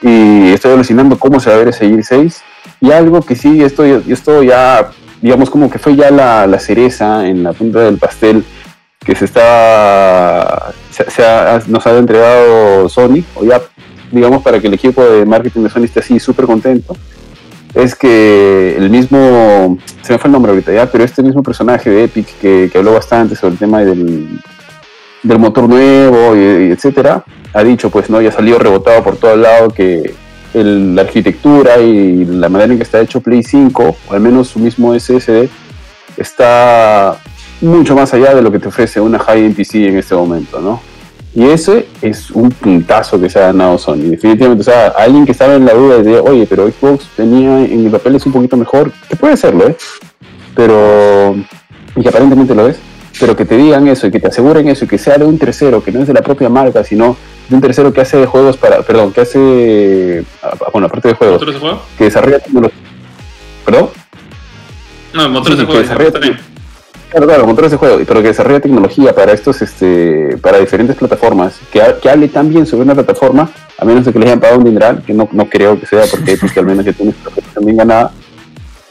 Y 0.01 0.53
estoy 0.53 0.73
alucinando 0.73 1.19
cómo 1.19 1.39
se 1.39 1.49
va 1.49 1.55
a 1.55 1.59
ver 1.59 1.69
ese 1.69 1.87
Gear 1.87 2.03
6. 2.03 2.41
Y 2.81 2.91
algo 2.91 3.21
que 3.21 3.35
sí, 3.35 3.61
esto, 3.61 3.83
esto 3.83 4.43
ya, 4.43 4.91
digamos, 5.21 5.49
como 5.49 5.69
que 5.69 5.79
fue 5.79 5.95
ya 5.95 6.11
la, 6.11 6.47
la 6.47 6.59
cereza 6.59 7.27
en 7.27 7.43
la 7.43 7.53
punta 7.53 7.79
del 7.79 7.97
pastel 7.97 8.43
que 9.03 9.15
se 9.15 9.25
está, 9.25 10.73
se, 10.91 11.23
nos 11.67 11.87
ha 11.87 11.97
entregado 11.97 12.89
Sony, 12.89 13.23
o 13.35 13.45
ya, 13.45 13.61
digamos, 14.11 14.43
para 14.43 14.59
que 14.59 14.67
el 14.67 14.73
equipo 14.73 15.03
de 15.03 15.25
marketing 15.25 15.63
de 15.63 15.69
Sony 15.69 15.83
esté 15.85 16.01
así 16.01 16.19
súper 16.19 16.45
contento, 16.45 16.95
es 17.73 17.95
que 17.95 18.75
el 18.77 18.89
mismo, 18.89 19.77
se 20.01 20.13
me 20.13 20.19
fue 20.19 20.27
el 20.27 20.33
nombre 20.33 20.51
ahorita 20.51 20.73
ya, 20.73 20.91
pero 20.91 21.03
este 21.03 21.23
mismo 21.23 21.43
personaje 21.43 21.89
de 21.89 22.03
Epic 22.05 22.27
que, 22.39 22.69
que 22.71 22.77
habló 22.77 22.93
bastante 22.93 23.35
sobre 23.35 23.53
el 23.53 23.59
tema 23.59 23.79
del, 23.79 24.39
del 25.23 25.39
motor 25.39 25.67
nuevo 25.67 26.35
y, 26.35 26.39
y 26.39 26.71
etcétera, 26.71 27.23
ha 27.53 27.63
dicho, 27.63 27.89
pues 27.89 28.09
no, 28.09 28.21
ya 28.21 28.31
salió 28.31 28.57
rebotado 28.59 29.03
por 29.03 29.17
todo 29.17 29.35
lado 29.35 29.69
que 29.69 30.13
el- 30.53 30.95
la 30.95 31.01
arquitectura 31.03 31.77
y 31.79 32.25
la 32.25 32.49
manera 32.49 32.71
en 32.71 32.77
que 32.77 32.83
está 32.83 32.99
hecho 33.01 33.21
Play 33.21 33.43
5, 33.43 33.95
o 34.07 34.13
al 34.13 34.19
menos 34.21 34.47
su 34.49 34.59
mismo 34.59 34.93
SSD, 34.93 35.49
está 36.17 37.17
mucho 37.61 37.95
más 37.95 38.13
allá 38.13 38.33
de 38.35 38.41
lo 38.41 38.51
que 38.51 38.59
te 38.59 38.67
ofrece 38.67 38.99
una 39.01 39.19
high-end 39.19 39.55
PC 39.55 39.87
en 39.87 39.97
este 39.97 40.15
momento, 40.15 40.59
¿no? 40.59 40.81
Y 41.35 41.45
ese 41.45 41.87
es 42.01 42.31
un 42.31 42.49
puntazo 42.49 43.19
que 43.21 43.29
se 43.29 43.37
ha 43.39 43.47
ganado 43.47 43.77
Sony. 43.77 43.97
Definitivamente, 44.09 44.61
o 44.61 44.63
sea, 44.63 44.87
alguien 44.97 45.25
que 45.25 45.31
estaba 45.33 45.53
en 45.53 45.65
la 45.65 45.73
duda 45.73 45.97
de, 46.01 46.19
oye, 46.19 46.47
pero 46.49 46.67
Xbox 46.67 47.05
tenía 47.15 47.59
en 47.65 47.85
el 47.85 47.91
papel 47.91 48.15
es 48.15 48.25
un 48.25 48.31
poquito 48.31 48.57
mejor, 48.57 48.91
que 49.07 49.15
puede 49.15 49.37
serlo, 49.37 49.67
¿eh? 49.67 49.75
Pero, 50.55 51.35
y 51.95 52.01
que 52.01 52.09
aparentemente 52.09 52.55
lo 52.55 52.67
es, 52.67 52.79
pero 53.19 53.35
que 53.35 53.45
te 53.45 53.57
digan 53.57 53.87
eso 53.87 54.07
y 54.07 54.11
que 54.11 54.19
te 54.19 54.27
aseguren 54.27 54.67
eso 54.69 54.85
y 54.85 54.87
que 54.87 54.97
sea 54.97 55.17
de 55.17 55.25
un 55.25 55.37
tercero, 55.37 55.83
que 55.83 55.91
no 55.91 56.01
es 56.01 56.07
de 56.07 56.13
la 56.13 56.21
propia 56.21 56.49
marca, 56.49 56.83
sino 56.83 57.15
de 57.49 57.55
un 57.55 57.61
tercero 57.61 57.91
que 57.91 58.01
hace 58.01 58.25
juegos 58.25 58.57
para, 58.57 58.81
perdón, 58.81 59.11
que 59.11 59.21
hace, 59.21 60.23
ah, 60.43 60.55
bueno, 60.71 60.87
aparte 60.87 61.09
de 61.09 61.13
juegos, 61.15 61.35
¿Motores 61.35 61.55
de 61.55 61.59
juego? 61.59 61.81
que 61.97 62.03
desarrolla 62.05 62.39
tecnología. 62.39 62.77
¿Perdón? 63.65 63.89
No, 65.13 65.29
motores 65.29 65.57
Sí, 65.59 65.65
de 65.65 65.71
juego. 65.71 65.81
que 65.81 65.87
desarrolla-. 65.87 66.39
Claro, 67.09 67.25
claro, 67.25 67.47
motores 67.47 67.71
de 67.71 67.77
juego, 67.77 67.97
pero 68.07 68.21
que 68.21 68.27
desarrolla 68.27 68.59
tecnología 68.59 69.15
para 69.15 69.31
estos, 69.33 69.61
este, 69.63 70.37
para 70.43 70.59
diferentes 70.59 70.95
plataformas, 70.95 71.55
que, 71.71 71.81
ha- 71.81 71.99
que 71.99 72.07
hable 72.09 72.27
tan 72.27 72.49
bien 72.49 72.67
sobre 72.67 72.83
una 72.83 72.93
plataforma, 72.93 73.49
a 73.79 73.85
menos 73.85 74.05
de 74.05 74.13
que 74.13 74.19
le 74.19 74.25
hayan 74.27 74.39
pagado 74.39 74.59
un 74.59 74.65
dineral, 74.65 75.01
que 75.05 75.13
no, 75.13 75.27
no 75.31 75.45
creo 75.49 75.79
que 75.79 75.87
sea, 75.87 76.03
porque 76.09 76.33
Epic 76.33 76.55
al 76.59 76.65
menos 76.67 76.85
ya 76.85 76.93
tiene 76.93 77.13
reputación 77.25 77.65
bien 77.65 77.77
ganada, 77.77 78.11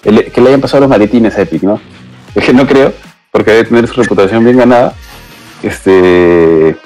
que 0.03 0.11
le 0.41 0.49
hayan 0.49 0.61
pasado 0.61 0.81
los 0.81 0.91
maletines 0.91 1.37
a 1.39 1.43
Epic, 1.43 1.63
¿no? 1.63 1.81
Es 2.35 2.45
que 2.45 2.53
no 2.53 2.67
creo, 2.67 2.93
porque 3.31 3.53
debe 3.53 3.65
tener 3.65 3.87
su 3.87 4.01
reputación 4.01 4.45
bien 4.45 4.57
ganada, 4.57 4.95
este, 5.63 6.77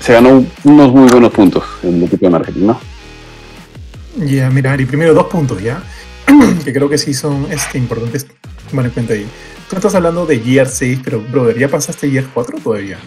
se 0.00 0.12
ganó 0.12 0.44
unos 0.64 0.92
muy 0.92 1.08
buenos 1.10 1.32
puntos 1.32 1.64
en 1.82 1.96
el 1.96 2.04
equipo 2.04 2.26
de 2.26 2.30
marketing, 2.30 2.66
¿no? 2.66 2.80
Ya, 4.16 4.50
mira, 4.50 4.72
Ari, 4.72 4.84
primero 4.86 5.14
dos 5.14 5.26
puntos, 5.26 5.62
¿ya? 5.62 5.82
que 6.64 6.72
creo 6.72 6.88
que 6.88 6.98
sí 6.98 7.14
son 7.14 7.46
este, 7.50 7.78
importantes 7.78 8.26
tomar 8.68 8.86
en 8.86 8.90
cuenta 8.90 9.14
ahí. 9.14 9.26
Tú 9.68 9.76
estás 9.76 9.94
hablando 9.94 10.26
de 10.26 10.38
Gear 10.40 10.66
6, 10.66 11.00
pero, 11.04 11.20
brother, 11.20 11.58
¿ya 11.58 11.68
pasaste 11.68 12.10
Gear 12.10 12.24
4 12.32 12.58
todavía? 12.62 12.98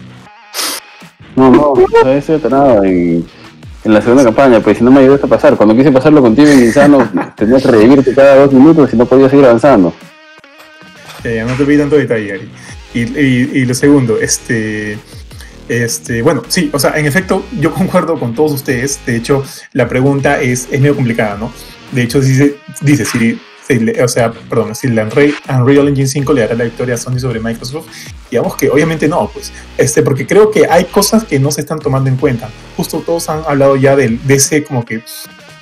No, 1.34 1.50
no, 1.50 1.74
sea, 2.02 2.16
ese 2.16 2.34
atorado 2.34 2.84
en, 2.84 3.26
en 3.84 3.94
la 3.94 4.00
segunda 4.00 4.22
campaña, 4.22 4.60
pues 4.60 4.78
si 4.78 4.84
no 4.84 4.90
me 4.90 5.00
ayudaste 5.00 5.26
a 5.26 5.28
pasar. 5.28 5.56
Cuando 5.56 5.74
quise 5.74 5.90
pasarlo 5.90 6.20
contigo 6.20 6.48
en 6.48 6.60
Insano, 6.60 7.08
tenías 7.36 7.62
que 7.62 7.70
revivirte 7.70 8.14
cada 8.14 8.36
dos 8.36 8.52
minutos 8.52 8.92
y 8.92 8.96
no 8.96 9.06
podías 9.06 9.30
seguir 9.30 9.46
avanzando. 9.46 9.92
Eh, 11.24 11.36
ya 11.36 11.44
no 11.44 11.54
te 11.54 11.64
pedí 11.64 11.78
tanto 11.78 11.96
detalle, 11.96 12.32
Ari. 12.32 12.50
Y, 12.94 13.64
lo 13.64 13.74
segundo, 13.74 14.18
este, 14.18 14.98
este, 15.68 16.22
bueno, 16.22 16.42
sí, 16.48 16.70
o 16.72 16.78
sea, 16.78 16.98
en 16.98 17.06
efecto, 17.06 17.44
yo 17.58 17.72
concuerdo 17.74 18.18
con 18.18 18.34
todos 18.34 18.52
ustedes. 18.52 19.00
De 19.06 19.16
hecho, 19.16 19.44
la 19.72 19.88
pregunta 19.88 20.40
es, 20.40 20.68
es 20.70 20.80
medio 20.80 20.94
complicada, 20.94 21.36
¿no? 21.36 21.52
De 21.92 22.02
hecho, 22.02 22.20
dice, 22.20 22.56
dice 22.80 23.04
si, 23.04 23.38
o 24.02 24.08
sea, 24.08 24.32
perdón, 24.32 24.74
si 24.74 24.88
la 24.88 25.04
Unreal, 25.04 25.88
Engine 25.88 26.06
5 26.06 26.32
le 26.32 26.40
dará 26.42 26.54
la 26.54 26.64
victoria 26.64 26.94
a 26.94 26.98
Sony 26.98 27.18
sobre 27.18 27.40
Microsoft. 27.40 27.86
Digamos 28.30 28.56
que 28.56 28.68
obviamente 28.70 29.08
no, 29.08 29.30
pues, 29.32 29.52
este, 29.78 30.02
porque 30.02 30.26
creo 30.26 30.50
que 30.50 30.66
hay 30.68 30.86
cosas 30.86 31.24
que 31.24 31.38
no 31.38 31.50
se 31.50 31.60
están 31.60 31.78
tomando 31.78 32.10
en 32.10 32.16
cuenta. 32.16 32.50
Justo 32.76 33.02
todos 33.04 33.28
han 33.28 33.42
hablado 33.46 33.76
ya 33.76 33.96
del, 33.96 34.24
de 34.26 34.34
ese 34.34 34.64
como 34.64 34.84
que 34.84 35.02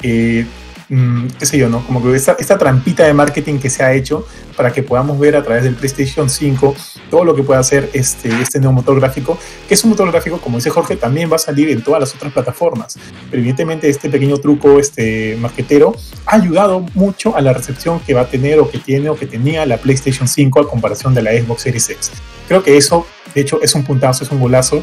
eh, 0.03 0.47
mm, 0.91 1.27
qué 1.39 1.47
sé 1.47 1.57
yo, 1.57 1.69
¿no? 1.69 1.85
Como 1.87 2.03
que 2.03 2.15
esta, 2.15 2.37
esta 2.39 2.59
trampita 2.59 3.05
de 3.05 3.15
marketing 3.15 3.59
que 3.59 3.71
se 3.71 3.83
ha 3.83 3.95
hecho 3.95 4.27
para 4.57 4.73
que 4.73 4.83
podamos 4.83 5.19
ver 5.19 5.37
a 5.37 5.43
través 5.43 5.65
del 5.65 5.75
PlayStation 5.75 6.29
5 6.29 6.75
todo 7.09 7.25
lo 7.25 7.35
que 7.35 7.43
puede 7.43 7.59
hacer 7.59 7.89
este, 7.95 8.29
este 8.43 8.59
nuevo 8.59 8.75
motor 8.75 9.01
gráfico, 9.01 9.39
que 9.67 9.75
es 9.75 9.83
un 9.85 9.91
motor 9.91 10.11
gráfico, 10.11 10.39
como 10.39 10.59
dice 10.59 10.69
Jorge, 10.69 10.97
también 10.97 11.31
va 11.31 11.37
a 11.37 11.39
salir 11.39 11.71
en 11.71 11.83
todas 11.83 12.01
las 12.01 12.15
otras 12.15 12.33
plataformas. 12.33 12.99
Pero 13.31 13.41
evidentemente 13.41 13.89
este 13.89 14.11
pequeño 14.11 14.37
truco 14.37 14.79
este, 14.79 15.37
marquetero 15.41 15.95
ha 16.27 16.37
ayudado 16.37 16.85
mucho 16.95 17.35
a 17.35 17.41
la 17.41 17.55
recepción 17.55 18.01
que 18.01 18.13
va 18.13 18.23
a 18.23 18.27
tener 18.27 18.59
o 18.59 18.71
que 18.71 18.79
tiene 18.79 19.09
o 19.09 19.17
que 19.17 19.27
tenía 19.27 19.65
la 19.65 19.79
PlayStation 19.79 20.29
5 20.29 20.61
a 20.61 20.69
comparación 20.69 21.15
de 21.15 21.23
la 21.23 21.33
Xbox 21.33 21.63
Series 21.63 21.89
X. 21.89 22.11
Creo 22.47 22.63
que 22.63 22.77
eso, 22.77 23.07
de 23.35 23.41
hecho, 23.41 23.61
es 23.63 23.75
un 23.75 23.85
puntazo, 23.85 24.25
es 24.25 24.31
un 24.31 24.41
golazo. 24.41 24.83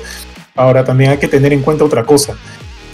Ahora 0.55 0.83
también 0.83 1.11
hay 1.11 1.17
que 1.17 1.27
tener 1.27 1.53
en 1.53 1.61
cuenta 1.61 1.83
otra 1.83 2.03
cosa. 2.03 2.35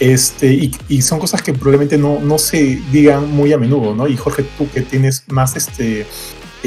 Este, 0.00 0.52
y, 0.52 0.72
y 0.88 1.02
son 1.02 1.18
cosas 1.18 1.40
que 1.42 1.52
probablemente 1.52 1.96
no, 1.96 2.18
no 2.20 2.38
se 2.38 2.80
digan 2.90 3.30
muy 3.30 3.52
a 3.52 3.58
menudo, 3.58 3.94
¿no? 3.94 4.08
Y 4.08 4.16
Jorge, 4.16 4.44
tú 4.58 4.68
que 4.70 4.80
tienes 4.80 5.24
más 5.28 5.56
este, 5.56 6.06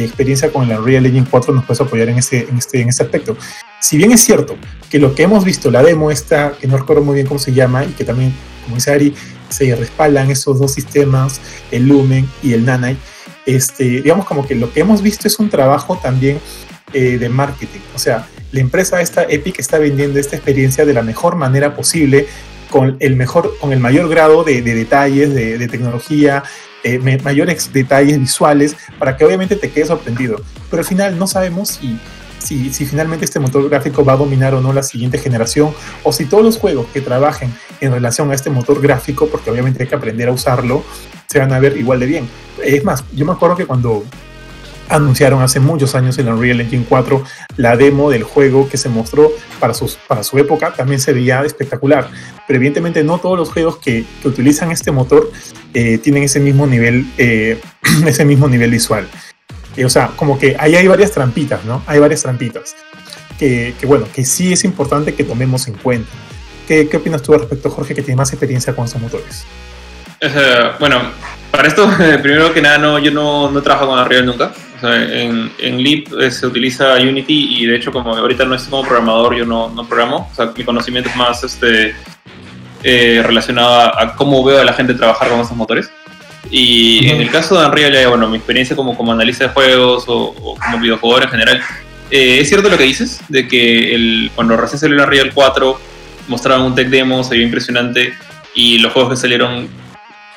experiencia 0.03 0.51
con 0.51 0.69
el 0.69 0.77
Unreal 0.77 1.05
Engine 1.05 1.27
4 1.29 1.53
nos 1.53 1.65
puedes 1.65 1.81
apoyar 1.81 2.09
en 2.09 2.17
este, 2.17 2.47
en, 2.49 2.57
este, 2.57 2.81
en 2.81 2.89
este 2.89 3.03
aspecto. 3.03 3.37
Si 3.79 3.97
bien 3.97 4.11
es 4.11 4.21
cierto 4.21 4.55
que 4.89 4.99
lo 4.99 5.13
que 5.13 5.23
hemos 5.23 5.43
visto, 5.43 5.71
la 5.71 5.83
demo 5.83 6.11
esta, 6.11 6.53
que 6.59 6.67
no 6.67 6.77
recuerdo 6.77 7.03
muy 7.03 7.15
bien 7.15 7.27
cómo 7.27 7.39
se 7.39 7.53
llama, 7.53 7.83
y 7.85 7.89
que 7.89 8.03
también, 8.03 8.33
como 8.63 8.75
dice 8.75 8.91
Ari, 8.91 9.13
se 9.49 9.75
respaldan 9.75 10.29
esos 10.29 10.59
dos 10.59 10.73
sistemas, 10.73 11.39
el 11.71 11.87
Lumen 11.87 12.27
y 12.43 12.53
el 12.53 12.65
Nanite, 12.65 12.99
este, 13.45 14.01
digamos 14.01 14.25
como 14.25 14.45
que 14.45 14.55
lo 14.55 14.73
que 14.73 14.81
hemos 14.81 15.01
visto 15.01 15.27
es 15.27 15.39
un 15.39 15.49
trabajo 15.49 15.97
también 16.01 16.39
eh, 16.93 17.17
de 17.17 17.29
marketing. 17.29 17.79
O 17.95 17.99
sea, 17.99 18.27
la 18.51 18.59
empresa 18.59 19.01
esta, 19.01 19.23
Epic, 19.23 19.59
está 19.59 19.77
vendiendo 19.77 20.19
esta 20.19 20.35
experiencia 20.35 20.85
de 20.85 20.93
la 20.93 21.01
mejor 21.01 21.35
manera 21.35 21.75
posible, 21.75 22.27
con 22.69 22.97
el, 22.99 23.15
mejor, 23.15 23.57
con 23.59 23.73
el 23.73 23.79
mayor 23.79 24.09
grado 24.09 24.43
de, 24.43 24.61
de 24.61 24.75
detalles, 24.75 25.33
de, 25.33 25.57
de 25.57 25.67
tecnología, 25.67 26.43
eh, 26.83 26.99
mayores 27.23 27.71
detalles 27.73 28.19
visuales, 28.19 28.75
para 28.99 29.17
que 29.17 29.25
obviamente 29.25 29.55
te 29.55 29.69
quedes 29.71 29.87
sorprendido. 29.87 30.41
Pero 30.69 30.81
al 30.81 30.87
final 30.87 31.17
no 31.17 31.27
sabemos 31.27 31.69
si, 31.69 31.99
si, 32.39 32.73
si 32.73 32.85
finalmente 32.85 33.25
este 33.25 33.39
motor 33.39 33.67
gráfico 33.69 34.05
va 34.05 34.13
a 34.13 34.17
dominar 34.17 34.53
o 34.53 34.61
no 34.61 34.73
la 34.73 34.83
siguiente 34.83 35.17
generación, 35.17 35.73
o 36.03 36.13
si 36.13 36.25
todos 36.25 36.43
los 36.43 36.57
juegos 36.57 36.87
que 36.93 37.01
trabajen 37.01 37.53
en 37.81 37.91
relación 37.91 38.31
a 38.31 38.35
este 38.35 38.49
motor 38.49 38.81
gráfico, 38.81 39.27
porque 39.27 39.49
obviamente 39.49 39.83
hay 39.83 39.89
que 39.89 39.95
aprender 39.95 40.29
a 40.29 40.31
usarlo, 40.31 40.83
se 41.27 41.39
van 41.39 41.51
a 41.51 41.59
ver 41.59 41.77
igual 41.77 41.99
de 41.99 42.05
bien. 42.05 42.29
Es 42.63 42.83
más, 42.83 43.03
yo 43.13 43.25
me 43.25 43.33
acuerdo 43.33 43.55
que 43.55 43.65
cuando 43.65 44.03
anunciaron 44.89 45.41
hace 45.41 45.59
muchos 45.59 45.95
años 45.95 46.17
en 46.17 46.29
Unreal 46.29 46.61
Engine 46.61 46.85
4 46.87 47.23
la 47.57 47.77
demo 47.77 48.09
del 48.09 48.23
juego 48.23 48.69
que 48.69 48.77
se 48.77 48.89
mostró 48.89 49.31
para, 49.59 49.73
sus, 49.73 49.95
para 49.95 50.23
su 50.23 50.37
época 50.37 50.73
también 50.73 50.99
se 50.99 51.13
veía 51.13 51.43
espectacular 51.43 52.09
pero 52.47 52.57
evidentemente 52.57 53.03
no 53.03 53.19
todos 53.19 53.37
los 53.37 53.49
juegos 53.49 53.77
que, 53.77 54.05
que 54.21 54.27
utilizan 54.27 54.71
este 54.71 54.91
motor 54.91 55.31
eh, 55.73 55.97
tienen 55.97 56.23
ese 56.23 56.39
mismo 56.39 56.67
nivel 56.67 57.05
eh, 57.17 57.59
ese 58.05 58.25
mismo 58.25 58.47
nivel 58.47 58.71
visual 58.71 59.07
Eh, 59.75 59.85
o 59.85 59.89
sea 59.89 60.11
como 60.15 60.39
que 60.39 60.55
ahí 60.59 60.75
hay 60.75 60.87
varias 60.87 61.11
trampitas 61.11 61.63
no 61.65 61.83
hay 61.85 61.99
varias 61.99 62.21
trampitas 62.23 62.75
que, 63.37 63.73
que 63.79 63.85
bueno 63.85 64.07
que 64.13 64.25
sí 64.25 64.53
es 64.53 64.63
importante 64.63 65.13
que 65.13 65.23
tomemos 65.23 65.67
en 65.67 65.75
cuenta 65.75 66.09
¿Qué, 66.67 66.89
¿Qué 66.89 66.97
opinas 66.97 67.21
tú 67.21 67.33
al 67.33 67.39
respecto, 67.39 67.69
Jorge, 67.69 67.95
que 67.95 68.01
tiene 68.01 68.17
más 68.17 68.29
experiencia 68.33 68.75
con 68.75 68.85
estos 68.85 69.01
motores? 69.01 69.45
Sea, 70.19 70.75
bueno, 70.79 70.99
para 71.49 71.67
esto, 71.69 71.89
primero 72.21 72.53
que 72.53 72.61
nada, 72.61 72.77
no, 72.77 72.99
yo 72.99 73.11
no, 73.11 73.49
no 73.49 73.61
trabajo 73.61 73.87
con 73.87 73.99
Unreal 73.99 74.25
nunca. 74.25 74.51
O 74.77 74.79
sea, 74.79 75.03
en, 75.03 75.51
en 75.59 75.83
Leap 75.83 76.07
eh, 76.19 76.31
se 76.31 76.45
utiliza 76.45 76.93
Unity 76.95 77.57
y 77.59 77.65
de 77.65 77.75
hecho, 77.75 77.91
como 77.91 78.15
ahorita 78.15 78.45
no 78.45 78.55
estoy 78.55 78.71
como 78.71 78.87
programador, 78.87 79.35
yo 79.35 79.45
no, 79.45 79.69
no 79.69 79.87
programo. 79.87 80.29
O 80.31 80.35
sea, 80.35 80.53
mi 80.55 80.63
conocimiento 80.63 81.09
es 81.09 81.15
más 81.15 81.43
este, 81.43 81.95
eh, 82.83 83.23
relacionado 83.25 83.73
a, 83.73 84.03
a 84.03 84.15
cómo 84.15 84.43
veo 84.43 84.61
a 84.61 84.63
la 84.63 84.73
gente 84.73 84.93
trabajar 84.93 85.29
con 85.29 85.39
estos 85.39 85.57
motores. 85.57 85.89
Y 86.49 87.09
en 87.09 87.19
el 87.19 87.29
caso 87.29 87.59
de 87.59 87.65
Unreal, 87.65 87.91
ya, 87.91 88.07
bueno, 88.07 88.29
mi 88.29 88.37
experiencia 88.37 88.75
como, 88.75 88.95
como 88.95 89.11
analista 89.11 89.45
de 89.45 89.49
juegos 89.49 90.05
o, 90.07 90.35
o 90.41 90.55
como 90.55 90.79
videojugador 90.79 91.23
en 91.23 91.29
general, 91.29 91.61
Eh, 92.09 92.39
es 92.39 92.47
cierto 92.47 92.69
lo 92.69 92.77
que 92.77 92.85
dices, 92.85 93.19
de 93.27 93.49
que 93.49 93.93
el, 93.93 94.31
cuando 94.33 94.55
recién 94.55 94.79
salió 94.79 94.95
la 94.95 95.05
Real 95.05 95.31
4 95.33 95.77
mostraban 96.29 96.65
un 96.65 96.73
tech 96.73 96.87
demo, 96.87 97.21
se 97.23 97.35
vio 97.35 97.43
impresionante, 97.43 98.13
y 98.55 98.79
los 98.79 98.93
juegos 98.93 99.11
que 99.11 99.17
salieron 99.17 99.67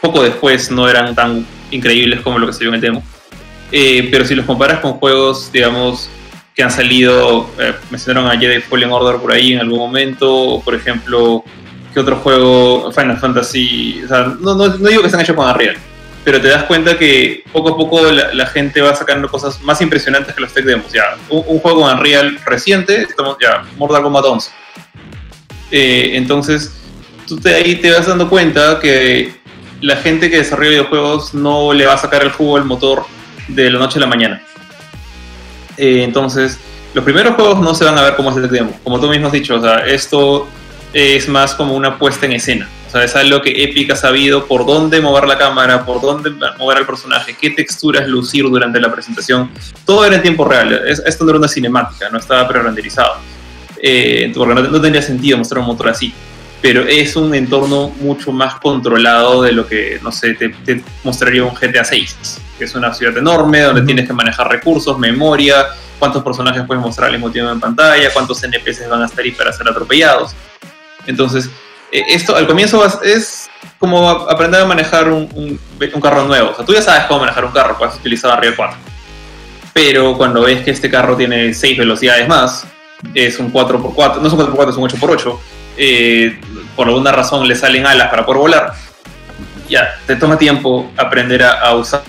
poco 0.01 0.23
después 0.23 0.71
no 0.71 0.89
eran 0.89 1.15
tan 1.15 1.47
increíbles 1.71 2.23
como 2.23 2.41
lo 2.41 2.47
que 2.49 2.53
salió 2.55 2.71
en 2.71 2.75
el 2.75 2.81
demo. 2.81 3.03
Eh, 3.73 4.09
pero 4.11 4.25
si 4.25 4.35
los 4.35 4.47
comparas 4.47 4.81
con 4.81 4.95
juegos, 4.95 5.51
digamos, 5.53 6.09
que 6.55 6.63
han 6.63 6.71
salido, 6.71 7.49
eh, 7.59 7.75
mencionaron 7.91 8.31
a 8.31 8.39
Jedi 8.39 8.61
Fallen 8.61 8.91
Order 8.91 9.21
por 9.21 9.33
ahí 9.33 9.53
en 9.53 9.61
algún 9.61 9.79
momento, 9.79 10.33
o 10.35 10.63
por 10.63 10.75
ejemplo, 10.75 11.45
que 11.93 12.01
otro 12.01 12.17
juego, 12.17 12.93
Final 12.93 13.19
Fantasy, 13.19 14.03
o 14.05 14.09
sea, 14.09 14.35
no, 14.41 14.55
no, 14.55 14.69
no 14.69 14.89
digo 14.89 15.01
que 15.01 15.07
están 15.07 15.21
hechos 15.21 15.37
con 15.37 15.49
Unreal, 15.49 15.77
pero 16.25 16.41
te 16.41 16.49
das 16.49 16.65
cuenta 16.65 16.99
que 16.99 17.45
poco 17.53 17.71
a 17.71 17.77
poco 17.77 18.03
la, 18.11 18.47
gente 18.47 18.81
va 18.81 18.95
sacando 18.95 19.29
cosas 19.29 19.63
más 19.63 19.81
impresionantes 19.81 20.35
que 20.35 20.41
los 20.41 20.53
tech 20.53 20.65
demos. 20.65 20.93
Ya, 20.93 21.17
un, 21.29 21.43
un 21.47 21.59
juego 21.61 21.83
con 21.83 21.93
Unreal 21.93 22.39
reciente, 22.45 23.03
estamos 23.03 23.37
ya, 23.41 23.65
Mortal 23.77 24.03
Kombat 24.03 24.25
11. 24.25 24.51
Eh, 25.71 26.11
entonces, 26.15 26.73
tú 27.27 27.39
te, 27.39 27.55
ahí 27.55 27.77
te 27.77 27.93
vas 27.93 28.07
dando 28.07 28.29
cuenta 28.29 28.79
que 28.81 29.41
la 29.81 29.97
gente 29.97 30.29
que 30.31 30.39
desarrolla 30.39 30.71
videojuegos 30.71 31.33
no 31.33 31.73
le 31.73 31.87
va 31.87 31.95
a 31.95 31.99
sacar 31.99 32.23
el 32.23 32.31
jugo 32.31 32.57
al 32.57 32.65
motor 32.65 33.05
de 33.55 33.71
la 33.71 33.79
noche 33.79 33.99
a 33.99 34.01
la 34.01 34.07
mañana. 34.07 34.43
Eh, 35.77 36.03
entonces, 36.03 36.59
los 36.95 37.05
primeros 37.05 37.35
juegos 37.35 37.61
no 37.61 37.75
se 37.75 37.85
van 37.85 37.97
a 37.99 38.03
ver 38.03 38.17
como 38.17 38.31
es 38.31 38.37
el 38.37 38.49
demo. 38.49 38.79
Como 38.83 39.01
tú 39.01 39.09
mismo 39.09 39.27
has 39.29 39.33
dicho, 39.33 39.55
o 39.57 39.63
sea, 39.63 39.79
esto 39.87 40.49
es 40.93 41.29
más 41.29 41.55
como 41.55 41.75
una 41.75 41.99
puesta 41.99 42.27
en 42.27 42.33
escena. 42.33 42.69
O 42.89 42.91
sea, 42.91 43.05
es 43.05 43.15
algo 43.15 43.41
que 43.41 43.63
Epic 43.63 43.93
ha 43.93 43.97
sabido 43.97 44.47
por 44.47 44.67
dónde 44.67 45.01
mover 45.01 45.25
la 45.29 45.39
cámara, 45.39 45.85
por 45.87 46.01
dónde 46.01 46.31
mover 46.59 46.79
al 46.79 46.87
personaje, 46.87 47.37
qué 47.41 47.51
texturas 47.51 48.09
lucir 48.09 48.43
durante 48.45 48.81
la 48.81 48.91
presentación. 48.93 49.49
Todo 49.87 50.05
era 50.05 50.17
en 50.17 50.23
tiempo 50.23 50.45
real. 50.45 50.73
Es- 50.87 51.01
Esto 51.07 51.25
no 51.25 51.31
era 51.31 51.39
una 51.39 51.49
cinemática, 51.49 52.09
no 52.11 52.19
estaba 52.19 52.49
pre-renderizado. 52.49 53.15
Eh, 53.83 54.33
porque 54.35 54.55
no, 54.55 54.61
no 54.63 54.81
tendría 54.81 55.03
sentido 55.03 55.39
mostrar 55.39 55.61
un 55.61 55.67
motor 55.69 55.89
así. 55.89 56.13
Pero 56.61 56.83
es 56.83 57.15
un 57.17 57.33
entorno 57.35 57.91
mucho 58.01 58.33
más 58.33 58.57
controlado 58.57 59.43
de 59.43 59.53
lo 59.53 59.67
que, 59.67 59.99
no 60.03 60.11
sé, 60.13 60.35
te, 60.35 60.49
te 60.51 60.83
mostraría 61.05 61.45
un 61.45 61.55
GTA 61.55 61.85
6, 61.85 62.39
que 62.61 62.67
es 62.67 62.75
una 62.75 62.93
ciudad 62.93 63.17
enorme 63.17 63.63
donde 63.63 63.81
tienes 63.83 64.07
que 64.07 64.13
manejar 64.13 64.47
recursos, 64.49 64.99
memoria, 64.99 65.67
cuántos 65.99 66.23
personajes 66.23 66.63
puedes 66.67 66.83
mostrar 66.83 67.07
al 67.07 67.13
mismo 67.15 67.31
tiempo 67.31 67.51
en 67.51 67.59
pantalla, 67.59 68.13
cuántos 68.13 68.43
NPCs 68.45 68.89
van 68.89 69.03
a 69.03 69.07
estar 69.07 69.25
ahí 69.25 69.31
para 69.33 69.51
ser 69.53 69.67
atropellados. 69.67 70.33
Entonces, 71.07 71.49
eh, 71.91 72.03
esto 72.09 72.37
al 72.37 72.47
comienzo 72.47 72.85
es 73.03 73.49
como 73.79 74.09
aprender 74.11 74.61
a 74.61 74.67
manejar 74.67 75.09
un, 75.11 75.29
un- 75.35 75.59
un 75.95 76.01
carro 76.03 76.25
nuevo. 76.25 76.51
O 76.51 76.55
sea, 76.55 76.65
tú 76.67 76.75
ya 76.75 76.83
sabes 76.83 77.05
cómo 77.05 77.21
manejar 77.21 77.47
un 77.47 77.53
carro, 77.53 77.79
puedes 77.79 77.95
utilizar 77.97 78.35
Unreal 78.37 78.55
4. 78.55 78.77
Pero 79.73 80.17
cuando 80.19 80.43
ves 80.43 80.63
que 80.63 80.71
este 80.73 80.91
carro 80.91 81.17
tiene 81.17 81.55
6 81.55 81.79
velocidades 81.79 82.29
más, 82.29 82.67
es 83.15 83.39
un 83.39 83.51
4x4, 83.53 84.21
no 84.21 84.27
es 84.29 84.33
un 84.35 84.39
4x4, 84.41 84.71
es 84.71 84.77
un 84.77 84.89
8x8, 84.89 85.39
eh, 85.79 86.41
por 86.77 86.89
alguna 86.89 87.11
razón 87.13 87.49
le 87.49 87.55
salen 87.57 87.87
alas 87.87 88.11
para 88.11 88.27
poder 88.27 88.41
volar, 88.41 88.75
ya, 89.69 89.89
te 90.07 90.17
toma 90.17 90.37
tiempo 90.37 90.91
aprender 90.97 91.43
a, 91.45 91.53
a 91.61 91.75
usar 91.77 92.03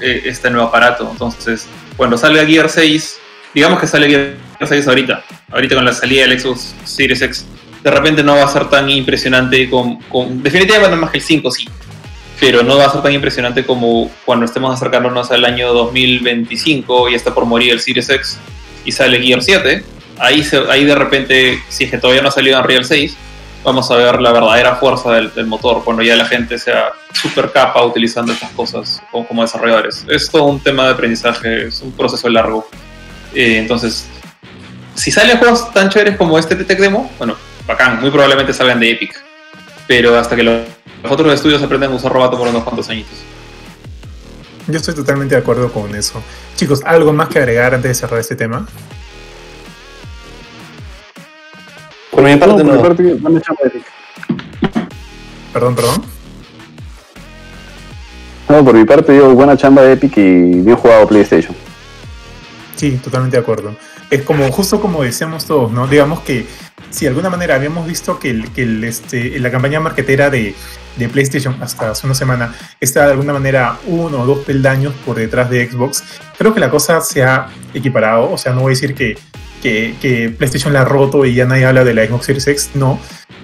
eh, 0.00 0.22
este 0.24 0.50
nuevo 0.50 0.66
aparato. 0.66 1.08
Entonces, 1.08 1.68
cuando 1.96 2.18
salga 2.18 2.44
Gear 2.44 2.68
6, 2.68 3.20
digamos 3.54 3.78
que 3.78 3.86
sale 3.86 4.08
Gear 4.08 4.36
6 4.66 4.88
ahorita, 4.88 5.22
ahorita 5.52 5.76
con 5.76 5.84
la 5.84 5.92
salida 5.92 6.26
del 6.26 6.40
Xbox 6.40 6.74
Series 6.82 7.22
X, 7.22 7.46
de 7.84 7.90
repente 7.92 8.24
no 8.24 8.34
va 8.34 8.42
a 8.42 8.48
ser 8.48 8.68
tan 8.68 8.90
impresionante 8.90 9.70
con, 9.70 10.00
con 10.08 10.42
definitivamente 10.42 10.96
más 10.96 11.12
que 11.12 11.18
el 11.18 11.22
5 11.22 11.50
sí, 11.52 11.68
pero 12.40 12.64
no 12.64 12.78
va 12.78 12.86
a 12.86 12.90
ser 12.90 13.02
tan 13.02 13.12
impresionante 13.12 13.64
como 13.64 14.10
cuando 14.24 14.44
estemos 14.44 14.74
acercándonos 14.74 15.30
al 15.30 15.44
año 15.44 15.72
2025 15.72 17.10
y 17.10 17.14
está 17.14 17.32
por 17.32 17.44
morir 17.44 17.74
el 17.74 17.80
Series 17.80 18.10
X 18.10 18.40
y 18.84 18.90
sale 18.90 19.22
Gear 19.22 19.40
7, 19.40 19.84
ahí, 20.18 20.44
ahí 20.68 20.84
de 20.84 20.94
repente, 20.96 21.62
si 21.68 21.84
es 21.84 21.92
que 21.92 21.98
todavía 21.98 22.22
no 22.22 22.28
ha 22.30 22.32
salido 22.32 22.58
Unreal 22.58 22.84
6, 22.84 23.16
vamos 23.64 23.90
a 23.90 23.96
ver 23.96 24.20
la 24.20 24.30
verdadera 24.30 24.76
fuerza 24.76 25.12
del, 25.12 25.46
motor 25.46 25.82
cuando 25.82 26.02
ya 26.02 26.14
la 26.14 26.26
gente 26.26 26.58
sea 26.58 26.92
super 27.12 27.50
capa 27.50 27.82
utilizando 27.82 28.32
estas 28.32 28.50
cosas 28.50 29.02
como, 29.10 29.26
como 29.26 29.42
desarrolladores. 29.42 30.04
Es 30.08 30.30
todo 30.30 30.44
un 30.44 30.60
tema 30.60 30.84
de 30.84 30.90
aprendizaje, 30.90 31.68
es 31.68 31.80
un 31.80 31.92
proceso 31.92 32.28
largo. 32.28 32.68
Eh, 33.34 33.58
entonces, 33.58 34.06
si 34.94 35.10
salen 35.10 35.38
juegos 35.38 35.72
tan 35.72 35.88
chéveres 35.88 36.16
como 36.16 36.38
este 36.38 36.54
Tech 36.56 36.78
Demo, 36.78 37.10
bueno, 37.18 37.36
bacán, 37.66 38.00
muy 38.00 38.10
probablemente 38.10 38.52
salgan 38.52 38.78
de 38.78 38.90
Epic. 38.90 39.20
Pero 39.86 40.16
hasta 40.16 40.36
que 40.36 40.42
los, 40.42 40.62
los 41.02 41.12
otros 41.12 41.32
estudios 41.32 41.62
aprendan 41.62 41.92
a 41.92 41.94
usar 41.94 42.12
Roboto 42.12 42.38
por 42.38 42.48
unos 42.48 42.62
cuantos 42.62 42.88
añitos. 42.90 43.18
Yo 44.66 44.78
estoy 44.78 44.94
totalmente 44.94 45.34
de 45.34 45.40
acuerdo 45.40 45.70
con 45.72 45.94
eso. 45.94 46.22
Chicos, 46.56 46.82
¿algo 46.84 47.12
más 47.12 47.28
que 47.28 47.38
agregar 47.38 47.74
antes 47.74 47.90
de 47.90 47.94
cerrar 47.94 48.20
este 48.20 48.34
tema? 48.34 48.66
Por 52.24 52.30
mi 52.32 52.38
No, 52.38 52.40
parte, 52.40 52.64
por 52.64 52.72
mi 52.72 52.72
no. 52.72 52.82
parte, 52.82 53.14
buena 53.14 53.40
chamba 53.42 53.60
de 53.64 53.68
Epic. 53.68 53.84
Perdón, 55.52 55.74
perdón. 55.74 56.02
No, 58.48 58.64
por 58.64 58.74
mi 58.74 58.84
parte, 58.86 59.12
digo, 59.12 59.34
buena 59.34 59.56
chamba 59.58 59.82
de 59.82 59.92
Epic 59.92 60.16
y 60.16 60.60
bien 60.62 60.76
jugado 60.76 61.06
PlayStation. 61.06 61.54
Sí, 62.76 62.92
totalmente 63.04 63.36
de 63.36 63.42
acuerdo. 63.42 63.76
Es 64.10 64.22
como, 64.22 64.50
justo 64.52 64.80
como 64.80 65.02
decíamos 65.02 65.44
todos, 65.44 65.70
¿no? 65.70 65.86
Digamos 65.86 66.20
que 66.20 66.46
si 66.88 67.04
de 67.04 67.08
alguna 67.10 67.28
manera 67.28 67.56
habíamos 67.56 67.86
visto 67.86 68.18
que, 68.18 68.30
el, 68.30 68.50
que 68.52 68.62
el, 68.62 68.82
este, 68.84 69.38
la 69.38 69.50
campaña 69.50 69.80
marketera 69.80 70.30
de, 70.30 70.54
de 70.96 71.08
PlayStation 71.10 71.54
hasta 71.60 71.90
hace 71.90 72.06
una 72.06 72.14
semana 72.14 72.54
está 72.80 73.04
de 73.04 73.12
alguna 73.12 73.34
manera 73.34 73.76
uno 73.86 74.20
o 74.20 74.26
dos 74.26 74.38
peldaños 74.46 74.94
por 75.04 75.16
detrás 75.16 75.50
de 75.50 75.68
Xbox, 75.70 76.02
creo 76.38 76.54
que 76.54 76.60
la 76.60 76.70
cosa 76.70 77.02
se 77.02 77.22
ha 77.22 77.48
equiparado. 77.74 78.30
O 78.32 78.38
sea, 78.38 78.54
no 78.54 78.62
voy 78.62 78.70
a 78.70 78.76
decir 78.76 78.94
que, 78.94 79.18
que, 79.64 79.94
que 79.98 80.28
PlayStation 80.28 80.74
la 80.74 80.82
ha 80.82 80.84
roto 80.84 81.24
y 81.24 81.34
ya 81.34 81.46
nadie 81.46 81.64
habla 81.64 81.84
de 81.84 81.94
la 81.94 82.06
Xbox 82.06 82.26
Series 82.26 82.46
X, 82.46 82.70
no, 82.74 83.00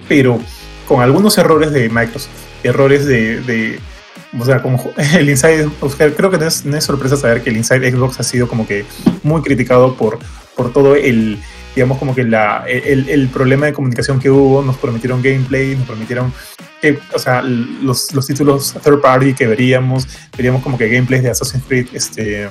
pero 0.06 0.38
con 0.86 1.00
algunos 1.00 1.38
errores 1.38 1.72
de 1.72 1.88
Microsoft, 1.88 2.28
errores 2.62 3.06
de, 3.06 3.40
de 3.40 3.80
o 4.38 4.44
sea, 4.44 4.60
como 4.60 4.92
el 5.14 5.30
Inside, 5.30 5.70
creo 6.14 6.30
que 6.30 6.36
no 6.36 6.46
es, 6.46 6.66
no 6.66 6.76
es 6.76 6.84
sorpresa 6.84 7.16
saber 7.16 7.42
que 7.42 7.48
el 7.48 7.56
Inside 7.56 7.90
Xbox 7.90 8.20
ha 8.20 8.22
sido 8.22 8.48
como 8.48 8.66
que 8.66 8.84
muy 9.22 9.40
criticado 9.40 9.96
por, 9.96 10.18
por 10.56 10.74
todo 10.74 10.94
el, 10.94 11.38
digamos, 11.74 11.96
como 11.96 12.14
que 12.14 12.24
la, 12.24 12.64
el, 12.68 13.08
el 13.08 13.28
problema 13.28 13.64
de 13.64 13.72
comunicación 13.72 14.20
que 14.20 14.28
hubo. 14.28 14.62
Nos 14.62 14.76
prometieron 14.76 15.22
gameplay, 15.22 15.74
nos 15.74 15.86
prometieron, 15.86 16.34
que, 16.82 16.98
o 17.14 17.18
sea, 17.18 17.40
los, 17.40 18.12
los 18.12 18.26
títulos 18.26 18.74
third 18.84 19.00
party 19.00 19.32
que 19.32 19.46
veríamos, 19.46 20.06
veríamos 20.36 20.62
como 20.62 20.76
que 20.76 20.86
gameplays 20.90 21.22
de 21.22 21.30
Assassin's 21.30 21.64
Creed, 21.66 21.86
este, 21.94 22.50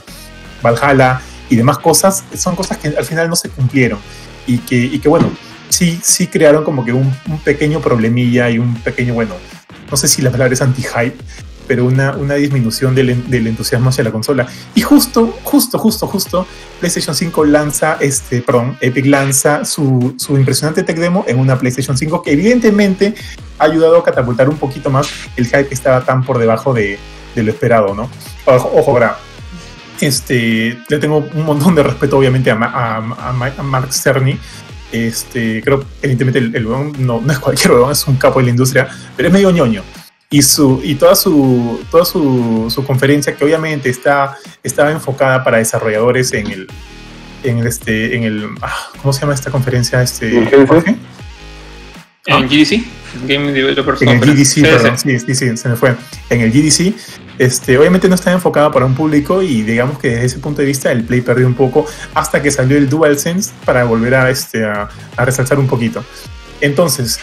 Valhalla 0.63 1.21
y 1.49 1.55
demás 1.55 1.79
cosas, 1.79 2.23
son 2.35 2.55
cosas 2.55 2.77
que 2.77 2.89
al 2.89 3.05
final 3.05 3.29
no 3.29 3.35
se 3.35 3.49
cumplieron. 3.49 3.99
Y 4.47 4.59
que, 4.59 4.77
y 4.77 4.99
que 4.99 5.09
bueno, 5.09 5.29
sí, 5.69 5.99
sí 6.01 6.27
crearon 6.27 6.63
como 6.63 6.85
que 6.85 6.93
un, 6.93 7.13
un 7.27 7.39
pequeño 7.39 7.81
problemilla 7.81 8.49
y 8.49 8.59
un 8.59 8.75
pequeño, 8.75 9.13
bueno, 9.13 9.35
no 9.89 9.97
sé 9.97 10.07
si 10.07 10.21
la 10.21 10.31
palabra 10.31 10.53
es 10.53 10.61
anti-hype, 10.61 11.17
pero 11.69 11.85
una, 11.85 12.13
una 12.13 12.33
disminución 12.33 12.95
del, 12.95 13.29
del, 13.29 13.45
entusiasmo 13.45 13.89
hacia 13.89 14.03
la 14.03 14.11
consola. 14.11 14.47
Y 14.73 14.81
justo, 14.81 15.37
justo, 15.43 15.77
justo, 15.77 16.07
justo, 16.07 16.47
PlayStation 16.79 17.15
5 17.15 17.45
lanza, 17.45 17.97
este, 17.99 18.41
perdón, 18.41 18.75
Epic 18.81 19.05
lanza 19.05 19.63
su, 19.65 20.15
su 20.17 20.35
impresionante 20.35 20.81
tech 20.81 20.97
demo 20.97 21.25
en 21.27 21.37
una 21.37 21.59
PlayStation 21.59 21.95
5 21.95 22.23
que 22.23 22.31
evidentemente 22.31 23.13
ha 23.59 23.65
ayudado 23.65 23.97
a 23.97 24.03
catapultar 24.03 24.49
un 24.49 24.57
poquito 24.57 24.89
más 24.89 25.07
el 25.35 25.45
hype 25.45 25.67
que 25.67 25.75
estaba 25.75 26.03
tan 26.03 26.23
por 26.23 26.39
debajo 26.39 26.73
de, 26.73 26.97
de 27.35 27.43
lo 27.43 27.51
esperado, 27.51 27.93
¿no? 27.93 28.09
Ojo, 28.45 28.71
ojo 28.73 28.93
este, 30.01 30.77
le 30.87 30.97
tengo 30.97 31.17
un 31.33 31.45
montón 31.45 31.75
de 31.75 31.83
respeto 31.83 32.17
obviamente 32.17 32.51
a, 32.51 32.55
a, 32.55 32.97
a, 32.97 33.53
a 33.57 33.63
Mark 33.63 33.93
Cerny, 33.93 34.37
este, 34.91 35.61
creo 35.63 35.83
evidentemente 36.01 36.39
el, 36.39 36.55
el 36.55 36.65
weón 36.65 36.93
no, 36.99 37.21
no 37.21 37.31
es 37.31 37.39
cualquier 37.39 37.71
weón, 37.73 37.91
es 37.91 38.07
un 38.07 38.15
capo 38.15 38.39
de 38.39 38.45
la 38.45 38.51
industria, 38.51 38.87
pero 39.15 39.27
es 39.27 39.33
medio 39.33 39.51
ñoño. 39.51 39.83
Y 40.31 40.43
su 40.43 40.79
y 40.83 40.95
toda 40.95 41.15
su 41.15 41.83
toda 41.89 42.05
su, 42.05 42.67
su, 42.69 42.85
conferencia 42.85 43.35
que 43.35 43.43
obviamente 43.43 43.89
está 43.89 44.37
estaba 44.61 44.91
enfocada 44.91 45.43
para 45.43 45.57
desarrolladores 45.57 46.33
en 46.33 46.51
el 46.51 46.67
en 47.43 47.57
el 47.57 47.67
este 47.67 48.15
en 48.15 48.23
el 48.23 48.49
ah, 48.61 48.89
cómo 49.01 49.11
se 49.11 49.21
llama 49.21 49.33
esta 49.33 49.49
conferencia 49.49 50.03
este 50.03 50.37
en 52.27 52.47
GDC 52.47 52.98
Game 53.27 53.51
Developers 53.51 54.01
en 54.01 54.09
el 54.09 54.19
GDC 54.19 54.61
perdón, 54.61 54.97
sí, 54.97 55.19
sí, 55.19 55.35
sí, 55.35 55.57
se 55.57 55.69
me 55.69 55.75
fue 55.75 55.95
en 56.29 56.41
el 56.41 56.51
GDC 56.51 56.93
este, 57.39 57.77
obviamente 57.77 58.09
no 58.09 58.15
está 58.15 58.33
enfocada 58.33 58.69
para 58.69 58.85
un 58.85 58.93
público 58.93 59.41
y 59.41 59.63
digamos 59.63 59.97
que 59.97 60.09
desde 60.09 60.25
ese 60.25 60.39
punto 60.39 60.61
de 60.61 60.67
vista 60.67 60.91
el 60.91 61.05
Play 61.05 61.21
perdió 61.21 61.47
un 61.47 61.53
poco 61.53 61.85
hasta 62.13 62.41
que 62.41 62.51
salió 62.51 62.77
el 62.77 62.89
DualSense 62.89 63.51
para 63.63 63.85
volver 63.85 64.13
a, 64.13 64.29
este, 64.29 64.65
a, 64.65 64.89
a 65.15 65.25
resaltar 65.25 65.57
un 65.57 65.67
poquito. 65.67 66.03
Entonces, 66.59 67.17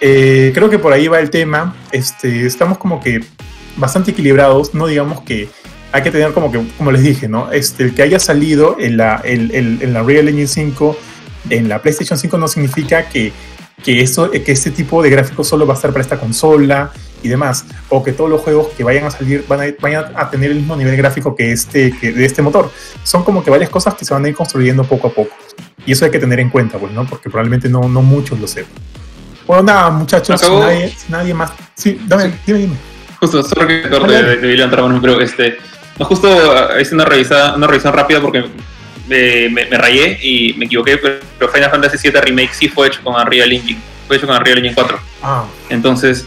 eh, 0.00 0.52
creo 0.54 0.70
que 0.70 0.78
por 0.78 0.92
ahí 0.92 1.08
va 1.08 1.18
el 1.18 1.30
tema. 1.30 1.74
Este, 1.90 2.46
estamos 2.46 2.78
como 2.78 3.00
que 3.00 3.24
bastante 3.76 4.12
equilibrados, 4.12 4.72
no 4.72 4.86
digamos 4.86 5.22
que 5.22 5.48
hay 5.90 6.02
que 6.02 6.12
tener 6.12 6.32
como 6.32 6.52
que, 6.52 6.62
como 6.78 6.92
les 6.92 7.02
dije, 7.02 7.28
¿no? 7.28 7.50
Este, 7.50 7.82
el 7.82 7.94
que 7.94 8.02
haya 8.02 8.20
salido 8.20 8.76
en 8.78 8.96
la, 8.96 9.20
en 9.24 9.92
la 9.92 10.02
Real 10.04 10.28
Engine 10.28 10.46
5, 10.46 10.96
en 11.50 11.68
la 11.68 11.82
PlayStation 11.82 12.18
5 12.18 12.38
no 12.38 12.46
significa 12.46 13.08
que, 13.08 13.32
que, 13.82 14.00
esto, 14.00 14.30
que 14.30 14.52
este 14.52 14.70
tipo 14.70 15.02
de 15.02 15.10
gráficos 15.10 15.48
solo 15.48 15.66
va 15.66 15.74
a 15.74 15.76
estar 15.76 15.90
para 15.92 16.02
esta 16.02 16.18
consola 16.18 16.92
y 17.22 17.28
demás, 17.28 17.64
o 17.88 18.02
que 18.02 18.12
todos 18.12 18.30
los 18.30 18.40
juegos 18.40 18.68
que 18.76 18.84
vayan 18.84 19.04
a 19.04 19.10
salir 19.10 19.44
van 19.48 19.60
a, 19.60 19.64
vayan 19.80 20.12
a 20.14 20.30
tener 20.30 20.50
el 20.50 20.58
mismo 20.58 20.76
nivel 20.76 20.96
gráfico 20.96 21.34
que 21.34 21.52
este, 21.52 21.90
que 21.98 22.12
de 22.12 22.24
este 22.24 22.42
motor. 22.42 22.70
Son 23.02 23.24
como 23.24 23.42
que 23.42 23.50
varias 23.50 23.70
cosas 23.70 23.94
que 23.94 24.04
se 24.04 24.14
van 24.14 24.24
a 24.24 24.28
ir 24.28 24.34
construyendo 24.34 24.84
poco 24.84 25.08
a 25.08 25.10
poco. 25.10 25.34
Y 25.84 25.92
eso 25.92 26.04
hay 26.04 26.10
que 26.10 26.18
tener 26.18 26.40
en 26.40 26.50
cuenta, 26.50 26.78
pues, 26.78 26.92
¿no? 26.92 27.06
Porque 27.06 27.30
probablemente 27.30 27.68
no, 27.68 27.88
no 27.88 28.02
muchos 28.02 28.38
lo 28.38 28.46
sepan. 28.46 28.72
Bueno, 29.46 29.62
nada, 29.62 29.90
muchachos, 29.90 30.40
si 30.40 30.48
nadie, 30.48 30.94
nadie, 31.08 31.34
más. 31.34 31.52
Sí, 31.74 32.00
dame, 32.06 32.32
dime, 32.44 32.58
dime. 32.58 32.76
Justo, 33.20 33.42
solo 33.42 33.66
que 33.66 33.88
corte 33.88 34.22
de, 34.22 34.36
de 34.36 34.54
levantar 34.54 34.82
manos, 34.82 34.98
pero 35.00 35.20
este. 35.20 35.56
No, 35.98 36.04
justo 36.04 36.28
ah, 36.28 36.80
hice 36.80 36.94
una, 36.94 37.04
revisada, 37.04 37.54
una 37.56 37.66
revisión 37.66 37.92
rápida 37.92 38.20
porque 38.20 38.44
me, 39.08 39.48
me, 39.48 39.64
rayé 39.76 40.18
y 40.22 40.54
me 40.54 40.66
equivoqué, 40.66 40.98
pero 40.98 41.52
Final 41.52 41.70
Fantasy 41.70 42.08
VII 42.08 42.20
Remake 42.20 42.54
sí 42.54 42.68
fue 42.68 42.88
hecho 42.88 43.00
con 43.02 43.14
Unreal 43.14 43.52
Engine. 43.52 43.80
Fue 44.06 44.16
hecho 44.16 44.26
con 44.26 44.36
Unreal 44.36 44.58
Engine 44.58 44.74
4. 44.74 44.98
Ah. 45.22 45.44
Entonces, 45.68 46.26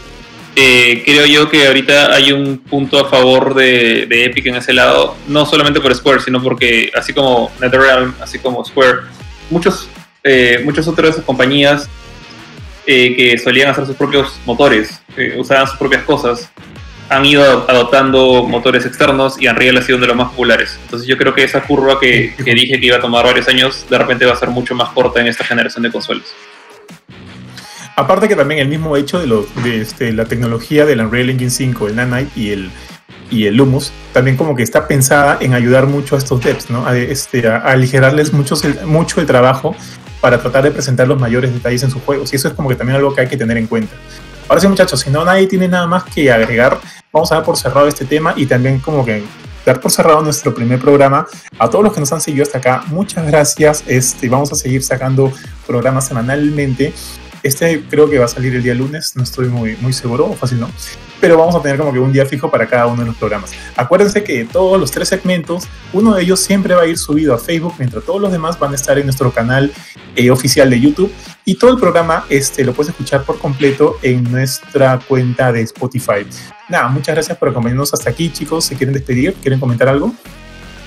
eh, 0.56 1.02
creo 1.04 1.26
yo 1.26 1.48
que 1.48 1.66
ahorita 1.66 2.12
hay 2.12 2.32
un 2.32 2.58
punto 2.58 2.98
a 2.98 3.08
favor 3.08 3.54
de, 3.54 4.06
de, 4.06 4.24
Epic 4.24 4.46
en 4.46 4.56
ese 4.56 4.72
lado, 4.72 5.16
no 5.28 5.46
solamente 5.46 5.80
por 5.80 5.94
Square, 5.94 6.20
sino 6.20 6.42
porque 6.42 6.90
así 6.94 7.12
como 7.12 7.52
NetherRealm, 7.60 8.14
así 8.20 8.38
como 8.38 8.64
Square, 8.64 9.00
muchos, 9.48 9.88
eh, 10.24 10.60
muchas 10.64 10.88
otras 10.88 11.16
compañías 11.18 11.88
eh, 12.86 13.14
que 13.14 13.38
solían 13.38 13.70
hacer 13.70 13.86
sus 13.86 13.96
propios 13.96 14.40
motores, 14.44 15.00
usaban 15.36 15.68
sus 15.68 15.78
propias 15.78 16.02
cosas, 16.02 16.50
han 17.10 17.26
ido 17.26 17.68
adoptando 17.68 18.44
motores 18.44 18.86
externos 18.86 19.34
y 19.40 19.48
Unreal 19.48 19.76
ha 19.76 19.82
sido 19.82 19.98
uno 19.98 20.04
de 20.04 20.08
los 20.08 20.16
más 20.16 20.30
populares. 20.30 20.78
Entonces 20.84 21.08
yo 21.08 21.18
creo 21.18 21.34
que 21.34 21.42
esa 21.42 21.60
curva 21.60 21.98
que, 21.98 22.34
dije 22.38 22.78
que 22.78 22.86
iba 22.86 22.98
a 22.98 23.00
tomar 23.00 23.24
varios 23.24 23.48
años, 23.48 23.84
de 23.90 23.98
repente 23.98 24.24
va 24.24 24.32
a 24.32 24.36
ser 24.36 24.48
mucho 24.48 24.76
más 24.76 24.90
corta 24.90 25.20
en 25.20 25.26
esta 25.26 25.44
generación 25.44 25.82
de 25.82 25.90
consolas. 25.90 26.26
Aparte 27.96 28.28
que 28.28 28.36
también 28.36 28.60
el 28.60 28.68
mismo 28.68 28.96
hecho 28.96 29.18
de, 29.18 29.26
lo, 29.26 29.44
de 29.64 29.80
este, 29.80 30.12
la 30.12 30.24
tecnología 30.26 30.86
del 30.86 31.00
Unreal 31.00 31.30
Engine 31.30 31.50
5, 31.50 31.88
el 31.88 31.96
Nanite 31.96 32.30
y 32.36 32.50
el, 32.50 32.70
y 33.28 33.46
el 33.46 33.56
Lumos, 33.56 33.92
también 34.12 34.36
como 34.36 34.54
que 34.54 34.62
está 34.62 34.86
pensada 34.86 35.36
en 35.40 35.54
ayudar 35.54 35.86
mucho 35.86 36.14
a 36.14 36.18
estos 36.18 36.40
devs, 36.40 36.70
¿no? 36.70 36.86
A, 36.86 36.96
este, 36.96 37.46
aligerarles 37.48 38.32
mucho, 38.32 38.54
mucho 38.86 39.20
el 39.20 39.26
trabajo 39.26 39.74
para 40.20 40.40
tratar 40.40 40.62
de 40.62 40.70
presentar 40.70 41.08
los 41.08 41.18
mayores 41.18 41.52
detalles 41.52 41.82
en 41.82 41.90
sus 41.90 42.02
juegos. 42.02 42.32
Y 42.32 42.36
eso 42.36 42.46
es 42.46 42.54
como 42.54 42.68
que 42.68 42.76
también 42.76 42.96
algo 42.96 43.12
que 43.12 43.22
hay 43.22 43.28
que 43.28 43.36
tener 43.36 43.56
en 43.56 43.66
cuenta. 43.66 43.94
Ahora 44.48 44.60
sí, 44.60 44.68
muchachos, 44.68 45.00
si 45.00 45.10
no 45.10 45.24
nadie 45.24 45.46
tiene 45.46 45.68
nada 45.68 45.86
más 45.86 46.04
que 46.04 46.30
agregar, 46.30 46.80
vamos 47.12 47.30
a 47.32 47.36
dar 47.36 47.44
por 47.44 47.56
cerrado 47.56 47.88
este 47.88 48.04
tema 48.04 48.34
y 48.36 48.46
también 48.46 48.78
como 48.78 49.04
que 49.04 49.22
dar 49.64 49.80
por 49.80 49.90
cerrado 49.90 50.22
nuestro 50.22 50.54
primer 50.54 50.78
programa. 50.78 51.26
A 51.58 51.68
todos 51.68 51.84
los 51.84 51.92
que 51.92 52.00
nos 52.00 52.12
han 52.12 52.20
seguido 52.20 52.42
hasta 52.42 52.58
acá, 52.58 52.84
muchas 52.88 53.26
gracias. 53.26 53.84
Este, 53.86 54.28
vamos 54.28 54.52
a 54.52 54.54
seguir 54.54 54.82
sacando 54.82 55.32
programas 55.66 56.06
semanalmente. 56.06 56.92
Este 57.42 57.82
creo 57.88 58.08
que 58.08 58.18
va 58.18 58.26
a 58.26 58.28
salir 58.28 58.54
el 58.54 58.62
día 58.62 58.74
lunes, 58.74 59.16
no 59.16 59.22
estoy 59.22 59.48
muy, 59.48 59.74
muy 59.80 59.94
seguro, 59.94 60.26
o 60.26 60.34
fácil 60.34 60.60
no. 60.60 60.70
Pero 61.22 61.38
vamos 61.38 61.54
a 61.54 61.62
tener 61.62 61.78
como 61.78 61.92
que 61.92 61.98
un 61.98 62.12
día 62.12 62.26
fijo 62.26 62.50
para 62.50 62.66
cada 62.66 62.86
uno 62.86 63.00
de 63.00 63.08
los 63.08 63.16
programas. 63.16 63.52
Acuérdense 63.76 64.22
que 64.22 64.44
todos 64.44 64.78
los 64.78 64.90
tres 64.90 65.08
segmentos, 65.08 65.64
uno 65.92 66.14
de 66.14 66.22
ellos 66.22 66.40
siempre 66.40 66.74
va 66.74 66.82
a 66.82 66.86
ir 66.86 66.98
subido 66.98 67.34
a 67.34 67.38
Facebook, 67.38 67.74
mientras 67.78 68.04
todos 68.04 68.20
los 68.20 68.32
demás 68.32 68.58
van 68.58 68.72
a 68.72 68.74
estar 68.74 68.98
en 68.98 69.06
nuestro 69.06 69.30
canal 69.32 69.72
eh, 70.16 70.30
oficial 70.30 70.68
de 70.68 70.80
YouTube. 70.80 71.12
Y 71.46 71.54
todo 71.54 71.72
el 71.72 71.78
programa 71.78 72.24
este, 72.28 72.64
lo 72.64 72.74
puedes 72.74 72.90
escuchar 72.90 73.24
por 73.24 73.38
completo 73.38 73.98
en 74.02 74.30
nuestra 74.30 74.98
cuenta 75.06 75.50
de 75.50 75.62
Spotify. 75.62 76.26
Nada, 76.70 76.88
muchas 76.88 77.16
gracias 77.16 77.36
por 77.36 77.48
acompañarnos 77.48 77.92
hasta 77.92 78.10
aquí, 78.10 78.30
chicos. 78.30 78.64
¿Se 78.64 78.76
quieren 78.76 78.94
despedir? 78.94 79.34
¿Quieren 79.34 79.58
comentar 79.58 79.88
algo? 79.88 80.14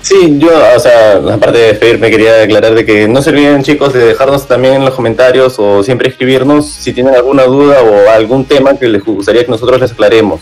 Sí, 0.00 0.38
yo, 0.38 0.50
o 0.76 0.78
sea, 0.80 1.16
aparte 1.16 1.58
de 1.58 1.66
despedirme, 1.68 2.10
quería 2.10 2.42
aclarar 2.42 2.74
de 2.74 2.84
que 2.84 3.06
no 3.06 3.22
se 3.22 3.30
olviden, 3.30 3.62
chicos, 3.62 3.92
de 3.92 4.00
dejarnos 4.00 4.46
también 4.46 4.74
en 4.74 4.84
los 4.84 4.94
comentarios 4.94 5.58
o 5.58 5.82
siempre 5.82 6.08
escribirnos 6.08 6.66
si 6.66 6.92
tienen 6.92 7.14
alguna 7.14 7.44
duda 7.44 7.82
o 7.82 8.10
algún 8.10 8.46
tema 8.46 8.74
que 8.74 8.88
les 8.88 9.04
gustaría 9.04 9.44
que 9.44 9.50
nosotros 9.50 9.78
les 9.80 9.92
aclaremos. 9.92 10.40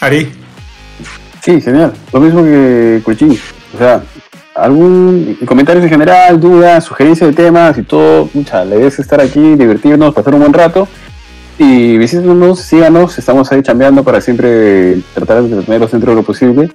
Ari. 0.00 0.32
Sí, 1.44 1.60
genial. 1.60 1.92
Lo 2.12 2.20
mismo 2.20 2.42
que 2.42 3.00
Cuchín. 3.04 3.38
O 3.74 3.78
sea, 3.78 4.02
algún 4.54 5.36
comentario 5.46 5.82
en 5.82 5.88
general, 5.88 6.40
dudas, 6.40 6.84
sugerencias 6.84 7.30
de 7.30 7.36
temas 7.36 7.78
y 7.78 7.82
todo. 7.82 8.28
Mucha, 8.34 8.64
la 8.64 8.76
idea 8.76 8.88
es 8.88 8.98
estar 8.98 9.20
aquí, 9.20 9.56
divertirnos, 9.56 10.14
pasar 10.14 10.34
un 10.34 10.40
buen 10.40 10.52
rato. 10.52 10.88
Y 11.56 11.98
visítenos, 11.98 12.60
síganos, 12.60 13.16
estamos 13.16 13.50
ahí 13.52 13.62
chambeando 13.62 14.02
para 14.02 14.20
siempre 14.20 14.96
tratar 15.14 15.42
de 15.44 15.62
tenerlos 15.62 15.92
dentro 15.92 16.10
de 16.10 16.16
lo 16.16 16.22
posible. 16.24 16.70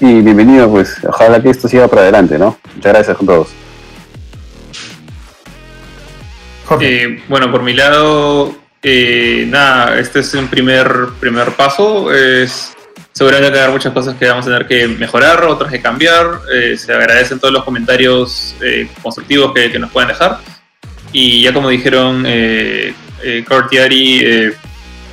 Y 0.00 0.22
bienvenido, 0.22 0.70
pues, 0.70 0.96
ojalá 1.06 1.42
que 1.42 1.50
esto 1.50 1.68
siga 1.68 1.88
para 1.88 2.02
adelante, 2.02 2.38
¿no? 2.38 2.58
Muchas 2.74 2.92
gracias 2.92 3.16
con 3.18 3.26
todos. 3.26 3.48
Eh, 6.80 7.22
bueno, 7.28 7.50
por 7.50 7.62
mi 7.62 7.74
lado, 7.74 8.56
eh, 8.82 9.44
nada, 9.46 9.98
este 9.98 10.20
es 10.20 10.32
un 10.32 10.48
primer, 10.48 10.88
primer 11.20 11.52
paso. 11.52 12.10
Es, 12.12 12.74
seguramente 13.12 13.52
quedar 13.52 13.70
muchas 13.70 13.92
cosas 13.92 14.16
que 14.16 14.26
vamos 14.26 14.46
a 14.46 14.48
tener 14.48 14.66
que 14.66 14.88
mejorar, 14.88 15.44
otras 15.44 15.70
que 15.70 15.82
cambiar. 15.82 16.40
Eh, 16.52 16.78
se 16.78 16.94
agradecen 16.94 17.38
todos 17.38 17.52
los 17.52 17.62
comentarios 17.62 18.56
constructivos 19.02 19.52
que, 19.52 19.70
que, 19.70 19.78
nos 19.78 19.90
pueden 19.90 20.08
dejar. 20.08 20.38
Y 21.12 21.42
ya 21.42 21.52
como 21.52 21.68
dijeron 21.68 22.24
eh, 23.24 23.44
eh, 23.48 24.52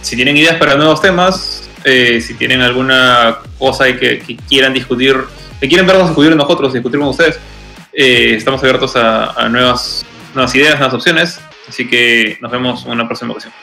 si 0.02 0.16
tienen 0.16 0.38
ideas 0.38 0.56
para 0.58 0.76
nuevos 0.76 1.02
temas, 1.02 1.70
eh, 1.84 2.22
si 2.22 2.34
tienen 2.36 2.62
alguna 2.62 3.38
cosa 3.58 3.86
que, 3.86 4.38
quieran 4.48 4.74
discutir, 4.74 5.16
que 5.60 5.68
quieren 5.68 5.88
vernos 5.88 6.10
discutir 6.10 6.36
nosotros, 6.36 6.74
discutir 6.74 7.00
con 7.00 7.10
ustedes, 7.10 7.40
eh, 7.94 8.36
estamos 8.36 8.62
abiertos 8.62 8.96
a, 8.96 9.48
nuevas, 9.50 10.06
nuevas 10.34 10.54
ideas, 10.56 10.76
nuevas 10.78 10.94
opciones. 10.94 11.40
Así 11.68 11.88
que 11.88 12.38
nos 12.42 12.52
vemos 12.52 12.86
en 12.86 12.92
una 12.92 13.08
próxima 13.08 13.32
ocasión. 13.32 13.54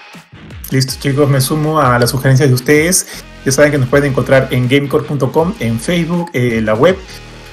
Listo, 0.70 0.95
chicos, 0.99 1.29
me 1.29 1.41
sumo 1.41 1.81
a 1.81 1.99
las 1.99 2.11
sugerencias 2.11 2.49
de 2.49 2.55
ustedes. 2.55 3.25
Ya 3.45 3.53
saben 3.53 3.70
que 3.70 3.79
nos 3.79 3.89
pueden 3.89 4.11
encontrar 4.11 4.49
en 4.51 4.69
gamecore.com, 4.69 5.55
en 5.61 5.81
Facebook, 5.81 6.31
en 6.33 6.65
la 6.65 6.75
web 6.75 6.97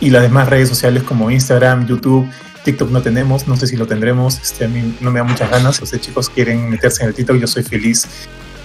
y 0.01 0.09
las 0.09 0.21
demás 0.21 0.49
redes 0.49 0.69
sociales 0.69 1.03
como 1.03 1.31
Instagram, 1.31 1.87
YouTube, 1.87 2.29
TikTok 2.65 2.89
no 2.89 3.01
tenemos, 3.01 3.47
no 3.47 3.55
sé 3.55 3.67
si 3.67 3.77
lo 3.77 3.87
tendremos, 3.87 4.41
este, 4.41 4.65
a 4.65 4.67
mí 4.67 4.97
no 4.99 5.11
me 5.11 5.19
da 5.19 5.23
muchas 5.23 5.49
ganas, 5.49 5.81
ustedes 5.81 6.05
chicos 6.05 6.29
quieren 6.29 6.69
meterse 6.69 7.03
en 7.03 7.09
el 7.09 7.15
TikTok, 7.15 7.37
yo 7.37 7.47
soy 7.47 7.63
feliz, 7.63 8.05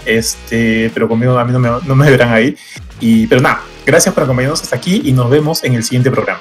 este, 0.04 0.90
pero 0.92 1.08
conmigo 1.08 1.38
a 1.38 1.44
mí 1.44 1.52
no 1.52 1.60
me, 1.60 1.68
no 1.68 1.94
me 1.94 2.10
verán 2.10 2.32
ahí. 2.32 2.56
Y, 2.98 3.26
pero 3.28 3.40
nada, 3.40 3.62
gracias 3.86 4.12
por 4.12 4.24
acompañarnos 4.24 4.62
hasta 4.62 4.74
aquí 4.74 5.02
y 5.04 5.12
nos 5.12 5.30
vemos 5.30 5.62
en 5.62 5.74
el 5.74 5.84
siguiente 5.84 6.10
programa. 6.10 6.40